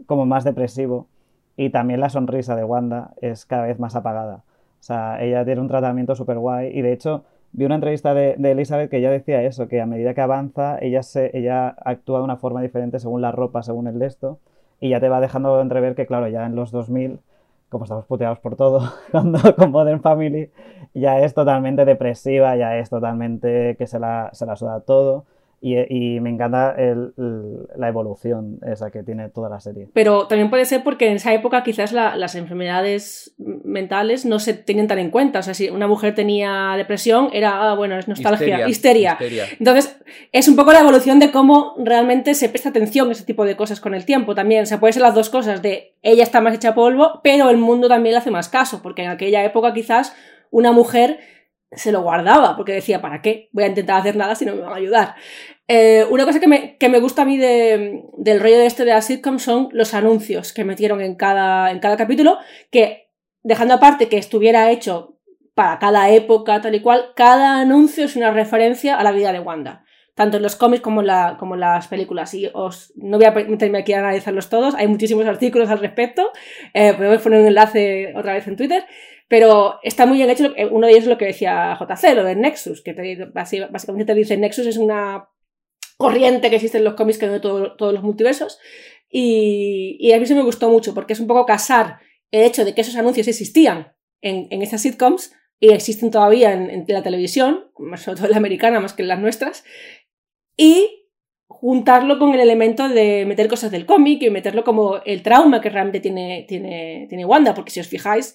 como 0.07 0.27
más 0.27 0.45
depresivo. 0.45 1.09
Y 1.57 1.71
también 1.71 2.01
la 2.01 2.09
sonrisa 2.09 2.57
de 2.57 2.65
Wanda 2.65 3.13
es 3.21 3.47
cada 3.47 3.67
vez 3.67 3.79
más 3.79 3.95
apagada. 3.97 4.43
O 4.83 4.85
sea, 4.85 5.23
ella 5.23 5.45
tiene 5.45 5.61
un 5.61 5.69
tratamiento 5.69 6.17
súper 6.17 6.39
guay. 6.39 6.77
Y 6.77 6.83
de 6.83 6.93
hecho, 6.93 7.23
vi 7.53 7.65
una 7.67 7.77
entrevista 7.77 8.15
de, 8.15 8.35
de 8.37 8.51
Elizabeth 8.51 8.91
que 8.91 8.97
ella 8.99 9.13
decía 9.13 9.41
eso, 9.45 9.69
que 9.69 9.81
a 9.81 9.87
medida 9.87 10.13
que 10.13 10.21
avanza, 10.21 10.77
ella, 10.81 11.05
se, 11.05 11.31
ella 11.39 11.69
actúa 11.85 12.19
de 12.19 12.25
una 12.25 12.37
forma 12.37 12.63
diferente 12.63 12.99
según 12.99 13.21
la 13.23 13.31
ropa, 13.31 13.63
según 13.63 13.87
el 13.87 14.03
esto. 14.03 14.41
Y 14.81 14.89
ya 14.91 14.99
te 14.99 15.09
va 15.09 15.21
dejando 15.21 15.61
entrever 15.61 15.95
que, 15.95 16.05
claro, 16.07 16.27
ya 16.27 16.45
en 16.47 16.57
los 16.57 16.73
2000, 16.73 17.21
como 17.69 17.85
estamos 17.85 18.07
puteados 18.07 18.41
por 18.41 18.57
todo, 18.57 18.81
cuando 19.13 19.39
con 19.55 19.71
Modern 19.71 20.01
Family, 20.03 20.51
ya 20.95 21.21
es 21.21 21.33
totalmente 21.33 21.85
depresiva, 21.85 22.57
ya 22.57 22.77
es 22.77 22.91
totalmente 22.91 23.77
que 23.79 23.87
se 23.87 24.01
la, 24.01 24.31
se 24.33 24.47
la 24.47 24.57
suda 24.57 24.81
todo. 24.81 25.27
Y, 25.65 25.77
y 26.17 26.19
me 26.19 26.29
encanta 26.31 26.75
el- 26.77 27.15
el- 27.17 27.69
la 27.77 27.87
evolución 27.87 28.59
esa 28.67 28.91
que 28.91 29.05
tiene 29.05 29.29
toda 29.29 29.49
la 29.49 29.61
serie. 29.61 29.89
Pero 29.95 30.27
también 30.27 30.51
puede 30.51 30.65
ser 30.65 30.83
porque 30.83 31.07
en 31.09 31.15
esa 31.17 31.33
época 31.33 31.63
quizás 31.63 31.93
la- 31.93 32.17
las 32.17 32.35
enfermedades 32.35 33.33
mentales 33.39 34.27
no 34.27 34.41
se 34.41 34.55
tenían 34.55 34.89
tan 34.89 34.99
en 34.99 35.11
cuenta. 35.11 35.39
O 35.39 35.43
sea, 35.45 35.55
si 35.55 35.71
una 35.71 35.87
mujer 35.87 36.17
tenía 36.17 36.75
depresión, 36.77 37.29
era, 37.33 37.71
ah, 37.71 37.75
bueno, 37.77 37.97
es 37.97 38.09
nostalgia, 38.09 38.69
histeria. 38.69 39.13
histeria. 39.13 39.45
Entonces, 39.59 39.97
es 40.33 40.49
un 40.49 40.57
poco 40.57 40.73
la 40.73 40.81
evolución 40.81 41.21
de 41.21 41.31
cómo 41.31 41.75
realmente 41.79 42.35
se 42.35 42.49
presta 42.49 42.71
atención 42.71 43.09
a 43.09 43.13
ese 43.13 43.25
tipo 43.25 43.45
de 43.45 43.57
cosas 43.57 43.81
con 43.81 43.95
el 43.95 44.05
tiempo 44.05 44.35
también. 44.35 44.65
O 44.65 44.67
sea, 44.67 44.81
puede 44.81 44.93
ser 44.95 45.03
las 45.03 45.15
dos 45.15 45.31
cosas 45.31 45.63
de 45.63 45.97
ella 46.03 46.25
está 46.25 46.41
más 46.41 46.55
hecha 46.55 46.75
polvo, 46.75 47.21
pero 47.23 47.51
el 47.51 47.57
mundo 47.57 47.87
también 47.87 48.15
le 48.15 48.19
hace 48.19 48.33
más 48.33 48.49
caso, 48.49 48.81
porque 48.83 49.05
en 49.05 49.11
aquella 49.11 49.45
época 49.45 49.73
quizás 49.73 50.13
una 50.51 50.73
mujer 50.73 51.21
se 51.75 51.91
lo 51.91 52.03
guardaba, 52.03 52.55
porque 52.55 52.73
decía, 52.73 53.01
¿para 53.01 53.23
qué? 53.23 53.49
Voy 53.53 53.65
a 53.65 53.69
intentar 53.69 53.99
hacer 53.99 54.15
nada 54.15 54.35
si 54.35 54.45
no 54.45 54.55
me 54.55 54.61
van 54.61 54.75
a 54.75 54.77
ayudar. 54.77 55.15
Eh, 55.69 56.05
una 56.11 56.25
cosa 56.25 56.41
que 56.41 56.49
me, 56.49 56.77
que 56.77 56.89
me 56.89 56.99
gusta 57.01 57.23
a 57.23 57.25
mí 57.25 57.37
de- 57.39 58.03
del 58.19 58.41
rollo 58.41 58.59
de 58.59 58.67
este 58.67 58.85
de 58.85 58.91
la 58.93 59.01
sitcom 59.03 59.39
son 59.39 59.69
los 59.73 59.95
anuncios 59.95 60.53
que 60.53 60.65
metieron 60.65 61.01
en 61.01 61.15
cada, 61.15 61.71
en 61.71 61.79
cada 61.79 61.97
capítulo, 61.97 62.39
que 62.71 63.11
dejando 63.43 63.75
aparte 63.75 64.09
que 64.09 64.19
estuviera 64.19 64.71
hecho 64.71 65.19
para 65.55 65.79
cada 65.79 66.11
época, 66.11 66.61
tal 66.61 66.75
y 66.75 66.81
cual, 66.81 67.13
cada 67.15 67.61
anuncio 67.61 68.05
es 68.05 68.17
una 68.17 68.31
referencia 68.33 68.97
a 68.97 69.05
la 69.05 69.13
vida 69.13 69.33
de 69.33 69.41
Wanda. 69.41 69.85
Tanto 70.15 70.37
en 70.37 70.43
los 70.43 70.57
cómics 70.57 70.83
como 70.83 71.01
en, 71.01 71.07
la- 71.07 71.37
como 71.39 71.57
las 71.57 71.89
películas. 71.89 72.35
Y 72.35 72.51
os, 72.53 72.93
no 72.97 73.17
voy 73.17 73.27
a 73.27 73.31
meterme 73.31 73.79
aquí 73.79 73.93
a 73.95 74.01
analizarlos 74.01 74.51
todos, 74.51 74.75
hay 74.75 74.87
muchísimos 74.89 75.25
artículos 75.27 75.71
al 75.71 75.79
respecto. 75.79 76.31
Eh, 76.75 76.93
podemos 76.95 77.23
poner 77.23 77.41
un 77.41 77.47
enlace 77.47 78.13
otra 78.17 78.35
vez 78.35 78.47
en 78.47 78.57
Twitter. 78.57 78.85
Pero 79.29 79.79
está 79.83 80.05
muy 80.05 80.19
bien 80.19 80.29
hecho. 80.29 80.53
Uno 80.71 80.87
de 80.87 80.93
ellos 80.93 81.05
es 81.05 81.09
lo 81.09 81.17
que 81.17 81.25
decía 81.25 81.79
JC, 81.81 82.15
lo 82.15 82.25
del 82.25 82.41
Nexus, 82.43 82.83
que 82.83 82.93
básicamente 83.33 84.05
te 84.05 84.15
dice 84.15 84.37
Nexus 84.37 84.67
es 84.67 84.77
una 84.77 85.29
corriente 85.97 86.51
que 86.51 86.57
existe 86.57 86.79
en 86.79 86.85
los 86.85 86.95
cómics 86.95 87.19
que 87.19 87.29
de 87.29 87.41
todo- 87.41 87.77
todos 87.77 87.93
los 87.93 88.03
multiversos. 88.03 88.59
Y, 89.11 90.11
a 90.13 90.19
mí 90.19 90.27
se 90.27 90.35
me 90.35 90.43
gustó 90.43 90.71
mucho 90.71 90.95
porque 90.95 91.13
es 91.13 91.21
un 91.21 91.27
poco 91.27 91.45
casar 91.45 91.99
el 92.31 92.45
hecho 92.45 92.65
de 92.65 92.75
que 92.75 92.81
esos 92.81 92.97
anuncios 92.97 93.29
existían 93.29 93.95
en, 94.23 94.49
en 94.51 94.63
esas 94.63 94.81
sitcoms 94.81 95.33
y 95.61 95.71
existen 95.71 96.11
todavía 96.11 96.53
en, 96.53 96.85
la 96.89 97.03
televisión, 97.03 97.71
sobre 97.97 98.17
todo 98.17 98.25
en 98.25 98.33
la 98.33 98.39
americana 98.39 98.81
más 98.81 98.95
que 98.95 99.03
en 99.03 99.09
las 99.09 99.21
nuestras, 99.21 99.65
y 100.57 101.09
juntarlo 101.47 102.19
con 102.19 102.35
el 102.35 102.41
elemento 102.41 102.89
de 102.89 103.25
meter 103.27 103.47
cosas 103.47 103.71
del 103.71 103.87
cómic 103.87 104.23
y 104.23 104.31
meterlo 104.31 104.65
como 104.65 104.97
el 105.05 105.23
trauma 105.23 105.61
que 105.61 105.71
realmente 105.71 106.01
tiene, 106.01 106.47
tiene, 106.49 107.07
tiene 107.09 107.25
Wanda, 107.25 107.55
porque 107.55 107.71
si 107.71 107.79
os 107.79 107.87
fijáis, 107.87 108.35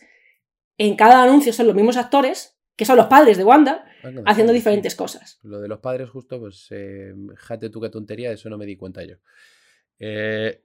en 0.77 0.95
cada 0.95 1.23
anuncio 1.23 1.51
son 1.51 1.67
los 1.67 1.75
mismos 1.75 1.97
actores, 1.97 2.56
que 2.77 2.85
son 2.85 2.95
los 2.95 3.07
padres 3.07 3.37
de 3.37 3.43
Wanda, 3.43 3.83
Anda, 4.03 4.21
haciendo 4.25 4.53
sí, 4.53 4.59
sí. 4.59 4.61
diferentes 4.61 4.95
cosas. 4.95 5.39
Lo 5.43 5.59
de 5.59 5.67
los 5.67 5.79
padres, 5.79 6.09
justo, 6.09 6.39
pues, 6.39 6.67
eh, 6.69 7.13
jate 7.35 7.69
tú 7.69 7.81
qué 7.81 7.89
tontería, 7.89 8.29
de 8.29 8.35
eso 8.35 8.49
no 8.49 8.57
me 8.57 8.65
di 8.67 8.77
cuenta 8.77 9.03
yo. 9.03 9.15
Eh, 9.99 10.63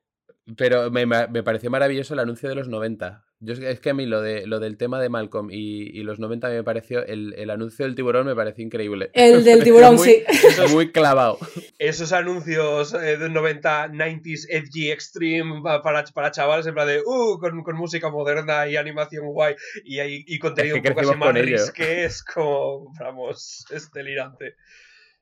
pero 0.56 0.90
me, 0.90 1.06
me 1.06 1.42
pareció 1.42 1.70
maravilloso 1.70 2.14
el 2.14 2.20
anuncio 2.20 2.48
de 2.48 2.54
los 2.54 2.68
90. 2.68 3.24
Yo, 3.44 3.52
es 3.54 3.58
que- 3.60 3.70
es 3.70 3.80
que 3.80 3.90
a 3.90 3.94
mí 3.94 4.06
lo, 4.06 4.20
de, 4.20 4.46
lo 4.46 4.60
del 4.60 4.76
tema 4.76 5.00
de 5.00 5.08
Malcolm 5.08 5.50
y, 5.50 5.88
y 5.98 6.02
los 6.04 6.18
90 6.20 6.48
me 6.48 6.62
pareció, 6.64 7.04
el, 7.04 7.34
el 7.36 7.50
anuncio 7.50 7.84
del 7.84 7.94
tiburón 7.96 8.26
me 8.26 8.34
pareció 8.36 8.64
increíble. 8.64 9.10
El 9.14 9.42
del 9.44 9.62
tiburón, 9.64 9.96
muy- 9.96 10.08
sí. 10.08 10.22
Muy 10.72 10.92
clavado. 10.92 11.38
Esos 11.78 12.12
anuncios 12.12 12.94
eh, 12.94 13.16
de 13.16 13.28
90, 13.28 13.88
90s, 13.88 14.46
edgy, 14.48 14.90
extreme, 14.92 15.60
pa- 15.62 15.82
para, 15.82 16.04
para 16.04 16.30
chavales, 16.30 16.66
en 16.66 16.74
plan 16.74 16.86
de, 16.86 17.00
uh, 17.04 17.38
con, 17.38 17.62
con 17.62 17.76
música 17.76 18.10
moderna 18.10 18.66
y 18.68 18.76
animación 18.76 19.26
guay 19.26 19.54
y, 19.84 20.00
y, 20.00 20.24
y 20.26 20.38
contenido 20.38 20.76
Es 20.76 20.82
que 20.82 20.88
un 20.90 20.94
poco 20.94 21.10
así 21.10 21.18
más 21.18 21.34
risque, 21.34 22.04
es 22.04 22.22
como, 22.24 22.92
vamos, 23.00 23.64
es 23.70 23.90
delirante. 23.92 24.54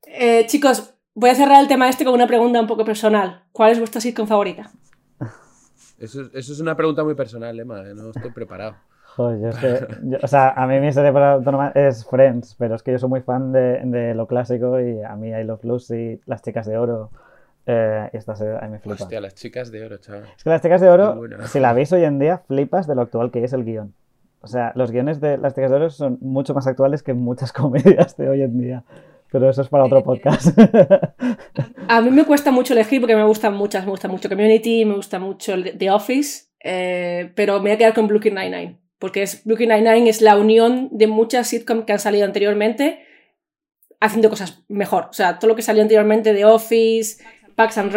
Eh, 0.07 0.45
chicos, 0.47 0.95
voy 1.15 1.31
a 1.31 1.35
cerrar 1.35 1.61
el 1.63 1.69
tema 1.69 1.89
este 1.89 2.05
con 2.05 2.15
una 2.15 2.27
pregunta 2.27 2.61
un 2.61 2.67
poco 2.67 2.85
personal. 2.85 3.45
¿Cuál 3.53 3.73
es 3.73 3.79
vuestra 3.79 4.01
sitcom 4.01 4.27
favorita? 4.27 4.71
Eso, 6.01 6.23
es- 6.23 6.31
eso 6.35 6.53
es 6.53 6.61
una 6.61 6.75
pregunta 6.77 7.05
muy 7.05 7.15
personal, 7.15 7.59
Emma, 7.61 7.81
eh, 7.89 7.95
no 7.95 8.11
estoy 8.11 8.31
preparado. 8.33 8.75
Joder, 9.17 9.41
yo 9.41 9.49
es 9.49 9.57
que, 9.59 9.87
yo- 10.05 10.19
o 10.23 10.27
sea, 10.27 10.51
a 10.51 10.67
mí 10.67 10.81
mi 10.81 10.93
serie 10.93 11.13
para 11.13 11.33
autónoma 11.35 11.73
es 11.75 12.05
Friends, 12.07 12.55
pero 12.59 12.75
es 12.75 12.83
que 12.83 12.93
yo 12.93 12.99
soy 12.99 13.09
muy 13.09 13.21
fan 13.21 13.53
de, 13.53 13.81
de 13.85 14.15
lo 14.15 14.27
clásico 14.27 14.81
y 14.81 15.03
a 15.03 15.15
mí 15.17 15.29
I 15.31 15.45
Love 15.45 15.65
Lucy, 15.65 16.21
Las 16.27 16.43
Chicas 16.43 16.67
de 16.67 16.79
Oro, 16.79 17.11
eh, 17.67 18.09
y 18.13 18.17
esta 18.17 18.35
serie 18.35 18.57
a 18.57 18.63
mí 18.63 18.71
me 18.71 18.79
flipa. 18.79 19.03
Hostia, 19.05 19.21
las 19.21 19.35
chicas 19.35 19.71
de 19.71 19.85
oro, 19.85 19.99
chaval. 19.99 20.25
Es 20.37 20.43
que 20.43 20.51
Las 20.51 20.63
Chicas 20.63 20.81
de 20.81 20.89
Oro, 20.89 21.21
si 21.47 21.61
la 21.61 21.73
veis 21.75 21.93
hoy 21.93 22.05
en 22.05 22.19
día, 22.19 22.39
flipas 22.39 22.87
de 22.87 22.95
lo 22.95 23.03
actual 23.03 23.31
que 23.31 23.45
es 23.45 23.53
el 23.53 23.65
guion. 23.65 23.93
O 24.43 24.47
sea, 24.47 24.73
los 24.75 24.91
guiones 24.91 25.21
de 25.21 25.37
Las 25.37 25.55
Chicas 25.55 25.71
de 25.71 25.77
Oro 25.77 25.91
son 25.91 26.17
mucho 26.23 26.55
más 26.55 26.67
actuales 26.67 27.03
que 27.03 27.13
muchas 27.13 27.53
comedias 27.53 28.17
de 28.17 28.29
hoy 28.29 28.43
en 28.43 28.59
día. 28.59 28.85
Pero 29.31 29.49
eso 29.49 29.63
es 29.63 29.69
para 29.69 29.85
otro 29.85 30.03
podcast. 30.03 30.59
A 31.89 32.01
mí 32.01 32.11
me 32.11 32.25
cuesta 32.25 32.51
mucho 32.51 32.73
elegir 32.73 33.01
porque 33.01 33.17
me 33.17 33.25
gustan 33.25 33.55
muchas. 33.55 33.85
Me 33.85 33.91
gusta 33.91 34.09
mucho 34.09 34.29
Community, 34.29 34.85
me 34.85 34.95
gusta 34.95 35.19
mucho 35.19 35.55
The 35.63 35.91
Office, 35.91 36.49
eh, 36.63 37.33
pero 37.35 37.55
me 37.55 37.63
voy 37.63 37.71
a 37.73 37.79
quedar 37.79 37.95
con 37.95 38.07
Brooklyn 38.09 38.35
Nine-Nine. 38.35 38.79
Porque 38.99 39.23
es, 39.23 39.45
Brooklyn 39.45 39.71
Nine-Nine 39.71 40.11
es 40.11 40.21
la 40.21 40.37
unión 40.37 40.89
de 40.93 41.07
muchas 41.07 41.49
sitcoms 41.49 41.85
que 41.85 41.93
han 41.93 41.99
salido 41.99 42.25
anteriormente 42.25 43.07
haciendo 44.01 44.31
cosas 44.31 44.63
mejor. 44.69 45.07
O 45.11 45.13
sea, 45.13 45.39
todo 45.39 45.49
lo 45.49 45.57
que 45.57 45.63
salió 45.63 45.83
anteriormente 45.83 46.33
de 46.33 46.45
Office, 46.45 47.23
Parks 47.61 47.79
and 47.79 47.93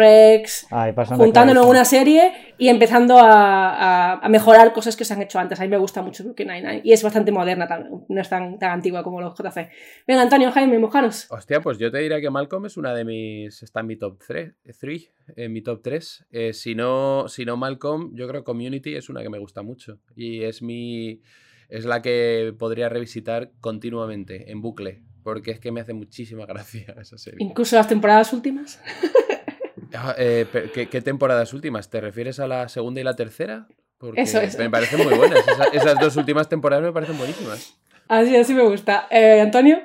pasa 0.94 1.16
juntándolo 1.16 1.62
en 1.62 1.68
una 1.68 1.84
serie 1.84 2.32
y 2.58 2.68
empezando 2.68 3.18
a, 3.18 3.70
a- 3.70 4.12
a 4.14 4.28
mejorar 4.28 4.72
cosas 4.72 4.94
que 4.96 5.04
se 5.04 5.14
han 5.14 5.22
hecho 5.22 5.38
antes. 5.38 5.58
A 5.58 5.62
mí 5.62 5.68
me 5.68 5.78
gusta 5.78 6.02
mucho 6.02 6.22
Brooklyn 6.22 6.48
Nine-Nine 6.48 6.80
y 6.84 6.92
es 6.92 7.02
bastante 7.02 7.32
moderna 7.32 7.66
también, 7.66 8.04
no 8.08 8.20
es 8.20 8.28
tan, 8.28 8.58
tan 8.58 8.70
antigua 8.72 9.02
como 9.02 9.20
los 9.20 9.32
JC. 9.38 9.70
Venga, 10.06 10.22
Antonio, 10.22 10.52
Jaime, 10.52 10.78
mojaros. 10.78 11.26
Hostia, 11.30 11.60
pues 11.62 11.78
yo 11.78 11.90
te 11.90 11.98
diría 11.98 12.20
que 12.20 12.28
Malcolm 12.30 12.66
es 12.66 12.76
una 12.76 12.94
de 12.94 13.04
mis. 13.04 13.62
Está 13.62 13.80
en 13.80 13.86
mi 13.86 13.96
top 13.96 14.18
3. 14.26 14.52
en 15.36 15.52
mi 15.52 15.62
top 15.62 15.80
3. 15.82 16.26
si, 16.52 16.74
no, 16.74 17.26
si 17.28 17.44
no 17.44 17.56
Malcolm, 17.56 18.10
yo 18.14 18.28
creo 18.28 18.42
que 18.42 18.44
Community 18.44 18.94
es 18.96 19.08
una 19.08 19.22
que 19.22 19.30
me 19.30 19.38
gusta 19.38 19.62
mucho. 19.62 19.98
Y 20.14 20.42
es 20.42 20.60
mi. 20.62 21.22
Es 21.70 21.86
la 21.86 22.02
que 22.02 22.54
podría 22.58 22.90
revisitar 22.90 23.50
continuamente, 23.60 24.50
en 24.52 24.60
bucle. 24.60 25.02
Porque 25.22 25.52
es 25.52 25.58
que 25.58 25.72
me 25.72 25.80
hace 25.80 25.94
muchísima 25.94 26.44
gracia 26.46 26.94
esa 27.00 27.16
serie. 27.16 27.38
Incluso 27.40 27.76
las 27.76 27.88
temporadas 27.88 28.32
últimas. 28.34 28.78
Ah, 29.94 30.14
eh, 30.18 30.46
¿qué, 30.74 30.88
qué 30.88 31.00
temporadas 31.00 31.52
últimas? 31.52 31.88
¿Te 31.88 32.00
refieres 32.00 32.40
a 32.40 32.46
la 32.48 32.68
segunda 32.68 33.00
y 33.00 33.04
la 33.04 33.14
tercera? 33.16 33.66
Porque 33.98 34.22
Eso, 34.22 34.40
eso. 34.40 34.58
me 34.58 34.68
parecen 34.68 35.02
muy 35.04 35.14
buenas. 35.14 35.46
Esa- 35.46 35.64
esas 35.72 35.98
dos 36.00 36.16
últimas 36.16 36.48
temporadas 36.48 36.84
me 36.84 36.92
parecen 36.92 37.16
buenísimas. 37.16 37.74
Así, 38.08 38.36
así 38.36 38.52
me 38.52 38.62
gusta. 38.64 39.06
Eh, 39.10 39.40
Antonio. 39.40 39.78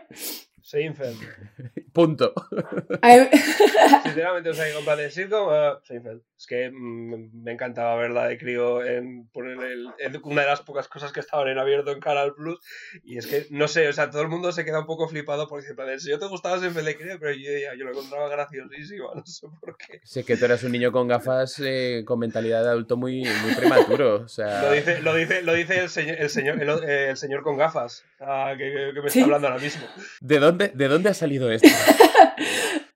Seinfeld. 0.62 1.18
punto. 1.94 2.34
Sinceramente, 4.04 4.50
o 4.50 4.54
sea, 4.54 4.68
en 4.68 4.86
plan 4.86 4.98
de 4.98 5.12
sitcom, 5.12 5.48
uh, 5.48 5.80
Seinfeld. 5.84 6.22
Es 6.38 6.48
que 6.48 6.72
mm, 6.72 7.44
me 7.44 7.52
encantaba 7.52 7.96
verla 7.96 8.26
de 8.28 8.38
crío 8.38 8.84
en 8.84 9.28
poner 9.28 9.60
el, 9.62 9.88
en 10.00 10.22
una 10.24 10.44
de 10.44 10.48
las 10.48 10.62
pocas 10.62 10.88
cosas 10.88 11.12
que 11.12 11.20
estaban 11.20 11.50
en 11.50 11.58
abierto 11.58 11.92
en 11.92 12.00
Canal 12.00 12.34
Plus. 12.34 12.60
Y 13.04 13.18
es 13.18 13.28
que, 13.28 13.48
no 13.50 13.68
sé, 13.68 13.90
o 13.90 13.94
sea, 13.94 14.10
todo 14.10 14.22
el 14.22 14.30
mundo 14.30 14.52
se 14.52 14.64
queda 14.64 14.80
un 14.80 14.86
poco 14.86 15.08
flipado 15.08 15.48
porque 15.48 15.68
en 15.68 15.76
plan, 15.76 16.00
si 16.00 16.10
yo 16.10 16.20
te 16.20 16.28
gustaba 16.28 16.60
Seinfeld 16.60 16.86
de 16.86 16.98
crío, 16.98 17.18
pero 17.20 17.34
yo, 17.34 17.52
yo 17.78 17.84
lo 17.84 17.92
encontraba 17.92 18.30
graciosísimo, 18.30 19.12
no 19.14 19.26
sé 19.26 19.48
por 19.60 19.78
qué. 19.78 20.00
Sé 20.04 20.24
que 20.24 20.38
tú 20.38 20.46
eras 20.46 20.64
un 20.64 20.72
niño 20.72 20.92
con 20.92 21.08
gafas 21.08 21.60
eh, 21.60 22.04
con 22.06 22.20
mentalidad 22.20 22.64
de 22.64 22.70
adulto 22.70 22.96
muy, 22.96 23.24
muy 23.44 23.56
prematuro. 23.56 24.16
O 24.24 24.28
sea... 24.28 24.62
Lo 24.62 24.72
dice, 24.72 25.02
lo 25.02 25.16
dice, 25.16 25.42
lo 25.42 25.54
dice 25.54 25.80
el, 25.82 25.90
señor, 25.90 26.16
el, 26.20 26.30
señor, 26.30 26.62
el, 26.62 26.90
el 26.90 27.18
señor 27.18 27.44
con 27.44 27.58
gafas, 27.58 28.06
ah, 28.22 28.54
que, 28.58 28.64
que, 28.64 28.92
que, 28.94 29.02
me 29.02 29.08
está 29.08 29.24
hablando 29.24 29.48
ahora 29.48 29.60
mismo. 29.60 29.86
¿De 30.22 30.40
dónde, 30.40 30.72
¿De 30.74 30.88
dónde 30.88 31.10
ha 31.10 31.14
salido 31.14 31.52
esto? 31.52 31.68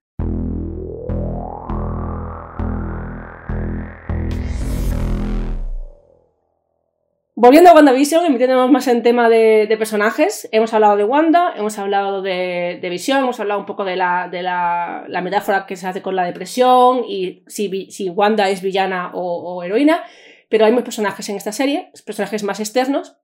Volviendo 7.44 7.72
a 7.72 7.74
WandaVision 7.74 8.26
y 8.26 8.30
metiéndonos 8.30 8.72
más 8.72 8.88
en 8.88 9.04
tema 9.04 9.28
de, 9.28 9.76
personajes, 9.78 10.48
hemos 10.54 10.74
hablado 10.74 10.96
de 10.96 11.04
Wanda, 11.04 11.54
hemos 11.58 11.78
hablado 11.78 12.22
de, 12.22 12.80
de 12.82 12.90
Visión, 12.90 13.20
hemos 13.20 13.38
hablado 13.42 13.60
un 13.60 13.66
poco 13.66 13.84
de, 13.84 13.98
la, 13.98 14.30
metáfora 15.22 15.66
que 15.66 15.76
se 15.76 15.86
hace 15.86 16.02
con 16.02 16.16
la 16.16 16.24
depresión 16.24 17.04
y 17.06 17.44
si, 17.48 18.10
Wanda 18.10 18.50
es 18.50 18.62
villana 18.62 19.12
o, 19.14 19.56
o, 19.56 19.62
heroína, 19.62 20.06
pero 20.48 20.64
hay 20.64 20.72
muchos 20.72 20.86
personajes 20.86 21.28
en 21.28 21.36
esta 21.36 21.52
serie, 21.52 21.92
personajes 22.06 22.44
más 22.44 22.62
externos. 22.62 23.18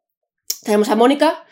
Tenemos 0.65 0.89
a 0.89 0.97
Mónica, 0.97 1.45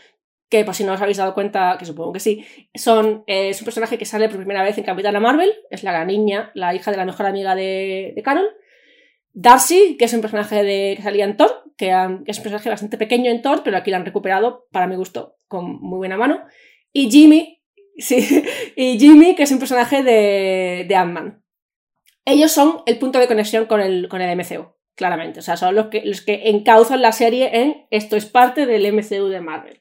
que 0.49 0.63
por 0.63 0.75
si 0.75 0.83
no 0.83 0.93
os 0.93 1.01
habéis 1.01 1.17
dado 1.17 1.33
cuenta, 1.33 1.75
que 1.77 1.85
supongo 1.85 2.13
que 2.13 2.19
sí, 2.19 2.45
son, 2.73 3.23
eh, 3.27 3.49
es 3.49 3.61
un 3.61 3.65
personaje 3.65 3.97
que 3.97 4.05
sale 4.05 4.29
por 4.29 4.37
primera 4.37 4.63
vez 4.63 4.77
en 4.77 4.83
Capitana 4.83 5.19
Marvel, 5.19 5.53
es 5.69 5.83
la 5.83 6.03
niña, 6.05 6.51
la 6.53 6.73
hija 6.73 6.91
de 6.91 6.97
la 6.97 7.05
mejor 7.05 7.25
amiga 7.25 7.55
de, 7.55 8.19
Carol. 8.23 8.49
Darcy, 9.33 9.97
que 9.97 10.05
es 10.05 10.13
un 10.13 10.21
personaje 10.21 10.63
de, 10.63 10.93
que 10.95 11.03
salía 11.03 11.25
en 11.25 11.37
Thor, 11.37 11.71
que, 11.77 11.87
que, 12.25 12.31
es 12.31 12.37
un 12.37 12.43
personaje 12.43 12.69
bastante 12.69 12.97
pequeño 12.97 13.29
en 13.29 13.41
Thor, 13.41 13.61
pero 13.63 13.77
aquí 13.77 13.91
lo 13.91 13.97
han 13.97 14.05
recuperado, 14.05 14.67
para 14.71 14.87
mi 14.87 14.95
gusto, 14.95 15.37
con 15.47 15.79
muy 15.79 15.97
buena 15.97 16.17
mano. 16.17 16.43
Y 16.91 17.11
Jimmy, 17.11 17.61
sí, 17.97 18.43
y 18.75 18.97
Jimmy, 18.97 19.35
que 19.35 19.43
es 19.43 19.51
un 19.51 19.59
personaje 19.59 20.01
de, 20.01 20.85
de 20.87 20.95
Ant-Man. 20.95 21.43
Ellos 22.25 22.51
son 22.51 22.81
el 22.85 22.97
punto 22.97 23.19
de 23.19 23.27
conexión 23.27 23.67
con 23.67 23.79
el, 23.79 24.09
con 24.09 24.21
el 24.21 24.35
MCU, 24.35 24.73
claramente. 24.95 25.39
O 25.39 25.41
sea, 25.41 25.55
son 25.55 25.75
los 25.75 25.87
que, 25.87 26.03
los 26.03 26.21
que 26.21 26.49
encauzan 26.49 27.01
la 27.01 27.13
serie 27.13 27.61
en 27.61 27.87
esto 27.89 28.17
es 28.17 28.25
parte 28.25 28.65
del 28.65 28.91
MCU 28.91 29.27
de 29.27 29.39
Marvel. 29.39 29.79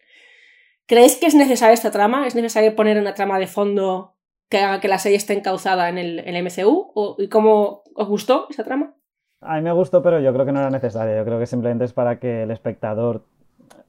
¿Creéis 0.87 1.16
que 1.16 1.26
es 1.26 1.34
necesaria 1.34 1.74
esta 1.74 1.91
trama? 1.91 2.26
¿Es 2.26 2.37
necesario 2.37 2.76
poner 2.76 2.99
una 2.99 3.14
trama 3.14 3.41
de 3.41 3.49
fondo 3.49 4.14
que 4.49 4.59
haga 4.59 4.80
que 4.80 4.87
la 4.87 4.99
serie 4.99 5.18
esté 5.18 5.32
encauzada 5.32 5.89
en 5.89 5.99
el, 5.99 6.43
MCU? 6.45 6.93
¿O, 6.95 7.16
¿Y 7.18 7.28
cómo 7.28 7.82
os 7.95 8.09
gustó 8.09 8.47
esa 8.51 8.62
trama? 8.62 8.95
A 9.41 9.57
mí 9.57 9.62
me 9.62 9.72
gustó, 9.72 10.01
pero 10.01 10.20
yo 10.20 10.32
creo 10.32 10.47
que 10.47 10.53
no 10.53 10.61
era 10.61 10.70
necesaria. 10.70 11.16
Yo 11.16 11.24
creo 11.24 11.41
que 11.41 11.47
simplemente 11.47 11.84
es 11.84 11.93
para 11.93 12.20
que 12.20 12.45
el 12.45 12.53
espectador. 12.53 13.24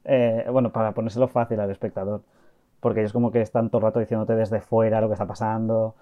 Eh, 0.06 0.46
bueno, 0.52 0.72
para 0.72 0.94
ponérselo 0.94 1.28
fácil 1.28 1.60
al 1.60 1.70
espectador. 1.70 2.24
Porque 2.80 3.02
ellos, 3.02 3.14
como 3.14 3.32
que 3.32 3.42
están 3.42 3.70
todo 3.70 3.80
el 3.80 3.84
rato 3.84 4.00
diciéndote 4.00 4.36
desde 4.36 4.62
fuera 4.62 5.00
lo 5.00 5.08
que 5.08 5.14
está 5.14 5.28
pasando. 5.28 5.96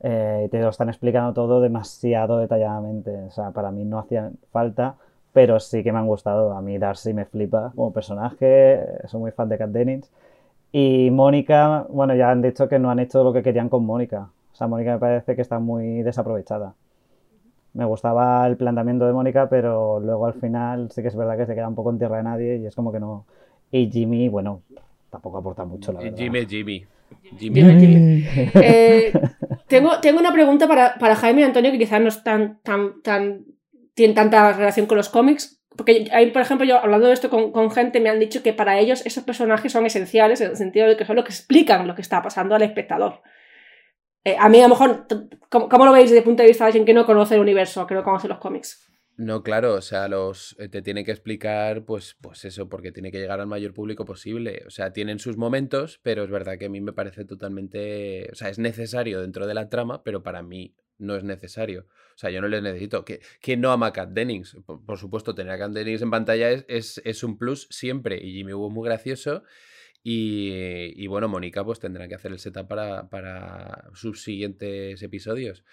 Eh, 0.00 0.48
te 0.50 0.60
lo 0.60 0.68
están 0.68 0.88
explicando 0.88 1.32
todo 1.32 1.60
demasiado 1.60 2.38
detalladamente. 2.38 3.10
O 3.24 3.30
sea, 3.30 3.50
para 3.50 3.72
mí 3.72 3.84
no 3.84 3.98
hacía 3.98 4.30
falta, 4.52 4.96
pero 5.32 5.58
sí 5.58 5.82
que 5.82 5.92
me 5.92 5.98
han 5.98 6.06
gustado. 6.06 6.52
A 6.52 6.62
mí 6.62 6.78
Darcy 6.78 7.14
me 7.14 7.24
flipa 7.24 7.72
como 7.74 7.92
personaje. 7.92 8.86
Soy 9.06 9.20
muy 9.20 9.32
fan 9.32 9.48
de 9.48 9.58
Kat 9.58 9.70
Dennings. 9.70 10.10
Y 10.78 11.10
Mónica, 11.10 11.86
bueno, 11.88 12.14
ya 12.14 12.30
han 12.30 12.42
dicho 12.42 12.68
que 12.68 12.78
no 12.78 12.90
han 12.90 12.98
hecho 12.98 13.24
lo 13.24 13.32
que 13.32 13.42
querían 13.42 13.70
con 13.70 13.86
Mónica. 13.86 14.28
O 14.52 14.54
sea, 14.54 14.66
Mónica 14.66 14.92
me 14.92 14.98
parece 14.98 15.34
que 15.34 15.40
está 15.40 15.58
muy 15.58 16.02
desaprovechada. 16.02 16.74
Me 17.72 17.86
gustaba 17.86 18.46
el 18.46 18.58
planteamiento 18.58 19.06
de 19.06 19.14
Mónica, 19.14 19.48
pero 19.48 20.00
luego 20.00 20.26
al 20.26 20.34
final 20.34 20.90
sí 20.90 21.00
que 21.00 21.08
es 21.08 21.16
verdad 21.16 21.38
que 21.38 21.46
se 21.46 21.54
queda 21.54 21.66
un 21.66 21.74
poco 21.74 21.92
en 21.92 21.98
tierra 21.98 22.18
de 22.18 22.24
nadie 22.24 22.56
y 22.58 22.66
es 22.66 22.74
como 22.74 22.92
que 22.92 23.00
no. 23.00 23.24
Y 23.72 23.90
Jimmy, 23.90 24.28
bueno, 24.28 24.60
tampoco 25.08 25.38
aporta 25.38 25.64
mucho, 25.64 25.94
la 25.94 26.00
verdad. 26.00 26.18
Jimmy, 26.18 26.44
Jimmy. 26.44 26.86
Jimmy. 27.38 27.62
Jimmy. 27.62 28.26
Eh, 28.62 29.18
tengo, 29.68 29.98
tengo 30.02 30.20
una 30.20 30.34
pregunta 30.34 30.68
para, 30.68 30.96
para 30.98 31.16
Jaime 31.16 31.40
y 31.40 31.44
Antonio 31.44 31.72
que 31.72 31.78
quizás 31.78 32.02
no 32.02 32.08
están 32.08 32.58
tan, 32.62 33.00
tan, 33.00 33.46
tienen 33.94 34.14
tanta 34.14 34.52
relación 34.52 34.84
con 34.84 34.98
los 34.98 35.08
cómics, 35.08 35.55
porque 35.76 36.08
hay, 36.12 36.30
por 36.30 36.42
ejemplo, 36.42 36.66
yo 36.66 36.78
hablando 36.78 37.06
de 37.06 37.12
esto 37.12 37.30
con, 37.30 37.52
con, 37.52 37.70
gente, 37.70 38.00
me 38.00 38.08
han 38.08 38.18
dicho 38.18 38.42
que 38.42 38.52
para 38.52 38.78
ellos 38.78 39.04
esos 39.04 39.24
personajes 39.24 39.72
son 39.72 39.86
esenciales 39.86 40.40
en 40.40 40.50
el 40.50 40.56
sentido 40.56 40.88
de 40.88 40.96
que 40.96 41.04
son 41.04 41.16
los 41.16 41.24
que 41.24 41.32
explican 41.32 41.86
lo 41.86 41.94
que 41.94 42.02
está 42.02 42.22
pasando 42.22 42.54
al 42.54 42.62
espectador. 42.62 43.22
Eh, 44.24 44.36
a 44.38 44.48
mí, 44.48 44.58
a 44.58 44.64
lo 44.64 44.70
mejor, 44.70 45.06
¿cómo, 45.48 45.68
¿cómo, 45.68 45.86
lo 45.86 45.92
veis 45.92 46.10
desde 46.10 46.18
el 46.18 46.24
punto 46.24 46.42
de 46.42 46.48
vista 46.48 46.64
de 46.64 46.68
alguien 46.68 46.84
que 46.84 46.94
no 46.94 47.06
conoce 47.06 47.36
el 47.36 47.40
universo, 47.40 47.86
que 47.86 47.94
no 47.94 48.02
conoce 48.02 48.26
los 48.26 48.38
cómics? 48.38 48.86
No, 49.18 49.42
claro, 49.42 49.74
o 49.74 49.80
sea, 49.80 50.08
los 50.08 50.56
te 50.70 50.82
tiene 50.82 51.02
que 51.02 51.10
explicar, 51.10 51.84
pues, 51.86 52.16
pues 52.20 52.44
eso, 52.44 52.68
porque 52.68 52.92
tiene 52.92 53.10
que 53.10 53.18
llegar 53.18 53.40
al 53.40 53.46
mayor 53.46 53.72
público 53.72 54.04
posible. 54.04 54.62
O 54.66 54.70
sea, 54.70 54.92
tienen 54.92 55.18
sus 55.18 55.38
momentos, 55.38 56.00
pero 56.02 56.24
es 56.24 56.30
verdad 56.30 56.58
que 56.58 56.66
a 56.66 56.68
mí 56.68 56.82
me 56.82 56.92
parece 56.92 57.24
totalmente. 57.24 58.28
O 58.30 58.34
sea, 58.34 58.50
es 58.50 58.58
necesario 58.58 59.22
dentro 59.22 59.46
de 59.46 59.54
la 59.54 59.70
trama, 59.70 60.02
pero 60.02 60.22
para 60.22 60.42
mí 60.42 60.74
no 60.98 61.16
es 61.16 61.24
necesario. 61.24 61.86
O 62.14 62.18
sea, 62.18 62.30
yo 62.30 62.40
no 62.40 62.48
les 62.48 62.62
necesito. 62.62 63.04
¿Quién 63.40 63.60
no 63.60 63.70
ama 63.72 63.88
a 63.88 63.92
Kat 63.92 64.10
Dennings? 64.10 64.56
Por, 64.64 64.98
supuesto, 64.98 65.34
tener 65.34 65.52
a 65.52 65.58
Kat 65.58 65.72
Dennings 65.72 66.02
en 66.02 66.10
pantalla 66.10 66.50
es, 66.50 66.64
es, 66.68 67.02
es 67.04 67.22
un 67.22 67.38
plus 67.38 67.68
siempre. 67.70 68.16
Y 68.22 68.32
Jimmy 68.32 68.52
Woo 68.52 68.70
muy 68.70 68.86
gracioso. 68.88 69.42
Y, 70.02 70.92
y, 70.94 71.06
bueno, 71.08 71.28
Mónica 71.28 71.64
pues 71.64 71.80
tendrá 71.80 72.06
que 72.08 72.14
hacer 72.14 72.32
el 72.32 72.38
setup 72.38 72.68
para, 72.68 73.10
para 73.10 73.90
sus 73.94 74.22
siguientes 74.22 75.02
episodios. 75.02 75.64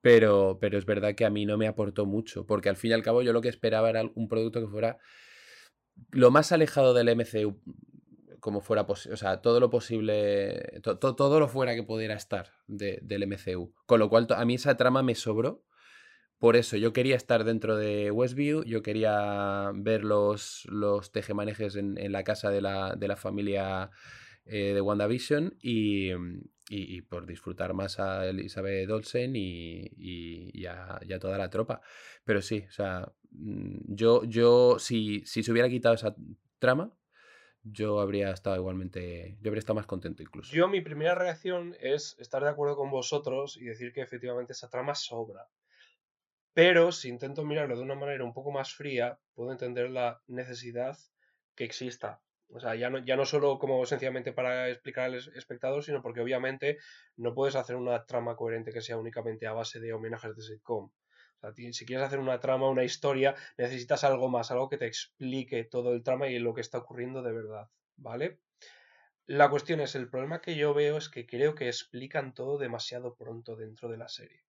Pero, 0.00 0.58
pero 0.60 0.78
es 0.78 0.86
verdad 0.86 1.14
que 1.14 1.24
a 1.24 1.30
mí 1.30 1.44
no 1.44 1.58
me 1.58 1.66
aportó 1.66 2.06
mucho, 2.06 2.46
porque 2.46 2.70
al 2.70 2.76
fin 2.76 2.92
y 2.92 2.94
al 2.94 3.02
cabo 3.02 3.20
yo 3.22 3.32
lo 3.32 3.42
que 3.42 3.48
esperaba 3.48 3.90
era 3.90 4.02
un 4.14 4.28
producto 4.28 4.60
que 4.60 4.68
fuera 4.68 4.98
lo 6.12 6.30
más 6.30 6.52
alejado 6.52 6.94
del 6.94 7.14
MCU 7.14 7.60
como 8.40 8.60
fuera 8.60 8.86
posible, 8.86 9.14
o 9.14 9.16
sea, 9.16 9.40
todo 9.42 9.60
lo 9.60 9.70
posible, 9.70 10.80
to 10.82 10.98
to 10.98 11.14
todo 11.14 11.40
lo 11.40 11.48
fuera 11.48 11.74
que 11.74 11.82
pudiera 11.82 12.14
estar 12.14 12.50
de, 12.66 12.98
del 13.02 13.26
MCU. 13.26 13.74
Con 13.86 14.00
lo 14.00 14.08
cual, 14.08 14.26
a 14.30 14.44
mí 14.44 14.54
esa 14.54 14.76
trama 14.76 15.02
me 15.02 15.14
sobró. 15.14 15.64
Por 16.38 16.56
eso, 16.56 16.76
yo 16.78 16.94
quería 16.94 17.16
estar 17.16 17.44
dentro 17.44 17.76
de 17.76 18.10
Westview, 18.10 18.64
yo 18.64 18.82
quería 18.82 19.70
ver 19.74 20.04
los, 20.04 20.66
los 20.70 21.12
tejemanejes 21.12 21.76
en, 21.76 21.98
en 21.98 22.12
la 22.12 22.24
casa 22.24 22.50
de 22.50 22.62
la, 22.62 22.94
de 22.96 23.08
la 23.08 23.16
familia 23.16 23.90
eh, 24.46 24.72
de 24.72 24.80
WandaVision 24.80 25.58
y, 25.62 26.10
y, 26.10 26.16
y, 26.68 27.02
por 27.02 27.26
disfrutar 27.26 27.74
más 27.74 28.00
a 28.00 28.26
Elizabeth 28.26 28.90
Olsen 28.90 29.36
y, 29.36 29.90
y 29.96 30.66
a, 30.66 30.98
toda 31.20 31.38
la 31.38 31.50
tropa. 31.50 31.82
Pero 32.24 32.42
sí, 32.42 32.64
o 32.66 32.72
sea, 32.72 33.12
yo, 33.30 34.24
yo 34.24 34.78
si, 34.78 35.22
si 35.26 35.42
se 35.42 35.52
hubiera 35.52 35.68
quitado 35.68 35.94
esa 35.94 36.16
trama, 36.58 36.92
yo 37.62 38.00
habría 38.00 38.30
estado 38.30 38.56
igualmente, 38.56 39.36
yo 39.40 39.50
habría 39.50 39.60
estado 39.60 39.76
más 39.76 39.86
contento 39.86 40.22
incluso. 40.22 40.54
Yo 40.54 40.68
mi 40.68 40.80
primera 40.80 41.14
reacción 41.14 41.76
es 41.80 42.16
estar 42.18 42.42
de 42.42 42.50
acuerdo 42.50 42.76
con 42.76 42.90
vosotros 42.90 43.56
y 43.56 43.64
decir 43.64 43.92
que 43.92 44.00
efectivamente 44.00 44.52
esa 44.52 44.70
trama 44.70 44.94
sobra. 44.94 45.48
Pero 46.52 46.90
si 46.92 47.08
intento 47.08 47.44
mirarlo 47.44 47.76
de 47.76 47.82
una 47.82 47.94
manera 47.94 48.24
un 48.24 48.32
poco 48.32 48.50
más 48.50 48.74
fría, 48.74 49.18
puedo 49.34 49.52
entender 49.52 49.90
la 49.90 50.20
necesidad 50.26 50.96
que 51.54 51.64
exista. 51.64 52.20
O 52.52 52.58
sea, 52.58 52.74
ya 52.74 52.90
no, 52.90 52.98
ya 52.98 53.16
no 53.16 53.24
solo 53.24 53.58
como 53.58 53.84
sencillamente 53.86 54.32
para 54.32 54.68
explicar 54.68 55.04
al 55.04 55.14
espectador, 55.14 55.84
sino 55.84 56.02
porque 56.02 56.20
obviamente 56.20 56.78
no 57.16 57.32
puedes 57.34 57.54
hacer 57.54 57.76
una 57.76 58.04
trama 58.04 58.34
coherente 58.34 58.72
que 58.72 58.80
sea 58.80 58.96
únicamente 58.96 59.46
a 59.46 59.52
base 59.52 59.78
de 59.78 59.92
homenajes 59.92 60.34
de 60.34 60.42
sitcom. 60.42 60.90
Sea, 61.40 61.72
si 61.72 61.86
quieres 61.86 62.06
hacer 62.06 62.18
una 62.18 62.38
trama, 62.38 62.68
una 62.68 62.84
historia, 62.84 63.34
necesitas 63.56 64.04
algo 64.04 64.28
más, 64.28 64.50
algo 64.50 64.68
que 64.68 64.76
te 64.76 64.86
explique 64.86 65.64
todo 65.64 65.94
el 65.94 66.02
trama 66.02 66.28
y 66.28 66.38
lo 66.38 66.52
que 66.52 66.60
está 66.60 66.78
ocurriendo 66.78 67.22
de 67.22 67.32
verdad, 67.32 67.70
¿vale? 67.96 68.40
La 69.26 69.48
cuestión 69.48 69.80
es, 69.80 69.94
el 69.94 70.10
problema 70.10 70.40
que 70.40 70.56
yo 70.56 70.74
veo 70.74 70.98
es 70.98 71.08
que 71.08 71.26
creo 71.26 71.54
que 71.54 71.68
explican 71.68 72.34
todo 72.34 72.58
demasiado 72.58 73.14
pronto 73.14 73.56
dentro 73.56 73.88
de 73.88 73.96
la 73.96 74.08
serie. 74.08 74.44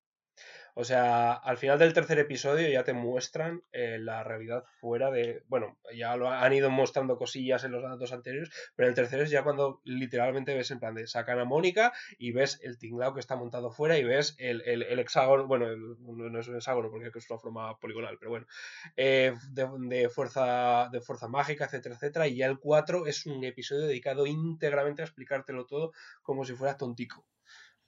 O 0.73 0.85
sea, 0.85 1.33
al 1.33 1.57
final 1.57 1.79
del 1.79 1.93
tercer 1.93 2.19
episodio 2.19 2.69
ya 2.69 2.83
te 2.83 2.93
muestran 2.93 3.61
eh, 3.73 3.97
la 3.99 4.23
realidad 4.23 4.63
fuera 4.79 5.11
de. 5.11 5.43
Bueno, 5.47 5.77
ya 5.93 6.15
lo 6.15 6.29
han 6.29 6.53
ido 6.53 6.69
mostrando 6.69 7.17
cosillas 7.17 7.63
en 7.65 7.73
los 7.73 7.83
datos 7.83 8.13
anteriores, 8.13 8.51
pero 8.75 8.87
el 8.87 8.95
tercero 8.95 9.23
es 9.23 9.29
ya 9.29 9.43
cuando 9.43 9.81
literalmente 9.83 10.55
ves 10.55 10.71
en 10.71 10.79
plan 10.79 10.95
de 10.95 11.07
sacan 11.07 11.39
a 11.39 11.45
Mónica 11.45 11.91
y 12.17 12.31
ves 12.31 12.59
el 12.63 12.77
tinglao 12.77 13.13
que 13.13 13.19
está 13.19 13.35
montado 13.35 13.71
fuera 13.71 13.97
y 13.97 14.03
ves 14.03 14.35
el, 14.37 14.61
el, 14.61 14.99
hexágono. 14.99 15.45
Bueno, 15.45 15.75
no 15.75 16.39
es 16.39 16.47
un 16.47 16.55
hexágono 16.55 16.89
porque 16.89 17.11
es 17.13 17.29
una 17.29 17.39
forma 17.39 17.77
poligonal, 17.77 18.17
pero 18.17 18.31
bueno. 18.31 18.47
Eh, 18.95 19.33
de, 19.51 19.67
de, 19.89 20.09
fuerza, 20.09 20.89
de 20.91 21.01
fuerza 21.01 21.27
mágica, 21.27 21.65
etcétera, 21.65 21.95
etcétera. 21.95 22.27
Y 22.27 22.37
ya 22.37 22.45
el 22.45 22.59
4 22.59 23.07
es 23.07 23.25
un 23.25 23.43
episodio 23.43 23.87
dedicado 23.87 24.25
íntegramente 24.25 25.01
a 25.01 25.05
explicártelo 25.05 25.65
todo 25.65 25.91
como 26.21 26.45
si 26.45 26.53
fuera 26.53 26.77
tontico. 26.77 27.25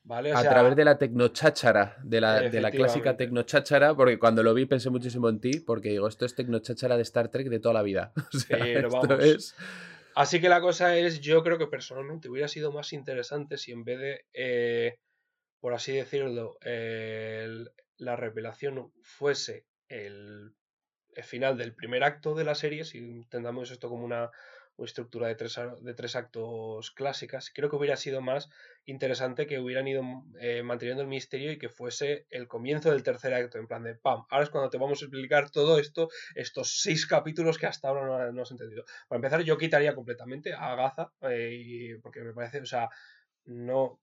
¿Vale? 0.05 0.33
O 0.33 0.37
a 0.37 0.41
sea, 0.41 0.49
través 0.51 0.75
de 0.75 0.83
la 0.83 0.97
tecnocháchara, 0.97 1.97
de 2.03 2.19
la, 2.19 2.41
de 2.41 2.59
la 2.61 2.71
clásica 2.71 3.15
tecnocháchara, 3.15 3.95
porque 3.95 4.19
cuando 4.19 4.43
lo 4.43 4.53
vi 4.53 4.65
pensé 4.65 4.89
muchísimo 4.89 5.29
en 5.29 5.39
ti, 5.39 5.59
porque 5.61 5.89
digo, 5.89 6.07
esto 6.07 6.25
es 6.25 6.35
tecnocháchara 6.35 6.97
de 6.97 7.03
Star 7.03 7.29
Trek 7.29 7.47
de 7.47 7.59
toda 7.59 7.73
la 7.73 7.83
vida. 7.83 8.11
O 8.33 8.37
sea, 8.37 8.57
Pero 8.59 8.89
vamos. 8.89 9.23
es... 9.23 9.55
Así 10.15 10.39
que 10.41 10.49
la 10.49 10.61
cosa 10.61 10.97
es, 10.97 11.21
yo 11.21 11.41
creo 11.41 11.57
que 11.57 11.67
personalmente 11.67 12.29
hubiera 12.29 12.47
sido 12.47 12.71
más 12.71 12.93
interesante 12.93 13.57
si 13.57 13.71
en 13.71 13.83
vez 13.83 13.99
de 13.99 14.25
eh, 14.33 14.99
por 15.59 15.73
así 15.73 15.93
decirlo, 15.93 16.57
el- 16.61 17.71
la 17.97 18.15
revelación 18.17 18.91
fuese 19.01 19.65
el, 19.87 20.53
el 21.15 21.23
final 21.23 21.57
del 21.57 21.73
primer 21.73 22.03
acto 22.03 22.35
de 22.35 22.43
la 22.43 22.53
serie, 22.55 22.83
si 22.83 22.97
entendamos 22.97 23.71
esto 23.71 23.87
como 23.87 24.03
una, 24.03 24.29
una 24.77 24.85
estructura 24.85 25.27
de 25.27 25.35
tres, 25.35 25.59
de 25.81 25.93
tres 25.93 26.15
actos 26.15 26.91
clásicas, 26.91 27.51
creo 27.53 27.69
que 27.69 27.75
hubiera 27.75 27.95
sido 27.95 28.21
más 28.21 28.49
interesante 28.85 29.47
que 29.47 29.59
hubieran 29.59 29.87
ido 29.87 30.03
eh, 30.39 30.63
manteniendo 30.63 31.03
el 31.03 31.09
misterio 31.09 31.51
y 31.51 31.57
que 31.57 31.69
fuese 31.69 32.25
el 32.29 32.47
comienzo 32.47 32.91
del 32.91 33.03
tercer 33.03 33.33
acto, 33.33 33.57
en 33.57 33.67
plan 33.67 33.83
de 33.83 33.95
¡pam! 33.95 34.23
Ahora 34.29 34.43
es 34.43 34.49
cuando 34.49 34.69
te 34.69 34.77
vamos 34.77 35.01
a 35.01 35.05
explicar 35.05 35.49
todo 35.51 35.79
esto, 35.79 36.09
estos 36.35 36.81
seis 36.81 37.05
capítulos 37.05 37.57
que 37.57 37.67
hasta 37.67 37.87
ahora 37.87 38.05
no, 38.05 38.31
no 38.31 38.41
has 38.41 38.51
entendido. 38.51 38.83
Para 39.07 39.17
empezar, 39.17 39.41
yo 39.41 39.57
quitaría 39.57 39.95
completamente 39.95 40.53
a 40.53 40.75
Gaza, 40.75 41.11
eh, 41.21 41.99
porque 42.01 42.21
me 42.21 42.33
parece, 42.33 42.61
o 42.61 42.65
sea, 42.65 42.89
no 43.45 43.99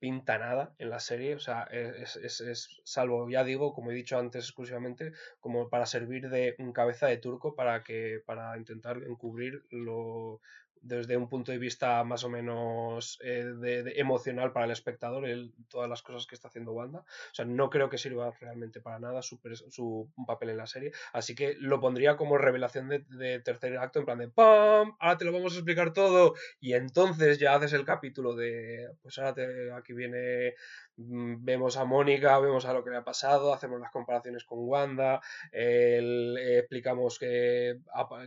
pinta 0.00 0.38
nada 0.38 0.74
en 0.78 0.90
la 0.90 1.00
serie, 1.00 1.34
o 1.36 1.38
sea, 1.40 1.64
es, 1.70 2.16
es- 2.16 2.40
es- 2.40 2.80
salvo, 2.84 3.28
ya 3.30 3.44
digo, 3.44 3.72
como 3.74 3.90
he 3.90 3.94
dicho 3.94 4.18
antes 4.18 4.44
exclusivamente, 4.46 5.12
como 5.40 5.68
para 5.70 5.86
servir 5.86 6.28
de 6.30 6.56
cabeza 6.74 7.06
de 7.06 7.18
turco 7.18 7.54
para 7.54 7.82
que, 7.84 8.20
para 8.26 8.56
intentar 8.58 8.98
encubrir 9.04 9.62
lo 9.70 10.40
desde 10.82 11.16
un 11.16 11.28
punto 11.28 11.52
de 11.52 11.58
vista 11.58 12.02
más 12.04 12.24
o 12.24 12.28
menos 12.30 13.18
eh, 13.22 13.52
emocional 13.96 14.52
para 14.52 14.66
el 14.66 14.72
espectador, 14.72 15.26
el- 15.26 15.52
todas 15.68 15.88
las 15.88 16.02
cosas 16.02 16.26
que 16.26 16.34
está 16.34 16.48
haciendo 16.48 16.72
Wanda. 16.72 17.00
O 17.00 17.34
sea, 17.34 17.44
no 17.44 17.70
creo 17.70 17.88
que 17.90 17.98
sirva 17.98 18.32
realmente 18.40 18.80
para 18.80 18.98
nada 18.98 19.22
su, 19.22 19.38
su 19.70 20.10
papel 20.26 20.50
en 20.50 20.56
la 20.58 20.66
serie. 20.66 20.92
Así 21.12 21.34
que 21.34 21.54
lo 21.58 21.80
pondría 21.80 22.16
como 22.16 22.38
revelación 22.38 22.88
de, 22.88 23.00
de 23.08 23.40
tercer 23.40 23.76
acto, 23.78 23.98
en 24.00 24.04
plan 24.06 24.18
de 24.18 24.28
¡Pam! 24.28 24.96
Ahora 24.98 25.16
te 25.18 25.24
lo 25.24 25.32
vamos 25.32 25.52
a 25.54 25.56
explicar 25.56 25.92
todo. 25.92 26.34
Y 26.60 26.74
entonces 26.74 27.38
ya 27.38 27.54
haces 27.54 27.72
el 27.72 27.84
capítulo 27.84 28.34
de. 28.34 28.88
Pues 29.02 29.18
ahora 29.18 29.34
te- 29.34 29.72
aquí 29.72 29.92
viene. 29.92 30.54
Mm, 30.96 31.44
Vemos 31.44 31.76
a 31.76 31.84
Mónica, 31.84 32.38
vemos 32.38 32.64
a 32.66 32.72
lo 32.72 32.82
que 32.84 32.90
le 32.90 32.96
ha 32.96 33.04
pasado, 33.04 33.52
hacemos 33.54 33.80
las 33.80 33.90
comparaciones 33.90 34.44
con 34.44 34.58
Wanda, 34.60 35.20
el- 35.52 36.36
eh, 36.38 36.58
explicamos 36.58 37.18
que, 37.18 37.78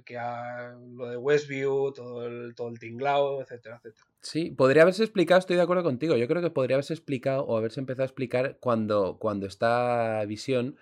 que 0.05 0.18
lo 0.95 1.09
de 1.09 1.18
Westview, 1.18 1.93
todo 1.93 2.26
el, 2.26 2.53
todo 2.55 2.70
el 2.70 2.80
tinglao, 2.80 3.41
etcétera, 3.41 3.78
etcétera. 3.78 4.05
Sí, 4.22 4.51
podría 4.51 4.84
haberse 4.84 5.03
explicado, 5.03 5.39
estoy 5.39 5.57
de 5.57 5.61
acuerdo 5.64 5.84
contigo. 5.84 6.16
Yo 6.16 6.28
creo 6.28 6.41
que 6.41 6.49
podría 6.49 6.76
haberse 6.76 6.93
explicado 6.93 7.43
o 7.45 7.57
haberse 7.57 7.80
empezado 7.80 8.03
a 8.03 8.05
explicar 8.05 8.57
cuando, 8.59 9.18
cuando 9.20 9.45
está 9.47 10.24
Visión 10.26 10.78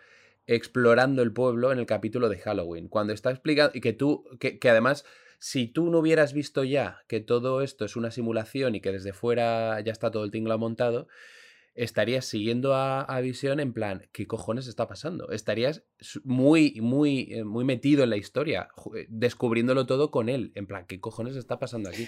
explorando 0.48 1.22
el 1.22 1.34
pueblo 1.34 1.72
en 1.72 1.80
el 1.80 1.86
capítulo 1.86 2.30
de 2.30 2.38
Halloween. 2.40 2.88
Cuando 2.88 3.14
está 3.14 3.32
explicando. 3.32 3.72
Y 3.76 3.82
que 3.82 3.94
tú. 3.94 4.26
Que, 4.40 4.60
que 4.60 4.70
además, 4.70 5.06
si 5.40 5.68
tú 5.68 5.90
no 5.90 6.00
hubieras 6.00 6.34
visto 6.34 6.64
ya 6.64 7.02
que 7.08 7.20
todo 7.20 7.62
esto 7.62 7.86
es 7.86 7.96
una 7.96 8.12
simulación 8.12 8.76
y 8.76 8.82
que 8.82 8.92
desde 8.92 9.14
fuera 9.14 9.80
ya 9.82 9.92
está 9.92 10.12
todo 10.12 10.24
el 10.24 10.32
tinglao 10.32 10.58
montado, 10.60 11.08
estarías 11.74 12.26
siguiendo 12.26 12.74
a, 12.76 13.02
a 13.02 13.22
Visión 13.22 13.60
en 13.60 13.74
plan, 13.74 14.08
¿qué 14.12 14.28
cojones 14.28 14.68
está 14.68 14.88
pasando? 14.88 15.32
Estarías 15.32 15.84
muy, 16.24 16.80
muy, 16.82 17.30
eh, 17.32 17.44
muy 17.44 17.64
metido 17.64 18.04
en 18.04 18.10
la 18.10 18.18
historia, 18.18 18.68
eh, 18.96 19.06
descubriéndolo 19.10 19.86
todo 19.86 20.12
con 20.12 20.30
él. 20.30 20.52
En 20.56 20.68
plan, 20.68 20.86
¿qué 20.88 21.00
cojones 21.00 21.36
está 21.36 21.60
pasando 21.60 21.90
aquí? 21.90 22.08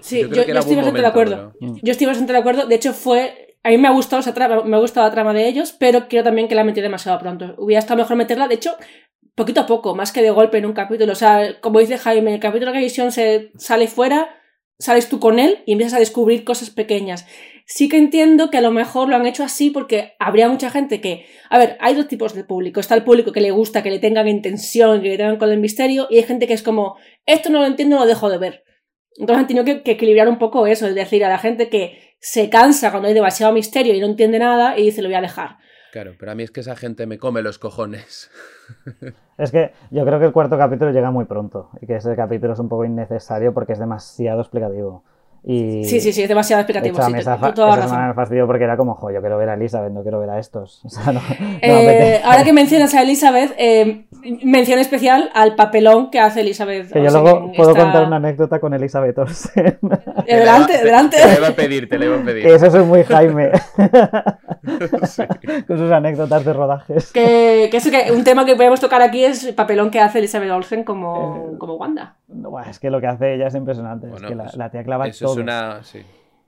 Sí, 0.00 0.20
yo, 0.20 0.28
creo 0.30 0.42
estoy 0.58 0.76
bastante 0.76 1.00
de 1.00 1.06
acuerdo. 1.06 1.54
pero- 1.60 1.76
Yo 1.82 1.92
estoy 1.92 2.06
bastante 2.06 2.32
de 2.32 2.38
acuerdo. 2.38 2.66
De 2.66 2.74
hecho, 2.74 2.92
fue. 2.92 3.56
A 3.62 3.70
mí 3.70 3.78
me 3.78 3.88
ha 3.88 3.92
gustado 3.92 4.20
esa 4.20 4.32
trama, 4.34 4.62
me 4.64 4.76
ha 4.76 4.80
gustado 4.80 5.06
la 5.06 5.12
trama 5.12 5.32
de 5.32 5.48
ellos, 5.48 5.72
pero 5.78 6.06
quiero 6.08 6.24
también 6.24 6.48
que 6.48 6.54
la 6.54 6.64
metí 6.64 6.80
demasiado 6.80 7.18
pronto. 7.18 7.54
Hubiera 7.58 7.80
estado 7.80 7.98
mejor 7.98 8.16
meterla, 8.16 8.46
de 8.48 8.54
hecho, 8.54 8.76
poquito 9.34 9.60
a 9.60 9.66
poco, 9.66 9.94
más 9.94 10.12
que 10.12 10.22
de 10.22 10.30
golpe 10.30 10.58
en 10.58 10.66
un 10.66 10.72
capítulo. 10.72 11.12
O 11.12 11.16
sea, 11.16 11.60
como 11.60 11.80
dice 11.80 11.98
Jaime, 11.98 12.34
el 12.34 12.40
capítulo 12.40 12.72
que 12.72 12.78
Visión 12.78 13.10
se 13.12 13.50
sale 13.58 13.88
fuera, 13.88 14.28
sales 14.78 15.08
tú 15.08 15.20
con 15.20 15.38
él 15.38 15.62
y 15.66 15.72
empiezas 15.72 15.94
a 15.94 16.00
descubrir 16.00 16.44
cosas 16.44 16.70
pequeñas. 16.70 17.26
Sí 17.64 17.88
que 17.88 17.96
entiendo 17.96 18.50
que 18.50 18.58
a 18.58 18.60
lo 18.60 18.70
mejor 18.70 19.08
lo 19.08 19.16
han 19.16 19.26
hecho 19.26 19.42
así 19.42 19.70
porque 19.70 20.14
habría 20.18 20.48
mucha 20.48 20.70
gente 20.70 21.00
que. 21.00 21.26
A 21.50 21.58
ver, 21.58 21.76
hay 21.80 21.94
dos 21.94 22.06
tipos 22.06 22.34
de 22.34 22.44
público. 22.44 22.78
Está 22.78 22.94
el 22.94 23.02
público 23.02 23.32
que 23.32 23.40
le 23.40 23.50
gusta 23.50 23.82
que 23.82 23.90
le 23.90 23.98
tengan 23.98 24.28
en 24.28 24.42
tensión, 24.42 25.02
que 25.02 25.08
le 25.08 25.16
tengan 25.16 25.38
con 25.38 25.50
el 25.50 25.58
misterio, 25.58 26.06
y 26.10 26.18
hay 26.18 26.22
gente 26.22 26.46
que 26.46 26.54
es 26.54 26.62
como, 26.62 26.96
esto 27.24 27.50
no 27.50 27.58
lo 27.58 27.66
entiendo, 27.66 27.98
lo 27.98 28.06
dejo 28.06 28.30
de 28.30 28.38
ver. 28.38 28.64
Entonces 29.18 29.40
han 29.40 29.46
tenido 29.46 29.64
que, 29.64 29.82
que 29.82 29.92
equilibrar 29.92 30.28
un 30.28 30.38
poco 30.38 30.66
eso, 30.66 30.86
es 30.86 30.94
decir, 30.94 31.24
a 31.24 31.28
la 31.28 31.38
gente 31.38 31.68
que 31.68 32.16
se 32.20 32.50
cansa 32.50 32.90
cuando 32.90 33.08
hay 33.08 33.14
demasiado 33.14 33.52
misterio 33.52 33.94
y 33.94 34.00
no 34.00 34.06
entiende 34.06 34.38
nada 34.38 34.78
y 34.78 34.84
dice, 34.84 35.02
lo 35.02 35.08
voy 35.08 35.16
a 35.16 35.22
dejar. 35.22 35.56
Claro, 35.96 36.12
pero 36.20 36.30
a 36.30 36.34
mí 36.34 36.42
es 36.42 36.50
que 36.50 36.60
esa 36.60 36.76
gente 36.76 37.06
me 37.06 37.16
come 37.18 37.40
los 37.40 37.58
cojones. 37.58 38.30
Es 39.38 39.50
que 39.50 39.72
yo 39.90 40.04
creo 40.04 40.18
que 40.18 40.26
el 40.26 40.32
cuarto 40.32 40.58
capítulo 40.58 40.90
llega 40.92 41.10
muy 41.10 41.24
pronto 41.24 41.70
y 41.80 41.86
que 41.86 41.96
ese 41.96 42.14
capítulo 42.16 42.52
es 42.52 42.58
un 42.58 42.68
poco 42.68 42.84
innecesario 42.84 43.54
porque 43.54 43.72
es 43.72 43.78
demasiado 43.78 44.40
explicativo. 44.42 45.04
Y 45.42 45.84
Sí, 45.84 46.00
sí, 46.00 46.12
sí, 46.12 46.22
es 46.22 46.28
demasiado 46.28 46.58
de 46.58 46.62
explicativo. 46.62 46.96
hecho, 46.96 47.06
a 47.06 47.10
sí, 47.10 47.16
esa, 47.18 47.34
tú 47.36 47.40
fa- 47.40 47.54
toda 47.54 47.76
razón. 47.76 48.08
me 48.08 48.14
fastidió 48.14 48.46
porque 48.46 48.64
era 48.64 48.76
como, 48.76 48.94
jo, 48.94 49.10
yo 49.10 49.20
quiero 49.20 49.38
ver 49.38 49.48
a 49.50 49.54
Elizabeth, 49.54 49.92
no 49.92 50.02
quiero 50.02 50.20
ver 50.20 50.28
a 50.30 50.38
estos. 50.38 50.82
O 50.84 50.88
sea, 50.90 51.12
no, 51.12 51.20
Eh, 51.62 52.20
ahora 52.24 52.44
que 52.44 52.52
mencionas 52.52 52.92
a 52.94 53.02
Elizabeth, 53.02 53.54
eh, 53.58 54.04
mención 54.42 54.78
especial 54.78 55.30
al 55.34 55.54
papelón 55.54 56.10
que 56.10 56.20
hace 56.20 56.40
Elizabeth. 56.40 56.92
Que 56.92 57.02
yo 57.02 57.10
luego 57.10 57.52
puedo 57.56 57.70
esta- 57.70 57.82
contar 57.82 58.06
una 58.06 58.16
anécdota 58.16 58.58
con 58.60 58.74
Elizabeth 58.74 59.16
Olsen. 59.18 59.78
Adelante, 60.28 60.72
Te- 60.72 60.78
adelante. 60.80 61.16
Te, 61.18 61.26
le 61.28 61.36
iba 61.38 61.48
a 61.48 61.52
pedir, 61.52 61.88
te 61.88 61.98
le 61.98 62.06
iba 62.06 62.16
a 62.16 62.22
pedir. 62.24 62.46
eso 62.46 62.66
es 62.66 62.74
muy 62.86 63.04
Jaime. 63.04 63.50
con 65.66 65.78
sus 65.78 65.90
anécdotas 65.92 66.44
de 66.44 66.52
rodajes. 66.52 67.12
Que, 67.12 67.68
que 67.70 67.76
eso 67.76 67.90
que 67.90 68.10
un 68.12 68.24
tema 68.24 68.44
que 68.44 68.56
podemos 68.56 68.80
tocar 68.80 69.02
aquí 69.02 69.24
es 69.24 69.44
el 69.44 69.54
papelón 69.54 69.90
que 69.90 70.00
hace 70.00 70.18
Elizabeth 70.18 70.50
Olsen 70.50 70.84
como, 70.84 71.50
Eh, 71.54 71.58
como 71.58 71.74
Wanda. 71.74 72.16
No, 72.28 72.58
es 72.60 72.78
que 72.78 72.90
lo 72.90 73.00
que 73.00 73.06
hace 73.06 73.34
ella 73.34 73.46
es 73.48 73.54
impresionante. 73.54 74.06
Bueno, 74.08 74.26
es 74.26 74.30
que 74.30 74.34
la, 74.36 74.44
pues, 74.44 74.56
la 74.56 74.70
tía 74.70 74.82
clava 74.84 75.06
Eso 75.06 75.26
todo. 75.26 75.34
es 75.36 75.40
una. 75.42 75.82
Sí. 75.82 76.02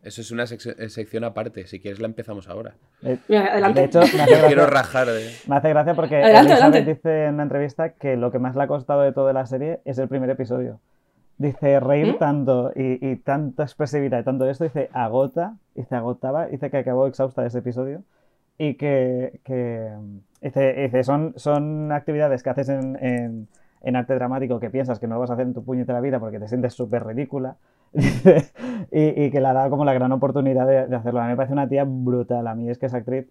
Eso 0.09 0.21
es 0.23 0.31
una 0.31 0.45
sec- 0.45 0.75
eh, 0.79 0.89
sección 0.89 1.23
aparte. 1.25 1.67
Si 1.67 1.79
quieres, 1.81 2.01
la 2.01 2.07
empezamos 2.07 2.49
ahora. 2.49 2.75
Eh, 3.03 3.19
adelante. 3.37 3.81
de 3.81 3.87
hecho, 3.87 4.01
me 4.01 4.23
hace, 4.23 4.33
Yo 4.41 4.47
quiero 4.47 4.63
gracia, 4.67 4.67
rajar 4.67 5.07
de. 5.09 5.31
me 5.47 5.57
hace 5.57 5.69
gracia 5.69 5.95
porque 5.95 6.17
Adelante, 6.17 6.53
adelante. 6.55 6.85
dice 6.85 7.25
en 7.27 7.35
una 7.35 7.43
entrevista 7.45 7.91
que 7.91 8.17
lo 8.17 8.31
que 8.33 8.39
más 8.39 8.57
le 8.57 8.63
ha 8.63 8.67
costado 8.67 9.03
de 9.03 9.13
toda 9.13 9.33
la 9.33 9.47
serie 9.47 9.81
es 9.85 9.99
el 9.99 10.09
primer 10.09 10.29
episodio. 10.31 10.81
Dice 11.37 11.79
reír 11.79 12.15
¿Mm? 12.15 12.19
tanto 12.19 12.73
y, 12.75 12.99
y 13.07 13.17
tanta 13.17 13.63
expresividad 13.63 14.19
y 14.21 14.25
tanto 14.25 14.49
esto, 14.49 14.65
dice 14.65 14.91
agota, 14.93 15.55
dice 15.77 15.95
agotaba, 15.95 16.47
dice 16.47 16.69
que 16.69 16.79
acabó 16.79 17.07
exhausta 17.07 17.43
de 17.43 17.49
ese 17.49 17.59
episodio 17.59 18.03
y 18.59 18.75
que, 18.75 19.39
que 19.45 19.89
dice, 20.43 20.73
dice, 20.73 21.05
son, 21.05 21.35
son 21.37 21.93
actividades 21.93 22.43
que 22.43 22.51
haces 22.51 22.69
en, 22.71 22.97
en- 23.01 23.49
en 23.83 23.95
arte 23.95 24.15
dramático 24.17 24.59
que 24.59 24.71
piensas 24.71 24.99
que 24.99 25.07
no 25.07 25.21
vas 25.21 25.31
a 25.31 25.35
hacer 25.35 25.47
en 25.47 25.55
tu 25.55 25.65
puñetera 25.65 26.01
vida 26.01 26.19
porque 26.19 26.41
te 26.41 26.49
sientes 26.49 26.75
súper 26.75 27.07
ridícula 27.07 27.55
y, 28.93 29.24
y 29.24 29.30
que 29.30 29.41
le 29.41 29.47
ha 29.49 29.53
dado 29.53 29.70
como 29.70 29.84
la 29.84 29.93
gran 29.95 30.12
oportunidad 30.12 30.66
de, 30.66 30.86
de 30.86 30.97
hacerlo. 30.97 31.20
A 31.20 31.24
mí 31.24 31.30
me 31.30 31.36
parece 31.36 31.53
una 31.53 31.68
tía 31.68 31.84
brutal. 31.86 32.47
A 32.47 32.55
mí 32.55 32.68
es 32.70 32.78
que 32.78 32.86
esa 32.86 32.99
actriz 32.99 33.26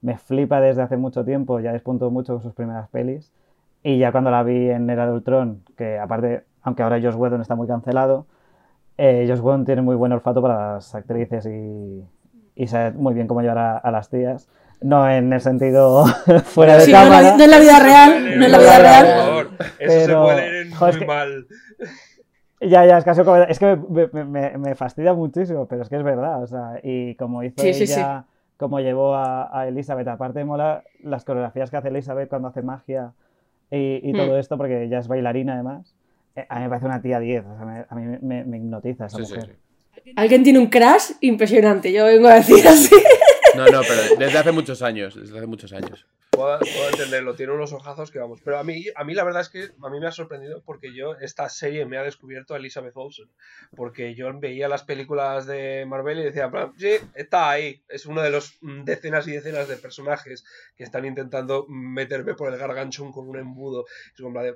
me 0.00 0.18
flipa 0.18 0.60
desde 0.60 0.82
hace 0.82 0.96
mucho 0.96 1.24
tiempo, 1.24 1.60
ya 1.60 1.72
despuntó 1.72 2.10
mucho 2.10 2.34
con 2.34 2.42
sus 2.42 2.54
primeras 2.54 2.88
pelis. 2.88 3.30
Y 3.82 3.98
ya 3.98 4.12
cuando 4.12 4.30
la 4.30 4.42
vi 4.42 4.70
en 4.70 4.88
Era 4.90 5.06
de 5.06 5.12
Ultron, 5.12 5.62
que 5.76 5.98
aparte, 5.98 6.44
aunque 6.62 6.82
ahora 6.82 7.00
Josh 7.02 7.16
Whedon 7.16 7.40
está 7.40 7.54
muy 7.56 7.66
cancelado, 7.66 8.26
eh, 8.98 9.26
Josh 9.28 9.40
Whedon 9.40 9.64
tiene 9.64 9.82
muy 9.82 9.96
buen 9.96 10.12
olfato 10.12 10.40
para 10.42 10.74
las 10.74 10.94
actrices 10.94 11.46
y, 11.46 12.04
y 12.54 12.66
sabe 12.68 12.92
muy 12.92 13.14
bien 13.14 13.26
cómo 13.26 13.40
llevar 13.42 13.58
a, 13.58 13.76
a 13.78 13.90
las 13.90 14.08
tías. 14.08 14.48
No 14.82 15.08
en 15.08 15.32
el 15.32 15.40
sentido 15.40 16.04
fuera 16.44 16.74
de 16.74 16.80
Sí, 16.80 16.92
no, 16.92 16.98
cámara. 16.98 17.36
no 17.36 17.44
en 17.44 17.50
la 17.50 17.58
vida 17.60 17.78
real, 17.78 18.38
no 18.38 18.44
en 18.46 18.52
la 18.52 18.58
vida 18.58 18.72
Por 18.72 18.80
real. 18.82 19.06
favor. 19.06 19.50
Eso 19.78 19.92
se 20.00 20.06
Pero, 20.06 20.22
puede 20.24 20.36
leer 20.50 20.70
jo, 20.74 20.86
es 20.88 20.96
muy 20.96 21.00
que- 21.00 21.06
mal. 21.06 21.46
Ya, 22.62 22.86
ya, 22.86 22.98
es 22.98 23.04
casi 23.04 23.22
como- 23.22 23.36
Es 23.42 23.58
que 23.58 23.76
me, 23.76 24.08
me- 24.12 24.24
me- 24.24 24.58
me 24.58 24.74
fastidia 24.74 25.14
muchísimo, 25.14 25.66
pero 25.66 25.82
es 25.82 25.88
que 25.88 25.96
es 25.96 26.02
verdad. 26.02 26.42
O 26.42 26.46
sea, 26.46 26.80
y 26.82 27.14
como 27.16 27.42
hizo 27.42 27.60
Sí, 27.60 27.74
sí, 27.74 27.82
ella, 27.84 28.24
como 28.56 28.78
llevó 28.80 29.14
a, 29.14 29.58
a 29.60 29.66
Elizabeth, 29.68 30.06
aparte 30.08 30.44
mola 30.44 30.84
las 31.02 31.24
coreografías 31.24 31.70
que 31.70 31.76
hace 31.76 31.88
Elizabeth 31.88 32.28
cuando 32.28 32.48
hace 32.48 32.62
magia 32.62 33.12
y, 33.70 34.00
y 34.08 34.12
Hmm. 34.12 34.16
todo 34.16 34.38
esto, 34.38 34.56
porque 34.56 34.84
ella 34.84 34.98
es 35.00 35.08
bailarina 35.08 35.54
además. 35.54 35.94
eh, 36.36 36.46
A 36.48 36.56
mí 36.56 36.62
me 36.62 36.68
parece 36.68 36.86
una 36.86 37.02
tía 37.02 37.18
10, 37.18 37.44
o 37.44 37.56
sea, 37.56 37.64
me- 37.66 37.84
a 37.88 37.94
mí 37.94 38.18
me, 38.22 38.44
me 38.44 38.56
hipnotiza 38.58 39.06
esa 39.06 39.16
Sí, 39.18 39.24
sí, 39.26 39.34
mujer. 39.34 39.56
sí. 40.04 40.12
Alguien 40.16 40.42
tiene 40.42 40.58
un 40.58 40.66
crash 40.68 41.12
impresionante, 41.20 41.92
yo 41.92 42.04
vengo 42.06 42.28
a 42.28 42.34
decir 42.34 42.66
así. 42.66 42.94
No, 43.56 43.66
no, 43.66 43.80
pero 43.82 44.18
desde 44.18 44.38
hace 44.38 44.50
muchos 44.52 44.80
años. 44.82 45.14
Desde 45.14 45.36
hace 45.36 45.46
muchos 45.46 45.72
años. 45.72 46.06
Puedo, 46.32 46.58
puedo 46.60 46.88
entenderlo, 46.88 47.34
tiene 47.34 47.52
unos 47.52 47.74
ojazos 47.74 48.10
que 48.10 48.18
vamos. 48.18 48.40
Pero 48.42 48.58
a 48.58 48.64
mí, 48.64 48.86
a 48.94 49.04
mí 49.04 49.12
la 49.12 49.22
verdad 49.22 49.42
es 49.42 49.50
que 49.50 49.70
a 49.82 49.90
mí 49.90 50.00
me 50.00 50.06
ha 50.06 50.12
sorprendido 50.12 50.62
porque 50.64 50.94
yo, 50.94 51.14
esta 51.16 51.48
serie 51.50 51.84
me 51.84 51.98
ha 51.98 52.02
descubierto 52.02 52.54
a 52.54 52.56
Elizabeth 52.56 52.96
Olsen. 52.96 53.28
Porque 53.76 54.14
yo 54.14 54.32
veía 54.40 54.66
las 54.66 54.82
películas 54.82 55.46
de 55.46 55.84
Marvel 55.86 56.20
y 56.20 56.24
decía, 56.24 56.50
sí, 56.78 56.96
está 57.14 57.50
ahí. 57.50 57.84
Es 57.88 58.06
uno 58.06 58.22
de 58.22 58.30
los 58.30 58.56
mm, 58.62 58.84
decenas 58.84 59.28
y 59.28 59.32
decenas 59.32 59.68
de 59.68 59.76
personajes 59.76 60.42
que 60.74 60.84
están 60.84 61.04
intentando 61.04 61.66
meterme 61.68 62.34
por 62.34 62.50
el 62.50 62.58
garganchón 62.58 63.12
con 63.12 63.28
un 63.28 63.36
embudo. 63.36 63.84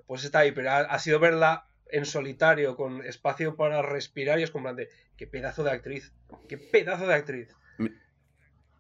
Pues 0.07 0.24
está 0.24 0.41
ahí, 0.41 0.53
pero 0.53 0.70
ha, 0.70 0.79
ha 0.79 0.99
sido 0.99 1.20
verla 1.20 1.66
en 1.91 2.07
solitario, 2.07 2.74
con 2.74 3.05
espacio 3.05 3.57
para 3.57 3.83
respirar 3.83 4.41
y 4.41 4.45
es 4.45 4.51
como 4.51 4.74
qué 5.16 5.27
pedazo 5.27 5.62
de 5.62 5.70
actriz, 5.70 6.12
qué 6.49 6.59
pedazo 6.59 7.07
de 7.07 7.14
actriz. 7.14 7.49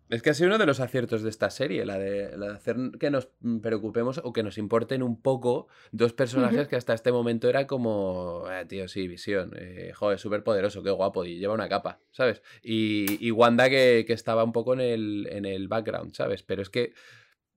Es 0.08 0.22
que 0.22 0.30
ha 0.30 0.34
sido 0.34 0.48
uno 0.48 0.58
de 0.58 0.66
los 0.66 0.78
aciertos 0.78 1.22
de 1.22 1.30
esta 1.30 1.50
serie, 1.50 1.84
la 1.84 1.98
de, 1.98 2.36
la 2.36 2.46
de 2.48 2.54
hacer 2.54 2.76
que 3.00 3.10
nos 3.10 3.28
preocupemos 3.60 4.20
o 4.22 4.32
que 4.32 4.44
nos 4.44 4.56
importen 4.56 5.02
un 5.02 5.20
poco 5.20 5.66
dos 5.90 6.12
personajes 6.12 6.68
que 6.68 6.76
hasta 6.76 6.94
este 6.94 7.10
momento 7.10 7.48
era 7.48 7.66
como, 7.66 8.44
eh, 8.50 8.64
tío, 8.66 8.86
sí, 8.86 9.08
visión, 9.08 9.52
eh, 9.56 9.92
joder, 9.94 10.18
súper 10.20 10.44
poderoso, 10.44 10.82
qué 10.84 10.90
guapo, 10.90 11.24
y 11.24 11.38
lleva 11.38 11.54
una 11.54 11.68
capa, 11.68 11.98
¿sabes? 12.12 12.40
Y, 12.62 13.24
y 13.26 13.32
Wanda 13.32 13.68
que, 13.68 14.04
que 14.06 14.12
estaba 14.12 14.44
un 14.44 14.52
poco 14.52 14.74
en 14.74 14.80
el, 14.80 15.28
en 15.30 15.44
el 15.44 15.66
background, 15.66 16.14
¿sabes? 16.14 16.44
Pero 16.44 16.62
es 16.62 16.70
que 16.70 16.92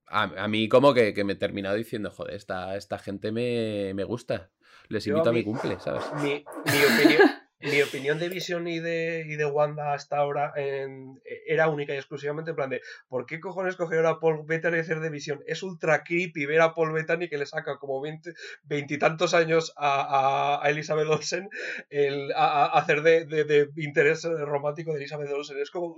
a, 0.08 0.24
a 0.44 0.48
mí 0.48 0.68
como 0.68 0.92
que, 0.92 1.14
que 1.14 1.22
me 1.22 1.34
he 1.34 1.36
terminado 1.36 1.76
diciendo, 1.76 2.10
joder, 2.10 2.34
esta, 2.34 2.76
esta 2.76 2.98
gente 2.98 3.30
me, 3.30 3.92
me 3.94 4.02
gusta, 4.02 4.50
les 4.88 5.04
Yo 5.04 5.14
a 5.14 5.18
invito 5.18 5.30
a, 5.30 5.32
mi 5.32 5.38
mí- 5.38 5.44
cumple, 5.44 5.78
¿sabes? 5.78 6.02
Mi, 6.16 6.30
mi 6.30 6.84
opinión, 6.98 7.30
mi 7.60 7.82
opinión 7.82 8.18
de 8.18 8.28
Vision 8.28 8.66
y 8.68 8.78
de, 8.78 9.24
y 9.28 9.36
de 9.36 9.44
Wanda 9.44 9.92
hasta 9.92 10.16
ahora 10.16 10.52
en- 10.56 11.20
era 11.46 11.68
única 11.68 11.92
y 11.94 11.98
exclusivamente 11.98 12.50
en 12.50 12.56
plan 12.56 12.70
de 12.70 12.80
¿por 13.08 13.26
qué 13.26 13.38
cojones 13.38 13.76
cogieron 13.76 14.06
a 14.06 14.18
Paul 14.18 14.44
Bettany 14.46 14.76
y 14.76 14.80
hacer 14.80 15.00
de 15.00 15.10
Vision? 15.10 15.42
Es 15.46 15.62
ultra 15.62 16.02
creepy 16.02 16.46
ver 16.46 16.60
a 16.62 16.74
Paul 16.74 16.92
Bettany 16.92 17.28
que 17.28 17.36
le 17.38 17.46
saca 17.46 17.76
como 17.78 18.00
20 18.00 18.32
veintitantos 18.64 19.34
años 19.34 19.72
a, 19.76 20.58
a- 20.62 20.70
Elizabeth 20.70 21.08
Olsen 21.08 21.48
el, 21.90 22.32
a, 22.34 22.66
hacer 22.78 23.02
de- 23.02 23.24
de 23.26 23.68
interés 23.76 24.22
romántico 24.24 24.92
de 24.92 24.98
Elizabeth 24.98 25.30
Olsen. 25.30 25.58
Es 25.58 25.70
como... 25.70 25.96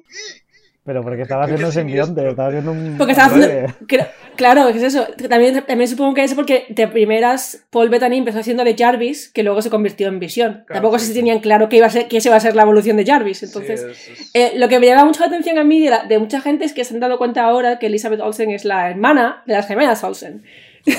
Pero 0.84 1.02
porque 1.04 1.22
estaba 1.22 1.44
haciendo 1.44 1.70
siniestro. 1.70 2.06
simbionte, 2.06 2.28
estaba 2.30 2.48
haciendo 2.48 2.72
un. 2.72 2.96
Porque 2.98 3.12
estaba 3.12 3.32
haciendo. 3.32 3.72
Claro, 4.34 4.68
es 4.68 4.82
eso. 4.82 5.06
También, 5.28 5.62
también 5.64 5.86
supongo 5.88 6.14
que 6.14 6.24
es 6.24 6.34
porque 6.34 6.64
de 6.70 6.88
primeras 6.88 7.64
Paul 7.70 7.88
Bettany 7.88 8.16
empezó 8.16 8.40
haciendo 8.40 8.64
de 8.64 8.74
Jarvis, 8.76 9.28
que 9.28 9.44
luego 9.44 9.62
se 9.62 9.70
convirtió 9.70 10.08
en 10.08 10.18
Visión. 10.18 10.52
Claro, 10.66 10.72
Tampoco 10.72 10.98
sí, 10.98 11.02
sé 11.04 11.06
si 11.08 11.12
sí. 11.12 11.18
tenían 11.20 11.38
claro 11.38 11.68
que 11.68 11.76
iba 11.76 11.86
a 11.86 11.90
ser, 11.90 12.08
que 12.08 12.16
esa 12.16 12.30
iba 12.30 12.36
a 12.36 12.40
ser 12.40 12.56
la 12.56 12.62
evolución 12.62 12.96
de 12.96 13.04
Jarvis. 13.06 13.38
sí, 13.38 13.46
Entonces, 13.46 13.80
es- 13.82 14.08
es- 14.20 14.30
eh, 14.34 14.52
lo 14.56 14.68
que 14.68 14.80
me 14.80 14.86
llama 14.86 15.04
mucho 15.04 15.20
la 15.20 15.26
atención 15.26 15.56
a 15.58 15.64
mí 15.64 15.80
de, 15.84 15.90
la- 15.90 16.04
de 16.04 16.18
mucha 16.18 16.40
gente 16.40 16.64
es 16.64 16.72
que 16.72 16.82
se 16.84 16.94
han 16.94 17.00
dado 17.00 17.16
cuenta 17.18 17.44
ahora 17.44 17.78
que 17.78 17.86
Elizabeth 17.86 18.18
Olsen 18.20 18.50
es 18.50 18.64
la 18.64 18.90
hermana 18.90 19.42
de 19.46 19.52
las 19.52 19.68
gemelas 19.68 20.02
Olsen. 20.02 20.42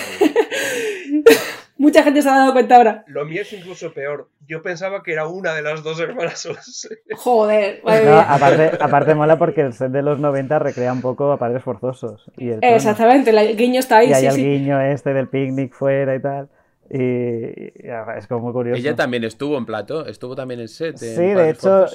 mucha 1.78 2.03
gente 2.03 2.21
se 2.21 2.30
ha 2.30 2.38
dado 2.38 2.53
cuenta 2.53 2.76
ahora. 2.78 3.03
Lo 3.07 3.26
mío 3.26 3.41
es 3.41 3.51
incluso 3.53 3.93
peor. 3.93 4.30
Yo 4.47 4.61
pensaba 4.61 5.03
que 5.03 5.13
era 5.13 5.28
una 5.28 5.53
de 5.53 5.61
las 5.61 5.84
dos 5.84 5.99
hermanas. 5.99 6.47
Joder, 7.15 7.82
madre 7.84 8.05
No, 8.05 8.19
aparte, 8.19 8.71
aparte 8.80 9.15
mola 9.15 9.38
porque 9.38 9.61
el 9.61 9.74
set 9.74 9.91
de 9.91 10.01
los 10.01 10.19
90 10.19 10.59
recrea 10.59 10.91
un 10.93 11.01
poco 11.01 11.32
a 11.32 11.38
Padres 11.38 11.63
Forzosos. 11.63 12.30
Y 12.38 12.49
el. 12.49 12.59
Exactamente, 12.61 13.30
el 13.32 13.57
guiño 13.57 13.80
está 13.80 13.97
ahí. 13.97 14.09
Y 14.09 14.13
hay 14.13 14.21
sí, 14.21 14.28
el 14.28 14.34
sí. 14.34 14.43
guiño 14.43 14.82
este 14.82 15.13
del 15.13 15.28
picnic 15.28 15.74
fuera 15.74 16.15
y 16.15 16.21
tal. 16.21 16.49
Y, 16.89 16.97
y 16.99 17.89
es 18.17 18.28
como 18.28 18.41
muy 18.41 18.53
curioso. 18.53 18.78
Ella 18.80 18.95
también 18.95 19.24
estuvo 19.24 19.57
en 19.57 19.65
plato, 19.65 20.05
estuvo 20.05 20.36
también 20.36 20.59
en 20.59 20.67
set. 20.67 20.91
en 20.93 20.97
Sí, 20.97 21.21
de 21.21 21.49
hecho, 21.49 21.86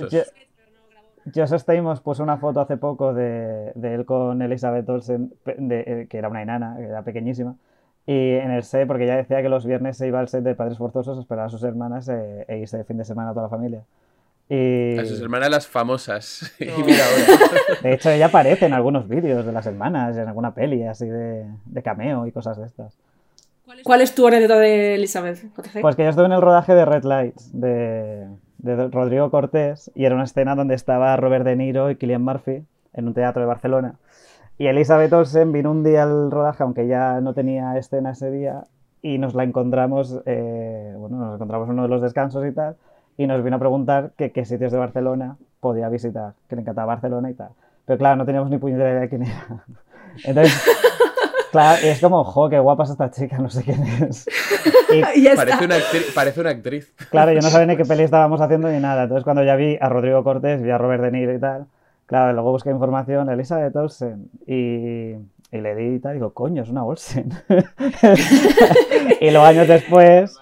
Joss 1.34 1.50
Stamos 1.60 2.00
puso 2.00 2.22
una 2.22 2.38
foto 2.38 2.60
hace 2.60 2.78
poco 2.78 3.12
de, 3.12 3.72
de 3.74 3.94
él 3.94 4.04
con 4.06 4.40
Elizabeth 4.40 4.88
Olsen, 4.88 5.32
pe- 5.44 5.56
de- 5.58 5.80
eh, 5.86 6.06
que 6.08 6.16
era 6.18 6.28
una 6.28 6.42
enana, 6.42 6.74
que 6.78 6.84
era 6.84 7.02
pequeñísima. 7.02 7.54
Y 8.10 8.36
en 8.36 8.50
el 8.52 8.62
set, 8.62 8.86
porque 8.86 9.04
ella 9.04 9.16
decía 9.16 9.42
que 9.42 9.50
los 9.50 9.66
viernes 9.66 9.98
se 9.98 10.06
iba 10.06 10.18
al 10.18 10.28
set 10.28 10.42
de 10.42 10.54
Padres 10.54 10.78
Forzosos 10.78 11.18
a 11.18 11.20
esperar 11.20 11.44
a 11.44 11.50
sus 11.50 11.62
hermanas 11.62 12.08
eh, 12.08 12.46
e 12.48 12.56
irse 12.56 12.78
de 12.78 12.84
fin 12.84 12.96
de 12.96 13.04
semana 13.04 13.30
a 13.30 13.32
toda 13.34 13.42
la 13.44 13.50
familia. 13.50 13.82
Y 14.48 14.98
A 14.98 15.04
sus 15.04 15.20
hermanas 15.20 15.50
las 15.50 15.66
famosas. 15.66 16.54
y 16.58 16.64
No. 16.64 16.78
mira 16.86 17.04
ahora. 17.04 17.80
de 17.82 17.92
hecho 17.92 18.08
ella 18.08 18.26
aparece 18.26 18.64
en 18.64 18.72
algunos 18.72 19.06
vídeos 19.08 19.44
de 19.44 19.52
las 19.52 19.66
hermanas, 19.66 20.16
en 20.16 20.26
alguna 20.26 20.54
peli 20.54 20.84
así 20.84 21.06
de, 21.06 21.44
de 21.66 21.82
cameo 21.82 22.26
y 22.26 22.32
cosas 22.32 22.56
de 22.56 22.64
estas. 22.64 22.96
¿Cuál 23.84 24.00
es 24.00 24.14
tu 24.14 24.26
anécdota 24.26 24.58
de 24.58 24.94
Elizabeth? 24.94 25.44
Pues 25.82 25.94
que 25.94 26.02
yo 26.04 26.08
estuve 26.08 26.24
en 26.24 26.32
el 26.32 26.40
rodaje 26.40 26.74
de 26.74 26.86
Red 26.86 27.04
Lights 27.04 27.50
de, 27.52 28.26
de 28.56 28.88
Rodrigo 28.88 29.30
Cortés 29.30 29.90
y 29.94 30.06
era 30.06 30.14
una 30.14 30.24
escena 30.24 30.54
donde 30.54 30.74
estaba 30.74 31.14
Robert 31.18 31.44
De 31.44 31.54
Niro 31.56 31.90
y 31.90 31.96
Cillian 31.96 32.22
Murphy 32.22 32.64
en 32.94 33.06
un 33.06 33.12
teatro 33.12 33.42
de 33.42 33.46
Barcelona. 33.46 33.96
Y 34.58 34.66
Elizabeth 34.66 35.12
Olsen 35.12 35.52
vino 35.52 35.70
un 35.70 35.84
día 35.84 36.02
al 36.02 36.30
rodaje, 36.30 36.64
aunque 36.64 36.88
ya 36.88 37.20
no 37.20 37.32
tenía 37.32 37.76
escena 37.78 38.10
ese 38.10 38.30
día, 38.30 38.64
y 39.00 39.18
nos 39.18 39.34
la 39.34 39.44
encontramos, 39.44 40.20
eh, 40.26 40.94
bueno, 40.98 41.18
nos 41.18 41.36
encontramos 41.36 41.68
en 41.68 41.74
uno 41.74 41.82
de 41.84 41.88
los 41.88 42.02
descansos 42.02 42.44
y 42.44 42.52
tal, 42.52 42.76
y 43.16 43.26
nos 43.26 43.42
vino 43.44 43.56
a 43.56 43.58
preguntar 43.60 44.10
que 44.16 44.32
qué 44.32 44.44
sitios 44.44 44.72
de 44.72 44.78
Barcelona 44.78 45.36
podía 45.60 45.88
visitar, 45.88 46.34
que 46.48 46.56
le 46.56 46.62
encantaba 46.62 46.94
Barcelona 46.94 47.30
y 47.30 47.34
tal. 47.34 47.50
Pero 47.86 47.98
claro, 47.98 48.16
no 48.16 48.26
teníamos 48.26 48.50
ni 48.50 48.58
puñetera 48.58 48.90
idea 48.90 49.00
de 49.02 49.08
quién 49.08 49.22
era. 49.22 49.64
Entonces, 50.24 50.62
claro, 51.52 51.78
es 51.84 52.00
como, 52.00 52.24
jo, 52.24 52.48
qué 52.48 52.58
guapa 52.58 52.82
es 52.82 52.90
esta 52.90 53.10
chica, 53.10 53.38
no 53.38 53.50
sé 53.50 53.62
quién 53.62 53.82
es. 53.82 54.26
Y 54.90 55.20
Y. 55.20 55.36
Parece 55.36 55.64
una, 55.66 55.76
parece 56.14 56.40
una 56.40 56.50
actriz. 56.50 56.94
Claro, 57.10 57.32
yo 57.32 57.40
no 57.42 57.48
sabía 57.48 57.66
ni 57.66 57.76
qué 57.76 57.84
peli 57.88 58.04
estábamos 58.04 58.40
haciendo 58.40 58.68
ni 58.68 58.80
nada. 58.80 59.02
Entonces, 59.02 59.22
cuando 59.22 59.44
ya 59.44 59.54
vi 59.54 59.76
a 59.80 59.88
Rodrigo 59.90 60.24
Cortés, 60.24 60.62
vi 60.62 60.70
a 60.70 60.78
Robert 60.78 61.02
De 61.02 61.10
Niro 61.10 61.34
y 61.34 61.38
tal, 61.38 61.66
claro, 62.08 62.32
luego 62.32 62.50
busqué 62.50 62.70
información, 62.70 63.30
Elizabeth 63.30 63.76
Olsen, 63.76 64.28
y, 64.46 65.12
y 65.12 65.60
le 65.60 65.74
di 65.76 65.94
y 65.94 65.98
tal, 66.00 66.12
y 66.12 66.14
digo, 66.14 66.32
coño, 66.34 66.62
es 66.62 66.68
una 66.70 66.84
Olsen. 66.84 67.30
y 69.20 69.30
luego 69.30 69.46
años 69.46 69.68
después, 69.68 70.36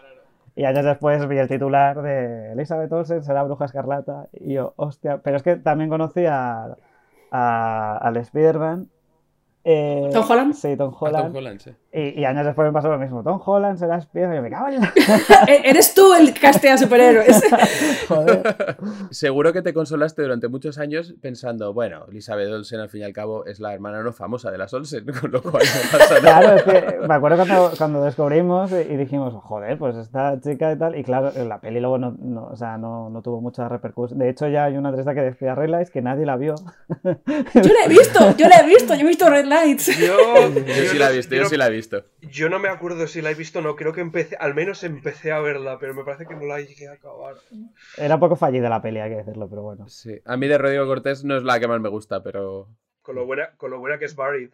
y 0.55 0.64
años 0.64 0.85
después 0.85 1.29
vi 1.29 1.37
el 1.39 1.49
titular 1.49 2.01
de 2.01 2.53
Elizabeth 2.53 2.91
Olsen 2.93 3.23
será 3.23 3.43
bruja 3.43 3.67
escarlata, 3.67 4.29
y 4.33 4.55
yo, 4.55 4.73
hostia, 4.77 5.19
pero 5.19 5.37
es 5.37 5.43
que 5.43 5.57
también 5.57 5.91
conocí 5.91 6.25
a, 6.25 6.77
a, 7.31 7.99
al 7.99 8.17
Spider-Man. 8.17 8.89
eh, 9.64 10.09
¿Tom 10.12 10.25
Holland? 10.31 10.55
Sí, 10.55 10.77
Tom 10.77 10.95
A 10.95 10.97
Holland. 11.05 11.27
Tom 11.27 11.37
Holland, 11.37 11.61
sí. 11.61 11.71
Y, 11.99 12.20
y 12.20 12.24
años 12.26 12.44
después 12.44 12.66
me 12.66 12.72
pasó 12.74 12.90
lo 12.90 12.99
mismo. 12.99 13.22
Tom 13.22 13.40
Holland 13.42 13.78
será 13.78 13.97
Spider-Man, 13.97 14.34
y 14.34 14.36
yo 14.36 14.42
me 14.42 14.51
cago 14.51 14.68
en 14.68 14.80
la... 14.82 14.92
E- 15.49 15.62
Eres 15.70 15.94
tú 15.94 16.12
el 16.12 16.34
que 16.34 16.40
castea 16.40 16.76
superhéroes. 16.76 17.42
Joder. 18.09 18.76
Seguro 19.11 19.51
que 19.55 19.62
te 19.62 19.72
consolaste 19.72 20.20
durante 20.20 20.49
muchos 20.49 20.76
años 20.78 21.14
pensando, 21.22 21.72
bueno, 21.72 22.05
Elizabeth 22.11 22.51
Olsen 22.53 22.80
al 22.80 22.90
fin 22.90 23.01
y 23.01 23.05
al 23.05 23.14
cabo 23.14 23.47
es 23.47 23.61
la 23.61 23.72
hermana 23.72 24.03
no 24.03 24.12
famosa 24.12 24.51
de 24.51 24.59
las 24.59 24.74
Olsen, 24.74 25.07
con 25.20 25.30
lo 25.30 25.40
cual 25.40 25.62
no 25.64 25.99
pasa 25.99 26.20
nada. 26.20 26.40
Claro, 26.40 26.57
es 26.57 26.62
que 26.64 27.07
me 27.09 27.14
acuerdo 27.14 27.36
cuando, 27.38 27.72
cuando 27.78 28.03
descubrimos 28.05 28.70
y 28.72 28.97
dijimos, 28.97 29.32
joder, 29.42 29.78
pues 29.78 29.97
esta 29.97 30.38
chica 30.40 30.72
y 30.72 30.76
tal. 30.78 30.99
Y 30.99 31.03
claro, 31.03 31.32
la 31.47 31.61
peli 31.61 31.80
luego 31.80 31.97
no, 31.97 32.14
no, 32.18 32.49
o 32.49 32.57
sea, 32.57 32.76
no, 32.76 33.09
no 33.09 33.22
tuvo 33.22 33.40
mucha 33.40 33.70
repercusión. 33.70 34.18
De 34.18 34.28
hecho, 34.28 34.49
ya 34.49 34.64
hay 34.64 34.76
una 34.76 34.90
entrevista 34.90 35.14
que 35.14 35.22
decía 35.22 35.55
Realize 35.55 35.90
que 35.90 36.03
nadie 36.03 36.26
la 36.26 36.36
vio. 36.36 36.57
Yo 37.05 37.12
la 37.72 37.84
he 37.86 37.88
visto, 37.88 38.36
yo 38.36 38.49
la 38.49 38.57
he 38.61 38.66
visto, 38.66 38.94
yo 38.94 39.01
he 39.01 39.09
visto 39.09 39.30
Red 39.30 39.47
Lights. 39.47 39.99
Yo, 39.99 40.16
Yo 40.51 40.90
sí 40.90 40.99
la 40.99 41.11
he 41.11 41.16
visto, 41.16 41.34
yo 41.34 41.47
sí 41.47 41.57
la 41.57 41.68
he 41.68 41.70
visto. 41.70 41.86
Yo 42.20 42.49
no 42.49 42.59
me 42.59 42.68
acuerdo 42.68 43.07
si 43.07 43.22
la 43.22 43.30
he 43.30 43.34
visto 43.34 43.59
o 43.61 43.62
no, 43.62 43.76
creo 43.76 43.93
que 43.93 44.01
empecé, 44.01 44.37
al 44.39 44.55
menos 44.55 44.82
empecé 44.84 45.32
a 45.32 45.41
verla, 45.41 45.78
pero 45.78 45.95
me 45.95 46.05
parece 46.05 46.26
que 46.26 46.34
no 46.34 46.45
la 46.47 46.61
llegué 46.61 46.89
a 46.89 46.93
acabar. 46.93 47.34
Era 47.97 48.14
un 48.14 48.20
poco 48.20 48.37
fallida 48.37 48.68
la 48.68 48.82
peli, 48.82 49.01
hay 49.01 49.11
que 49.11 49.16
decirlo, 49.16 49.49
pero 49.49 49.62
bueno. 49.62 49.89
Sí. 49.89 50.18
A 50.24 50.37
mí 50.37 50.47
de 50.49 50.59
Rodrigo 50.59 50.87
Cortés 50.87 51.24
no 51.24 51.37
es 51.37 51.43
la 51.43 51.59
que 51.61 51.68
más 51.68 51.80
me 51.80 51.89
gusta, 51.89 52.22
pero 52.22 52.68
Con 53.03 53.14
lo 53.16 53.26
buena, 53.26 53.51
con 53.57 53.70
lo 53.70 53.78
buena 53.78 53.99
que 53.99 54.05
es 54.07 54.16
Buried. 54.16 54.51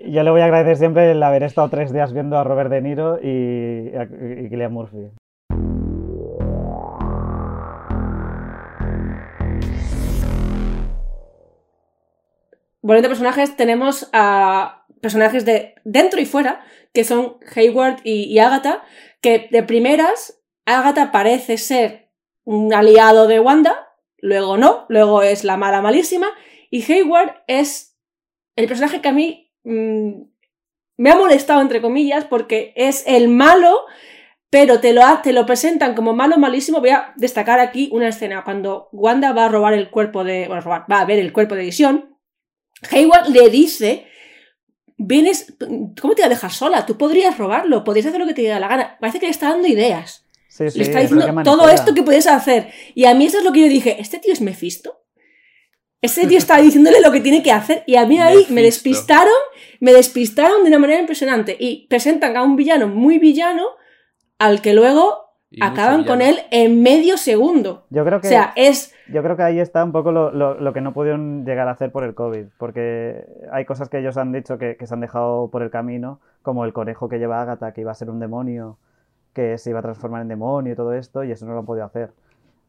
Yo 0.00 0.22
le 0.22 0.30
voy 0.30 0.40
a 0.40 0.46
agradecer 0.46 0.76
siempre 0.78 1.10
el 1.10 1.22
haber 1.22 1.42
estado 1.42 1.68
tres 1.68 1.92
días 1.92 2.12
viendo 2.12 2.38
a 2.38 2.44
Robert 2.44 2.70
De 2.70 2.80
Niro 2.80 3.18
y, 3.22 3.94
a- 3.96 4.04
y 4.04 4.48
Cillian 4.48 4.72
Murphy. 4.72 5.10
Volviendo 12.84 13.08
a 13.08 13.16
personajes, 13.16 13.56
tenemos 13.56 14.10
a 14.12 14.84
personajes 15.00 15.46
de 15.46 15.74
dentro 15.84 16.20
y 16.20 16.26
fuera, 16.26 16.62
que 16.92 17.02
son 17.02 17.38
Hayward 17.56 18.00
y, 18.04 18.24
y 18.24 18.38
Agatha, 18.40 18.84
que 19.22 19.48
de 19.50 19.62
primeras, 19.62 20.42
Agatha 20.66 21.10
parece 21.10 21.56
ser 21.56 22.10
un 22.44 22.74
aliado 22.74 23.26
de 23.26 23.40
Wanda, 23.40 23.88
luego 24.18 24.58
no, 24.58 24.84
luego 24.90 25.22
es 25.22 25.44
la 25.44 25.56
mala 25.56 25.80
malísima, 25.80 26.28
y 26.70 26.82
Hayward 26.92 27.42
es 27.46 27.96
el 28.54 28.68
personaje 28.68 29.00
que 29.00 29.08
a 29.08 29.12
mí 29.12 29.50
mm, 29.64 30.24
me 30.98 31.10
ha 31.10 31.16
molestado, 31.16 31.62
entre 31.62 31.80
comillas, 31.80 32.26
porque 32.26 32.74
es 32.76 33.02
el 33.06 33.28
malo, 33.28 33.86
pero 34.50 34.80
te 34.80 34.92
lo, 34.92 35.00
te 35.22 35.32
lo 35.32 35.46
presentan 35.46 35.94
como 35.94 36.12
malo 36.12 36.36
malísimo. 36.36 36.80
Voy 36.80 36.90
a 36.90 37.14
destacar 37.16 37.60
aquí 37.60 37.88
una 37.92 38.08
escena 38.08 38.44
cuando 38.44 38.90
Wanda 38.92 39.32
va 39.32 39.46
a 39.46 39.48
robar 39.48 39.72
el 39.72 39.88
cuerpo 39.88 40.22
de. 40.22 40.48
Bueno, 40.48 40.60
robar, 40.60 40.84
va 40.90 41.00
a 41.00 41.06
ver 41.06 41.18
el 41.18 41.32
cuerpo 41.32 41.54
de 41.54 41.62
Visión. 41.62 42.13
Hayward 42.90 43.28
le 43.28 43.48
dice. 43.48 44.06
Vienes. 44.96 45.54
¿Cómo 45.58 46.14
te 46.14 46.22
voy 46.22 46.26
a 46.26 46.28
dejar 46.28 46.52
sola? 46.52 46.86
Tú 46.86 46.96
podrías 46.96 47.36
robarlo, 47.36 47.84
podrías 47.84 48.06
hacer 48.06 48.20
lo 48.20 48.26
que 48.26 48.34
te 48.34 48.42
diera 48.42 48.60
la 48.60 48.68
gana. 48.68 48.96
Parece 49.00 49.20
que 49.20 49.26
le 49.26 49.32
está 49.32 49.50
dando 49.50 49.66
ideas. 49.68 50.26
Sí, 50.48 50.70
sí, 50.70 50.78
le 50.78 50.84
está 50.84 51.00
diciendo 51.00 51.42
todo 51.42 51.68
esto 51.68 51.94
que 51.94 52.02
puedes 52.04 52.28
hacer. 52.28 52.72
Y 52.94 53.06
a 53.06 53.14
mí 53.14 53.26
eso 53.26 53.38
es 53.38 53.44
lo 53.44 53.52
que 53.52 53.62
yo 53.62 53.68
dije. 53.68 53.96
¿Este 54.00 54.18
tío 54.18 54.32
es 54.32 54.40
Mephisto? 54.40 55.00
Este 56.00 56.26
tío 56.26 56.38
está 56.38 56.58
diciéndole 56.58 57.00
lo 57.00 57.10
que 57.10 57.20
tiene 57.20 57.42
que 57.42 57.50
hacer. 57.50 57.82
Y 57.86 57.96
a 57.96 58.06
mí 58.06 58.20
ahí 58.20 58.46
me 58.50 58.62
despistaron. 58.62 59.32
Me 59.80 59.92
despistaron 59.92 60.62
de 60.62 60.68
una 60.68 60.78
manera 60.78 61.00
impresionante. 61.00 61.56
Y 61.58 61.88
presentan 61.88 62.36
a 62.36 62.42
un 62.42 62.54
villano 62.54 62.86
muy 62.86 63.18
villano. 63.18 63.64
Al 64.38 64.62
que 64.62 64.74
luego 64.74 65.23
acaban 65.60 66.04
con 66.04 66.20
él 66.22 66.38
en 66.50 66.82
medio 66.82 67.16
segundo. 67.16 67.84
Yo 67.90 68.04
creo 68.04 68.18
O 68.18 68.20
que, 68.20 68.28
sea, 68.28 68.52
es. 68.56 68.94
yo 69.12 69.22
creo 69.22 69.36
que 69.36 69.42
ahí 69.42 69.58
está 69.60 69.84
un 69.84 69.92
poco 69.92 70.12
lo, 70.12 70.30
lo- 70.30 70.54
lo 70.54 70.72
que 70.72 70.80
no 70.80 70.92
pudieron 70.92 71.44
llegar 71.44 71.68
a 71.68 71.72
hacer 71.72 71.90
por 71.92 72.04
el 72.04 72.14
COVID, 72.14 72.46
porque 72.58 73.24
hay 73.52 73.64
cosas 73.64 73.88
que 73.88 73.98
ellos 73.98 74.16
han 74.16 74.32
dicho 74.32 74.58
que, 74.58 74.76
que 74.76 74.86
se 74.86 74.94
han 74.94 75.00
dejado 75.00 75.48
por 75.50 75.62
el 75.62 75.70
camino, 75.70 76.20
como 76.42 76.64
el 76.64 76.72
conejo 76.72 77.08
que 77.08 77.18
lleva 77.18 77.40
Agatha, 77.42 77.72
que 77.72 77.80
iba 77.82 77.90
a 77.92 77.94
ser 77.94 78.10
un 78.10 78.20
demonio, 78.20 78.78
que 79.32 79.58
se 79.58 79.70
iba 79.70 79.78
a 79.80 79.82
transformar 79.82 80.22
en 80.22 80.28
demonio 80.28 80.72
y 80.72 80.76
todo 80.76 80.92
esto, 80.94 81.24
y 81.24 81.30
eso 81.32 81.44
no 81.46 81.52
lo 81.54 81.60
han 81.60 81.66
podido 81.66 81.84
hacer. 81.86 82.10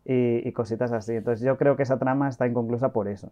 Y, 0.06 0.48
y 0.48 0.52
cositas 0.52 0.92
así. 0.92 1.14
Entonces 1.14 1.46
yo 1.46 1.58
creo 1.58 1.76
que 1.76 1.84
esa 1.84 1.98
trama 1.98 2.30
está 2.30 2.46
inconclusa 2.48 2.90
por 2.90 3.08
eso. 3.08 3.32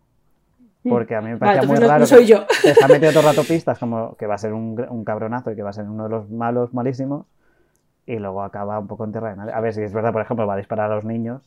Porque 0.87 1.15
a 1.15 1.21
mí 1.21 1.29
me 1.29 1.35
Vale, 1.37 1.59
parecía 1.59 1.69
muy 1.69 1.79
no- 1.79 1.87
raro. 1.87 1.99
no 2.01 2.05
soy 2.05 2.25
yo. 2.25 2.45
que 2.61 2.73
se 2.73 2.83
ha 2.83 2.87
metido 2.89 3.11
todo 3.11 3.21
el 3.21 3.35
rato 3.35 3.47
pistas 3.47 3.79
como 3.79 4.15
que 4.15 4.27
va 4.27 4.35
a 4.35 4.37
ser 4.37 4.53
un, 4.53 4.83
un 4.89 5.03
cabronazo 5.05 5.51
y 5.51 5.55
que 5.55 5.63
va 5.63 5.69
a 5.69 5.73
ser 5.73 5.85
uno 5.85 6.03
de 6.03 6.09
los 6.09 6.29
malos 6.29 6.73
malísimos. 6.73 7.25
Y 8.05 8.17
luego 8.17 8.43
acaba 8.43 8.79
un 8.79 8.87
poco 8.87 9.05
en 9.05 9.11
nadie. 9.37 9.53
A 9.53 9.59
ver 9.61 9.73
si 9.73 9.81
es 9.81 9.93
verdad, 9.93 10.11
por 10.13 10.21
ejemplo, 10.21 10.47
va 10.47 10.55
a 10.55 10.57
disparar 10.57 10.91
a 10.91 10.95
los 10.95 11.05
niños. 11.05 11.41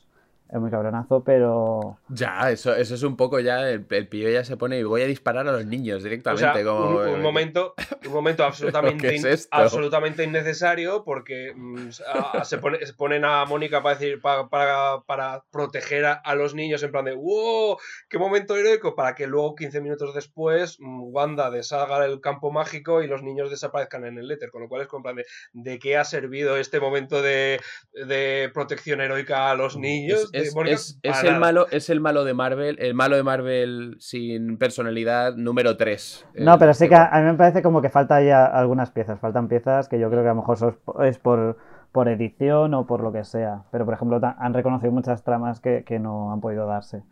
Es 0.49 0.61
muy 0.61 0.71
cabronazo, 0.71 1.25
pero. 1.25 1.99
Ya, 2.09 2.51
eso, 2.53 2.75
eso 2.77 2.95
es 2.95 3.03
un 3.03 3.17
poco 3.17 3.41
ya. 3.41 3.69
El, 3.69 3.85
el 3.91 4.09
pibe 4.09 4.33
ya 4.33 4.45
se 4.45 4.57
pone 4.57 4.79
y 4.79 4.85
voy 4.85 5.03
a 5.03 5.07
disparar 5.07 5.47
a 5.49 5.53
los 5.53 5.67
niños 5.67 6.01
O 6.03 6.05
directamente. 6.05 6.53
sea, 6.55 6.65
como, 6.65 7.01
un, 7.01 7.09
un 7.09 7.21
momento, 7.23 7.75
un 8.07 8.13
momento 8.13 8.45
absolutamente, 8.45 9.19
absolutamente 9.51 10.23
innecesario 10.23 11.03
porque 11.05 11.53
mm, 11.57 11.89
a- 12.15 12.39
a- 12.41 12.45
se, 12.45 12.59
pone- 12.59 12.85
se 12.87 12.95
ponen 12.95 13.25
a 13.25 13.45
Mónica 13.45 13.83
para 13.83 13.97
decir 13.99 14.21
para, 14.21 14.49
para, 14.49 15.01
para 15.07 15.43
proteger 15.51 16.05
a, 16.05 16.13
a 16.13 16.37
los 16.37 16.55
niños 16.55 16.81
en 16.85 16.93
plan 16.93 17.05
de 17.07 17.15
¡Wow! 17.15 17.79
¡Qué 18.09 18.19
momento 18.19 18.57
heroico! 18.57 18.95
Para 18.95 19.17
que 19.17 19.27
luego, 19.27 19.57
15 19.57 19.81
minutos 19.81 20.15
después, 20.15 20.77
mm, 20.79 21.13
Wanda 21.13 21.51
deshaga 21.51 22.05
el 22.07 22.21
campo 22.21 22.53
mágico 22.53 23.03
y 23.03 23.09
los 23.09 23.23
niños 23.25 23.51
desaparezcan 23.51 24.05
en 24.05 24.19
el 24.19 24.31
éter. 24.31 24.51
Con 24.53 24.63
lo 24.63 24.69
cual 24.69 24.83
es 24.83 24.87
como 24.89 25.01
en 25.11 25.15
plan 25.15 25.17
de 25.17 25.25
¿de 25.73 25.79
qué 25.81 25.97
ha 25.97 26.05
servido 26.05 26.57
este 26.57 26.79
momento 26.79 27.21
de, 27.21 27.59
de 27.93 28.49
protección 28.55 29.01
heroica 29.01 29.51
a 29.51 29.55
los 29.57 29.77
niños? 29.77 30.31
Es, 30.37 30.99
es- 31.03 31.25
el 31.25 31.39
malo, 31.39 31.67
es 31.71 31.91
el 31.91 32.01
malo 32.01 32.25
de 32.25 32.35
Marvel, 32.35 32.77
el 32.81 32.95
malo 32.95 33.17
de 33.17 33.23
Marvel 33.23 33.97
sin 33.99 34.59
personalidad 34.59 35.35
número 35.37 35.77
3. 35.77 36.27
No, 36.37 36.59
pero 36.59 36.75
sí 36.75 36.89
que 36.89 36.95
a, 36.95 37.07
a 37.07 37.21
mí 37.21 37.27
me 37.27 37.35
parece 37.35 37.63
como 37.63 37.81
que 37.83 37.89
falta 37.89 38.23
ya 38.23 38.45
algunas 38.47 38.91
piezas. 38.91 39.19
Faltan 39.21 39.49
piezas 39.49 39.89
que 39.89 39.99
yo 39.99 40.09
creo 40.11 40.23
que 40.23 40.29
a 40.29 40.33
lo 40.35 40.41
mejor 40.41 40.59
sos- 40.59 40.75
es 41.05 41.19
por, 41.19 41.57
por 41.93 42.09
edición 42.09 42.75
o 42.75 42.87
por 42.87 43.03
lo 43.03 43.13
que 43.13 43.25
sea. 43.25 43.63
Pero, 43.73 43.85
por 43.85 43.95
ejemplo, 43.95 44.21
han 44.39 44.55
reconocido 44.55 44.93
muchas 44.93 45.23
tramas 45.25 45.61
que, 45.61 45.85
que 45.85 45.99
no 45.99 46.33
han 46.33 46.41
podido 46.41 46.67
darse. 46.67 47.03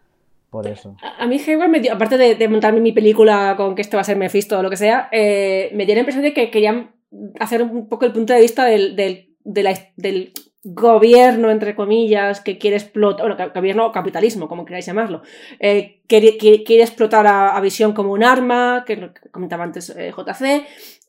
Por 0.50 0.68
eso. 0.68 0.96
A 1.02 1.24
a 1.24 1.26
mí 1.26 1.40
Hayward 1.44 1.68
me 1.68 1.80
dio, 1.80 1.92
aparte 1.92 2.16
de, 2.16 2.36
de 2.36 2.48
montarme 2.48 2.80
mi 2.80 2.92
película 2.92 3.54
con 3.56 3.74
que 3.74 3.82
esto 3.82 3.96
va 3.96 4.02
a 4.02 4.04
ser 4.04 4.16
Mephisto 4.16 4.56
o 4.58 4.62
lo 4.62 4.70
que 4.70 4.76
sea, 4.76 5.08
eh, 5.10 5.70
me 5.74 5.84
dio 5.84 5.94
la 5.96 6.02
impresión 6.02 6.22
de 6.22 6.32
que 6.32 6.48
querían 6.52 6.92
hacer 7.40 7.60
un 7.62 7.88
poco 7.88 8.04
el 8.06 8.12
punto 8.12 8.32
de 8.32 8.40
vista 8.40 8.64
del, 8.64 8.94
del, 8.94 9.34
de 9.42 9.62
la- 9.64 9.74
del 9.96 10.32
gobierno, 10.64 11.50
entre 11.50 11.74
comillas, 11.76 12.40
que 12.40 12.58
quiere 12.58 12.76
explotar, 12.76 13.26
bueno, 13.36 13.52
gobierno 13.54 13.86
o 13.86 13.92
capitalismo, 13.92 14.48
como 14.48 14.64
queráis 14.64 14.86
llamarlo, 14.86 15.22
eh, 15.60 16.00
quiere, 16.08 16.36
quiere- 16.38 16.64
quiere 16.64 16.82
explotar 16.82 17.26
a, 17.26 17.54
a 17.56 17.60
Visión 17.60 17.92
como 17.92 18.12
un 18.12 18.24
arma, 18.24 18.82
que 18.86 18.94
es 18.94 18.98
lo 18.98 19.12
que 19.12 19.28
comentaba 19.30 19.64
antes 19.64 19.90
eh, 19.90 20.10
JC, 20.16 20.66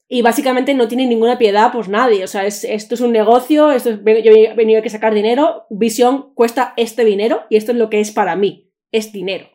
y 0.08 0.22
básicamente 0.22 0.74
no 0.74 0.88
tiene 0.88 1.08
ninguna 1.08 1.38
piedad, 1.38 1.72
pues 1.72 1.88
nadie. 1.88 2.24
O 2.24 2.28
sea, 2.28 2.46
es- 2.46 2.64
esto 2.66 2.96
es 2.96 3.02
un 3.02 3.12
negocio, 3.14 3.72
esto 3.72 3.90
es, 3.92 4.00
yo 4.04 4.32
he 4.32 4.54
venido 4.56 4.80
aquí 4.80 4.90
a 4.90 4.92
sacar 4.92 5.14
dinero, 5.14 5.66
Visión 5.70 6.34
cuesta 6.36 6.74
este 6.78 7.06
dinero 7.06 7.44
y 7.50 7.56
esto 7.56 7.72
es 7.72 7.78
lo 7.78 7.90
que 7.90 8.02
es 8.02 8.12
para 8.12 8.36
mí, 8.36 8.70
es 8.92 9.12
dinero. 9.14 9.48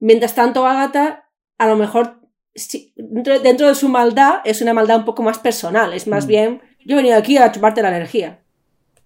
Mientras 0.00 0.34
tanto, 0.34 0.66
Agatha, 0.66 1.28
a 1.56 1.66
lo 1.68 1.76
mejor, 1.76 2.20
dentro, 2.96 3.38
dentro 3.38 3.68
de 3.68 3.74
su 3.74 3.88
maldad, 3.88 4.40
es 4.44 4.60
una 4.60 4.74
maldad 4.74 4.98
un 4.98 5.04
poco 5.04 5.22
más 5.22 5.38
personal, 5.38 5.92
es 5.92 6.06
más 6.06 6.24
Mm. 6.24 6.28
bien, 6.28 6.60
yo 6.84 6.94
he 6.94 6.96
venido 6.96 7.16
aquí 7.16 7.36
a 7.38 7.52
chuparte 7.52 7.80
la 7.82 7.88
energía. 7.90 8.40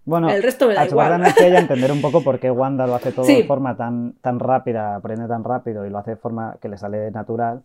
Bueno, 0.07 0.29
El 0.29 0.43
resto 0.43 0.67
me 0.69 0.75
da 0.75 0.85
igual. 0.87 1.13
energía 1.15 1.49
y 1.49 1.57
a 1.57 1.61
entender 1.61 1.91
un 1.91 2.03
poco 2.03 2.23
por 2.23 2.39
qué 2.39 2.51
Wanda 2.51 2.87
lo 2.87 2.95
hace 2.95 3.11
todo 3.13 3.25
Sí. 3.25 3.37
de 3.43 3.45
forma 3.45 3.77
tan, 3.77 4.15
tan 4.21 4.39
rápida, 4.39 4.97
aprende 4.97 5.27
tan 5.29 5.45
rápido 5.45 5.87
y 5.87 5.91
lo 5.91 5.99
hace 5.99 6.11
de 6.13 6.17
forma 6.17 6.57
que 6.61 6.69
le 6.69 6.77
sale 6.77 7.11
natural. 7.11 7.63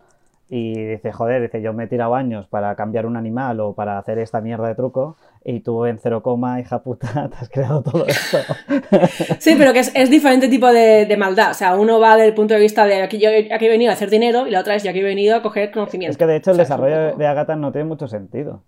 Y 0.51 0.73
dice, 0.83 1.11
joder, 1.11 1.43
dice, 1.43 1.61
yo 1.61 1.73
me 1.73 1.83
he 1.83 1.87
tirado 1.87 2.15
años 2.15 2.47
para 2.47 2.73
cambiar 2.75 3.05
un 3.05 3.17
animal 3.17 3.59
o 3.59 3.73
para 3.73 3.99
hacer 3.99 4.17
esta 4.17 4.41
mierda 4.41 4.67
de 4.67 4.73
truco 4.73 5.15
y 5.45 5.59
tú 5.59 5.85
en 5.85 5.99
cero 5.99 6.23
coma, 6.23 6.59
hija 6.59 6.79
puta, 6.81 7.07
te 7.29 7.35
has 7.35 7.49
creado 7.49 7.83
todo 7.83 8.07
esto. 8.07 8.37
Sí, 9.39 9.55
pero 9.59 9.73
que 9.73 9.79
es, 9.79 9.91
es 9.93 10.09
diferente 10.09 10.47
tipo 10.47 10.67
de, 10.71 11.05
de 11.05 11.17
maldad. 11.17 11.51
O 11.51 11.53
sea, 11.53 11.75
uno 11.75 11.99
va 11.99 12.15
del 12.17 12.33
punto 12.33 12.55
de 12.55 12.59
vista 12.61 12.85
de 12.85 13.01
aquí 13.03 13.19
yo 13.19 13.29
aquí 13.53 13.65
he 13.65 13.69
venido 13.69 13.91
a 13.91 13.93
hacer 13.93 14.09
dinero 14.09 14.47
y 14.47 14.51
la 14.51 14.61
otra 14.61 14.73
es 14.75 14.83
yo 14.83 14.89
aquí 14.89 14.99
he 14.99 15.03
venido 15.03 15.35
a 15.35 15.41
coger 15.43 15.71
conocimiento. 15.71 16.11
Es 16.11 16.17
que 16.17 16.25
de 16.25 16.37
hecho 16.37 16.49
el 16.51 16.55
O 16.55 16.55
sea, 16.55 16.63
es 16.63 16.69
desarrollo 16.69 17.09
poco- 17.09 17.19
de 17.19 17.27
Agatha 17.27 17.55
no 17.55 17.71
tiene 17.71 17.87
mucho 17.87 18.07
sentido. 18.07 18.63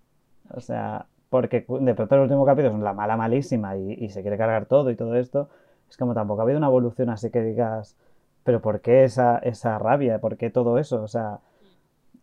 O 0.53 0.59
sea, 0.61 1.05
porque 1.31 1.65
de 1.67 1.95
pronto 1.95 2.15
el 2.15 2.21
último 2.23 2.45
capítulo 2.45 2.75
es 2.77 2.83
la 2.83 2.93
mala 2.93 3.17
malísima 3.17 3.77
y, 3.77 3.93
y 3.93 4.09
se 4.11 4.21
quiere 4.21 4.37
cargar 4.37 4.67
todo 4.67 4.91
y 4.91 4.97
todo 4.97 5.15
esto. 5.17 5.49
Es 5.89 5.97
como 5.97 6.13
tampoco 6.15 6.41
ha 6.41 6.45
habido 6.45 6.59
una 6.59 6.67
evolución 6.67 7.09
así 7.11 7.31
que 7.31 7.41
digas, 7.43 7.97
pero 8.45 8.61
¿por 8.61 8.81
qué 8.81 9.05
esa, 9.05 9.39
esa 9.39 9.79
rabia? 9.79 10.19
¿Por 10.21 10.37
qué 10.37 10.51
todo 10.51 10.79
eso? 10.79 11.03
O 11.03 11.09
sea, 11.09 11.39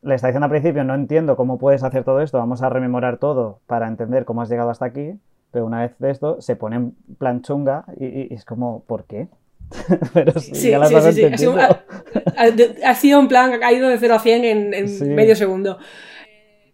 le 0.02 0.14
está 0.14 0.28
diciendo 0.28 0.46
al 0.46 0.50
principio, 0.50 0.84
no 0.84 0.94
entiendo 0.94 1.36
cómo 1.36 1.58
puedes 1.58 1.82
hacer 1.84 2.04
todo 2.04 2.20
esto, 2.22 2.38
vamos 2.38 2.62
a 2.62 2.68
rememorar 2.70 3.18
todo 3.18 3.60
para 3.66 3.88
entender 3.88 4.24
cómo 4.24 4.42
has 4.42 4.48
llegado 4.50 4.70
hasta 4.70 4.86
aquí. 4.86 5.14
Pero 5.50 5.66
una 5.66 5.80
vez 5.82 5.98
de 5.98 6.10
esto 6.10 6.40
se 6.42 6.56
pone 6.56 6.76
en 6.76 6.92
plan 7.18 7.42
chunga 7.42 7.84
y, 7.98 8.06
y- 8.06 8.28
es 8.34 8.44
como, 8.44 8.82
¿por 8.84 9.04
qué? 9.04 9.28
pero 10.14 10.32
sí, 10.40 10.54
Sí, 10.54 10.70
ya 10.70 10.84
sí, 10.86 11.00
sí, 11.02 11.12
sí. 11.12 11.24
Ha 11.24 11.38
sido, 11.38 11.56
ha- 11.58 12.90
ha- 12.90 12.94
sido 12.94 13.20
en 13.20 13.28
plan, 13.28 13.52
ha 13.52 13.58
caído 13.60 13.88
de 13.88 13.98
0 13.98 14.14
a 14.14 14.18
100 14.20 14.44
en, 14.44 14.74
en 14.74 15.14
medio 15.14 15.36
segundo. 15.36 15.78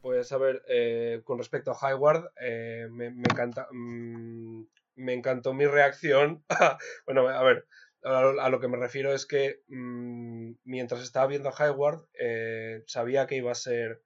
Pues 0.04 0.30
a 0.32 0.36
ver, 0.36 0.62
eh, 0.68 1.22
con 1.24 1.38
respecto 1.38 1.70
a 1.72 1.78
Highward, 1.80 2.30
eh, 2.38 2.88
me, 2.90 3.10
me 3.10 3.22
encanta. 3.22 3.68
mm, 3.72 4.64
me 4.96 5.14
encantó 5.14 5.54
mi 5.54 5.64
reacción. 5.64 6.44
bueno, 7.06 7.26
a 7.26 7.42
ver, 7.42 7.66
a, 8.02 8.50
lo 8.50 8.60
que 8.60 8.68
me 8.68 8.76
refiero 8.76 9.14
es 9.14 9.24
que 9.24 9.62
mm, 9.68 10.56
mientras 10.64 11.00
estaba 11.02 11.26
viendo 11.26 11.48
a 11.48 11.54
Highward, 11.58 12.06
eh, 12.20 12.82
sabía 12.86 13.26
que 13.26 13.36
iba 13.36 13.50
a 13.50 13.54
ser 13.54 14.02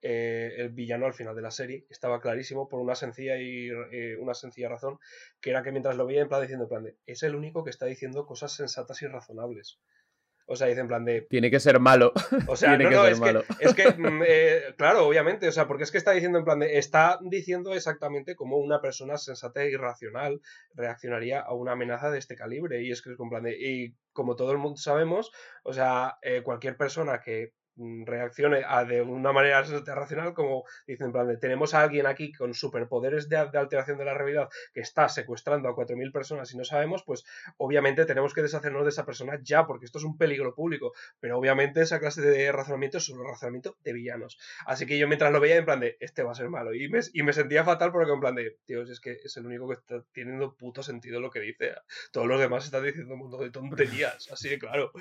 eh, 0.00 0.54
el 0.56 0.70
villano 0.70 1.04
al 1.04 1.12
final 1.12 1.36
de 1.36 1.42
la 1.42 1.50
serie. 1.50 1.84
Estaba 1.90 2.22
clarísimo 2.22 2.66
por 2.66 2.80
una 2.80 2.94
sencilla 2.94 3.36
y 3.36 3.68
eh, 3.92 4.16
una 4.18 4.32
sencilla 4.32 4.70
razón, 4.70 4.98
que 5.42 5.50
era 5.50 5.62
que 5.62 5.70
mientras 5.70 5.96
lo 5.96 6.06
veía 6.06 6.22
en 6.22 6.28
plan 6.28 6.40
diciendo 6.40 6.64
en 6.64 6.68
plan 6.70 6.84
de, 6.84 6.96
es 7.04 7.22
el 7.24 7.34
único 7.34 7.62
que 7.62 7.70
está 7.70 7.84
diciendo 7.84 8.24
cosas 8.24 8.52
sensatas 8.52 9.02
y 9.02 9.06
razonables. 9.06 9.80
O 10.46 10.56
sea, 10.56 10.66
dice 10.66 10.80
en 10.80 10.88
plan 10.88 11.04
de, 11.04 11.22
Tiene 11.22 11.50
que 11.50 11.60
ser 11.60 11.80
malo. 11.80 12.12
o 12.48 12.56
sea, 12.56 12.76
Tiene 12.76 12.84
no, 12.84 12.90
que 12.90 12.96
no, 12.96 13.02
ser 13.04 13.12
es 13.12 13.20
malo. 13.20 13.44
que, 13.58 13.64
es 13.64 13.74
que 13.74 13.90
mm, 13.98 14.22
eh, 14.26 14.62
claro, 14.76 15.06
obviamente, 15.06 15.48
o 15.48 15.52
sea, 15.52 15.66
porque 15.66 15.84
es 15.84 15.90
que 15.90 15.98
está 15.98 16.12
diciendo 16.12 16.38
en 16.38 16.44
plan 16.44 16.58
de, 16.58 16.78
está 16.78 17.18
diciendo 17.22 17.74
exactamente 17.74 18.34
cómo 18.34 18.58
una 18.58 18.80
persona 18.80 19.16
sensata 19.16 19.64
y 19.64 19.76
racional 19.76 20.40
reaccionaría 20.74 21.40
a 21.40 21.54
una 21.54 21.72
amenaza 21.72 22.10
de 22.10 22.18
este 22.18 22.36
calibre. 22.36 22.82
Y 22.82 22.90
es 22.90 23.02
que 23.02 23.12
es 23.12 23.20
en 23.20 23.28
plan 23.28 23.44
de, 23.44 23.56
y 23.58 23.94
como 24.12 24.36
todo 24.36 24.52
el 24.52 24.58
mundo 24.58 24.76
sabemos, 24.76 25.30
o 25.62 25.72
sea, 25.72 26.18
eh, 26.22 26.42
cualquier 26.42 26.76
persona 26.76 27.20
que 27.20 27.52
reaccione 27.76 28.62
a, 28.66 28.84
de 28.84 29.02
una 29.02 29.32
manera 29.32 29.62
racional, 29.62 30.34
como 30.34 30.64
dicen 30.86 31.06
en 31.06 31.12
plan 31.12 31.28
de, 31.28 31.36
tenemos 31.36 31.74
a 31.74 31.82
alguien 31.82 32.06
aquí 32.06 32.32
con 32.32 32.54
superpoderes 32.54 33.28
de, 33.28 33.48
de 33.50 33.58
alteración 33.58 33.98
de 33.98 34.04
la 34.04 34.14
realidad 34.14 34.48
que 34.72 34.80
está 34.80 35.08
secuestrando 35.08 35.68
a 35.68 35.74
4.000 35.74 36.12
personas 36.12 36.52
y 36.52 36.56
no 36.56 36.64
sabemos, 36.64 37.02
pues 37.04 37.24
obviamente 37.56 38.04
tenemos 38.04 38.34
que 38.34 38.42
deshacernos 38.42 38.84
de 38.84 38.90
esa 38.90 39.04
persona 39.04 39.38
ya, 39.42 39.66
porque 39.66 39.86
esto 39.86 39.98
es 39.98 40.04
un 40.04 40.16
peligro 40.16 40.54
público. 40.54 40.92
Pero 41.20 41.38
obviamente 41.38 41.82
esa 41.82 42.00
clase 42.00 42.22
de 42.22 42.52
razonamiento 42.52 42.98
es 42.98 43.04
solo 43.04 43.24
razonamiento 43.24 43.76
de 43.82 43.92
villanos. 43.92 44.38
Así 44.66 44.86
que 44.86 44.98
yo 44.98 45.08
mientras 45.08 45.32
lo 45.32 45.40
veía 45.40 45.56
en 45.56 45.64
plan 45.64 45.80
de, 45.80 45.96
este 46.00 46.22
va 46.22 46.32
a 46.32 46.34
ser 46.34 46.48
malo. 46.48 46.74
Y 46.74 46.88
me, 46.88 47.00
y 47.12 47.22
me 47.22 47.32
sentía 47.32 47.64
fatal 47.64 47.92
porque 47.92 48.12
en 48.12 48.20
plan 48.20 48.34
de, 48.34 48.56
tío, 48.66 48.82
es 48.82 49.00
que 49.00 49.18
es 49.24 49.36
el 49.36 49.46
único 49.46 49.68
que 49.68 49.74
está 49.74 50.02
teniendo 50.12 50.54
puto 50.54 50.82
sentido 50.82 51.20
lo 51.20 51.30
que 51.30 51.40
dice. 51.40 51.74
Todos 52.10 52.26
los 52.26 52.40
demás 52.40 52.64
están 52.64 52.84
diciendo 52.84 53.14
un 53.14 53.20
montón 53.20 53.40
de 53.40 53.50
tonterías, 53.50 54.30
así 54.30 54.48
de 54.48 54.58
claro. 54.58 54.92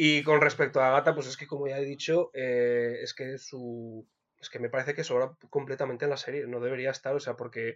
Y 0.00 0.22
con 0.22 0.40
respecto 0.40 0.80
a 0.80 0.90
Agatha, 0.90 1.12
pues 1.12 1.26
es 1.26 1.36
que 1.36 1.48
como 1.48 1.66
ya 1.66 1.76
he 1.76 1.84
dicho, 1.84 2.30
eh, 2.32 3.00
es 3.02 3.14
que 3.14 3.36
su... 3.36 4.06
Es 4.38 4.48
que 4.48 4.60
me 4.60 4.70
parece 4.70 4.94
que 4.94 5.02
sobra 5.02 5.36
completamente 5.50 6.04
en 6.04 6.12
la 6.12 6.16
serie, 6.16 6.46
no 6.46 6.60
debería 6.60 6.92
estar, 6.92 7.16
o 7.16 7.18
sea, 7.18 7.34
porque... 7.34 7.74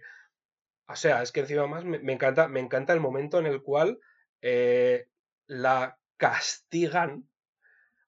O 0.87 0.95
sea, 0.95 1.21
es 1.21 1.33
que 1.33 1.41
encima 1.41 1.67
más 1.67 1.83
me, 1.83 1.97
encanta, 2.13 2.47
me 2.47 2.61
encanta 2.61 2.93
el 2.93 3.01
momento 3.01 3.39
en 3.39 3.45
el 3.45 3.61
cual 3.61 3.99
eh, 4.41 5.09
la 5.47 5.99
castigan. 6.15 7.27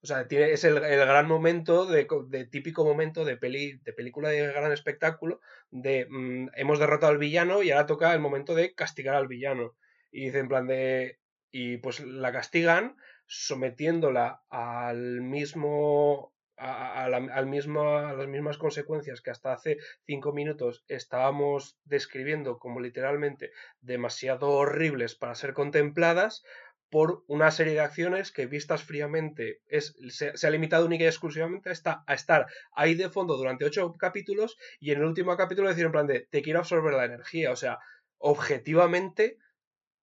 O 0.01 0.07
sea, 0.07 0.29
tiene, 0.29 0.53
es 0.53 0.63
el, 0.63 0.77
el 0.77 0.99
gran 0.99 1.27
momento, 1.27 1.85
de, 1.85 2.07
de 2.29 2.45
típico 2.45 2.85
momento 2.85 3.25
de, 3.25 3.35
peli, 3.35 3.81
de 3.83 3.91
película 3.91 4.29
de 4.29 4.47
gran 4.47 4.71
espectáculo, 4.71 5.41
de 5.71 6.07
mm, 6.09 6.51
hemos 6.55 6.79
derrotado 6.79 7.11
al 7.11 7.17
villano 7.17 7.63
y 7.63 7.71
ahora 7.71 7.85
toca 7.85 8.13
el 8.13 8.21
momento 8.21 8.55
de 8.55 8.75
castigar 8.75 9.15
al 9.15 9.27
villano. 9.27 9.75
Y 10.09 10.27
dice 10.27 10.39
en 10.39 10.47
plan 10.47 10.67
de... 10.67 11.19
Y 11.51 11.77
pues 11.77 11.99
la 11.99 12.31
castigan 12.31 12.95
sometiéndola 13.27 14.43
al 14.49 15.21
mismo... 15.21 16.33
A, 16.57 17.03
al 17.03 17.13
a 17.13 17.19
las 17.19 18.27
mismas 18.29 18.57
consecuencias 18.57 19.19
que 19.19 19.29
hasta 19.29 19.51
hace 19.51 19.77
cinco 20.05 20.31
minutos 20.31 20.85
estábamos 20.87 21.77
describiendo 21.83 22.59
como 22.59 22.79
literalmente 22.79 23.51
demasiado 23.81 24.51
horribles 24.51 25.15
para 25.15 25.35
ser 25.35 25.51
contempladas 25.51 26.45
por 26.89 27.25
una 27.27 27.51
serie 27.51 27.73
de 27.73 27.81
acciones 27.81 28.31
que 28.31 28.45
vistas 28.45 28.83
fríamente 28.83 29.59
es, 29.67 29.97
se, 30.07 30.47
ha 30.47 30.49
limitado 30.49 30.85
única 30.85 31.03
y 31.03 31.07
exclusivamente 31.07 31.69
a, 31.69 32.03
a 32.07 32.13
estar 32.13 32.45
ahí 32.73 32.93
de 32.93 33.09
fondo 33.09 33.35
durante 33.35 33.65
ocho 33.65 33.93
capítulos 33.99 34.57
y 34.79 34.91
en 34.91 34.99
el 34.99 35.05
último 35.05 35.35
capítulo 35.35 35.67
decir 35.67 35.85
en 35.85 35.91
plan 35.91 36.07
de 36.07 36.21
te 36.21 36.41
quiero 36.41 36.59
absorber 36.59 36.93
la 36.93 37.03
energía. 37.03 37.51
O 37.51 37.57
sea, 37.57 37.79
objetivamente 38.17 39.37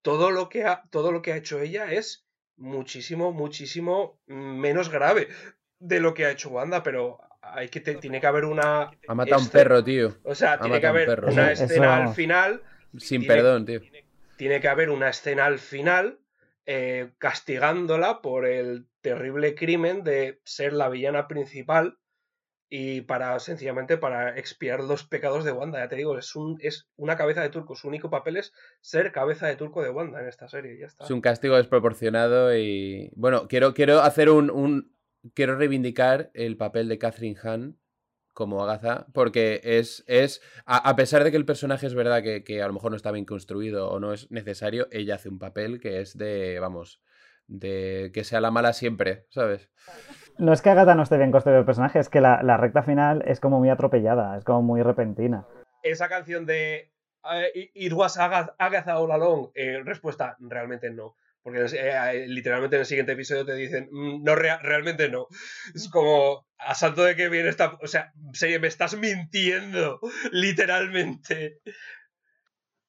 todo 0.03 0.31
lo 0.31 0.49
que 0.49 0.65
ha, 0.65 0.83
todo 0.91 1.13
lo 1.13 1.23
que 1.23 1.33
ha 1.33 1.37
hecho 1.37 1.61
ella 1.61 1.93
es 1.93 2.27
muchísimo, 2.63 3.33
muchísimo 3.33 4.21
menos 4.27 4.89
grave 4.89 5.29
de 5.79 6.01
lo 6.01 6.15
que 6.15 6.27
ha 6.27 6.31
hecho 6.31 6.51
Wanda, 6.51 6.83
pero 6.83 7.19
hay 7.43 7.69
que 7.69 7.81
te- 7.81 7.97
tiene 7.97 8.21
que 8.21 8.27
haber 8.29 8.45
una 8.45 8.91
Ha 9.09 9.15
matado 9.15 9.37
a 9.37 9.45
un 9.45 9.49
perro, 9.49 9.83
tío. 9.83 10.17
o 10.23 10.35
sea, 10.35 10.55
Ha 10.55 10.61
tiene 10.61 10.81
que 10.81 10.87
un 10.87 10.91
haber 10.91 11.07
perro. 11.07 11.33
una 11.33 11.51
Eso- 11.53 11.65
escena 11.65 11.97
al 11.97 12.15
final 12.15 12.63
Sin 12.97 13.21
tiene- 13.23 13.35
perdón, 13.35 13.67
tío. 13.67 13.81
tiene 14.37 14.61
que 14.61 14.69
haber 14.69 14.91
una 14.91 15.09
escena 15.11 15.47
al 15.47 15.59
final 15.59 16.19
eh, 16.65 17.11
castigándola 17.19 18.23
por 18.23 18.47
el 18.47 18.87
terrible 19.01 19.57
crimen 19.57 20.05
de 20.05 20.41
ser 20.45 20.73
la 20.73 20.89
villana 20.89 21.27
principal 21.27 21.99
y 22.75 23.03
para 23.03 23.39
sencillamente 23.39 23.99
para 23.99 24.39
expiar 24.39 24.83
los 24.83 25.05
pecados 25.05 25.45
de 25.45 25.53
Wanda. 25.53 25.81
Ya 25.81 25.91
te 25.91 25.97
digo, 25.97 26.17
es, 26.17 26.35
un, 26.35 26.57
es 26.63 26.89
una 26.97 27.19
cabeza 27.19 27.43
de 27.43 27.51
turco. 27.51 27.77
Su 27.77 27.87
único 27.87 28.09
papel 28.09 28.39
es 28.39 28.55
ser 28.81 29.13
cabeza 29.13 29.47
de 29.47 29.57
turco 29.57 29.83
de 29.83 29.91
Wanda 29.91 30.23
en 30.23 30.27
esta 30.27 30.49
serie. 30.49 30.79
Ya 30.79 30.87
está. 30.87 31.05
Es 31.05 31.11
un 31.11 31.21
castigo 31.21 31.57
desproporcionado 31.57 32.57
y. 32.57 33.13
Bueno, 33.15 33.47
quiero, 33.47 33.75
quiero 33.75 34.01
hacer 34.01 34.31
un, 34.31 34.51
un. 34.51 34.97
Quiero 35.35 35.55
reivindicar 35.57 36.31
el 36.33 36.57
papel 36.57 36.89
de 36.89 36.97
Catherine 36.97 37.39
Hahn 37.43 37.79
como 38.33 38.65
Agatha, 38.65 39.07
porque 39.13 39.61
es. 39.63 40.03
es 40.07 40.41
a, 40.65 40.79
a 40.79 40.97
pesar 40.97 41.25
de 41.25 41.31
que 41.31 41.37
el 41.37 41.45
personaje 41.45 41.87
es 41.87 41.95
verdad 41.95 42.23
que, 42.23 42.43
que 42.43 42.63
a 42.63 42.69
lo 42.69 42.73
mejor 42.73 42.93
no 42.93 42.97
está 42.97 43.13
bien 43.13 43.27
construido 43.27 43.91
o 43.91 44.01
no 44.01 44.15
es 44.15 44.31
necesario, 44.31 44.89
ella 44.91 45.17
hace 45.17 45.29
un 45.29 45.39
papel 45.39 45.79
que 45.79 46.01
es 46.01 46.17
de. 46.17 46.59
Vamos. 46.59 47.03
De 47.49 48.13
que 48.15 48.25
sea 48.25 48.41
la 48.41 48.51
mala 48.51 48.73
siempre, 48.73 49.27
¿sabes? 49.29 49.69
No 50.39 50.53
es 50.53 50.63
que 50.63 50.71
Agatha 50.71 50.95
no 50.95 51.03
esté 51.03 51.19
bien 51.19 51.31
construido 51.31 51.61
el 51.61 51.67
personaje, 51.67 51.99
es 51.99 52.09
que 52.09 52.21
la, 52.21 52.57
recta 52.57 52.83
final 52.83 53.23
es 53.27 53.39
como 53.41 53.59
muy 53.59 53.69
atropellada, 53.71 54.37
es 54.39 54.45
como 54.45 54.63
muy 54.63 54.83
repentina. 54.83 55.47
Esa 55.83 56.09
canción 56.09 56.47
de 56.47 56.93
eh, 57.33 57.71
It 57.75 57.93
was 57.93 58.17
Agatha, 58.19 58.55
Agatha 58.59 58.99
all 58.99 59.13
along, 59.13 59.51
eh, 59.55 59.81
respuesta, 59.85 60.37
realmente 60.41 60.91
no. 60.91 61.17
Porque 61.43 61.67
eh, 61.73 62.27
literalmente 62.29 62.77
en 62.77 62.81
el 62.81 62.87
siguiente 62.87 63.13
episodio 63.13 63.45
te 63.45 63.55
dicen, 63.55 63.89
"Mm, 63.91 64.23
no, 64.23 64.37
rea- 64.37 64.59
realmente 64.63 65.09
no. 65.09 65.27
Es 65.75 65.89
como, 65.89 66.47
a 66.59 66.75
salto 66.77 67.03
de 67.03 67.17
que 67.17 67.29
viene 67.29 67.49
esta... 67.49 67.77
O 67.83 67.89
sea, 67.89 68.13
me 68.61 68.69
estás 68.69 68.97
mintiendo, 68.97 69.99
literalmente. 70.33 71.59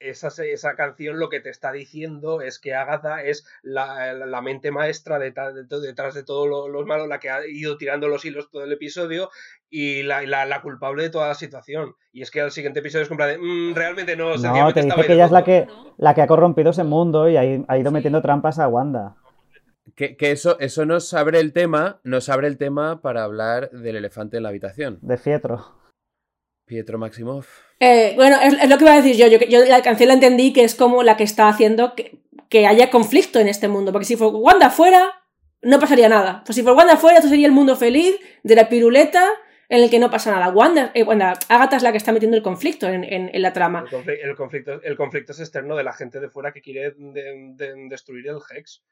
Esa, 0.03 0.27
esa 0.43 0.75
canción 0.75 1.17
lo 1.19 1.29
que 1.29 1.39
te 1.39 1.49
está 1.49 1.71
diciendo 1.71 2.41
es 2.41 2.59
que 2.59 2.73
Agatha 2.75 3.23
es 3.23 3.45
la, 3.61 4.13
la- 4.13 4.41
mente 4.41 4.69
maestra 4.71 5.17
detrás 5.19 5.53
de, 5.55 5.63
de 5.63 6.23
todo 6.23 6.45
lo, 6.47 6.67
lo 6.67 6.85
malo, 6.85 7.07
la 7.07 7.19
que 7.19 7.29
ha 7.29 7.47
ido 7.47 7.77
tirando 7.77 8.07
los 8.09 8.25
hilos 8.25 8.49
todo 8.51 8.63
el 8.65 8.71
episodio 8.73 9.29
y 9.69 10.03
la, 10.03 10.21
la- 10.23 10.45
la 10.45 10.61
culpable 10.61 11.03
de 11.03 11.09
toda 11.09 11.29
la 11.29 11.35
situación. 11.35 11.95
Y 12.11 12.21
es 12.21 12.31
que 12.31 12.41
al 12.41 12.51
siguiente 12.51 12.81
episodio 12.81 13.03
es 13.03 13.09
como 13.09 13.25
de, 13.25 13.37
"Mm, 13.37 13.73
realmente 13.75 14.15
no, 14.17 14.35
No, 14.35 14.73
te 14.73 14.81
dice 14.83 14.95
que 14.95 15.07
de 15.07 15.13
ella 15.13 15.25
es 15.25 15.31
la 15.31 15.43
fondo". 15.43 15.45
que, 15.45 15.67
la 15.97 16.13
que 16.13 16.21
ha 16.21 16.27
corrompido 16.27 16.71
ese 16.71 16.83
mundo 16.83 17.29
y 17.29 17.37
ha 17.37 17.77
ido 17.77 17.91
metiendo 17.91 18.21
trampas 18.21 18.59
a 18.59 18.67
Wanda. 18.67 19.15
Que, 19.95 20.17
que 20.17 20.31
eso, 20.31 20.57
eso 20.59 20.85
nos 20.85 21.13
abre 21.13 21.39
el 21.39 21.53
tema. 21.53 21.99
Nos 22.03 22.27
abre 22.29 22.47
el 22.47 22.57
tema 22.57 23.01
para 23.01 23.23
hablar 23.23 23.69
del 23.71 23.95
elefante 23.95 24.37
en 24.37 24.43
la 24.43 24.49
habitación. 24.49 24.97
De 25.01 25.17
Fietro. 25.17 25.75
Pietro 26.66 26.97
Maximoff. 26.97 27.47
Eh, 27.80 28.14
bueno, 28.16 28.38
es, 28.41 28.53
es 28.53 28.70
lo 28.70 28.78
que 28.78 28.84
iba 28.84 28.93
a 28.93 29.01
decir 29.01 29.16
yo. 29.16 29.28
yo. 29.28 29.39
Yo 29.47 29.66
la 29.66 29.82
canción 29.82 30.07
la 30.07 30.14
entendí 30.14 30.53
que 30.53 30.64
es 30.64 30.76
como 30.76 31.03
la 31.03 31.18
que 31.18 31.24
está 31.24 31.47
haciendo 31.49 31.95
que, 31.95 32.20
que 32.49 32.66
haya 32.68 32.89
conflicto 32.89 33.39
en 33.39 33.47
este 33.47 33.68
mundo. 33.68 33.91
Porque 33.91 34.05
si 34.05 34.16
fue 34.16 34.28
Wanda 34.28 34.70
fuera, 34.70 35.11
no 35.61 35.80
pasaría 35.80 36.09
nada. 36.09 36.43
Pues 36.45 36.55
si 36.55 36.61
fuera 36.64 36.78
Wanda 36.78 36.97
fuera, 36.97 37.18
esto 37.18 37.30
sería 37.30 37.47
el 37.47 37.51
mundo 37.53 37.76
feliz 37.76 38.16
de 38.43 38.55
la 38.55 38.70
piruleta 38.70 39.28
en 39.70 39.82
el 39.84 39.89
que 39.89 39.99
no 39.99 40.09
pasa 40.11 40.32
nada. 40.32 40.49
Wanda, 40.49 40.91
eh, 40.93 41.03
Wanda 41.03 41.34
Agatha 41.49 41.78
es 41.78 41.84
la 41.84 41.91
que 41.91 41.97
está 41.97 42.11
metiendo 42.11 42.38
el 42.38 42.43
conflicto 42.43 42.88
en, 42.88 43.03
en- 43.03 43.30
en 43.34 43.41
la 43.41 43.53
trama. 43.53 43.86
El 43.91 43.97
confli- 43.97 44.20
el 44.22 44.36
conflicto, 44.36 44.82
el 44.84 44.95
conflicto 44.95 45.32
es 45.32 45.39
externo 45.39 45.76
de 45.76 45.84
la 45.84 45.93
gente 45.93 46.20
de 46.20 46.30
fuera 46.30 46.51
que 46.53 46.61
quiere 46.61 46.91
de- 46.97 47.53
de- 47.55 47.88
destruir 47.89 48.28
el 48.28 48.38
Hex. 48.55 48.84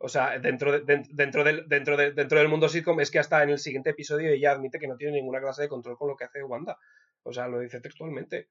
O 0.00 0.08
sea, 0.08 0.38
dentro, 0.38 0.70
de- 0.70 0.80
de- 0.80 1.02
dentro, 1.10 1.42
del, 1.42 1.66
dentro, 1.68 1.96
de- 1.96 2.12
dentro 2.12 2.38
del 2.38 2.48
mundo 2.48 2.68
sitcom 2.68 3.00
es 3.00 3.10
que 3.10 3.18
hasta 3.18 3.42
en 3.42 3.50
el 3.50 3.58
siguiente 3.58 3.90
episodio 3.90 4.30
ella 4.30 4.52
admite 4.52 4.78
que 4.78 4.86
no 4.86 4.96
tiene 4.96 5.14
ninguna 5.14 5.40
clase 5.40 5.62
de 5.62 5.68
control 5.68 5.98
con 5.98 6.08
lo 6.08 6.16
que 6.16 6.24
hace 6.24 6.42
Wanda. 6.44 6.78
O 7.28 7.32
sea, 7.32 7.46
lo 7.48 7.60
dice 7.60 7.80
textualmente. 7.80 8.48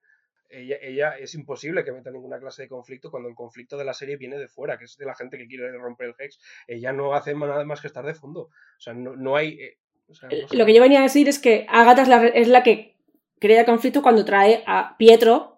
Ella, 0.50 0.78
ella 0.82 1.18
es 1.18 1.34
imposible 1.36 1.84
que 1.84 1.92
meta 1.92 2.10
ninguna 2.10 2.40
clase 2.40 2.62
de 2.62 2.70
conflicto 2.70 3.12
cuando 3.12 3.28
el 3.28 3.36
conflicto 3.36 3.78
de 3.78 3.84
la 3.84 3.94
serie 3.94 4.16
viene 4.16 4.38
de 4.38 4.48
fuera, 4.48 4.78
que 4.78 4.86
es 4.86 4.96
de 4.96 5.06
la 5.06 5.16
gente 5.16 5.38
que 5.38 5.48
quiere 5.48 5.72
romper 5.74 6.08
el 6.08 6.16
Hex. 6.18 6.40
Ella 6.68 6.94
no 6.94 7.14
hace 7.14 7.34
nada 7.34 7.66
más 7.66 7.82
que 7.82 7.88
estar 7.88 8.06
de 8.06 8.14
fondo. 8.14 8.42
O 8.44 8.80
sea, 8.80 8.94
no, 8.94 9.16
no 9.16 9.36
hay... 9.36 9.60
eh, 9.60 9.78
o 10.08 10.14
sea, 10.14 10.30
no 10.30 10.48
sé. 10.48 10.56
Lo 10.56 10.66
que 10.66 10.74
yo 10.74 10.82
venía 10.82 11.00
a 11.00 11.04
decir 11.04 11.28
es 11.28 11.40
que 11.40 11.66
Agatha 11.68 12.04
es 12.04 12.08
la, 12.08 12.28
es 12.28 12.48
la 12.48 12.64
que 12.64 12.96
crea 13.40 13.66
conflicto 13.66 14.02
cuando 14.02 14.24
trae 14.24 14.64
a 14.66 14.96
Pietro, 14.98 15.57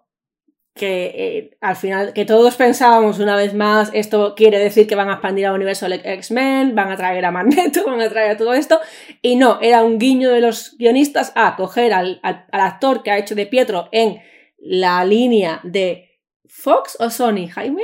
que 0.74 1.12
eh, 1.14 1.58
al 1.60 1.76
final, 1.76 2.12
que 2.12 2.24
todos 2.24 2.54
pensábamos 2.56 3.18
una 3.18 3.36
vez 3.36 3.54
más, 3.54 3.90
esto 3.92 4.34
quiere 4.36 4.58
decir 4.58 4.86
que 4.86 4.94
van 4.94 5.08
a 5.10 5.14
expandir 5.14 5.46
al 5.46 5.54
universo 5.54 5.88
del 5.88 6.00
X-Men, 6.04 6.74
van 6.74 6.90
a 6.92 6.96
traer 6.96 7.24
a 7.24 7.30
Magneto, 7.30 7.84
van 7.86 8.00
a 8.00 8.08
traer 8.08 8.30
a 8.32 8.36
todo 8.36 8.54
esto, 8.54 8.80
y 9.20 9.36
no, 9.36 9.58
era 9.60 9.82
un 9.82 9.98
guiño 9.98 10.30
de 10.30 10.40
los 10.40 10.76
guionistas 10.78 11.32
a 11.34 11.56
coger 11.56 11.92
al, 11.92 12.20
al- 12.22 12.46
al 12.52 12.60
actor 12.60 13.02
que 13.02 13.10
ha 13.10 13.18
hecho 13.18 13.34
de 13.34 13.46
Pietro 13.46 13.88
en 13.92 14.20
la 14.58 15.04
línea 15.04 15.60
de 15.64 16.08
Fox 16.48 16.96
o 17.00 17.10
Sony, 17.10 17.48
Jaime. 17.52 17.82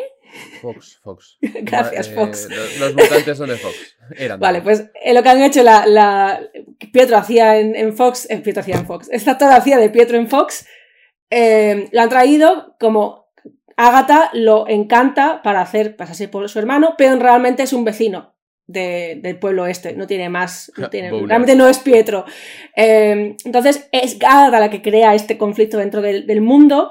Fox, 0.61 1.01
Fox. 1.03 1.39
Gracias, 1.41 2.09
Eh, 2.09 2.15
Fox. 2.15 2.49
Los, 2.51 2.79
los 2.79 2.95
mutantes 2.95 3.39
son 3.39 3.49
de 3.49 3.57
Fox. 3.57 3.97
Eran 4.17 4.39
de 4.39 4.43
Vale, 4.47 4.61
pues 4.61 4.85
eh, 5.03 5.15
lo 5.15 5.23
que 5.23 5.29
han 5.29 5.43
hecho 5.43 5.63
la, 5.63 5.87
la- 5.87 6.41
Pietro 6.93 7.17
hacía 7.17 7.59
en, 7.59 7.75
en 7.75 7.97
Fox, 7.97 8.27
eh, 8.31 8.39
Pietro 8.39 8.61
hacía 8.61 8.77
en 8.77 8.87
Fox, 8.87 9.09
este 9.13 9.31
actor 9.31 9.51
hacía 9.53 9.79
de 9.79 9.91
Pietro 9.91 10.17
en 10.19 10.29
Fox, 10.29 10.67
eh, 11.31 11.89
lo 11.93 12.01
han 12.03 12.09
traído 12.09 12.77
como 12.79 13.27
Agatha 13.77 14.31
lo 14.33 14.67
encanta 14.69 15.43
para 15.43 15.61
hacer 15.61 15.97
pasarse 15.97 16.29
por 16.29 16.49
su 16.49 16.59
hermano, 16.59 16.95
pero 16.97 17.17
realmente 17.19 17.63
es 17.63 17.73
un 17.73 17.85
vecino 17.85 18.35
de- 18.67 19.19
del 19.23 19.39
pueblo 19.39 19.67
este, 19.67 19.93
no 19.95 20.07
tiene 20.07 20.29
más, 20.29 20.73
no 20.77 20.91
tiene- 20.91 21.11
realmente 21.29 21.55
no 21.55 21.69
es 21.69 21.79
Pietro. 21.79 22.25
Eh, 22.75 23.37
entonces 23.45 23.89
es 23.93 24.17
Agatha 24.25 24.59
la 24.61 24.71
que 24.71 24.83
crea 24.83 25.15
este 25.15 25.37
conflicto 25.39 25.79
dentro 25.79 26.01
del, 26.03 26.27
del 26.27 26.41
mundo, 26.41 26.91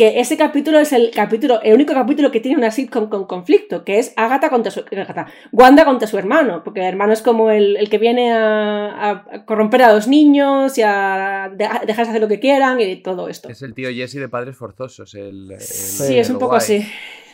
que 0.00 0.18
ese 0.18 0.38
capítulo 0.38 0.78
es 0.78 0.94
el 0.94 1.10
capítulo, 1.10 1.60
el 1.62 1.74
único 1.74 1.92
capítulo 1.92 2.30
que 2.30 2.40
tiene 2.40 2.56
una 2.56 2.70
sitcom 2.70 3.10
con 3.10 3.26
conflicto, 3.26 3.84
que 3.84 3.98
es 3.98 4.14
Agatha 4.16 4.48
contra 4.48 4.70
su, 4.70 4.80
Agatha, 4.80 5.26
Wanda 5.52 5.84
contra 5.84 6.08
su 6.08 6.16
hermano, 6.16 6.62
porque 6.64 6.80
el 6.80 6.86
hermano 6.86 7.12
es 7.12 7.20
como 7.20 7.50
el, 7.50 7.76
el 7.76 7.90
que 7.90 7.98
viene 7.98 8.32
a, 8.32 8.88
a- 9.10 9.24
a 9.30 9.44
corromper 9.44 9.82
a 9.82 9.92
los 9.92 10.08
niños 10.08 10.78
y 10.78 10.82
a 10.82 11.50
de- 11.54 11.66
a 11.66 11.82
dejarse 11.86 12.12
hacer 12.12 12.22
lo 12.22 12.28
que 12.28 12.40
quieran 12.40 12.80
y 12.80 12.96
todo 13.02 13.28
esto. 13.28 13.50
Es 13.50 13.60
el 13.60 13.74
tío 13.74 13.90
Jesse 13.90 14.14
de 14.14 14.28
Padres 14.30 14.56
Forzosos. 14.56 15.14
El, 15.14 15.52
el- 15.52 15.60
Sí, 15.60 16.18
es 16.18 16.30
un 16.30 16.38
poco 16.38 16.54
así. 16.54 16.82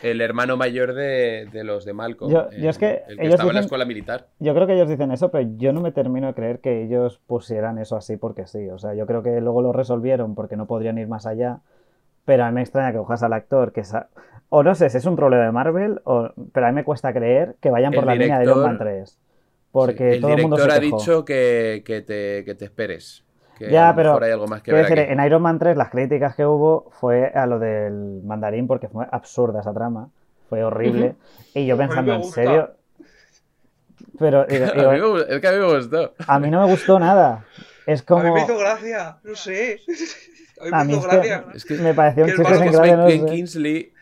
El 0.03 0.21
hermano 0.21 0.57
mayor 0.57 0.93
de, 0.95 1.47
de 1.53 1.63
los 1.63 1.85
de 1.85 1.93
Malcolm. 1.95 2.33
Yo- 2.33 2.49
el, 2.51 2.63
yo 2.65 2.71
es 2.71 2.79
que 2.79 3.03
el 3.09 3.17
que 3.17 3.23
ellos 3.23 3.35
estaba 3.35 3.51
en 3.51 3.55
la 3.55 3.61
escuela 3.61 3.85
militar. 3.85 4.27
Yo 4.41 4.55
creo 4.55 4.67
que 4.67 4.75
ellos 4.75 4.89
dicen 4.89 5.13
eso, 5.13 5.31
pero 5.31 5.49
yo 5.57 5.73
no 5.73 5.81
me 5.81 5.93
termino 5.93 6.27
de 6.27 6.35
creer 6.35 6.59
que 6.59 6.83
ellos 6.83 7.21
pusieran 7.29 7.79
eso 7.79 7.95
así 7.97 8.17
porque 8.17 8.47
sí. 8.49 8.69
O 8.71 8.79
sea, 8.79 8.93
yo 8.95 9.07
creo 9.07 9.23
que 9.23 9.41
luego 9.41 9.63
lo 9.63 9.73
resolvieron 9.73 10.35
porque 10.35 10.57
no 10.57 10.67
podrían 10.67 10.99
ir 10.99 11.07
más 11.07 11.27
allá. 11.27 11.61
Pero 12.27 12.45
a 12.45 12.49
mí 12.49 12.55
me 12.57 12.63
extraña 12.63 12.93
que 12.93 12.99
cojas 12.99 13.23
al 13.23 13.33
actor 13.33 13.73
que 13.73 13.85
sa- 13.85 14.09
O 14.51 14.63
no 14.63 14.75
sé 14.75 14.91
si 14.91 14.99
es 14.99 15.07
un 15.07 15.17
problema 15.17 15.45
de 15.47 15.53
Marvel, 15.53 16.01
o... 16.05 16.31
pero 16.53 16.67
a 16.67 16.71
mí 16.71 16.75
me 16.77 16.85
cuesta 16.85 17.13
creer 17.15 17.57
que 17.61 17.71
vayan 17.71 17.95
por 17.95 18.05
El 18.05 18.09
la 18.09 18.15
línea 18.17 18.39
de 18.39 18.45
Iron 18.45 18.63
Man 18.63 18.79
3. 18.79 19.19
Porque 19.73 20.15
Sí, 20.15 20.21
todo 20.21 20.35
el 20.35 20.43
mundo 20.43 20.57
director 20.57 20.71
se 20.73 20.79
ha 20.79 20.81
dicho 20.81 21.25
que, 21.25 21.83
que 21.87 22.03
te, 22.03 22.45
que 22.45 22.55
te 22.55 22.65
esperes. 22.67 23.25
Que 23.59 23.73
Ya, 23.73 23.89
a 23.89 23.93
lo 23.93 23.97
pero 23.97 24.11
mejor 24.11 24.25
hay 24.25 24.33
algo 24.33 24.47
más 24.49 24.63
que 24.63 24.73
ver 24.73 24.83
decir, 24.83 24.99
aquí. 25.01 25.13
en 25.13 25.21
Iron 25.25 25.43
Man 25.43 25.59
3 25.59 25.77
las 25.77 25.91
críticas 25.91 26.35
que 26.37 26.47
hubo 26.47 26.91
fue 27.01 27.27
a 27.35 27.47
lo 27.47 27.59
del 27.59 28.23
mandarín 28.25 28.67
porque 28.67 28.89
fue 28.89 29.07
absurda 29.11 29.61
esa 29.61 29.73
trama. 29.75 30.09
Fue 30.49 30.63
horrible. 30.65 31.15
Y 31.55 31.67
yo 31.67 31.75
A 31.75 31.77
mí 31.77 31.83
me 31.83 31.89
pensando, 31.89 32.13
¿en 32.13 32.25
serio? 32.25 32.71
Pero 34.19 34.45
digo- 34.51 34.67
A 34.67 34.75
digo, 34.75 34.93
mí 34.93 35.01
me 35.01 35.35
es 35.35 35.41
que 35.41 35.49
a 35.49 35.53
mí 35.53 35.59
me 35.59 35.77
gustó. 35.77 36.15
a 36.27 36.39
mí 36.39 36.51
no 36.51 36.61
me 36.61 36.67
gustó 36.67 36.99
nada. 36.99 37.45
Es 37.87 38.01
A 38.03 38.05
mí 38.23 38.23
como... 38.23 38.35
me 38.35 38.43
hizo 38.43 38.59
gracia, 38.59 39.19
no 39.23 39.35
sé. 39.35 39.81
A 40.61 40.85
mí 40.85 40.93
mí 40.93 40.99
me 40.99 40.99
hizo 40.99 41.53
es 41.55 41.65
que- 41.65 41.75
Me 41.75 41.95
pareció 41.95 42.25
un 42.25 42.31
chiste 42.31 42.45
sin 42.55 42.73
gracia, 42.73 42.81
Ben, 42.81 42.97
no 42.97 43.07
Ben 43.07 43.29
sé. 43.29 43.35
Kingsley 43.35 43.93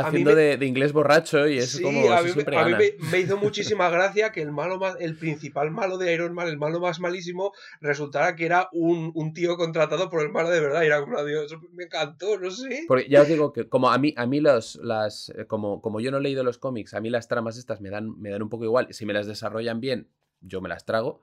mí 0.00 0.06
haciendo 0.06 0.30
me- 0.30 0.36
de, 0.36 0.56
de 0.56 0.66
inglés 0.66 0.92
borracho 0.92 1.46
y 1.46 1.58
eso 1.58 1.76
Sí, 1.78 1.82
como 1.84 2.10
a 2.12 2.16
mí, 2.20 2.26
me- 2.26 2.32
siempre 2.32 2.56
a 2.56 2.64
mí 2.64 2.70
gana. 2.72 2.84
me, 3.00 3.10
me 3.12 3.20
hizo 3.20 3.36
muchísima 3.36 3.88
gracia 3.90 4.32
que 4.32 4.42
el 4.42 4.50
malo 4.50 4.76
más, 4.78 4.96
el 4.98 5.16
principal 5.16 5.70
malo 5.70 5.98
de 5.98 6.12
Iron 6.12 6.34
Man, 6.34 6.48
el 6.48 6.58
malo 6.58 6.80
más 6.80 6.98
malísimo, 6.98 7.52
resultara 7.80 8.34
que 8.34 8.44
era 8.46 8.68
un, 8.72 9.12
un 9.14 9.32
tío 9.34 9.56
contratado 9.56 10.10
por 10.10 10.22
el 10.22 10.30
malo 10.32 10.50
de 10.50 10.58
verdad. 10.60 10.82
Y 10.82 10.86
era 10.86 11.00
como, 11.00 11.24
Dios, 11.24 11.54
me 11.72 11.84
encantó, 11.84 12.36
no 12.40 12.50
sé. 12.50 12.86
Porque 12.88 13.06
ya 13.08 13.22
os 13.22 13.28
digo 13.28 13.52
que 13.52 13.68
como 13.68 13.90
a 13.92 13.98
mí, 13.98 14.14
a 14.16 14.26
mí 14.26 14.40
los, 14.40 14.76
las, 14.82 15.32
como, 15.46 15.80
como 15.80 16.00
yo 16.00 16.10
no 16.10 16.16
he 16.18 16.22
leído 16.22 16.42
los 16.42 16.58
cómics, 16.58 16.92
a 16.94 17.00
mí 17.00 17.08
las 17.08 17.28
tramas 17.28 17.56
estas 17.56 17.80
me 17.80 17.90
dan, 17.90 18.18
me 18.20 18.30
dan 18.30 18.42
un 18.42 18.48
poco 18.48 18.64
igual. 18.64 18.88
Si 18.90 19.06
me 19.06 19.12
las 19.12 19.28
desarrollan 19.28 19.80
bien, 19.80 20.08
yo 20.40 20.60
me 20.60 20.68
las 20.68 20.84
trago. 20.86 21.20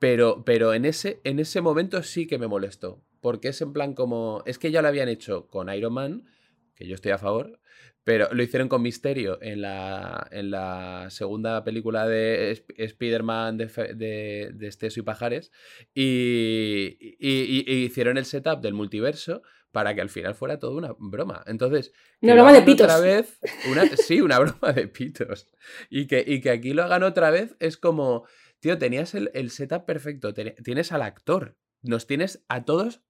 Pero, 0.00 0.42
pero 0.44 0.74
en, 0.74 0.84
ese, 0.86 1.20
en 1.22 1.38
ese 1.38 1.60
momento 1.60 2.02
sí 2.02 2.26
que 2.26 2.36
me 2.38 2.48
molestó. 2.48 3.00
Porque 3.22 3.48
es 3.48 3.62
en 3.62 3.72
plan 3.72 3.94
como. 3.94 4.42
Es 4.44 4.58
que 4.58 4.70
ya 4.70 4.82
lo 4.82 4.88
habían 4.88 5.08
hecho 5.08 5.46
con 5.48 5.72
Iron 5.72 5.94
Man, 5.94 6.24
que 6.74 6.86
yo 6.86 6.94
estoy 6.94 7.12
a 7.12 7.18
favor. 7.18 7.58
Pero 8.04 8.28
lo 8.32 8.42
hicieron 8.42 8.68
con 8.68 8.82
Misterio 8.82 9.38
en 9.42 9.60
la, 9.62 10.26
en 10.32 10.50
la 10.50 11.06
segunda 11.10 11.62
película 11.62 12.08
de 12.08 12.50
Sp- 12.58 12.74
Spider-Man 12.76 13.56
de, 13.58 13.66
de, 13.94 14.50
de 14.52 14.66
Esteso 14.66 14.98
y 14.98 15.04
Pajares. 15.04 15.52
Y, 15.94 16.98
y- 17.00 17.16
y- 17.20 17.64
y 17.72 17.84
hicieron 17.84 18.18
el 18.18 18.24
setup 18.24 18.60
del 18.60 18.74
multiverso 18.74 19.42
para 19.70 19.94
que 19.94 20.00
al 20.00 20.08
final 20.10 20.34
fuera 20.34 20.58
todo 20.58 20.76
una 20.76 20.94
broma. 20.98 21.42
Entonces, 21.46 21.92
Una 22.20 22.34
broma 22.34 22.52
de 22.52 22.62
pitos. 22.62 22.84
Otra 22.86 22.98
vez, 23.00 23.38
una, 23.70 23.86
sí, 23.96 24.20
una 24.20 24.38
broma 24.40 24.72
de 24.72 24.88
pitos. 24.88 25.48
Y 25.88 26.06
que, 26.08 26.24
y 26.26 26.40
que 26.40 26.50
aquí 26.50 26.74
lo 26.74 26.82
hagan 26.82 27.04
otra 27.04 27.30
vez 27.30 27.56
es 27.60 27.76
como, 27.76 28.26
tío, 28.60 28.78
tenías 28.78 29.14
el, 29.14 29.30
el 29.34 29.50
setup 29.50 29.86
perfecto, 29.86 30.34
tienes 30.34 30.90
al 30.92 31.02
actor, 31.02 31.56
nos 31.82 32.06
tienes 32.08 32.44
a 32.48 32.64
todos 32.64 33.00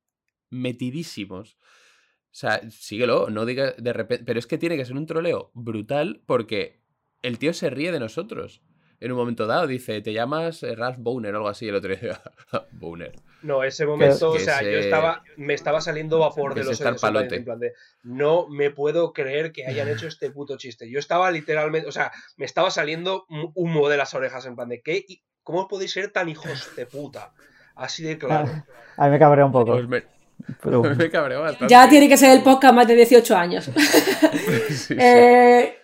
metidísimos. 0.52 1.56
O 1.56 2.34
sea, 2.34 2.60
síguelo, 2.70 3.28
no 3.30 3.44
digas 3.44 3.74
de 3.78 3.92
repente, 3.92 4.24
pero 4.24 4.38
es 4.38 4.46
que 4.46 4.58
tiene 4.58 4.76
que 4.76 4.84
ser 4.84 4.96
un 4.96 5.06
troleo 5.06 5.50
brutal 5.54 6.22
porque 6.26 6.80
el 7.22 7.38
tío 7.38 7.52
se 7.52 7.68
ríe 7.70 7.92
de 7.92 8.00
nosotros. 8.00 8.62
En 9.00 9.10
un 9.10 9.18
momento 9.18 9.48
dado 9.48 9.66
dice, 9.66 10.00
te 10.00 10.12
llamas 10.12 10.62
eh, 10.62 10.76
Ralph 10.76 10.98
Boner 11.00 11.34
o 11.34 11.38
algo 11.38 11.48
así, 11.48 11.66
el 11.68 11.74
otro 11.74 11.94
día, 11.96 12.22
Boner. 12.72 13.12
No, 13.42 13.64
ese 13.64 13.84
momento, 13.84 14.32
Que 14.32 14.38
o 14.38 14.40
sea, 14.44 14.60
ese- 14.60 14.72
yo 14.72 14.78
estaba, 14.78 15.24
me 15.36 15.54
estaba 15.54 15.80
saliendo 15.80 16.20
vapor 16.20 16.54
que 16.54 16.60
de 16.60 16.66
los 16.66 16.74
estar 16.74 16.92
oídos, 16.92 17.02
en 17.02 17.10
plan- 17.10 17.14
palote. 17.14 17.36
en 17.36 17.44
plan 17.44 17.58
de, 17.58 17.72
no 18.04 18.46
me 18.48 18.70
puedo 18.70 19.12
creer 19.12 19.50
que 19.50 19.66
hayan 19.66 19.88
hecho 19.88 20.06
este 20.06 20.30
puto 20.30 20.56
chiste. 20.56 20.88
Yo 20.88 21.00
estaba 21.00 21.32
literalmente, 21.32 21.88
o 21.88 21.92
sea, 21.92 22.12
me 22.36 22.44
estaba 22.46 22.70
saliendo 22.70 23.26
humo 23.54 23.88
de 23.88 23.96
las 23.96 24.14
orejas, 24.14 24.46
en 24.46 24.54
plan 24.54 24.68
de, 24.68 24.80
¿qué? 24.82 25.04
¿Y 25.08 25.22
¿Cómo 25.42 25.66
podéis 25.66 25.90
ser 25.90 26.12
tan 26.12 26.28
hijos 26.28 26.70
de 26.76 26.86
puta? 26.86 27.34
Así 27.74 28.04
de 28.04 28.16
claro. 28.16 28.48
A 28.96 29.06
mí 29.06 29.10
me 29.10 29.18
cabrea 29.18 29.44
un 29.44 29.50
poco. 29.50 29.72
Pues 29.72 29.88
me, 29.88 30.04
pero- 30.62 30.82
me 30.96 31.10
cabreó 31.10 31.40
bastante. 31.42 31.72
Ya 31.72 31.88
tiene 31.88 32.08
que 32.08 32.16
ser 32.16 32.30
el 32.36 32.42
podcast 32.42 32.74
más 32.74 32.86
de 32.86 32.94
18 32.96 33.36
años. 33.36 33.70
Sí, 34.68 34.74
sí. 34.74 34.94
Eh, 34.98 35.76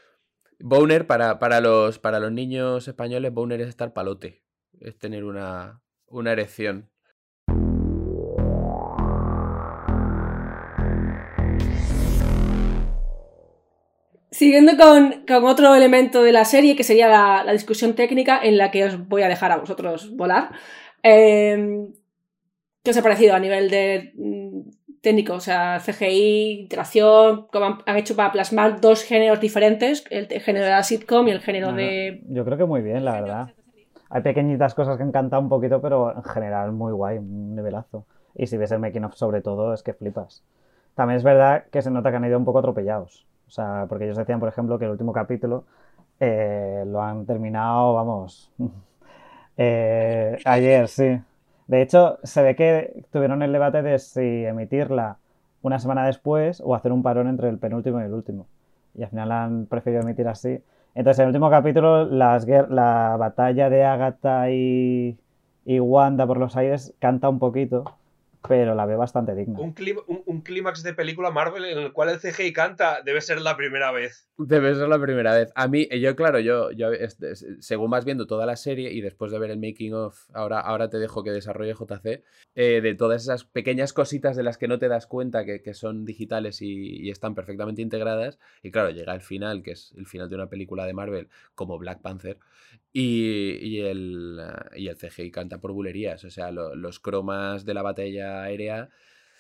Boner, 0.61 1.07
para, 1.07 1.39
para, 1.39 1.61
los, 1.61 1.99
para 2.01 2.19
los 2.19 2.33
niños 2.33 2.89
españoles, 2.89 3.33
Boner 3.33 3.61
es 3.61 3.69
estar 3.69 3.93
palote. 3.93 4.43
Es 4.81 4.99
tener 4.99 5.25
una, 5.25 5.81
una 6.09 6.33
erección. 6.33 6.91
Siguiendo 14.31 14.77
con, 14.77 15.25
con 15.27 15.45
otro 15.47 15.75
elemento 15.75 16.23
de 16.23 16.33
la 16.33 16.45
serie, 16.45 16.77
que 16.77 16.85
sería 16.85 17.09
la, 17.09 17.45
la 17.45 17.53
discusión 17.53 17.95
técnica, 17.95 18.39
en 18.43 18.59
la 18.59 18.71
que 18.71 18.85
os 18.85 19.09
voy 19.09 19.23
a 19.23 19.29
dejar 19.29 19.53
a 19.53 19.57
vosotros 19.57 20.15
volar. 20.17 20.51
Eh, 21.03 21.89
¿Qué 22.83 22.91
os 22.91 22.97
ha 22.97 23.03
parecido 23.03 23.35
a 23.35 23.41
nivel 23.41 23.71
de 23.71 24.13
mm, 24.17 25.01
técnico? 25.01 25.35
O 25.35 25.41
sea, 25.41 25.79
CGI, 25.81 26.61
interacción, 26.63 27.47
cómo 27.53 27.67
han, 27.67 27.79
han 27.87 27.97
hecho 27.97 28.17
para 28.17 28.33
plasmar 28.33 28.81
dos 28.81 29.03
géneros 29.05 29.41
diferentes, 29.41 30.05
el, 30.11 30.27
el 30.31 30.41
género 30.41 30.65
de 30.65 30.71
la 30.71 30.83
sitcom 30.83 31.29
y 31.29 31.33
el 31.33 31.41
género 31.41 31.69
Bueno, 31.69 31.79
de... 31.79 32.23
Yo 32.29 32.45
creo 32.45 32.59
que 32.59 32.65
muy 32.65 32.83
bien, 32.83 33.05
la 33.05 33.13
verdad. 33.21 33.49
Hay 34.11 34.23
pequeñitas 34.23 34.75
cosas 34.75 34.97
que 34.97 35.03
han 35.03 35.13
cantado 35.13 35.43
un 35.43 35.49
poquito, 35.49 35.81
pero 35.81 36.15
en 36.15 36.23
general 36.23 36.73
muy 36.73 36.93
guay, 36.93 37.19
un 37.19 37.55
nivelazo. 37.55 38.07
Y 38.35 38.47
si 38.47 38.57
ves 38.57 38.71
el 38.73 38.79
making 38.79 39.05
of 39.05 39.15
sobre 39.15 39.43
todo, 39.43 39.75
es 39.75 39.83
que 39.83 39.93
flipas. 39.93 40.45
También 40.95 41.19
es 41.19 41.25
verdad 41.25 41.65
que 41.71 41.83
se 41.83 41.91
nota 41.91 42.11
que 42.11 42.17
han 42.17 42.25
ido 42.25 42.39
un 42.39 42.45
poco 42.45 42.61
atropellados. 42.61 43.27
O 43.47 43.51
sea, 43.51 43.87
porque 43.89 44.05
ellos 44.05 44.17
decían, 44.17 44.41
por 44.41 44.49
ejemplo, 44.49 44.79
que 44.79 44.85
el 44.87 44.93
último 44.93 45.13
capítulo 45.13 45.65
eh, 46.21 46.85
lo 46.87 47.03
han 47.03 47.27
terminado, 47.27 47.95
vamos, 47.95 48.51
eh, 49.57 50.39
ayer, 50.45 50.89
sí. 50.89 51.21
De 51.69 51.83
hecho, 51.83 52.19
se 52.25 52.43
ve 52.43 52.57
que 52.57 53.05
tuvieron 53.13 53.43
el 53.43 53.53
debate 53.53 53.83
de 53.83 53.99
si 53.99 54.45
emitirla 54.45 55.19
una 55.63 55.79
semana 55.79 56.07
después 56.07 56.63
o 56.65 56.75
hacer 56.75 56.93
un 56.93 57.03
parón 57.03 57.29
entre 57.29 57.49
el 57.51 57.59
penúltimo 57.59 58.01
y 58.01 58.05
el 58.05 58.15
último. 58.15 58.47
Y 58.95 59.03
al 59.03 59.11
final 59.11 59.31
han 59.33 59.67
preferido 59.67 60.03
emitir 60.03 60.27
así. 60.29 60.61
Entonces, 60.95 61.21
en 61.21 61.25
el 61.25 61.29
último 61.29 61.51
capítulo, 61.51 62.07
las 62.07 62.47
la 62.47 63.17
batalla 63.19 63.69
de 63.71 63.85
Agatha 63.85 64.51
y, 64.51 65.19
y 65.67 65.79
Wanda 65.81 66.27
por 66.27 66.39
los 66.39 66.57
aires 66.57 66.95
canta 66.99 67.29
un 67.29 67.39
poquito, 67.39 67.85
pero 68.49 68.75
la 68.75 68.87
veo 68.87 68.99
bastante 68.99 69.35
digna. 69.35 69.59
Un, 69.61 69.75
clí- 69.75 70.03
un- 70.07 70.23
un 70.27 70.41
clímax 70.43 70.83
de 70.83 70.95
película 70.95 71.31
Marvel 71.31 71.65
en 71.65 71.79
el 71.79 71.93
cual 71.93 72.09
el 72.09 72.19
CGI 72.19 72.53
canta 72.53 73.03
debe 73.05 73.21
ser 73.21 73.41
la 73.41 73.57
primera 73.57 73.93
vez. 73.93 74.27
Debe 74.39 74.75
ser 74.75 74.89
la 74.89 74.99
primera 75.01 75.35
vez. 75.35 75.53
A 75.55 75.69
mí, 75.69 75.87
yo, 76.01 76.17
claro, 76.17 76.39
yo, 76.41 76.71
yo 76.73 76.91
según 77.61 77.91
vas 77.91 78.05
viendo 78.05 78.27
toda 78.27 78.47
la 78.47 78.57
serie 78.57 78.93
y 78.93 79.01
después 79.01 79.31
de 79.33 79.39
ver 79.39 79.51
el 79.51 79.59
making 79.59 79.95
of, 79.95 80.29
ahora, 80.33 80.61
ahora 80.61 80.89
te 80.89 80.99
dejo 80.99 81.23
que 81.25 81.31
desarrolle 81.31 81.75
JC, 81.75 82.23
eh, 82.55 82.81
de 82.81 82.95
todas 82.95 83.23
esas 83.23 83.45
pequeñas 83.45 83.93
cositas 83.93 84.37
de 84.37 84.43
las 84.45 84.57
que 84.59 84.69
no 84.69 84.79
te 84.79 84.89
das 84.89 85.07
cuenta 85.07 85.45
que, 85.45 85.61
que 85.61 85.75
son 85.75 86.05
digitales 86.05 86.63
y, 86.63 87.01
y 87.05 87.11
están 87.11 87.35
perfectamente 87.35 87.83
integradas. 87.83 88.39
Y 88.63 88.71
claro, 88.71 88.91
llega 88.91 89.15
el 89.15 89.21
final, 89.23 89.63
que 89.63 89.73
es 89.73 89.93
el 89.97 90.07
final 90.07 90.29
de 90.29 90.37
una 90.37 90.49
película 90.49 90.87
de 90.87 90.95
Marvel 90.95 91.29
como 91.55 91.77
Black 91.79 92.01
Panther, 92.01 92.39
y, 92.93 93.57
y 93.61 93.81
el, 93.81 94.41
y 94.77 94.89
el 94.89 94.97
CGI 94.97 95.31
canta 95.31 95.59
por 95.59 95.73
bulerías. 95.73 96.25
O 96.25 96.31
sea, 96.31 96.51
lo- 96.51 96.75
los 96.75 97.01
cromas 97.01 97.65
de 97.65 97.75
la 97.75 97.83
batalla 97.83 98.38
aérea. 98.45 98.89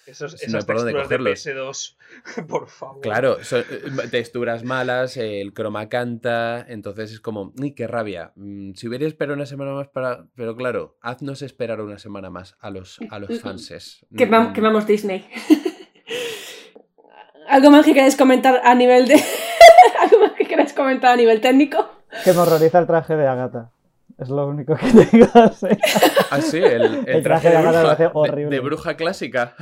Esos, 0.07 0.33
No 0.33 0.39
hay 0.41 0.47
esas 0.47 0.65
por 0.65 0.77
dónde 0.77 0.93
texturas 0.95 1.09
de 1.11 1.16
cogerlos. 1.45 1.97
PS2, 2.37 2.47
por 2.49 2.69
favor. 2.69 3.03
Claro, 3.03 3.45
son, 3.45 3.61
eh, 3.70 4.09
texturas 4.11 4.65
malas, 4.65 5.19
el 5.19 5.53
croma 5.53 5.91
canta, 5.91 6.65
entonces 6.66 7.12
es 7.12 7.20
como, 7.20 7.53
¡ay, 7.62 7.73
qué 7.75 7.87
rabia! 7.87 8.33
Mm, 8.37 8.73
Si 8.73 8.89
hubiera 8.89 9.07
esperado 9.07 9.35
una 9.37 9.45
semana 9.45 9.73
más 9.73 9.89
para... 9.89 10.25
Pero 10.35 10.57
claro, 10.57 10.97
haznos 11.03 11.43
esperar 11.43 11.83
una 11.83 11.99
semana 11.99 12.31
más 12.31 12.57
a 12.61 12.70
los, 12.70 12.99
a 13.11 13.19
los 13.19 13.29
fanses. 13.43 14.07
Que, 14.16 14.25
Mm, 14.27 14.31
vam- 14.31 14.53
que 14.55 14.62
vamos 14.62 14.87
Disney. 14.87 15.29
¿Algo 17.49 17.70
más 17.70 17.85
que 17.85 17.95
queráis 17.95 18.16
comentar 18.16 18.61
a 18.65 18.75
nivel 18.75 19.07
de... 19.09 19.15
¿Algo 20.01 20.19
más 20.20 20.33
que 20.33 20.47
queráis 20.47 20.73
comentar 20.73 21.12
a 21.12 21.16
nivel 21.16 21.41
técnico? 21.41 21.89
Que 22.25 22.33
me 22.33 22.39
horroriza 22.39 22.79
el 22.79 22.87
traje 22.87 23.16
de 23.16 23.27
Agatha. 23.27 23.70
Es 24.19 24.28
lo 24.31 24.49
único 24.49 24.74
que 24.74 24.86
tengo. 25.11 25.27
Ah, 26.31 26.40
sí, 26.40 26.59
el, 26.59 26.82
el 26.82 27.09
El 27.09 27.23
traje 27.23 27.51
traje 27.51 27.51
de 27.51 27.57
me 27.62 27.69
bruja, 27.78 27.95
de- 27.97 28.11
horrible. 28.12 28.51
de 28.57 28.61
bruja 28.61 28.97
clásica. 28.97 29.55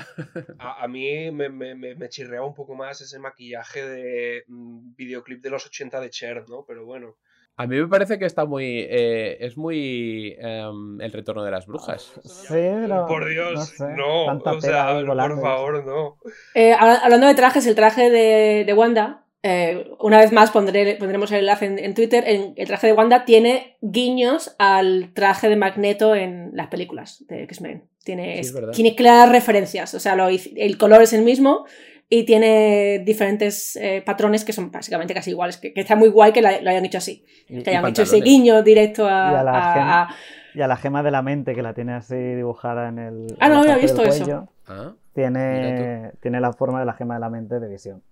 A, 0.59 0.83
a 0.85 0.89
mí 0.89 1.31
me, 1.31 1.51
me, 1.51 1.75
me, 1.75 1.95
me 1.95 2.09
chirreaba 2.09 2.47
un 2.47 2.55
poco 2.55 2.75
más 2.75 3.01
ese 3.03 3.19
maquillaje 3.19 3.87
de 3.87 4.45
mm, 4.49 4.95
videoclip 4.97 5.43
de 5.43 5.51
los 5.51 5.67
80 5.67 6.01
de 6.01 6.09
Cher, 6.11 6.45
¿no? 6.49 6.65
Pero 6.67 6.87
bueno. 6.87 7.17
A 7.59 7.67
mí 7.67 7.77
me 7.79 7.87
parece 7.87 8.19
que 8.19 8.25
está 8.27 8.45
muy... 8.47 8.81
eh, 8.89 9.37
es 9.41 9.57
muy... 9.59 10.35
em, 10.39 11.01
el 11.03 11.13
retorno 11.13 11.43
de 11.45 11.51
las 11.51 11.67
brujas. 11.67 12.13
Sí, 12.25 12.49
pero. 12.51 13.07
por 13.07 13.29
Dios, 13.29 13.55
no. 13.55 13.61
sé, 13.63 13.85
no. 13.95 14.27
tanta 14.27 14.53
o 14.53 14.61
sea, 14.61 14.95
por 15.05 15.41
favor, 15.43 15.85
no. 15.85 16.17
Eh, 16.55 16.73
habla- 16.73 17.01
hablando 17.03 17.27
de 17.27 17.35
trajes, 17.35 17.67
el 17.67 17.75
traje 17.75 18.11
de, 18.11 18.65
de 18.67 18.73
Wanda, 18.75 19.26
eh, 19.49 19.91
una 20.01 20.19
vez 20.19 20.33
más 20.33 20.51
pondré, 20.51 20.97
pondremos 20.97 21.31
el 21.33 21.39
enlace 21.41 21.67
en, 21.67 21.79
en 21.79 21.95
Twitter, 21.95 22.25
en- 22.27 22.53
el 22.57 22.67
traje 22.67 22.89
de 22.89 22.93
Wanda 22.93 23.25
tiene 23.25 23.77
guiños 23.81 24.55
al 24.59 25.13
traje 25.15 25.49
de 25.49 25.57
Magneto 25.57 26.15
en 26.15 26.51
las 26.55 26.67
películas 26.69 27.25
de 27.29 27.45
X-Men. 27.45 27.85
Tiene, 28.05 28.43
Sí, 28.45 28.55
tiene 28.73 28.95
claras 28.95 29.31
referencias, 29.31 29.95
o 29.95 30.01
sea, 30.01 30.17
lo 30.17 30.29
el 30.29 30.79
color 30.79 31.03
es 31.03 31.13
el 31.13 31.23
mismo 31.23 31.65
y 32.09 32.25
tiene 32.25 33.03
diferentes 33.05 33.75
eh, 33.77 34.03
patrones 34.05 34.45
que 34.45 34.53
son 34.53 34.71
básicamente 34.71 35.13
casi 35.15 35.31
iguales, 35.31 35.57
que, 35.57 35.73
que 35.73 35.81
está 35.81 35.97
muy 35.97 36.09
guay 36.09 36.33
que 36.33 36.41
la- 36.43 36.61
lo 36.61 36.71
hayan 36.71 36.85
hecho 36.85 36.99
así, 36.99 37.25
Y, 37.49 37.63
que 37.63 37.71
y 37.71 37.75
hayan 37.75 37.87
hecho 37.91 38.03
ese 38.03 38.21
guiño 38.21 38.63
directo 38.63 39.07
a... 39.07 39.33
Y 39.33 39.35
a 39.37 39.43
la 39.43 39.53
a- 39.59 39.75
gema. 39.75 40.03
a- 40.03 40.09
y 40.55 40.61
a 40.63 40.67
la 40.69 40.77
gema 40.77 41.03
de 41.03 41.11
la 41.11 41.21
mente 41.23 41.55
que 41.55 41.63
la 41.63 41.75
tiene 41.75 41.93
así 41.93 42.15
dibujada 42.17 42.89
en 42.89 42.99
el. 42.99 43.27
Ah, 43.41 43.47
en 43.47 43.53
no 43.53 43.59
había 43.61 43.77
visto 43.77 44.03
eso. 44.03 44.49
Ah, 44.67 44.93
Tiene, 45.15 46.13
tiene 46.23 46.41
la 46.41 46.53
forma 46.55 46.81
de 46.81 46.87
la 46.87 46.95
gema 46.95 47.13
de 47.15 47.21
la 47.21 47.29
mente 47.29 47.61
de 47.61 47.69
visión. 47.69 48.03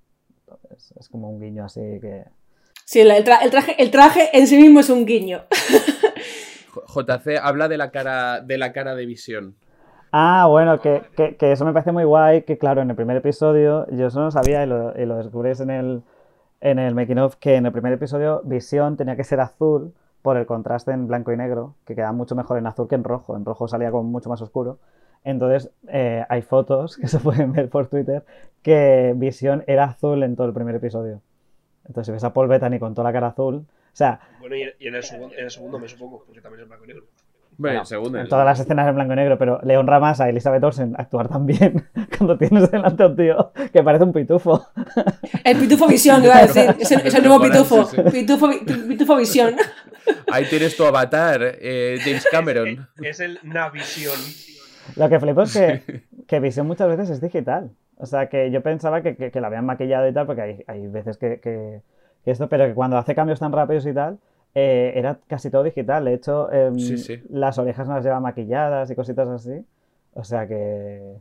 Entonces, 0.47 0.93
es 0.99 1.09
como 1.09 1.31
un 1.31 1.41
guiño 1.41 1.65
así 1.65 1.81
que. 2.01 2.25
Sí, 2.85 3.01
el, 3.01 3.11
tra- 3.25 3.39
el 3.43 3.51
traje, 3.51 3.81
el 3.83 3.91
traje 3.91 4.37
en 4.37 4.47
sí 4.47 4.57
mismo 4.59 4.81
es 4.81 4.91
un 4.91 5.07
guiño. 5.07 5.43
J- 6.71 6.87
JC 7.19 7.39
habla 7.43 7.69
de 7.69 7.79
la 7.79 7.91
cara 7.91 8.41
de 8.41 8.59
la 8.59 8.73
cara 8.73 8.95
de 8.95 9.07
visión. 9.07 9.57
Ah, 10.13 10.47
bueno, 10.49 10.81
que, 10.81 11.03
que- 11.17 11.37
que 11.37 11.53
eso 11.53 11.65
me 11.65 11.73
parece 11.73 11.93
muy 11.93 12.05
guay, 12.05 12.43
que 12.43 12.57
claro, 12.59 12.83
en 12.83 12.91
el 12.91 12.97
primer 12.97 13.17
episodio, 13.17 13.87
yo 13.91 14.07
eso 14.07 14.21
no 14.21 14.31
sabía 14.31 14.63
y 14.63 14.67
lo, 14.67 14.97
y 15.01 15.07
lo 15.07 15.17
descubres 15.17 15.59
en 15.61 15.71
el, 15.71 16.03
en 16.61 16.79
el 16.79 16.95
making 16.95 17.19
of, 17.19 17.37
que 17.37 17.57
en 17.57 17.67
el 17.67 17.73
primer 17.73 17.93
episodio 17.95 18.41
Visión 18.45 18.97
tenía 18.97 19.17
que 19.17 19.25
ser 19.25 19.41
azul 19.41 19.93
por 20.23 20.37
el 20.37 20.47
contraste 20.47 20.93
en 20.93 21.09
blanco 21.09 21.33
y 21.33 21.37
negro, 21.37 21.75
que 21.85 21.95
queda 21.97 22.13
mucho 22.13 22.37
mejor 22.37 22.59
en 22.59 22.67
azul 22.67 22.87
que 22.87 22.95
en 22.95 23.03
rojo, 23.05 23.37
en 23.37 23.45
rojo 23.45 23.67
salía 23.67 23.91
como 23.91 24.05
mucho 24.05 24.29
más 24.29 24.41
oscuro. 24.41 24.79
Entonces 25.25 25.71
eh, 25.89 26.25
hay 26.29 26.43
fotos 26.43 26.97
que 26.97 27.09
se 27.09 27.19
pueden 27.19 27.53
ver 27.53 27.69
por 27.69 27.89
Twitter 27.89 28.25
que 28.63 29.13
Visión 29.17 29.65
era 29.67 29.85
azul 29.85 30.23
en 30.23 30.37
todo 30.37 30.47
el 30.47 30.53
primer 30.55 30.75
episodio. 30.75 31.21
Entonces 31.87 32.07
si 32.07 32.13
ves 32.13 32.25
a 32.25 32.33
Paul 32.33 32.49
Bettany 32.49 32.79
con 32.79 32.95
toda 32.95 33.09
la 33.09 33.13
cara 33.13 33.29
azul, 33.29 33.57
o 33.57 33.97
sea, 33.97 34.21
Bueno, 34.41 34.57
y, 34.57 34.63
en, 34.63 34.95
el 34.95 35.03
segundo, 35.03 35.35
en 35.37 35.45
el 35.45 35.51
segundo 35.51 35.79
me 35.79 35.89
supongo, 35.89 36.25
porque 36.25 36.41
también 36.41 36.63
es 36.63 36.69
blanco 36.69 36.85
y 36.85 36.89
negro. 36.89 37.05
Bueno, 37.57 37.75
Bueno, 37.75 37.85
segundo. 37.85 38.19
en 38.19 38.29
todas 38.29 38.45
las 38.45 38.59
escenas 38.59 38.89
en 38.89 38.95
blanco 38.97 39.13
y 39.13 39.17
negro, 39.17 39.39
pero 39.39 39.61
le 39.63 39.77
honra 39.77 40.01
más 40.01 40.21
a 40.21 40.29
Elizabeth 40.29 40.65
Olsen 40.65 40.95
actuar 40.99 41.29
tan 41.29 41.47
bien 41.47 41.87
cuando 42.19 42.37
tienes 42.37 42.71
delante 42.71 43.03
a 43.03 43.07
un 43.07 43.17
tío 43.17 43.53
que 43.73 43.83
parece 43.83 44.05
un 44.05 44.13
pitufo. 44.13 44.67
El 45.45 45.59
pitufo 45.59 45.87
visión, 45.87 46.25
iba 46.25 46.37
a 46.39 46.43
decir. 46.47 46.75
Es 46.81 46.91
el, 46.91 47.07
es 47.07 47.15
el 47.15 47.25
nuevo 47.25 47.45
pitufo. 47.45 47.85
Sí, 47.85 47.97
sí. 47.97 48.11
Pitufo, 48.11 48.51
pitufo 48.89 49.17
visión. 49.17 49.55
Ahí 50.33 50.47
tienes 50.47 50.77
tu 50.77 50.85
avatar, 50.85 51.41
eh, 51.43 51.99
James 52.03 52.27
Cameron. 52.31 52.89
Es 53.01 53.21
el 53.21 53.39
Navisión. 53.45 54.19
Lo 54.97 55.09
que 55.09 55.21
flipo 55.21 55.43
es 55.43 55.53
que, 55.53 56.03
que 56.27 56.41
Visión 56.41 56.67
muchas 56.67 56.89
veces 56.89 57.11
es 57.11 57.21
digital. 57.21 57.71
O 57.97 58.07
sea, 58.07 58.29
que 58.29 58.51
yo 58.51 58.63
pensaba 58.63 59.03
que, 59.03 59.17
que, 59.17 59.31
que 59.31 59.41
la 59.41 59.47
habían 59.49 59.67
maquillado 59.67 60.09
y 60.09 60.13
tal, 60.13 60.27
porque 60.27 60.43
hay, 60.43 60.65
hay 60.67 60.87
veces 60.89 61.17
que, 61.17 61.41
que- 61.41 61.81
esto, 62.27 62.49
pero 62.49 62.67
que 62.67 62.75
cuando 62.75 62.97
hace 62.97 63.15
cambios 63.15 63.39
tan 63.39 63.53
rápidos 63.53 63.85
y 63.87 63.93
tal, 63.93 64.19
eh, 64.55 64.93
era 64.97 65.19
casi 65.27 65.51
todo 65.51 65.63
digital. 65.63 66.05
De 66.07 66.15
hecho, 66.15 66.51
em, 66.51 66.79
Sí, 66.79 66.97
sí. 66.97 67.23
las 67.29 67.59
orejas 67.59 67.87
no 67.87 67.95
las 67.95 68.05
lleva 68.05 68.19
maquilladas 68.21 68.91
y 68.91 68.95
cositas 68.95 69.29
así. 69.29 69.65
O 70.15 70.25
sea 70.25 70.47
que, 70.49 71.17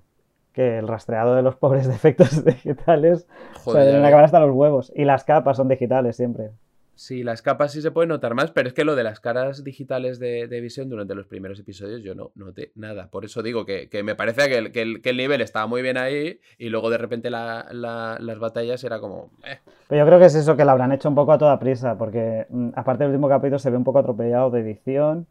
que 0.54 0.78
el 0.78 0.88
rastreado 0.88 1.36
de 1.36 1.42
los 1.42 1.56
pobres 1.58 1.88
de 1.90 1.94
efectos 1.94 2.46
digitales 2.46 3.28
o 3.52 3.54
sea, 3.56 3.64
Joder, 3.74 3.86
deben 3.88 4.02
ya 4.02 4.08
acabar 4.08 4.26
hasta 4.26 4.40
los 4.40 4.52
huevos. 4.56 4.94
Y 4.96 5.04
las 5.06 5.24
capas 5.26 5.58
son 5.58 5.68
digitales 5.68 6.16
siempre. 6.16 6.52
Sí, 6.96 7.24
las 7.24 7.42
capas 7.42 7.72
sí 7.72 7.82
se 7.82 7.90
pueden 7.90 8.10
notar 8.10 8.36
más, 8.36 8.52
pero 8.52 8.68
es 8.68 8.74
que 8.74 8.84
lo 8.84 8.96
de 8.96 9.04
las 9.04 9.20
caras 9.20 9.64
digitales 9.64 10.20
de, 10.20 10.48
de 10.48 10.62
Vision 10.62 10.90
durante 10.90 11.16
los 11.16 11.26
primeros 11.26 11.60
episodios 11.60 12.04
yo 12.04 12.14
no 12.14 12.32
noté 12.36 12.72
nada. 12.76 13.08
Por 13.08 13.26
eso 13.26 13.42
digo 13.42 13.66
que, 13.66 13.90
me 14.04 14.16
parece 14.16 14.72
que 14.72 14.82
el, 14.82 15.18
nivel 15.18 15.42
estaba 15.42 15.66
muy 15.66 15.82
bien 15.82 15.98
ahí 15.98 16.40
y 16.60 16.70
luego 16.70 16.92
de 16.92 17.00
repente 17.00 17.32
la, 17.32 17.66
la, 17.72 18.18
las 18.20 18.38
batallas 18.38 18.84
era 18.84 19.00
como... 19.00 19.32
eh. 19.44 19.58
Pero 19.88 20.04
yo 20.04 20.08
creo 20.08 20.20
que 20.20 20.26
es 20.26 20.36
eso, 20.36 20.56
que 20.56 20.66
lo 20.66 20.72
habrán 20.72 20.92
hecho 20.92 21.10
un 21.10 21.16
poco 21.16 21.34
a 21.34 21.38
toda 21.40 21.60
prisa, 21.60 21.98
porque 21.98 22.46
mm, 22.50 22.70
aparte 22.76 23.04
del 23.04 23.12
último 23.12 23.28
capítulo 23.28 23.58
se 23.58 23.72
ve 23.72 23.78
un 23.78 23.84
poco 23.84 24.00
atropellado 24.00 24.52
de 24.52 24.62
edición 24.62 25.26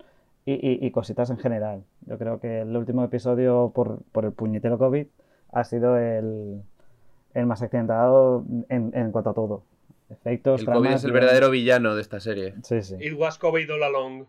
y, 0.45 0.91
cositas 0.91 1.31
en 1.31 1.39
general. 1.39 1.85
Yo 2.07 2.19
creo 2.19 2.41
que 2.41 2.63
el 2.63 2.77
último 2.77 3.05
episodio, 3.05 3.71
por, 3.73 4.03
el 4.25 4.33
puñetero 4.33 4.77
COVID, 4.77 5.07
ha 5.53 5.63
sido 5.65 5.97
el, 5.97 6.63
el 7.35 7.47
más 7.47 7.63
accidentado 7.63 8.45
en, 8.69 8.91
en 8.95 9.13
cuanto 9.13 9.31
a 9.31 9.35
todo. 9.35 9.63
Efectos, 10.13 10.61
El 10.61 10.67
COVID 10.67 10.91
es 10.91 11.05
el 11.05 11.13
verdadero 11.13 11.51
villano 11.51 11.95
de 11.95 12.03
esta 12.03 12.21
serie. 12.21 12.55
Sí, 12.63 12.83
sí. 12.83 12.97
It 13.01 13.15
was 13.17 13.39
COVID 13.39 13.73
all 13.73 13.83
along. 13.83 14.27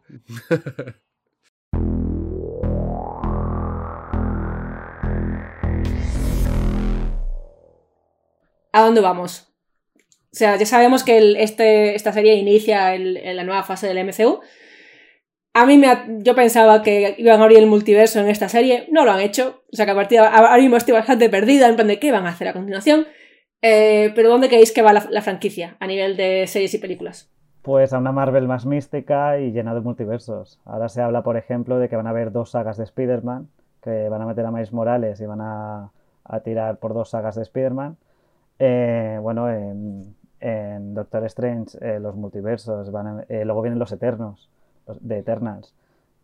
¿A 8.71 8.81
dónde 8.81 9.01
vamos? 9.01 9.47
O 9.97 10.35
sea, 10.35 10.55
ya 10.55 10.65
sabemos 10.65 11.03
que 11.03 11.17
el- 11.17 11.35
este, 11.35 11.93
esta 11.95 12.11
serie 12.11 12.35
inicia 12.35 12.95
el- 12.95 13.17
en 13.17 13.35
la 13.35 13.43
nueva 13.43 13.63
fase 13.63 13.87
del 13.87 13.99
MCU. 13.99 14.39
A 15.53 15.67
mí 15.67 15.77
me 15.77 15.87
ha- 15.87 16.07
yo 16.07 16.33
pensaba 16.33 16.81
que 16.81 17.13
iban 17.19 17.39
a 17.39 17.43
abrir 17.43 17.59
el 17.59 17.67
multiverso 17.67 18.19
en 18.19 18.27
esta 18.29 18.49
serie, 18.49 18.87
no 18.91 19.05
lo 19.05 19.11
han 19.11 19.19
hecho. 19.19 19.63
O 19.71 19.75
sea 19.75 19.85
que 19.85 19.91
a 19.91 19.95
partir 19.95 20.19
de 20.19 20.25
ahora 20.25 20.57
mismo 20.57 20.77
estoy 20.77 20.93
bastante 20.95 21.29
perdida 21.29 21.67
en 21.69 21.75
plan 21.75 21.87
de 21.87 21.99
qué 21.99 22.11
van 22.11 22.25
a 22.25 22.29
hacer 22.31 22.47
a 22.47 22.53
continuación. 22.53 23.07
Eh, 23.65 24.11
pero 24.13 24.29
¿dónde 24.29 24.49
creéis 24.49 24.73
que 24.73 24.81
va 24.81 24.91
la, 24.91 25.21
franquicia 25.21 25.77
a 25.79 25.87
nivel 25.87 26.17
de 26.17 26.45
series 26.47 26.73
y 26.73 26.79
películas? 26.79 27.29
Pues 27.61 27.93
a 27.93 27.97
una 27.97 28.11
Marvel 28.11 28.45
más 28.45 28.65
mística 28.65 29.39
y 29.39 29.53
llena 29.53 29.73
de 29.73 29.79
multiversos. 29.79 30.59
Ahora 30.65 30.89
se 30.89 31.01
habla, 31.01 31.23
por 31.23 31.37
ejemplo, 31.37 31.79
de 31.79 31.87
que 31.87 31.95
van 31.95 32.05
a 32.05 32.09
haber 32.09 32.33
dos 32.33 32.51
sagas 32.51 32.75
de 32.75 32.83
Spider-Man, 32.83 33.47
que 33.81 34.09
van 34.09 34.21
a 34.21 34.25
meter 34.25 34.45
a 34.45 34.51
Miles 34.51 34.73
Morales 34.73 35.21
y 35.21 35.25
van 35.25 35.39
a, 35.39 35.91
a 36.25 36.39
tirar 36.41 36.75
por 36.75 36.93
dos 36.93 37.11
sagas 37.11 37.35
de 37.35 37.43
Spider-Man. 37.43 37.95
Eh, 38.59 39.17
bueno, 39.21 39.49
en, 39.49 40.13
Doctor 40.93 41.23
Strange 41.27 41.77
eh, 41.79 42.01
los 42.01 42.15
multiversos, 42.17 42.91
van 42.91 43.07
a- 43.07 43.25
eh, 43.29 43.45
luego 43.45 43.61
vienen 43.61 43.79
los 43.79 43.93
Eternos, 43.93 44.49
los 44.85 45.07
de 45.07 45.19
Eternals, 45.19 45.73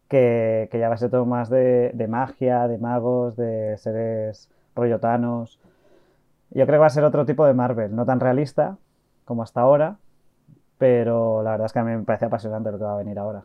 que, 0.10 0.70
ya 0.74 0.90
va 0.90 0.96
a 0.96 0.98
ser 0.98 1.10
todo 1.10 1.26
más 1.26 1.50
de, 1.50 1.92
de 1.94 2.08
magia, 2.10 2.68
de 2.68 2.78
magos, 2.80 3.38
de 3.38 3.78
seres 3.78 4.50
rollo 4.76 5.00
Thanos. 5.00 5.58
Yo 6.52 6.66
creo 6.66 6.78
que 6.78 6.82
va 6.82 6.88
a 6.88 6.92
ser 6.92 7.04
otro 7.04 7.26
tipo 7.26 7.46
de 7.46 7.54
Marvel, 7.54 7.96
no 7.96 8.06
tan 8.06 8.20
realista 8.20 8.78
como 9.26 9.44
hasta 9.44 9.62
ahora, 9.62 9.98
pero 10.78 11.44
la 11.44 11.52
verdad 11.52 11.66
es 11.68 11.74
que 11.74 11.80
a 11.80 11.84
mí 11.84 11.92
me 11.96 12.04
parece 12.04 12.26
apasionante 12.26 12.72
lo 12.72 12.78
que 12.78 12.84
va 12.84 12.94
a 12.96 12.98
venir 12.98 13.20
ahora. 13.20 13.44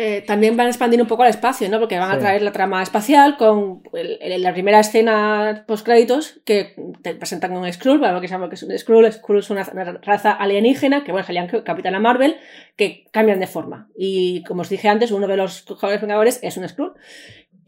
Eh, 0.00 0.22
también 0.24 0.56
van 0.56 0.68
a 0.68 0.70
expandir 0.70 1.02
un 1.02 1.08
poco 1.08 1.24
el 1.24 1.30
espacio, 1.30 1.68
¿no? 1.68 1.80
Porque 1.80 1.98
van 1.98 2.10
a 2.12 2.14
Sí. 2.14 2.20
traer 2.20 2.42
la 2.42 2.52
trama 2.52 2.80
espacial 2.84 3.36
con 3.36 3.82
el- 3.92 4.16
el- 4.20 4.42
la 4.42 4.52
primera 4.52 4.78
escena 4.78 5.64
post 5.66 5.84
créditos 5.84 6.40
que 6.44 6.76
te 7.02 7.16
presentan 7.16 7.52
un 7.56 7.70
Skrull, 7.72 8.00
lo 8.00 8.20
que 8.20 8.28
sabemos 8.28 8.48
que 8.48 8.54
es 8.54 8.62
un 8.62 8.78
Skrull. 8.78 9.10
Skrull 9.12 9.40
es 9.40 9.50
una, 9.50 9.66
una 9.72 9.84
raza 10.00 10.30
alienígena 10.30 11.02
que, 11.02 11.10
bueno, 11.10 11.26
salían 11.26 11.48
Capitana 11.48 11.98
Marvel, 11.98 12.36
que 12.76 13.06
cambian 13.10 13.40
de 13.40 13.48
forma. 13.48 13.88
Y 13.96 14.44
como 14.44 14.60
os 14.62 14.68
dije 14.68 14.88
antes, 14.88 15.10
uno 15.10 15.26
de 15.26 15.36
los 15.36 15.62
jugadores 15.66 16.00
vengadores 16.00 16.38
es 16.44 16.56
un 16.56 16.68
Skrull. 16.68 16.92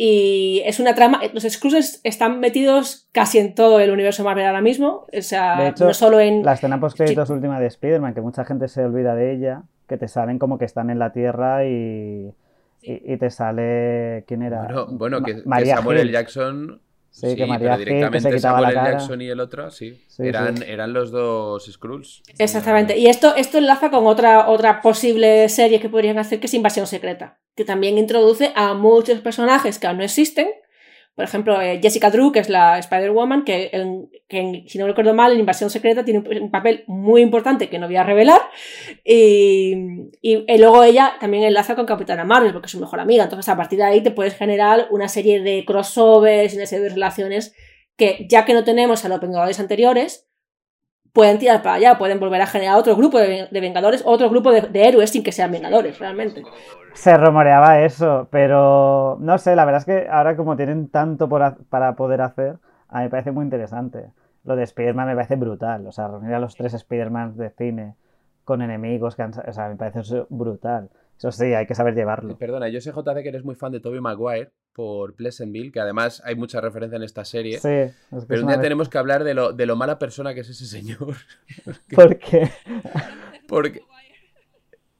Y 0.02 0.62
es 0.64 0.80
una 0.80 0.94
trama. 0.94 1.20
Los 1.34 1.42
Skrulls 1.42 2.00
están 2.04 2.40
metidos 2.40 3.06
casi 3.12 3.36
en 3.36 3.54
todo 3.54 3.80
el 3.80 3.90
universo 3.90 4.24
Marvel 4.24 4.46
ahora 4.46 4.62
mismo. 4.62 5.04
O 5.12 5.20
sea, 5.20 5.60
De 5.60 5.68
hecho, 5.68 5.84
no 5.84 5.92
solo 5.92 6.20
en. 6.20 6.42
La 6.42 6.54
escena 6.54 6.80
post 6.80 6.96
créditos 6.96 7.28
última 7.28 7.60
de 7.60 7.66
Spider-Man, 7.66 8.14
que 8.14 8.22
mucha 8.22 8.46
gente 8.46 8.68
se 8.68 8.82
olvida 8.82 9.14
de 9.14 9.30
ella, 9.34 9.64
que 9.86 9.98
te 9.98 10.08
salen 10.08 10.38
como 10.38 10.56
que 10.56 10.64
están 10.64 10.88
en 10.88 10.98
la 10.98 11.12
Tierra 11.12 11.66
y, 11.66 12.32
y, 12.80 13.12
y 13.12 13.16
te 13.18 13.28
sale. 13.28 14.24
¿Quién 14.26 14.40
era? 14.40 14.62
Bueno, 14.62 14.86
bueno 14.92 15.20
Ma- 15.20 15.26
que, 15.26 15.34
que 15.34 15.42
María 15.44 15.76
Samuel 15.76 15.98
L. 15.98 16.12
Jackson. 16.12 16.80
Sí, 17.10 17.34
que 17.34 17.44
María 17.44 17.76
pero 17.76 17.80
Hill, 17.80 17.84
que 17.84 17.84
se 17.84 17.94
directamente 17.94 18.36
quitaba 18.36 18.58
Samuel 18.58 18.74
la 18.74 18.82
cara. 18.82 18.98
Jackson 18.98 19.22
y 19.22 19.28
el 19.28 19.40
otro, 19.40 19.70
sí. 19.70 20.04
Sí, 20.06 20.22
eran, 20.26 20.56
sí. 20.56 20.64
eran 20.66 20.92
los 20.92 21.10
dos 21.10 21.66
Skrulls. 21.70 22.22
Exactamente. 22.38 22.96
Y 22.96 23.08
esto, 23.08 23.34
esto 23.36 23.58
enlaza 23.58 23.90
con 23.90 24.06
otra, 24.06 24.48
otra 24.48 24.80
posible 24.80 25.48
serie 25.48 25.80
que 25.80 25.88
podrían 25.88 26.18
hacer, 26.18 26.40
que 26.40 26.46
es 26.46 26.54
Invasión 26.54 26.86
Secreta, 26.86 27.40
que 27.56 27.64
también 27.64 27.98
introduce 27.98 28.52
a 28.54 28.74
muchos 28.74 29.20
personajes 29.20 29.78
que 29.78 29.86
aún 29.86 29.98
no 29.98 30.04
existen. 30.04 30.48
Por 31.14 31.24
ejemplo, 31.24 31.60
eh, 31.60 31.80
Jessica 31.82 32.08
Drew, 32.10 32.32
que 32.32 32.38
es 32.38 32.48
la 32.48 32.78
Spider-Woman, 32.78 33.44
que, 33.44 33.70
que 34.28 34.64
si 34.68 34.78
no 34.78 34.86
recuerdo 34.86 35.12
mal, 35.12 35.32
en 35.32 35.40
Invasión 35.40 35.68
Secreta 35.68 36.04
tiene 36.04 36.20
un, 36.20 36.42
un 36.44 36.50
papel 36.50 36.84
muy 36.86 37.20
importante 37.20 37.68
que 37.68 37.78
no 37.78 37.86
voy 37.88 37.96
a 37.96 38.04
revelar. 38.04 38.40
Y, 39.04 39.74
y- 40.22 40.44
y 40.46 40.58
luego 40.58 40.82
ella 40.84 41.14
también 41.20 41.44
enlaza 41.44 41.74
con 41.74 41.86
Capitana 41.86 42.24
Marvel, 42.24 42.52
porque 42.52 42.66
es 42.66 42.72
su 42.72 42.80
mejor 42.80 43.00
amiga. 43.00 43.24
Entonces, 43.24 43.48
a 43.48 43.56
partir 43.56 43.78
de 43.78 43.84
ahí 43.84 44.02
te 44.02 44.10
puedes 44.12 44.34
generar 44.36 44.86
una 44.90 45.08
serie 45.08 45.40
de 45.40 45.64
crossovers 45.66 46.54
una 46.54 46.66
serie 46.66 46.84
de 46.84 46.90
relaciones 46.90 47.54
que, 47.96 48.26
ya 48.28 48.44
que 48.44 48.54
no 48.54 48.64
tenemos 48.64 49.04
a 49.04 49.08
los 49.08 49.20
Vengadores 49.20 49.60
anteriores, 49.60 50.29
pueden 51.12 51.38
tirar 51.38 51.62
para 51.62 51.76
allá, 51.76 51.98
pueden 51.98 52.20
volver 52.20 52.40
a 52.42 52.46
generar 52.46 52.76
otro 52.76 52.96
grupo 52.96 53.18
de, 53.18 53.48
de 53.50 53.60
Vengadores, 53.60 54.02
otro 54.04 54.30
grupo 54.30 54.52
de, 54.52 54.68
héroes 54.72 55.10
sin 55.10 55.22
que 55.22 55.32
sean 55.32 55.50
Vengadores, 55.50 55.98
realmente. 55.98 56.42
Se 56.94 57.16
rumoreaba 57.16 57.80
eso, 57.80 58.28
pero 58.30 59.16
no 59.20 59.38
sé, 59.38 59.56
la 59.56 59.64
verdad 59.64 59.80
es 59.80 59.86
que 59.86 60.08
ahora 60.10 60.36
como 60.36 60.56
tienen 60.56 60.88
tanto 60.88 61.28
para 61.28 61.94
poder 61.94 62.20
hacer, 62.20 62.58
a 62.88 62.98
mí 62.98 63.04
me 63.04 63.10
parece 63.10 63.32
muy 63.32 63.44
interesante. 63.44 64.10
Lo 64.44 64.56
de 64.56 64.64
Spider-Man 64.64 65.08
me 65.08 65.14
parece 65.14 65.36
brutal, 65.36 65.86
o 65.86 65.92
sea, 65.92 66.08
reunir 66.08 66.34
a 66.34 66.40
los 66.40 66.56
tres 66.56 66.74
Spider-Man 66.74 67.36
de 67.36 67.50
cine 67.50 67.94
con 68.44 68.62
enemigos, 68.62 69.14
que 69.14 69.22
han 69.22 69.30
o 69.30 69.52
sea, 69.52 69.68
me 69.68 69.76
parece 69.76 70.24
brutal. 70.28 70.90
Eso 71.20 71.32
sí, 71.32 71.52
hay 71.52 71.66
que 71.66 71.74
saber 71.74 71.94
llevarlo. 71.94 72.38
Perdona, 72.38 72.70
yo 72.70 72.80
sé, 72.80 72.92
JC, 72.92 73.22
que 73.22 73.28
eres 73.28 73.44
muy 73.44 73.54
fan 73.54 73.72
de 73.72 73.80
Tobey 73.80 74.00
Maguire 74.00 74.52
por 74.72 75.14
Pleasantville, 75.14 75.70
que 75.70 75.78
además 75.78 76.22
hay 76.24 76.34
mucha 76.34 76.62
referencia 76.62 76.96
en 76.96 77.02
esta 77.02 77.26
serie. 77.26 77.58
Sí, 77.58 77.68
es 77.68 77.92
que 78.10 78.26
Pero 78.26 78.40
un 78.40 78.46
día 78.46 78.56
vez- 78.56 78.62
tenemos 78.62 78.88
que 78.88 78.96
hablar 78.96 79.22
de 79.22 79.34
lo, 79.34 79.52
de 79.52 79.66
lo 79.66 79.76
mala 79.76 79.98
persona 79.98 80.32
que 80.32 80.40
es 80.40 80.48
ese 80.48 80.64
señor. 80.64 81.16
¿Por 81.94 82.18
qué? 82.18 82.48
Porque, 83.48 83.82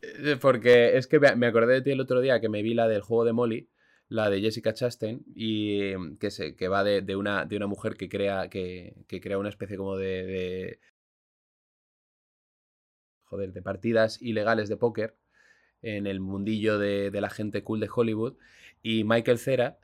eh, 0.03 0.37
porque 0.41 0.97
es 0.99 1.07
que 1.07 1.21
me 1.21 1.37
me 1.37 1.47
acordé 1.47 1.75
de 1.75 1.83
ti 1.83 1.91
el 1.93 2.01
otro 2.01 2.21
día 2.21 2.41
que 2.41 2.49
me 2.49 2.63
vi 2.63 2.75
la 2.75 2.87
del 2.89 3.01
juego 3.01 3.25
de 3.25 3.33
Molly, 3.33 3.71
la 4.09 4.29
de 4.29 4.41
Jessica 4.41 4.75
Chastain, 4.75 5.23
y 5.35 5.93
mm, 5.97 6.17
que, 6.19 6.31
se, 6.33 6.55
que 6.57 6.67
va 6.69 6.83
de, 6.85 7.01
de 7.01 7.15
una, 7.17 7.45
de 7.47 7.57
una 7.57 7.69
mujer 7.69 7.95
que 7.97 8.09
crea, 8.09 8.51
que, 8.51 8.95
que 9.07 9.21
crea 9.21 9.39
una 9.39 9.49
especie 9.51 9.77
como 9.77 9.97
de, 9.97 10.27
de- 10.27 10.81
Joder, 13.25 13.53
de 13.53 13.63
partidas 13.63 14.21
ilegales 14.21 14.69
de 14.69 14.77
póker 14.77 15.17
en 15.82 16.07
el 16.07 16.20
mundillo 16.20 16.78
de, 16.78 17.11
de 17.11 17.20
la 17.20 17.31
gente 17.31 17.62
cool 17.62 17.81
de 17.81 17.90
Hollywood. 17.94 18.36
Y 18.82 19.05
Michael 19.05 19.39
Cera, 19.39 19.78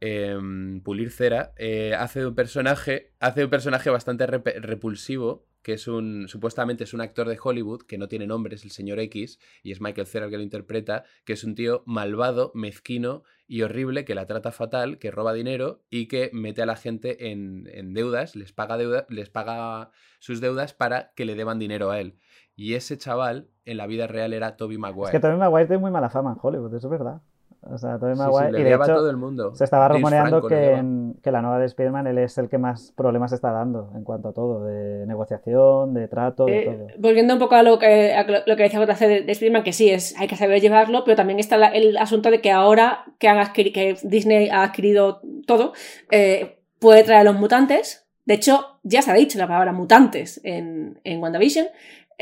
em, 0.00 0.80
Pulir 0.82 1.10
Cera, 1.10 1.52
eh, 1.56 1.94
hace 1.96 2.26
un 2.26 2.34
personaje. 2.34 3.12
Hace 3.20 3.44
un 3.44 3.50
personaje 3.50 3.90
bastante 3.90 4.26
repulsivo. 4.26 5.46
Que 5.62 5.74
es 5.74 5.88
un. 5.88 6.26
Supuestamente 6.26 6.84
es 6.84 6.94
un 6.94 7.02
actor 7.02 7.28
de 7.28 7.38
Hollywood 7.42 7.82
que 7.82 7.98
no 7.98 8.08
tiene 8.08 8.26
nombre, 8.26 8.54
es 8.54 8.64
el 8.64 8.70
señor 8.70 8.98
X, 8.98 9.38
y 9.62 9.72
es 9.72 9.82
Michael 9.82 10.06
Cera 10.06 10.24
el 10.24 10.30
que 10.30 10.38
lo 10.38 10.42
interpreta, 10.42 11.04
que 11.26 11.34
es 11.34 11.44
un 11.44 11.54
tío 11.54 11.82
malvado, 11.84 12.50
mezquino 12.54 13.24
y 13.46 13.60
horrible, 13.60 14.06
que 14.06 14.14
la 14.14 14.24
trata 14.24 14.52
fatal, 14.52 14.98
que 14.98 15.10
roba 15.10 15.34
dinero 15.34 15.82
y 15.90 16.06
que 16.06 16.30
mete 16.32 16.62
a 16.62 16.66
la 16.66 16.76
gente 16.76 17.30
en, 17.30 17.68
en 17.74 17.92
deudas, 17.92 18.36
les 18.36 18.52
paga 18.52 18.78
les 19.10 19.28
paga 19.28 19.90
sus 20.18 20.40
deudas 20.40 20.72
para 20.72 21.12
que 21.14 21.26
le 21.26 21.34
deban 21.34 21.58
dinero 21.58 21.90
a 21.90 22.00
él. 22.00 22.14
Y 22.60 22.74
ese 22.74 22.98
chaval 22.98 23.46
en 23.64 23.78
la 23.78 23.86
vida 23.86 24.06
real 24.06 24.34
era 24.34 24.56
Toby 24.56 24.76
Maguire. 24.76 25.06
Es 25.06 25.12
que 25.12 25.20
Tobey 25.20 25.38
Maguire 25.38 25.66
tiene 25.66 25.80
muy 25.80 25.90
mala 25.90 26.10
fama 26.10 26.32
en 26.32 26.38
Hollywood, 26.42 26.74
eso 26.74 26.88
es 26.88 26.90
verdad. 26.90 27.20
O 27.62 27.78
sea, 27.78 27.98
Sí, 27.98 28.04
sí, 28.12 28.18
Maguire. 28.18 28.52
le 28.52 28.60
y 28.60 28.64
de 28.64 28.74
hecho, 28.74 28.84
todo 28.86 29.08
el 29.10 29.16
mundo. 29.16 29.54
se 29.54 29.64
estaba 29.64 29.88
rumoreando 29.88 30.46
que, 30.46 30.72
en- 30.74 31.14
que 31.22 31.30
la 31.30 31.40
nueva 31.40 31.58
de 31.58 31.64
Spider-Man 31.66 32.06
él 32.06 32.18
es 32.18 32.36
el 32.36 32.48
que 32.50 32.58
más 32.58 32.92
problemas 32.96 33.32
está 33.32 33.50
dando 33.50 33.90
en 33.94 34.04
cuanto 34.04 34.28
a 34.28 34.32
todo, 34.34 34.64
de 34.66 35.06
negociación, 35.06 35.94
de 35.94 36.06
trato, 36.08 36.44
de 36.46 36.58
Eh, 36.58 36.64
todo. 36.66 36.86
volviendo 36.98 37.32
un 37.34 37.40
poco 37.40 37.54
a 37.54 37.62
lo 37.62 37.78
que, 37.78 38.12
a 38.14 38.24
lo 38.46 38.56
que 38.56 38.62
decía 38.62 38.78
JC 38.84 39.06
de, 39.08 39.20
de 39.22 39.32
Spider-Man, 39.32 39.62
que 39.62 39.72
sí, 39.72 39.88
es, 39.90 40.14
hay 40.18 40.26
que 40.28 40.36
saber 40.36 40.60
llevarlo, 40.60 41.02
pero 41.04 41.16
también 41.16 41.38
está 41.38 41.56
la- 41.56 41.68
el 41.68 41.96
asunto 41.96 42.30
de 42.30 42.40
que 42.42 42.50
ahora 42.50 43.04
que, 43.18 43.28
han 43.28 43.38
adquiri- 43.38 43.72
que 43.72 43.96
Disney 44.02 44.50
ha 44.50 44.64
adquirido 44.64 45.20
todo, 45.46 45.72
eh, 46.10 46.58
puede 46.78 47.04
traer 47.04 47.20
a 47.20 47.24
los 47.24 47.36
mutantes. 47.40 48.06
De 48.26 48.34
hecho, 48.34 48.78
ya 48.82 49.00
se 49.02 49.10
ha 49.10 49.14
dicho 49.14 49.38
la 49.38 49.46
palabra 49.46 49.72
mutantes 49.72 50.40
en, 50.44 50.98
en 51.04 51.22
WandaVision. 51.22 51.66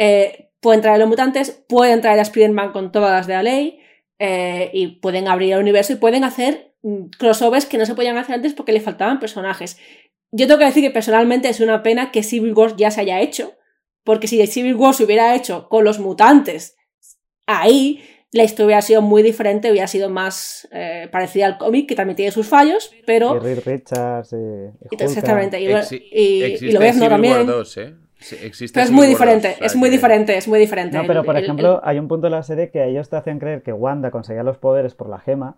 Eh, 0.00 0.50
pueden 0.60 0.80
traer 0.80 0.94
a 0.96 0.98
los 0.98 1.08
mutantes, 1.08 1.64
pueden 1.68 2.00
traer 2.00 2.20
a 2.20 2.22
Spider-Man 2.22 2.72
con 2.72 2.92
todas 2.92 3.10
las 3.10 3.26
de 3.26 3.32
la 3.34 3.42
ley, 3.42 3.80
eh, 4.20 4.70
y 4.72 4.98
pueden 5.00 5.28
abrir 5.28 5.52
el 5.54 5.60
universo 5.60 5.92
y 5.92 5.96
pueden 5.96 6.24
hacer 6.24 6.74
mm, 6.82 7.06
crossovers 7.18 7.66
que 7.66 7.78
no 7.78 7.84
se 7.86 7.94
podían 7.94 8.16
hacer 8.16 8.36
antes 8.36 8.54
porque 8.54 8.72
le 8.72 8.80
faltaban 8.80 9.18
personajes. 9.20 9.76
Yo 10.30 10.46
tengo 10.46 10.58
que 10.58 10.66
decir 10.66 10.82
que 10.82 10.90
personalmente 10.90 11.48
es 11.48 11.60
una 11.60 11.82
pena 11.82 12.10
que 12.12 12.22
Civil 12.22 12.52
War 12.54 12.76
ya 12.76 12.90
se 12.90 13.00
haya 13.00 13.20
hecho, 13.20 13.54
porque 14.04 14.28
si 14.28 14.44
Civil 14.46 14.74
War 14.76 14.94
se 14.94 15.04
hubiera 15.04 15.34
hecho 15.34 15.68
con 15.68 15.84
los 15.84 15.98
mutantes 15.98 16.76
ahí, 17.46 18.02
la 18.30 18.44
historia 18.44 18.66
hubiera 18.66 18.82
sido 18.82 19.00
muy 19.02 19.22
diferente, 19.22 19.70
hubiera 19.70 19.86
sido 19.86 20.10
más 20.10 20.68
eh, 20.70 21.08
parecida 21.10 21.46
al 21.46 21.56
cómic, 21.58 21.88
que 21.88 21.94
también 21.94 22.16
tiene 22.16 22.30
sus 22.30 22.46
fallos, 22.46 22.92
pero... 23.06 23.38
Richards 23.40 24.32
y, 24.34 24.36
y. 24.36 25.02
Exactamente, 25.02 25.60
y, 25.60 25.66
Exi- 25.66 26.02
y, 26.12 26.22
y 26.22 26.42
existe 26.42 26.74
Lobezno 26.74 26.92
Civil 26.92 27.02
War 27.02 27.10
también. 27.10 27.46
2, 27.46 27.76
¿eh? 27.78 27.94
Sí, 28.18 28.36
existe 28.42 28.74
Pero 28.74 28.84
es 28.86 28.90
muy 28.92 29.06
diferente, 29.06 29.48
2, 29.48 29.54
o 29.54 29.58
sea 29.58 29.66
es 29.66 29.76
muy 29.76 29.88
que- 29.90 29.96
diferente, 29.96 30.36
es 30.36 30.48
muy 30.48 30.58
diferente. 30.58 30.96
No, 30.96 31.04
pero 31.06 31.20
El- 31.20 31.26
por 31.26 31.36
el- 31.36 31.44
ejemplo, 31.44 31.80
hay 31.84 31.98
un 31.98 32.08
punto 32.08 32.26
de 32.26 32.30
la 32.30 32.42
serie 32.42 32.70
que 32.70 32.84
ellos 32.84 33.08
te 33.08 33.16
hacían 33.16 33.38
creer 33.38 33.62
que 33.62 33.72
Wanda 33.72 34.10
conseguía 34.10 34.42
los 34.42 34.58
poderes 34.58 34.94
por 34.94 35.08
la 35.08 35.18
gema 35.20 35.56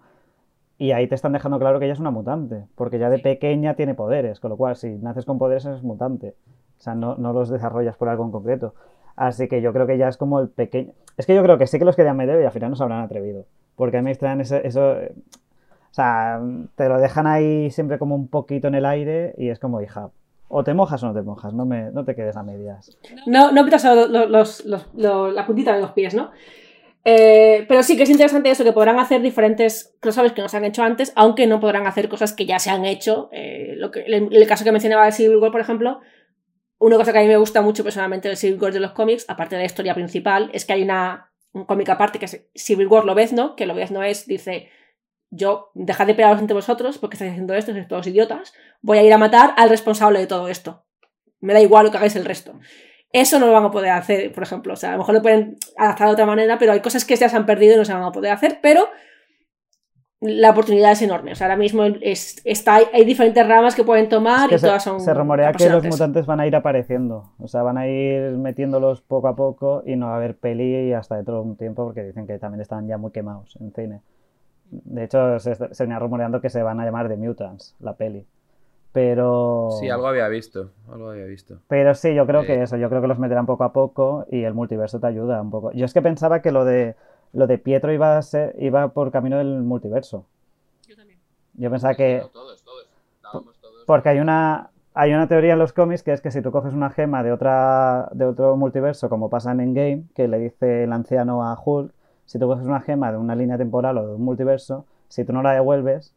y 0.79 0.93
ahí 0.93 1.07
te 1.07 1.15
están 1.15 1.33
dejando 1.33 1.59
claro 1.59 1.79
que 1.79 1.87
ella 1.87 1.95
es 1.95 2.01
una 2.01 2.11
mutante, 2.11 2.65
porque 2.75 2.99
ya 2.99 3.09
de 3.11 3.19
pequeña 3.19 3.75
tiene 3.75 3.95
poderes, 3.95 4.41
con 4.41 4.51
lo 4.51 4.57
cual 4.57 4.77
si 4.77 4.91
naces 4.91 5.25
con 5.25 5.39
poderes 5.39 5.65
eres 5.65 5.83
mutante. 5.83 6.35
O 6.79 6.83
sea, 6.83 6.95
no, 6.95 7.17
no 7.17 7.33
los 7.33 7.49
desarrollas 7.51 7.97
por 7.97 8.09
algo 8.09 8.25
en 8.25 8.31
concreto. 8.31 8.75
Así 9.17 9.49
que 9.49 9.61
yo 9.61 9.73
creo 9.75 9.87
que 9.87 9.99
ya 9.99 10.09
es 10.09 10.17
como 10.17 10.41
el 10.41 10.49
pequeño... 10.49 10.93
Es 11.19 11.27
que 11.27 11.35
yo 11.35 11.43
creo 11.43 11.59
que 11.59 11.67
sí 11.67 11.79
que 11.79 11.85
los 11.85 11.97
querían 11.97 12.17
meter 12.17 12.41
y 12.41 12.45
al 12.45 12.53
final 12.53 12.71
no 12.71 12.77
se 12.77 12.83
habrán 12.83 13.03
atrevido. 13.03 13.45
Porque 13.77 13.99
a 13.99 14.01
mí 14.01 14.05
me 14.07 14.11
extrañan 14.13 14.41
ese- 14.41 14.67
eso... 14.67 14.99
eh, 14.99 15.13
O 15.91 15.95
sea, 15.95 16.41
te 16.77 16.89
lo 16.89 16.99
dejan 16.99 17.27
ahí 17.27 17.71
siempre 17.71 17.99
como 17.99 18.15
un 18.15 18.29
poquito 18.29 18.69
en 18.69 18.75
el 18.77 18.87
aire 18.87 19.35
y 19.37 19.49
es 19.51 19.59
como, 19.59 19.83
hija, 19.83 20.09
o 20.53 20.63
te 20.65 20.75
mojas 20.75 21.03
o 21.03 21.07
no 21.07 21.15
te 21.15 21.23
mojas, 21.23 21.55
no, 21.55 21.65
me, 21.65 21.91
no 21.93 22.05
te 22.05 22.15
quedes 22.15 22.37
a 22.37 22.43
medias. 22.43 22.99
No, 23.27 23.53
no 23.53 23.65
metas 23.65 23.85
los- 23.85 24.29
los- 24.29 24.65
los- 24.95 25.33
la 25.35 25.47
puntita 25.47 25.75
de 25.75 25.81
los 25.81 25.93
pies, 25.93 26.13
¿no? 26.15 26.31
Eh, 27.05 27.65
pero 27.67 27.83
sí 27.83 27.97
que 27.97 28.03
es 28.03 28.11
interesante 28.11 28.51
eso, 28.51 28.63
que 28.63 28.73
podrán 28.73 28.99
hacer 28.99 29.23
diferentes 29.23 29.97
cosas 30.03 30.33
que 30.33 30.43
no 30.43 30.49
se 30.49 30.57
han 30.59 30.65
hecho 30.65 30.83
antes, 30.83 31.13
aunque 31.17 31.47
no 31.47 31.59
podrán 31.61 31.87
hacer 31.87 32.09
cosas 32.11 32.35
que 32.35 32.45
ya 32.45 32.59
se 32.59 32.69
han 32.71 32.85
hecho. 32.85 33.31
Eh, 33.33 33.75
lo 33.77 33.91
que, 33.91 34.01
el, 34.03 34.29
el 34.31 34.47
caso 34.47 34.65
que 34.65 34.73
mencionaba 34.73 35.07
de 35.07 35.13
Civil 35.13 35.39
War, 35.39 35.51
por 35.51 35.61
ejemplo, 35.63 36.01
una 36.79 36.97
cosa 36.97 37.13
que 37.13 37.19
a 37.21 37.23
mí 37.23 37.29
me 37.29 37.37
gusta 37.39 37.63
mucho 37.63 37.85
personalmente 37.85 38.29
del 38.29 38.37
Civil 38.37 38.61
War 38.61 38.73
de 38.73 38.81
los 38.81 38.93
cómics, 38.93 39.25
aparte 39.29 39.55
de 39.57 39.63
la 39.63 39.67
historia 39.67 39.95
principal, 39.95 40.51
es 40.53 40.65
que 40.67 40.75
hay 40.75 40.83
una, 40.83 41.31
un 41.53 41.65
cómic 41.65 41.89
aparte 41.89 42.19
que 42.19 42.27
es 42.27 42.47
Civil 42.55 42.87
War 42.89 43.05
Lobezno, 43.05 43.57
que 43.57 43.67
Lobezno 43.67 44.03
es, 44.03 44.27
dice, 44.27 44.69
yo, 45.31 45.71
dejad 45.75 46.07
de 46.07 46.15
pegaros 46.15 46.41
entre 46.41 46.55
vosotros 46.55 46.99
porque 46.99 47.15
estáis 47.15 47.33
haciendo 47.33 47.55
esto, 47.55 47.73
sois 47.73 47.89
todos 47.89 48.07
idiotas, 48.07 48.53
voy 48.83 48.99
a 48.99 49.03
ir 49.03 49.13
a 49.13 49.19
matar 49.19 49.55
al 49.57 49.71
responsable 49.71 50.19
de 50.19 50.27
todo 50.27 50.49
esto. 50.49 50.85
Me 51.41 51.53
da 51.55 51.61
igual 51.61 51.87
lo 51.87 51.91
que 51.91 51.97
hagáis 51.97 52.17
el 52.17 52.25
resto. 52.25 52.59
Eso 53.13 53.39
no 53.39 53.47
lo 53.47 53.53
van 53.53 53.65
a 53.65 53.71
poder 53.71 53.91
hacer, 53.91 54.33
por 54.33 54.43
ejemplo. 54.43 54.75
O 54.75 54.77
sea, 54.77 54.91
a 54.91 54.93
lo 54.93 54.99
mejor 54.99 55.15
lo 55.15 55.23
pueden 55.23 55.57
adaptar 55.77 56.09
de 56.09 56.13
otra 56.13 56.27
manera, 56.27 56.59
pero 56.59 56.73
hay 56.73 56.81
cosas 56.81 57.05
que 57.05 57.17
ya 57.17 57.29
se 57.29 57.37
han 57.37 57.47
perdido 57.47 57.75
y 57.75 57.79
no 57.79 57.85
se 57.85 57.93
van 57.93 58.03
a 58.03 58.13
poder 58.13 58.33
hacer, 58.33 58.59
pero 58.63 58.89
la 60.21 60.51
oportunidad 60.51 60.93
es 60.93 61.03
enorme. 61.03 61.33
O 61.33 61.35
sea, 61.35 61.47
ahora 61.47 61.57
mismo 61.57 61.85
es, 61.85 62.41
está, 62.45 62.79
hay 62.93 63.05
diferentes 63.05 63.47
ramas 63.47 63.75
que 63.75 63.85
pueden 63.85 64.09
tomar 64.09 64.49
que 64.49 64.57
y 64.57 64.59
se, 64.59 64.67
todas 64.67 64.85
son. 64.85 65.01
se 65.01 65.15
rumorea 65.15 65.53
que 65.53 65.69
los 65.69 65.85
mutantes 65.85 66.27
van 66.27 66.41
a 66.41 66.47
ir 66.47 66.55
apareciendo. 66.55 67.33
O 67.39 67.49
sea, 67.49 67.63
van 67.63 67.79
a 67.79 67.89
ir 67.89 68.37
metiéndolos 68.37 69.01
poco 69.01 69.29
a 69.29 69.35
poco 69.35 69.83
y 69.87 69.97
no 69.97 70.07
va 70.07 70.15
a 70.15 70.17
haber 70.17 70.37
peli 70.37 70.93
hasta 70.93 71.17
dentro 71.17 71.37
de 71.37 71.41
un 71.41 71.57
tiempo 71.57 71.85
porque 71.85 72.05
dicen 72.05 72.27
que 72.27 72.39
también 72.39 72.61
están 72.61 72.87
ya 72.87 72.99
muy 72.99 73.13
quemados 73.13 73.57
en 73.61 73.73
cine. 73.73 74.03
De 74.71 75.05
hecho, 75.05 75.39
se, 75.41 75.55
se 75.55 75.85
venía 75.85 75.99
rumoreando 75.99 76.41
que 76.41 76.49
se 76.51 76.63
van 76.63 76.81
a 76.81 76.85
llamar 76.85 77.09
The 77.09 77.17
Mutants, 77.17 77.75
la 77.81 77.95
peli. 77.95 78.25
Pero. 78.93 79.71
Sí, 79.79 79.89
algo 79.89 80.09
había 80.09 80.29
visto. 80.29 80.71
Algo 80.91 81.11
había 81.11 81.25
visto. 81.27 81.59
Pero 81.69 81.95
sí, 81.95 82.15
yo 82.15 82.27
creo 82.27 82.43
que 82.43 82.55
Eh. 82.55 82.63
eso, 82.63 82.77
yo 82.77 82.89
creo 82.89 83.01
que 83.01 83.07
los 83.09 83.19
meterán 83.19 83.47
poco 83.47 83.65
a 83.65 83.73
poco 83.73 84.27
y 84.31 84.43
el 84.43 84.55
multiverso 84.55 84.99
te 84.99 85.07
ayuda 85.07 85.41
un 85.41 85.51
poco. 85.51 85.71
Yo 85.73 85.85
es 85.85 85.95
que 85.95 86.03
pensaba 86.03 86.41
que 86.43 86.51
lo 86.51 86.65
de 86.65 86.97
lo 87.33 87.47
de 87.47 87.59
Pietro 87.59 87.93
iba 87.93 88.19
a 88.19 88.23
ser, 88.23 88.57
iba 88.59 88.89
por 88.89 89.13
camino 89.13 89.39
del 89.39 89.63
multiverso. 89.63 90.27
Yo 91.55 91.71
pensaba 91.71 91.95
que. 91.95 92.25
Todos, 92.33 92.63
todos. 92.65 92.87
Porque 93.87 94.09
hay 94.09 94.19
una, 94.19 94.71
hay 94.95 95.13
una 95.13 95.29
teoría 95.29 95.53
en 95.53 95.59
los 95.59 95.73
cómics 95.73 96.03
que 96.03 96.13
es 96.13 96.21
que 96.21 96.31
si 96.31 96.43
tú 96.43 96.51
coges 96.51 96.73
una 96.73 96.91
gema 96.91 97.23
de, 97.23 97.33
otra, 97.33 98.09
de 98.13 98.25
otro 98.25 98.57
multiverso, 98.57 99.09
como 99.09 99.29
pasa 99.31 99.53
en 99.53 99.61
Endgame, 99.61 100.05
que 100.15 100.27
le 100.29 100.39
dice 100.39 100.85
el 100.85 100.93
anciano 100.93 101.45
a 101.45 101.61
Hulk, 101.63 101.93
si 102.31 102.39
tú 102.39 102.47
coges 102.47 102.65
una 102.65 102.79
gema 102.81 103.11
de 103.11 103.19
una 103.19 103.35
línea 103.35 103.59
temporal 103.59 103.99
o 103.99 104.07
de 104.07 104.15
un 104.15 104.23
multiverso, 104.23 104.87
si 105.09 105.25
tú 105.25 105.33
no 105.33 105.43
la 105.43 105.53
devuelves, 105.53 106.15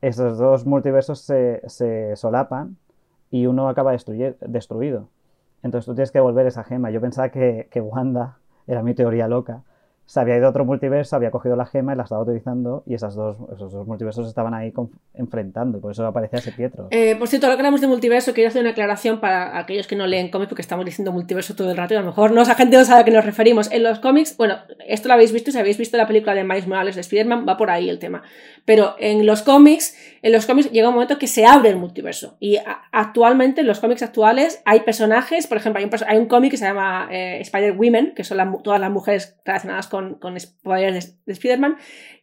esos 0.00 0.38
dos 0.38 0.64
multiversos 0.64 1.20
se, 1.20 1.60
se 1.66 2.16
solapan 2.16 2.78
y 3.30 3.44
uno 3.44 3.68
acaba 3.68 3.92
destruido. 3.92 5.08
Entonces 5.62 5.84
tú 5.84 5.94
tienes 5.94 6.12
que 6.12 6.16
devolver 6.16 6.46
esa 6.46 6.64
gema. 6.64 6.90
Yo 6.90 7.02
pensaba 7.02 7.28
que, 7.28 7.68
que 7.70 7.82
Wanda, 7.82 8.38
era 8.66 8.82
mi 8.82 8.94
teoría 8.94 9.28
loca, 9.28 9.60
se 10.10 10.18
había 10.18 10.36
ido 10.36 10.46
a 10.46 10.50
otro 10.50 10.64
multiverso, 10.64 11.14
había 11.14 11.30
cogido 11.30 11.54
la 11.54 11.66
gema 11.66 11.92
y 11.92 11.96
la 11.96 12.02
estaba 12.02 12.22
utilizando 12.22 12.82
y 12.84 12.94
esas 12.94 13.14
dos, 13.14 13.36
esos 13.54 13.70
dos 13.70 13.86
multiversos 13.86 14.26
estaban 14.26 14.54
ahí 14.54 14.72
conf- 14.72 14.90
enfrentando 15.14 15.78
y 15.78 15.80
por 15.80 15.92
eso 15.92 16.04
aparecía 16.04 16.40
ese 16.40 16.50
Pietro. 16.50 16.88
Eh, 16.90 17.14
por 17.16 17.28
cierto, 17.28 17.46
ahora 17.46 17.56
que 17.56 17.60
hablamos 17.60 17.80
de 17.80 17.86
multiverso, 17.86 18.34
quiero 18.34 18.48
hacer 18.48 18.60
una 18.62 18.70
aclaración 18.72 19.20
para 19.20 19.56
aquellos 19.56 19.86
que 19.86 19.94
no 19.94 20.08
leen 20.08 20.28
cómics, 20.32 20.48
porque 20.48 20.62
estamos 20.62 20.84
diciendo 20.84 21.12
multiverso 21.12 21.54
todo 21.54 21.70
el 21.70 21.76
rato 21.76 21.94
y 21.94 21.96
a 21.96 22.00
lo 22.00 22.06
mejor 22.06 22.32
no, 22.32 22.42
esa 22.42 22.56
gente 22.56 22.76
no 22.76 22.84
sabe 22.84 23.02
a 23.02 23.04
qué 23.04 23.12
nos 23.12 23.24
referimos. 23.24 23.70
En 23.70 23.84
los 23.84 24.00
cómics, 24.00 24.36
bueno, 24.36 24.56
esto 24.84 25.06
lo 25.06 25.14
habéis 25.14 25.30
visto, 25.32 25.52
si 25.52 25.58
habéis 25.58 25.78
visto 25.78 25.96
la 25.96 26.08
película 26.08 26.34
de 26.34 26.42
Miles 26.42 26.66
Morales 26.66 26.96
de 26.96 27.02
Spider-Man, 27.02 27.46
va 27.48 27.56
por 27.56 27.70
ahí 27.70 27.88
el 27.88 28.00
tema. 28.00 28.22
Pero 28.64 28.96
en 28.98 29.24
los 29.26 29.42
cómics, 29.42 29.96
en 30.22 30.32
los 30.32 30.44
cómics 30.46 30.72
llega 30.72 30.88
un 30.88 30.94
momento 30.94 31.18
que 31.18 31.28
se 31.28 31.46
abre 31.46 31.70
el 31.70 31.76
multiverso. 31.76 32.36
Y 32.40 32.58
actualmente, 32.92 33.60
en 33.60 33.66
los 33.66 33.78
cómics 33.80 34.02
actuales, 34.02 34.60
hay 34.64 34.80
personajes, 34.80 35.46
por 35.46 35.56
ejemplo, 35.56 35.78
hay 35.78 35.84
un, 35.84 35.90
hay 36.06 36.18
un 36.18 36.26
cómic 36.26 36.50
que 36.50 36.56
se 36.56 36.64
llama 36.66 37.08
eh, 37.10 37.38
Spider-Women, 37.42 38.14
que 38.14 38.24
son 38.24 38.48
mu- 38.48 38.60
todas 38.62 38.80
las 38.80 38.90
mujeres 38.90 39.38
relacionadas 39.44 39.86
con, 39.86 39.99
con 40.20 40.36
es- 40.36 40.46
poderes 40.62 41.06
de, 41.06 41.18
de 41.26 41.32
Spider-Man, 41.32 41.76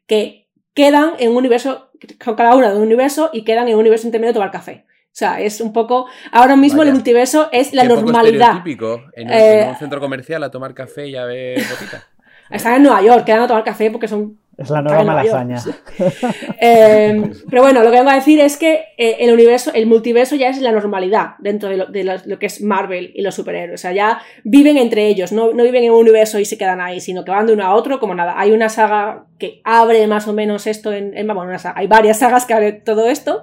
que 0.06 0.50
quedan 0.74 1.14
en 1.20 1.32
un 1.32 1.38
universo, 1.38 1.92
con 2.24 2.36
cada 2.36 2.56
una 2.56 2.70
de 2.72 2.78
un 2.78 2.84
universo 2.84 3.30
y 3.34 3.44
quedan 3.44 3.68
en 3.68 3.74
un 3.76 3.82
universo 3.82 4.08
intermedio 4.08 4.32
a 4.32 4.34
tomar 4.36 4.52
café. 4.52 4.86
O 5.08 5.18
sea, 5.18 5.40
es 5.42 5.62
un 5.62 5.74
poco. 5.74 6.06
Ahora 6.32 6.56
mismo 6.56 6.80
Vaya. 6.80 6.90
el 6.90 6.96
multiverso 6.96 7.50
es 7.52 7.74
la 7.74 7.84
poco 7.88 8.02
normalidad. 8.02 8.58
estereotípico, 8.58 9.02
En 9.16 9.28
un, 9.28 9.34
Eh, 9.34 9.62
en 9.64 9.70
un 9.70 9.76
centro 9.78 10.00
comercial 10.00 10.44
a 10.44 10.52
tomar 10.52 10.76
café 10.76 11.08
y 11.08 11.16
a 11.16 11.26
ver 11.26 11.58
ropita. 11.68 12.04
Están 12.50 12.76
en 12.76 12.84
Nueva 12.84 13.02
York, 13.02 13.26
quedan 13.26 13.42
a 13.42 13.48
tomar 13.48 13.64
café 13.64 13.92
porque 13.92 14.08
son. 14.08 14.38
Es 14.58 14.72
la 14.72 14.82
nueva 14.82 15.04
malasaña. 15.04 15.62
Eh, 16.60 17.32
pero 17.50 17.62
bueno, 17.62 17.84
lo 17.84 17.92
que 17.92 17.98
vengo 17.98 18.10
a 18.10 18.16
decir 18.16 18.40
es 18.40 18.58
que 18.58 18.86
eh, 18.98 19.18
el 19.20 19.32
universo, 19.34 19.72
el 19.74 19.86
multiverso 19.86 20.36
ya 20.36 20.50
es 20.50 20.60
la 20.62 20.72
normalidad 20.72 21.36
dentro 21.40 21.70
de 21.70 21.78
lo, 21.78 21.86
de 21.86 22.04
lo- 22.04 22.14
lo 22.26 22.40
que 22.40 22.48
es 22.48 22.62
Marvel 22.62 23.12
y 23.16 23.22
los 23.22 23.36
superhéroes. 23.36 23.80
O 23.80 23.82
sea, 23.82 23.92
ya 23.92 24.20
viven 24.44 24.78
entre 24.78 25.08
ellos, 25.08 25.32
no, 25.32 25.54
no 25.54 25.64
viven 25.64 25.84
en 25.84 25.92
un 25.92 26.00
universo 26.00 26.40
y 26.40 26.46
se 26.46 26.58
quedan 26.58 26.82
ahí, 26.82 27.00
sino 27.00 27.24
que 27.24 27.32
van 27.32 27.46
de 27.48 27.54
uno 27.54 27.66
a 27.66 27.74
otro 27.76 28.00
como 28.00 28.16
nada. 28.16 28.34
Hay 28.38 28.52
una 28.52 28.70
saga 28.70 29.26
que 29.38 29.62
abre 29.64 30.08
más 30.08 30.28
o 30.28 30.34
menos 30.34 30.66
esto 30.68 30.92
en. 30.92 31.16
en- 31.16 31.28
bueno, 31.28 31.42
una 31.44 31.60
saga- 31.60 31.80
hay 31.80 31.88
varias 31.88 32.20
sagas 32.20 32.46
que 32.46 32.54
abren 32.54 32.84
todo 32.84 33.08
esto. 33.08 33.42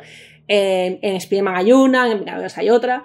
En, 0.48 0.98
en 1.02 1.16
Spider-Man 1.16 1.56
hay 1.56 1.72
una, 1.72 2.10
en 2.10 2.18
Vengadores 2.18 2.58
hay 2.58 2.70
otra. 2.70 3.04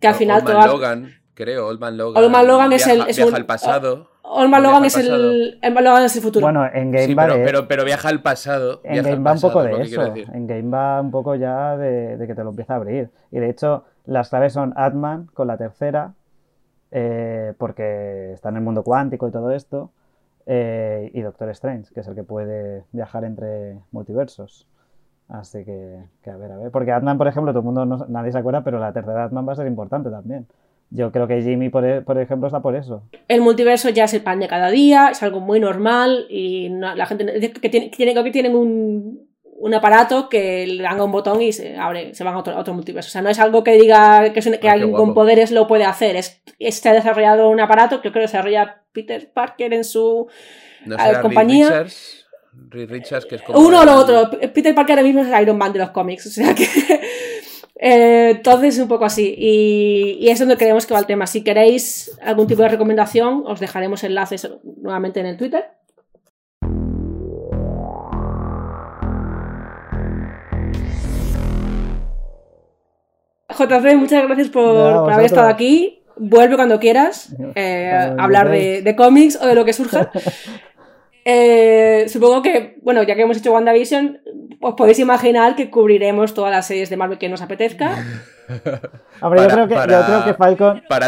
Que 0.00 0.08
al 0.08 0.14
final 0.14 0.38
Old 0.38 0.44
Man 0.44 0.52
todas. 0.54 0.66
Logan, 0.66 1.14
creo, 1.34 1.66
Old 1.66 1.78
Man 1.78 1.96
Logan. 1.98 2.22
Old 2.24 2.32
Man 2.32 2.46
Logan 2.46 2.72
es 2.72 2.86
el- 2.86 3.00
es 3.06 3.16
viaja 3.16 3.28
un- 3.28 3.36
al 3.36 3.46
pasado. 3.46 4.10
Viaja 4.46 4.60
Logan 4.60 4.84
es 4.84 4.96
el. 4.96 5.58
Logan 5.84 6.02
es 6.04 6.16
el 6.16 6.22
futuro. 6.22 6.46
Bueno, 6.46 6.64
en 6.66 6.90
Game 6.92 7.06
Sí, 7.06 7.14
va 7.14 7.24
pero, 7.24 7.36
de- 7.38 7.44
pero, 7.44 7.68
pero 7.68 7.84
viaja 7.84 8.08
al 8.08 8.22
pasado. 8.22 8.80
En 8.84 9.02
Game 9.02 9.22
va 9.24 9.32
un 9.32 9.40
poco 9.40 9.62
de 9.62 9.82
eso. 9.82 10.14
En 10.32 10.46
Game 10.46 10.70
va 10.76 11.00
un 11.00 11.10
poco 11.10 11.34
ya 11.34 11.76
de, 11.76 12.16
de 12.16 12.26
que 12.26 12.34
te 12.34 12.44
lo 12.44 12.50
empieza 12.50 12.74
a 12.74 12.76
abrir. 12.76 13.10
Y 13.30 13.38
de 13.38 13.48
hecho, 13.50 13.84
las 14.06 14.28
claves 14.30 14.52
son 14.52 14.72
Atman 14.76 15.26
con 15.34 15.46
la 15.46 15.56
tercera, 15.56 16.14
eh, 16.90 17.54
porque 17.58 18.32
está 18.32 18.48
en 18.48 18.56
el 18.56 18.62
mundo 18.62 18.82
cuántico 18.82 19.28
y 19.28 19.30
todo 19.30 19.50
esto, 19.52 19.90
eh, 20.46 21.10
y 21.14 21.20
Doctor 21.22 21.48
Strange, 21.50 21.92
que 21.92 22.00
es 22.00 22.06
el 22.08 22.14
que 22.14 22.24
puede 22.24 22.84
viajar 22.92 23.24
entre 23.24 23.76
multiversos. 23.92 24.66
Así 25.28 25.64
que, 25.64 26.02
que 26.24 26.30
a 26.30 26.36
ver, 26.36 26.50
a 26.50 26.56
ver. 26.56 26.70
Porque 26.72 26.90
Atman, 26.90 27.16
por 27.18 27.28
ejemplo, 27.28 27.52
todo 27.52 27.60
el 27.60 27.64
mundo, 27.66 27.86
no- 27.86 28.06
nadie 28.08 28.32
se 28.32 28.38
acuerda, 28.38 28.64
pero 28.64 28.80
la 28.80 28.92
tercera 28.92 29.24
Atman 29.24 29.46
va 29.48 29.52
a 29.52 29.56
ser 29.56 29.66
importante 29.68 30.10
también. 30.10 30.46
Yo 30.92 31.12
creo 31.12 31.28
que 31.28 31.40
Jimmy, 31.42 31.68
por, 31.68 31.84
e- 31.84 32.02
por 32.02 32.18
ejemplo, 32.18 32.48
está 32.48 32.60
por 32.60 32.74
eso. 32.74 33.04
el 33.28 33.40
multiverso 33.40 33.88
ya 33.90 34.04
es 34.04 34.14
el 34.14 34.22
pan 34.22 34.40
de 34.40 34.48
cada 34.48 34.70
día, 34.70 35.10
es 35.12 35.22
algo 35.22 35.38
muy 35.40 35.60
normal 35.60 36.26
y 36.28 36.68
no- 36.70 36.94
la 36.96 37.06
gente 37.06 37.24
que 37.60 37.68
tiene, 37.68 37.90
que 37.90 37.96
tienen, 37.96 38.24
que 38.24 38.30
tienen 38.32 38.56
un, 38.56 39.28
un 39.44 39.74
aparato 39.74 40.28
que 40.28 40.66
le 40.66 40.82
dan 40.82 40.98
a 40.98 41.04
un 41.04 41.12
botón 41.12 41.40
y 41.42 41.52
se 41.52 41.76
abre, 41.76 42.12
se 42.14 42.24
van 42.24 42.34
a 42.34 42.38
otro, 42.38 42.54
a 42.54 42.58
otro 42.60 42.74
multiverso. 42.74 43.08
O 43.08 43.10
sea, 43.12 43.22
no 43.22 43.28
es 43.28 43.38
algo 43.38 43.62
que 43.62 43.72
diga 43.72 44.32
que, 44.32 44.40
es 44.40 44.46
un- 44.46 44.56
que 44.58 44.68
Ah, 44.68 44.72
alguien 44.72 44.90
con 44.92 45.14
poderes 45.14 45.52
lo 45.52 45.66
puede 45.68 45.84
hacer. 45.84 46.16
Es, 46.16 46.42
es- 46.58 46.76
se 46.80 46.88
ha 46.88 46.92
desarrollado 46.92 47.48
un 47.50 47.60
aparato 47.60 47.96
que 48.00 48.10
creo 48.10 48.14
que 48.14 48.20
desarrolla 48.22 48.82
Peter 48.92 49.30
Parker 49.32 49.72
en 49.74 49.84
su 49.84 50.26
No 50.86 50.96
a 50.96 50.98
será 50.98 51.12
Reed 51.12 51.22
compañía. 51.22 51.66
Richards. 51.68 52.26
Reed 52.70 52.90
Richards, 52.90 53.26
que 53.26 53.36
es 53.36 53.42
como. 53.42 53.60
uno 53.60 53.82
o 53.82 53.84
lo 53.84 53.92
el- 53.92 53.98
otro. 53.98 54.30
Peter 54.52 54.74
Parker 54.74 54.94
ahora 54.98 55.06
mismo 55.06 55.22
es 55.22 55.40
Iron 55.40 55.56
Man 55.56 55.72
de 55.72 55.78
los 55.78 55.90
cómics. 55.90 56.26
O 56.26 56.30
sea 56.30 56.52
que. 56.52 56.66
Eh, 57.82 58.32
entonces, 58.36 58.78
un 58.78 58.88
poco 58.88 59.06
así. 59.06 59.34
Y, 59.38 60.18
y 60.20 60.28
es 60.28 60.38
donde 60.38 60.58
creemos 60.58 60.84
que 60.84 60.92
va 60.92 61.00
el 61.00 61.06
tema. 61.06 61.26
Si 61.26 61.42
queréis 61.42 62.16
algún 62.22 62.46
tipo 62.46 62.62
de 62.62 62.68
recomendación, 62.68 63.42
os 63.46 63.58
dejaremos 63.58 64.04
enlaces 64.04 64.48
nuevamente 64.82 65.20
en 65.20 65.26
el 65.26 65.38
Twitter. 65.38 65.64
JF, 73.48 73.94
muchas 73.96 74.24
gracias 74.26 74.48
por, 74.50 75.10
haber 75.10 75.26
estado 75.26 75.48
aquí. 75.48 76.02
Vuelve 76.16 76.56
cuando 76.56 76.78
quieras 76.78 77.34
eh, 77.54 77.90
a 77.90 78.22
hablar 78.22 78.50
de, 78.50 78.58
queráis. 78.58 78.84
de 78.84 78.96
cómics 78.96 79.38
o 79.40 79.46
de 79.46 79.54
lo 79.54 79.64
que 79.64 79.72
surja. 79.72 80.10
Eh, 81.24 82.06
supongo 82.08 82.42
que, 82.42 82.78
bueno, 82.82 83.02
ya 83.02 83.14
que 83.14 83.22
hemos 83.22 83.36
hecho 83.36 83.52
WandaVision, 83.52 84.20
os 84.60 84.74
podéis 84.74 84.98
imaginar 84.98 85.56
que 85.56 85.70
cubriremos 85.70 86.34
todas 86.34 86.50
las 86.50 86.66
series 86.66 86.90
de 86.90 86.96
Marvel 86.96 87.18
que 87.18 87.28
nos 87.28 87.42
apetezca. 87.42 88.04
Hombre, 89.20 89.42
yo, 89.42 89.48
creo 89.48 89.68
que, 89.68 89.74
yo 89.74 90.06
creo 90.06 90.24
que 90.24 90.34
Falcon. 90.34 90.82
Para 90.88 91.06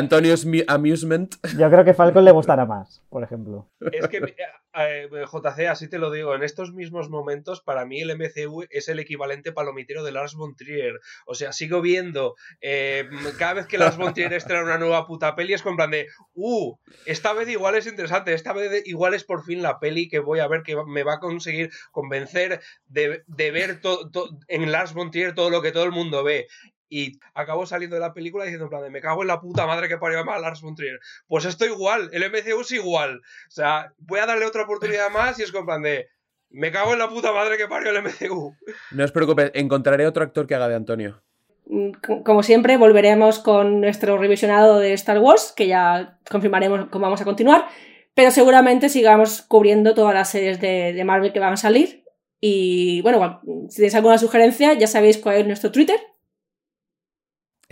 Amusement. 0.68 1.34
Yo 1.58 1.70
creo 1.70 1.84
que 1.84 1.94
Falcon 1.94 2.24
le 2.24 2.30
gustará 2.30 2.66
más, 2.66 3.02
por 3.08 3.22
ejemplo. 3.22 3.68
Es 3.92 4.08
que, 4.08 4.18
eh, 4.18 4.34
eh, 4.74 5.08
JC, 5.30 5.68
así 5.68 5.88
te 5.88 5.98
lo 5.98 6.10
digo, 6.10 6.34
en 6.34 6.42
estos 6.42 6.72
mismos 6.72 7.10
momentos, 7.10 7.60
para 7.62 7.84
mí 7.84 8.00
el 8.00 8.10
MCU 8.16 8.64
es 8.70 8.88
el 8.88 8.98
equivalente 8.98 9.52
palomitero 9.52 10.02
de 10.04 10.12
Lars 10.12 10.34
von 10.34 10.56
Trier. 10.56 11.00
O 11.26 11.34
sea, 11.34 11.52
sigo 11.52 11.80
viendo, 11.80 12.34
eh, 12.60 13.08
cada 13.38 13.54
vez 13.54 13.66
que 13.66 13.78
Lars 13.78 13.96
von 13.96 14.14
Trier 14.14 14.32
estrena 14.32 14.62
una 14.64 14.78
nueva 14.78 15.06
puta 15.06 15.34
peli, 15.34 15.52
es 15.54 15.62
con 15.62 15.76
plan 15.76 15.90
de, 15.90 16.06
uh, 16.34 16.76
esta 17.06 17.32
vez 17.32 17.48
igual 17.48 17.74
es 17.74 17.86
interesante, 17.86 18.32
esta 18.34 18.52
vez 18.52 18.82
igual 18.86 19.14
es 19.14 19.24
por 19.24 19.44
fin 19.44 19.62
la 19.62 19.78
peli 19.78 20.08
que 20.08 20.20
voy 20.20 20.40
a 20.40 20.48
ver 20.48 20.62
que 20.62 20.76
me 20.86 21.02
va 21.02 21.14
a 21.14 21.20
conseguir 21.20 21.70
convencer 21.90 22.60
de, 22.86 23.22
de 23.26 23.50
ver 23.50 23.80
to- 23.80 24.10
to- 24.10 24.28
en 24.48 24.70
Lars 24.72 24.94
von 24.94 25.10
Trier 25.10 25.34
todo 25.34 25.50
lo 25.50 25.60
que 25.62 25.72
todo 25.72 25.84
el 25.84 25.92
mundo 25.92 26.24
ve. 26.24 26.46
Y 26.94 27.18
acabo 27.32 27.64
saliendo 27.64 27.96
de 27.96 28.00
la 28.00 28.12
película 28.12 28.44
diciendo 28.44 28.66
en 28.66 28.70
plan 28.70 28.82
de 28.82 28.90
me 28.90 29.00
cago 29.00 29.22
en 29.22 29.28
la 29.28 29.40
puta 29.40 29.64
madre 29.66 29.88
que 29.88 29.96
parió 29.96 30.20
a 30.20 30.38
Lars 30.38 30.60
von 30.60 30.74
Trier. 30.74 31.00
Pues 31.26 31.46
esto 31.46 31.64
igual, 31.64 32.10
el 32.12 32.22
MCU 32.24 32.60
es 32.60 32.70
igual. 32.72 33.16
O 33.48 33.50
sea, 33.50 33.94
voy 33.98 34.20
a 34.20 34.26
darle 34.26 34.44
otra 34.44 34.64
oportunidad 34.64 35.08
más 35.10 35.38
y 35.38 35.42
es 35.42 35.52
con 35.52 35.64
plan 35.64 35.80
de 35.82 36.08
me 36.50 36.70
cago 36.70 36.92
en 36.92 36.98
la 36.98 37.08
puta 37.08 37.32
madre 37.32 37.56
que 37.56 37.66
parió 37.66 37.90
el 37.92 37.96
MCU. 38.04 38.54
No 38.90 39.04
os 39.04 39.10
preocupéis, 39.10 39.52
encontraré 39.54 40.06
otro 40.06 40.22
actor 40.22 40.46
que 40.46 40.54
haga 40.54 40.68
de 40.68 40.74
Antonio. 40.74 41.22
Mm, 41.64 41.92
co- 42.06 42.22
Como 42.24 42.42
siempre, 42.42 42.76
volveremos 42.76 43.38
con 43.38 43.80
nuestro 43.80 44.18
revisionado 44.18 44.78
de 44.78 44.92
Star 44.92 45.18
Wars, 45.18 45.54
que 45.56 45.68
ya 45.68 46.18
confirmaremos 46.30 46.90
cómo 46.90 47.04
vamos 47.04 47.22
a 47.22 47.24
continuar, 47.24 47.64
pero 48.12 48.30
seguramente 48.30 48.90
sigamos 48.90 49.40
cubriendo 49.40 49.94
todas 49.94 50.12
las 50.12 50.28
series 50.30 50.60
de, 50.60 50.92
de 50.92 51.04
Marvel 51.04 51.32
que 51.32 51.40
van 51.40 51.54
a 51.54 51.56
salir. 51.56 52.04
Y 52.38 53.00
bueno, 53.00 53.40
si 53.70 53.76
tenéis 53.76 53.94
alguna 53.94 54.18
sugerencia, 54.18 54.74
ya 54.74 54.86
sabéis 54.88 55.16
cuál 55.16 55.36
es 55.36 55.46
nuestro 55.46 55.72
Twitter 55.72 55.98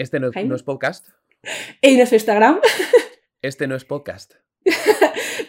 Este 0.00 0.18
no, 0.18 0.30
no 0.44 0.54
es 0.56 0.62
podcast. 0.62 1.08
y 1.82 1.96
nuestro 1.96 2.16
Instagram. 2.16 2.60
Este 3.42 3.66
no 3.66 3.74
es 3.74 3.84
podcast. 3.84 4.34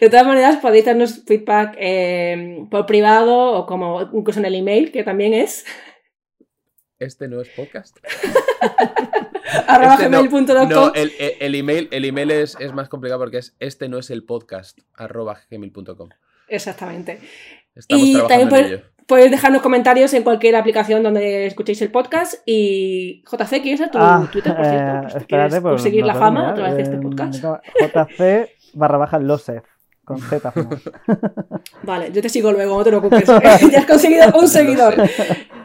De 0.00 0.08
todas 0.10 0.26
maneras, 0.26 0.56
podéis 0.56 0.84
darnos 0.86 1.24
feedback 1.26 1.74
eh, 1.78 2.66
por 2.70 2.84
privado 2.86 3.52
o 3.52 3.66
como 3.66 4.02
incluso 4.12 4.40
en 4.40 4.46
el 4.46 4.54
email, 4.54 4.92
que 4.92 5.04
también 5.04 5.32
es 5.34 5.64
Este 6.98 7.28
no 7.28 7.40
es 7.40 7.48
podcast. 7.50 7.96
arroba 9.68 9.94
Este 9.94 10.08
no, 10.10 10.22
gmail.com. 10.22 10.68
no, 10.68 10.92
el, 10.94 11.12
el- 11.18 11.32
el 11.40 11.54
email, 11.54 11.88
el 11.90 12.04
email 12.04 12.30
es, 12.30 12.56
es 12.60 12.72
más 12.72 12.88
complicado 12.90 13.20
porque 13.20 13.38
es 13.38 13.54
este 13.58 13.88
no 13.88 13.98
es 13.98 14.10
el 14.10 14.24
podcast 14.24 14.78
arroba 14.94 15.40
gmail.com. 15.50 16.08
Exactamente. 16.48 17.20
Estamos 17.74 18.04
y 18.06 18.12
también 18.12 18.26
trabajando 18.28 18.42
en 18.42 18.48
podéis, 18.64 18.80
ello. 18.82 18.91
Podéis 19.06 19.30
dejarnos 19.30 19.62
comentarios 19.62 20.12
en 20.14 20.22
cualquier 20.22 20.56
aplicación 20.56 21.02
donde 21.02 21.46
escuchéis 21.46 21.80
el 21.82 21.90
podcast. 21.90 22.34
Y 22.46 23.22
JC, 23.30 23.60
¿quieres 23.62 23.80
dar 23.80 23.90
tu 23.90 23.98
Ah, 23.98 24.28
Twitter, 24.30 24.54
por 24.56 24.64
cierto? 24.64 24.82
eh, 24.92 24.98
Pues, 25.02 25.12
si 25.12 25.18
espérate, 25.18 25.26
¿Quieres 25.48 25.60
pues, 25.62 25.72
conseguir 25.74 26.00
no 26.02 26.06
la 26.06 26.14
fama 26.14 26.50
a 26.50 26.54
través 26.54 26.76
de 26.76 26.82
este 26.82 26.96
Eh, 26.96 27.00
podcast? 27.00 27.34
JC 27.80 28.50
barra 28.74 28.98
baja 28.98 29.18
Losef, 29.18 29.64
con 30.04 30.18
Z. 30.20 30.52
Vale, 31.82 32.10
yo 32.12 32.22
te 32.22 32.28
sigo 32.28 32.52
luego, 32.52 32.78
no 32.78 32.84
te 32.84 32.90
preocupes. 32.90 33.24
ya 33.70 33.78
has 33.80 33.86
conseguido 33.86 34.32
un 34.38 34.48
seguidor. 34.48 34.94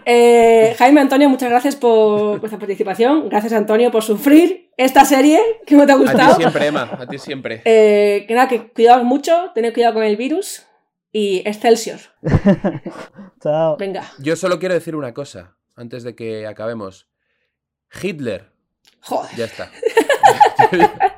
Eh, 0.06 0.76
Jaime 0.78 1.02
Antonio, 1.02 1.30
muchas 1.30 1.50
gracias 1.50 1.76
por 1.76 2.40
vuestra 2.40 2.58
participación. 2.60 3.30
Gracias, 3.30 3.54
Antonio, 3.54 3.92
por 3.92 4.04
sufrir 4.04 4.72
esta 4.78 5.04
serie 5.06 5.40
que 5.66 5.76
no 5.76 5.86
te 5.86 5.92
ha 5.92 5.96
A 5.96 5.98
ti 5.98 6.04
gustado. 6.04 6.36
siempre, 6.36 6.68
Emma, 6.68 6.90
a 7.00 7.06
ti 7.08 7.18
siempre. 7.18 7.62
Eh, 7.66 8.26
que 8.28 8.34
nada, 8.34 8.48
que 8.48 8.72
cuidaos 8.72 9.04
mucho, 9.04 9.52
tened 9.54 9.74
cuidado 9.74 9.96
con 9.96 10.04
el 10.04 10.16
virus 10.16 10.64
y 11.18 11.42
Excelsior. 11.46 12.00
Chao. 13.42 13.76
Venga. 13.78 14.12
Yo 14.20 14.36
solo 14.36 14.60
quiero 14.60 14.76
decir 14.76 14.96
una 14.96 15.16
cosa 15.16 15.58
antes 15.76 16.04
de 16.04 16.14
que 16.16 16.46
acabemos. 16.46 17.08
Hitler. 18.02 18.52
Joder. 19.02 19.36
Ya 19.36 19.46
está. 19.46 19.72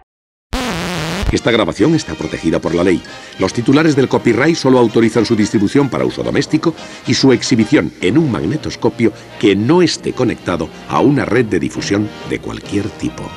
Esta 1.34 1.52
grabación 1.52 1.96
está 1.96 2.16
protegida 2.16 2.60
por 2.60 2.74
la 2.74 2.86
ley. 2.86 3.04
Los 3.40 3.52
titulares 3.54 3.98
del 3.98 4.08
copyright 4.08 4.56
solo 4.56 4.80
autorizan 4.80 5.26
su 5.26 5.36
distribución 5.36 5.90
para 5.90 6.06
uso 6.06 6.24
doméstico 6.24 6.74
y 7.06 7.14
su 7.14 7.34
exhibición 7.34 7.92
en 8.02 8.18
un 8.18 8.32
magnetoscopio 8.32 9.12
que 9.38 9.54
no 9.56 9.82
esté 9.82 10.14
conectado 10.14 10.70
a 10.88 11.02
una 11.02 11.26
red 11.26 11.46
de 11.46 11.60
difusión 11.60 12.10
de 12.30 12.40
cualquier 12.40 12.88
tipo. 12.90 13.30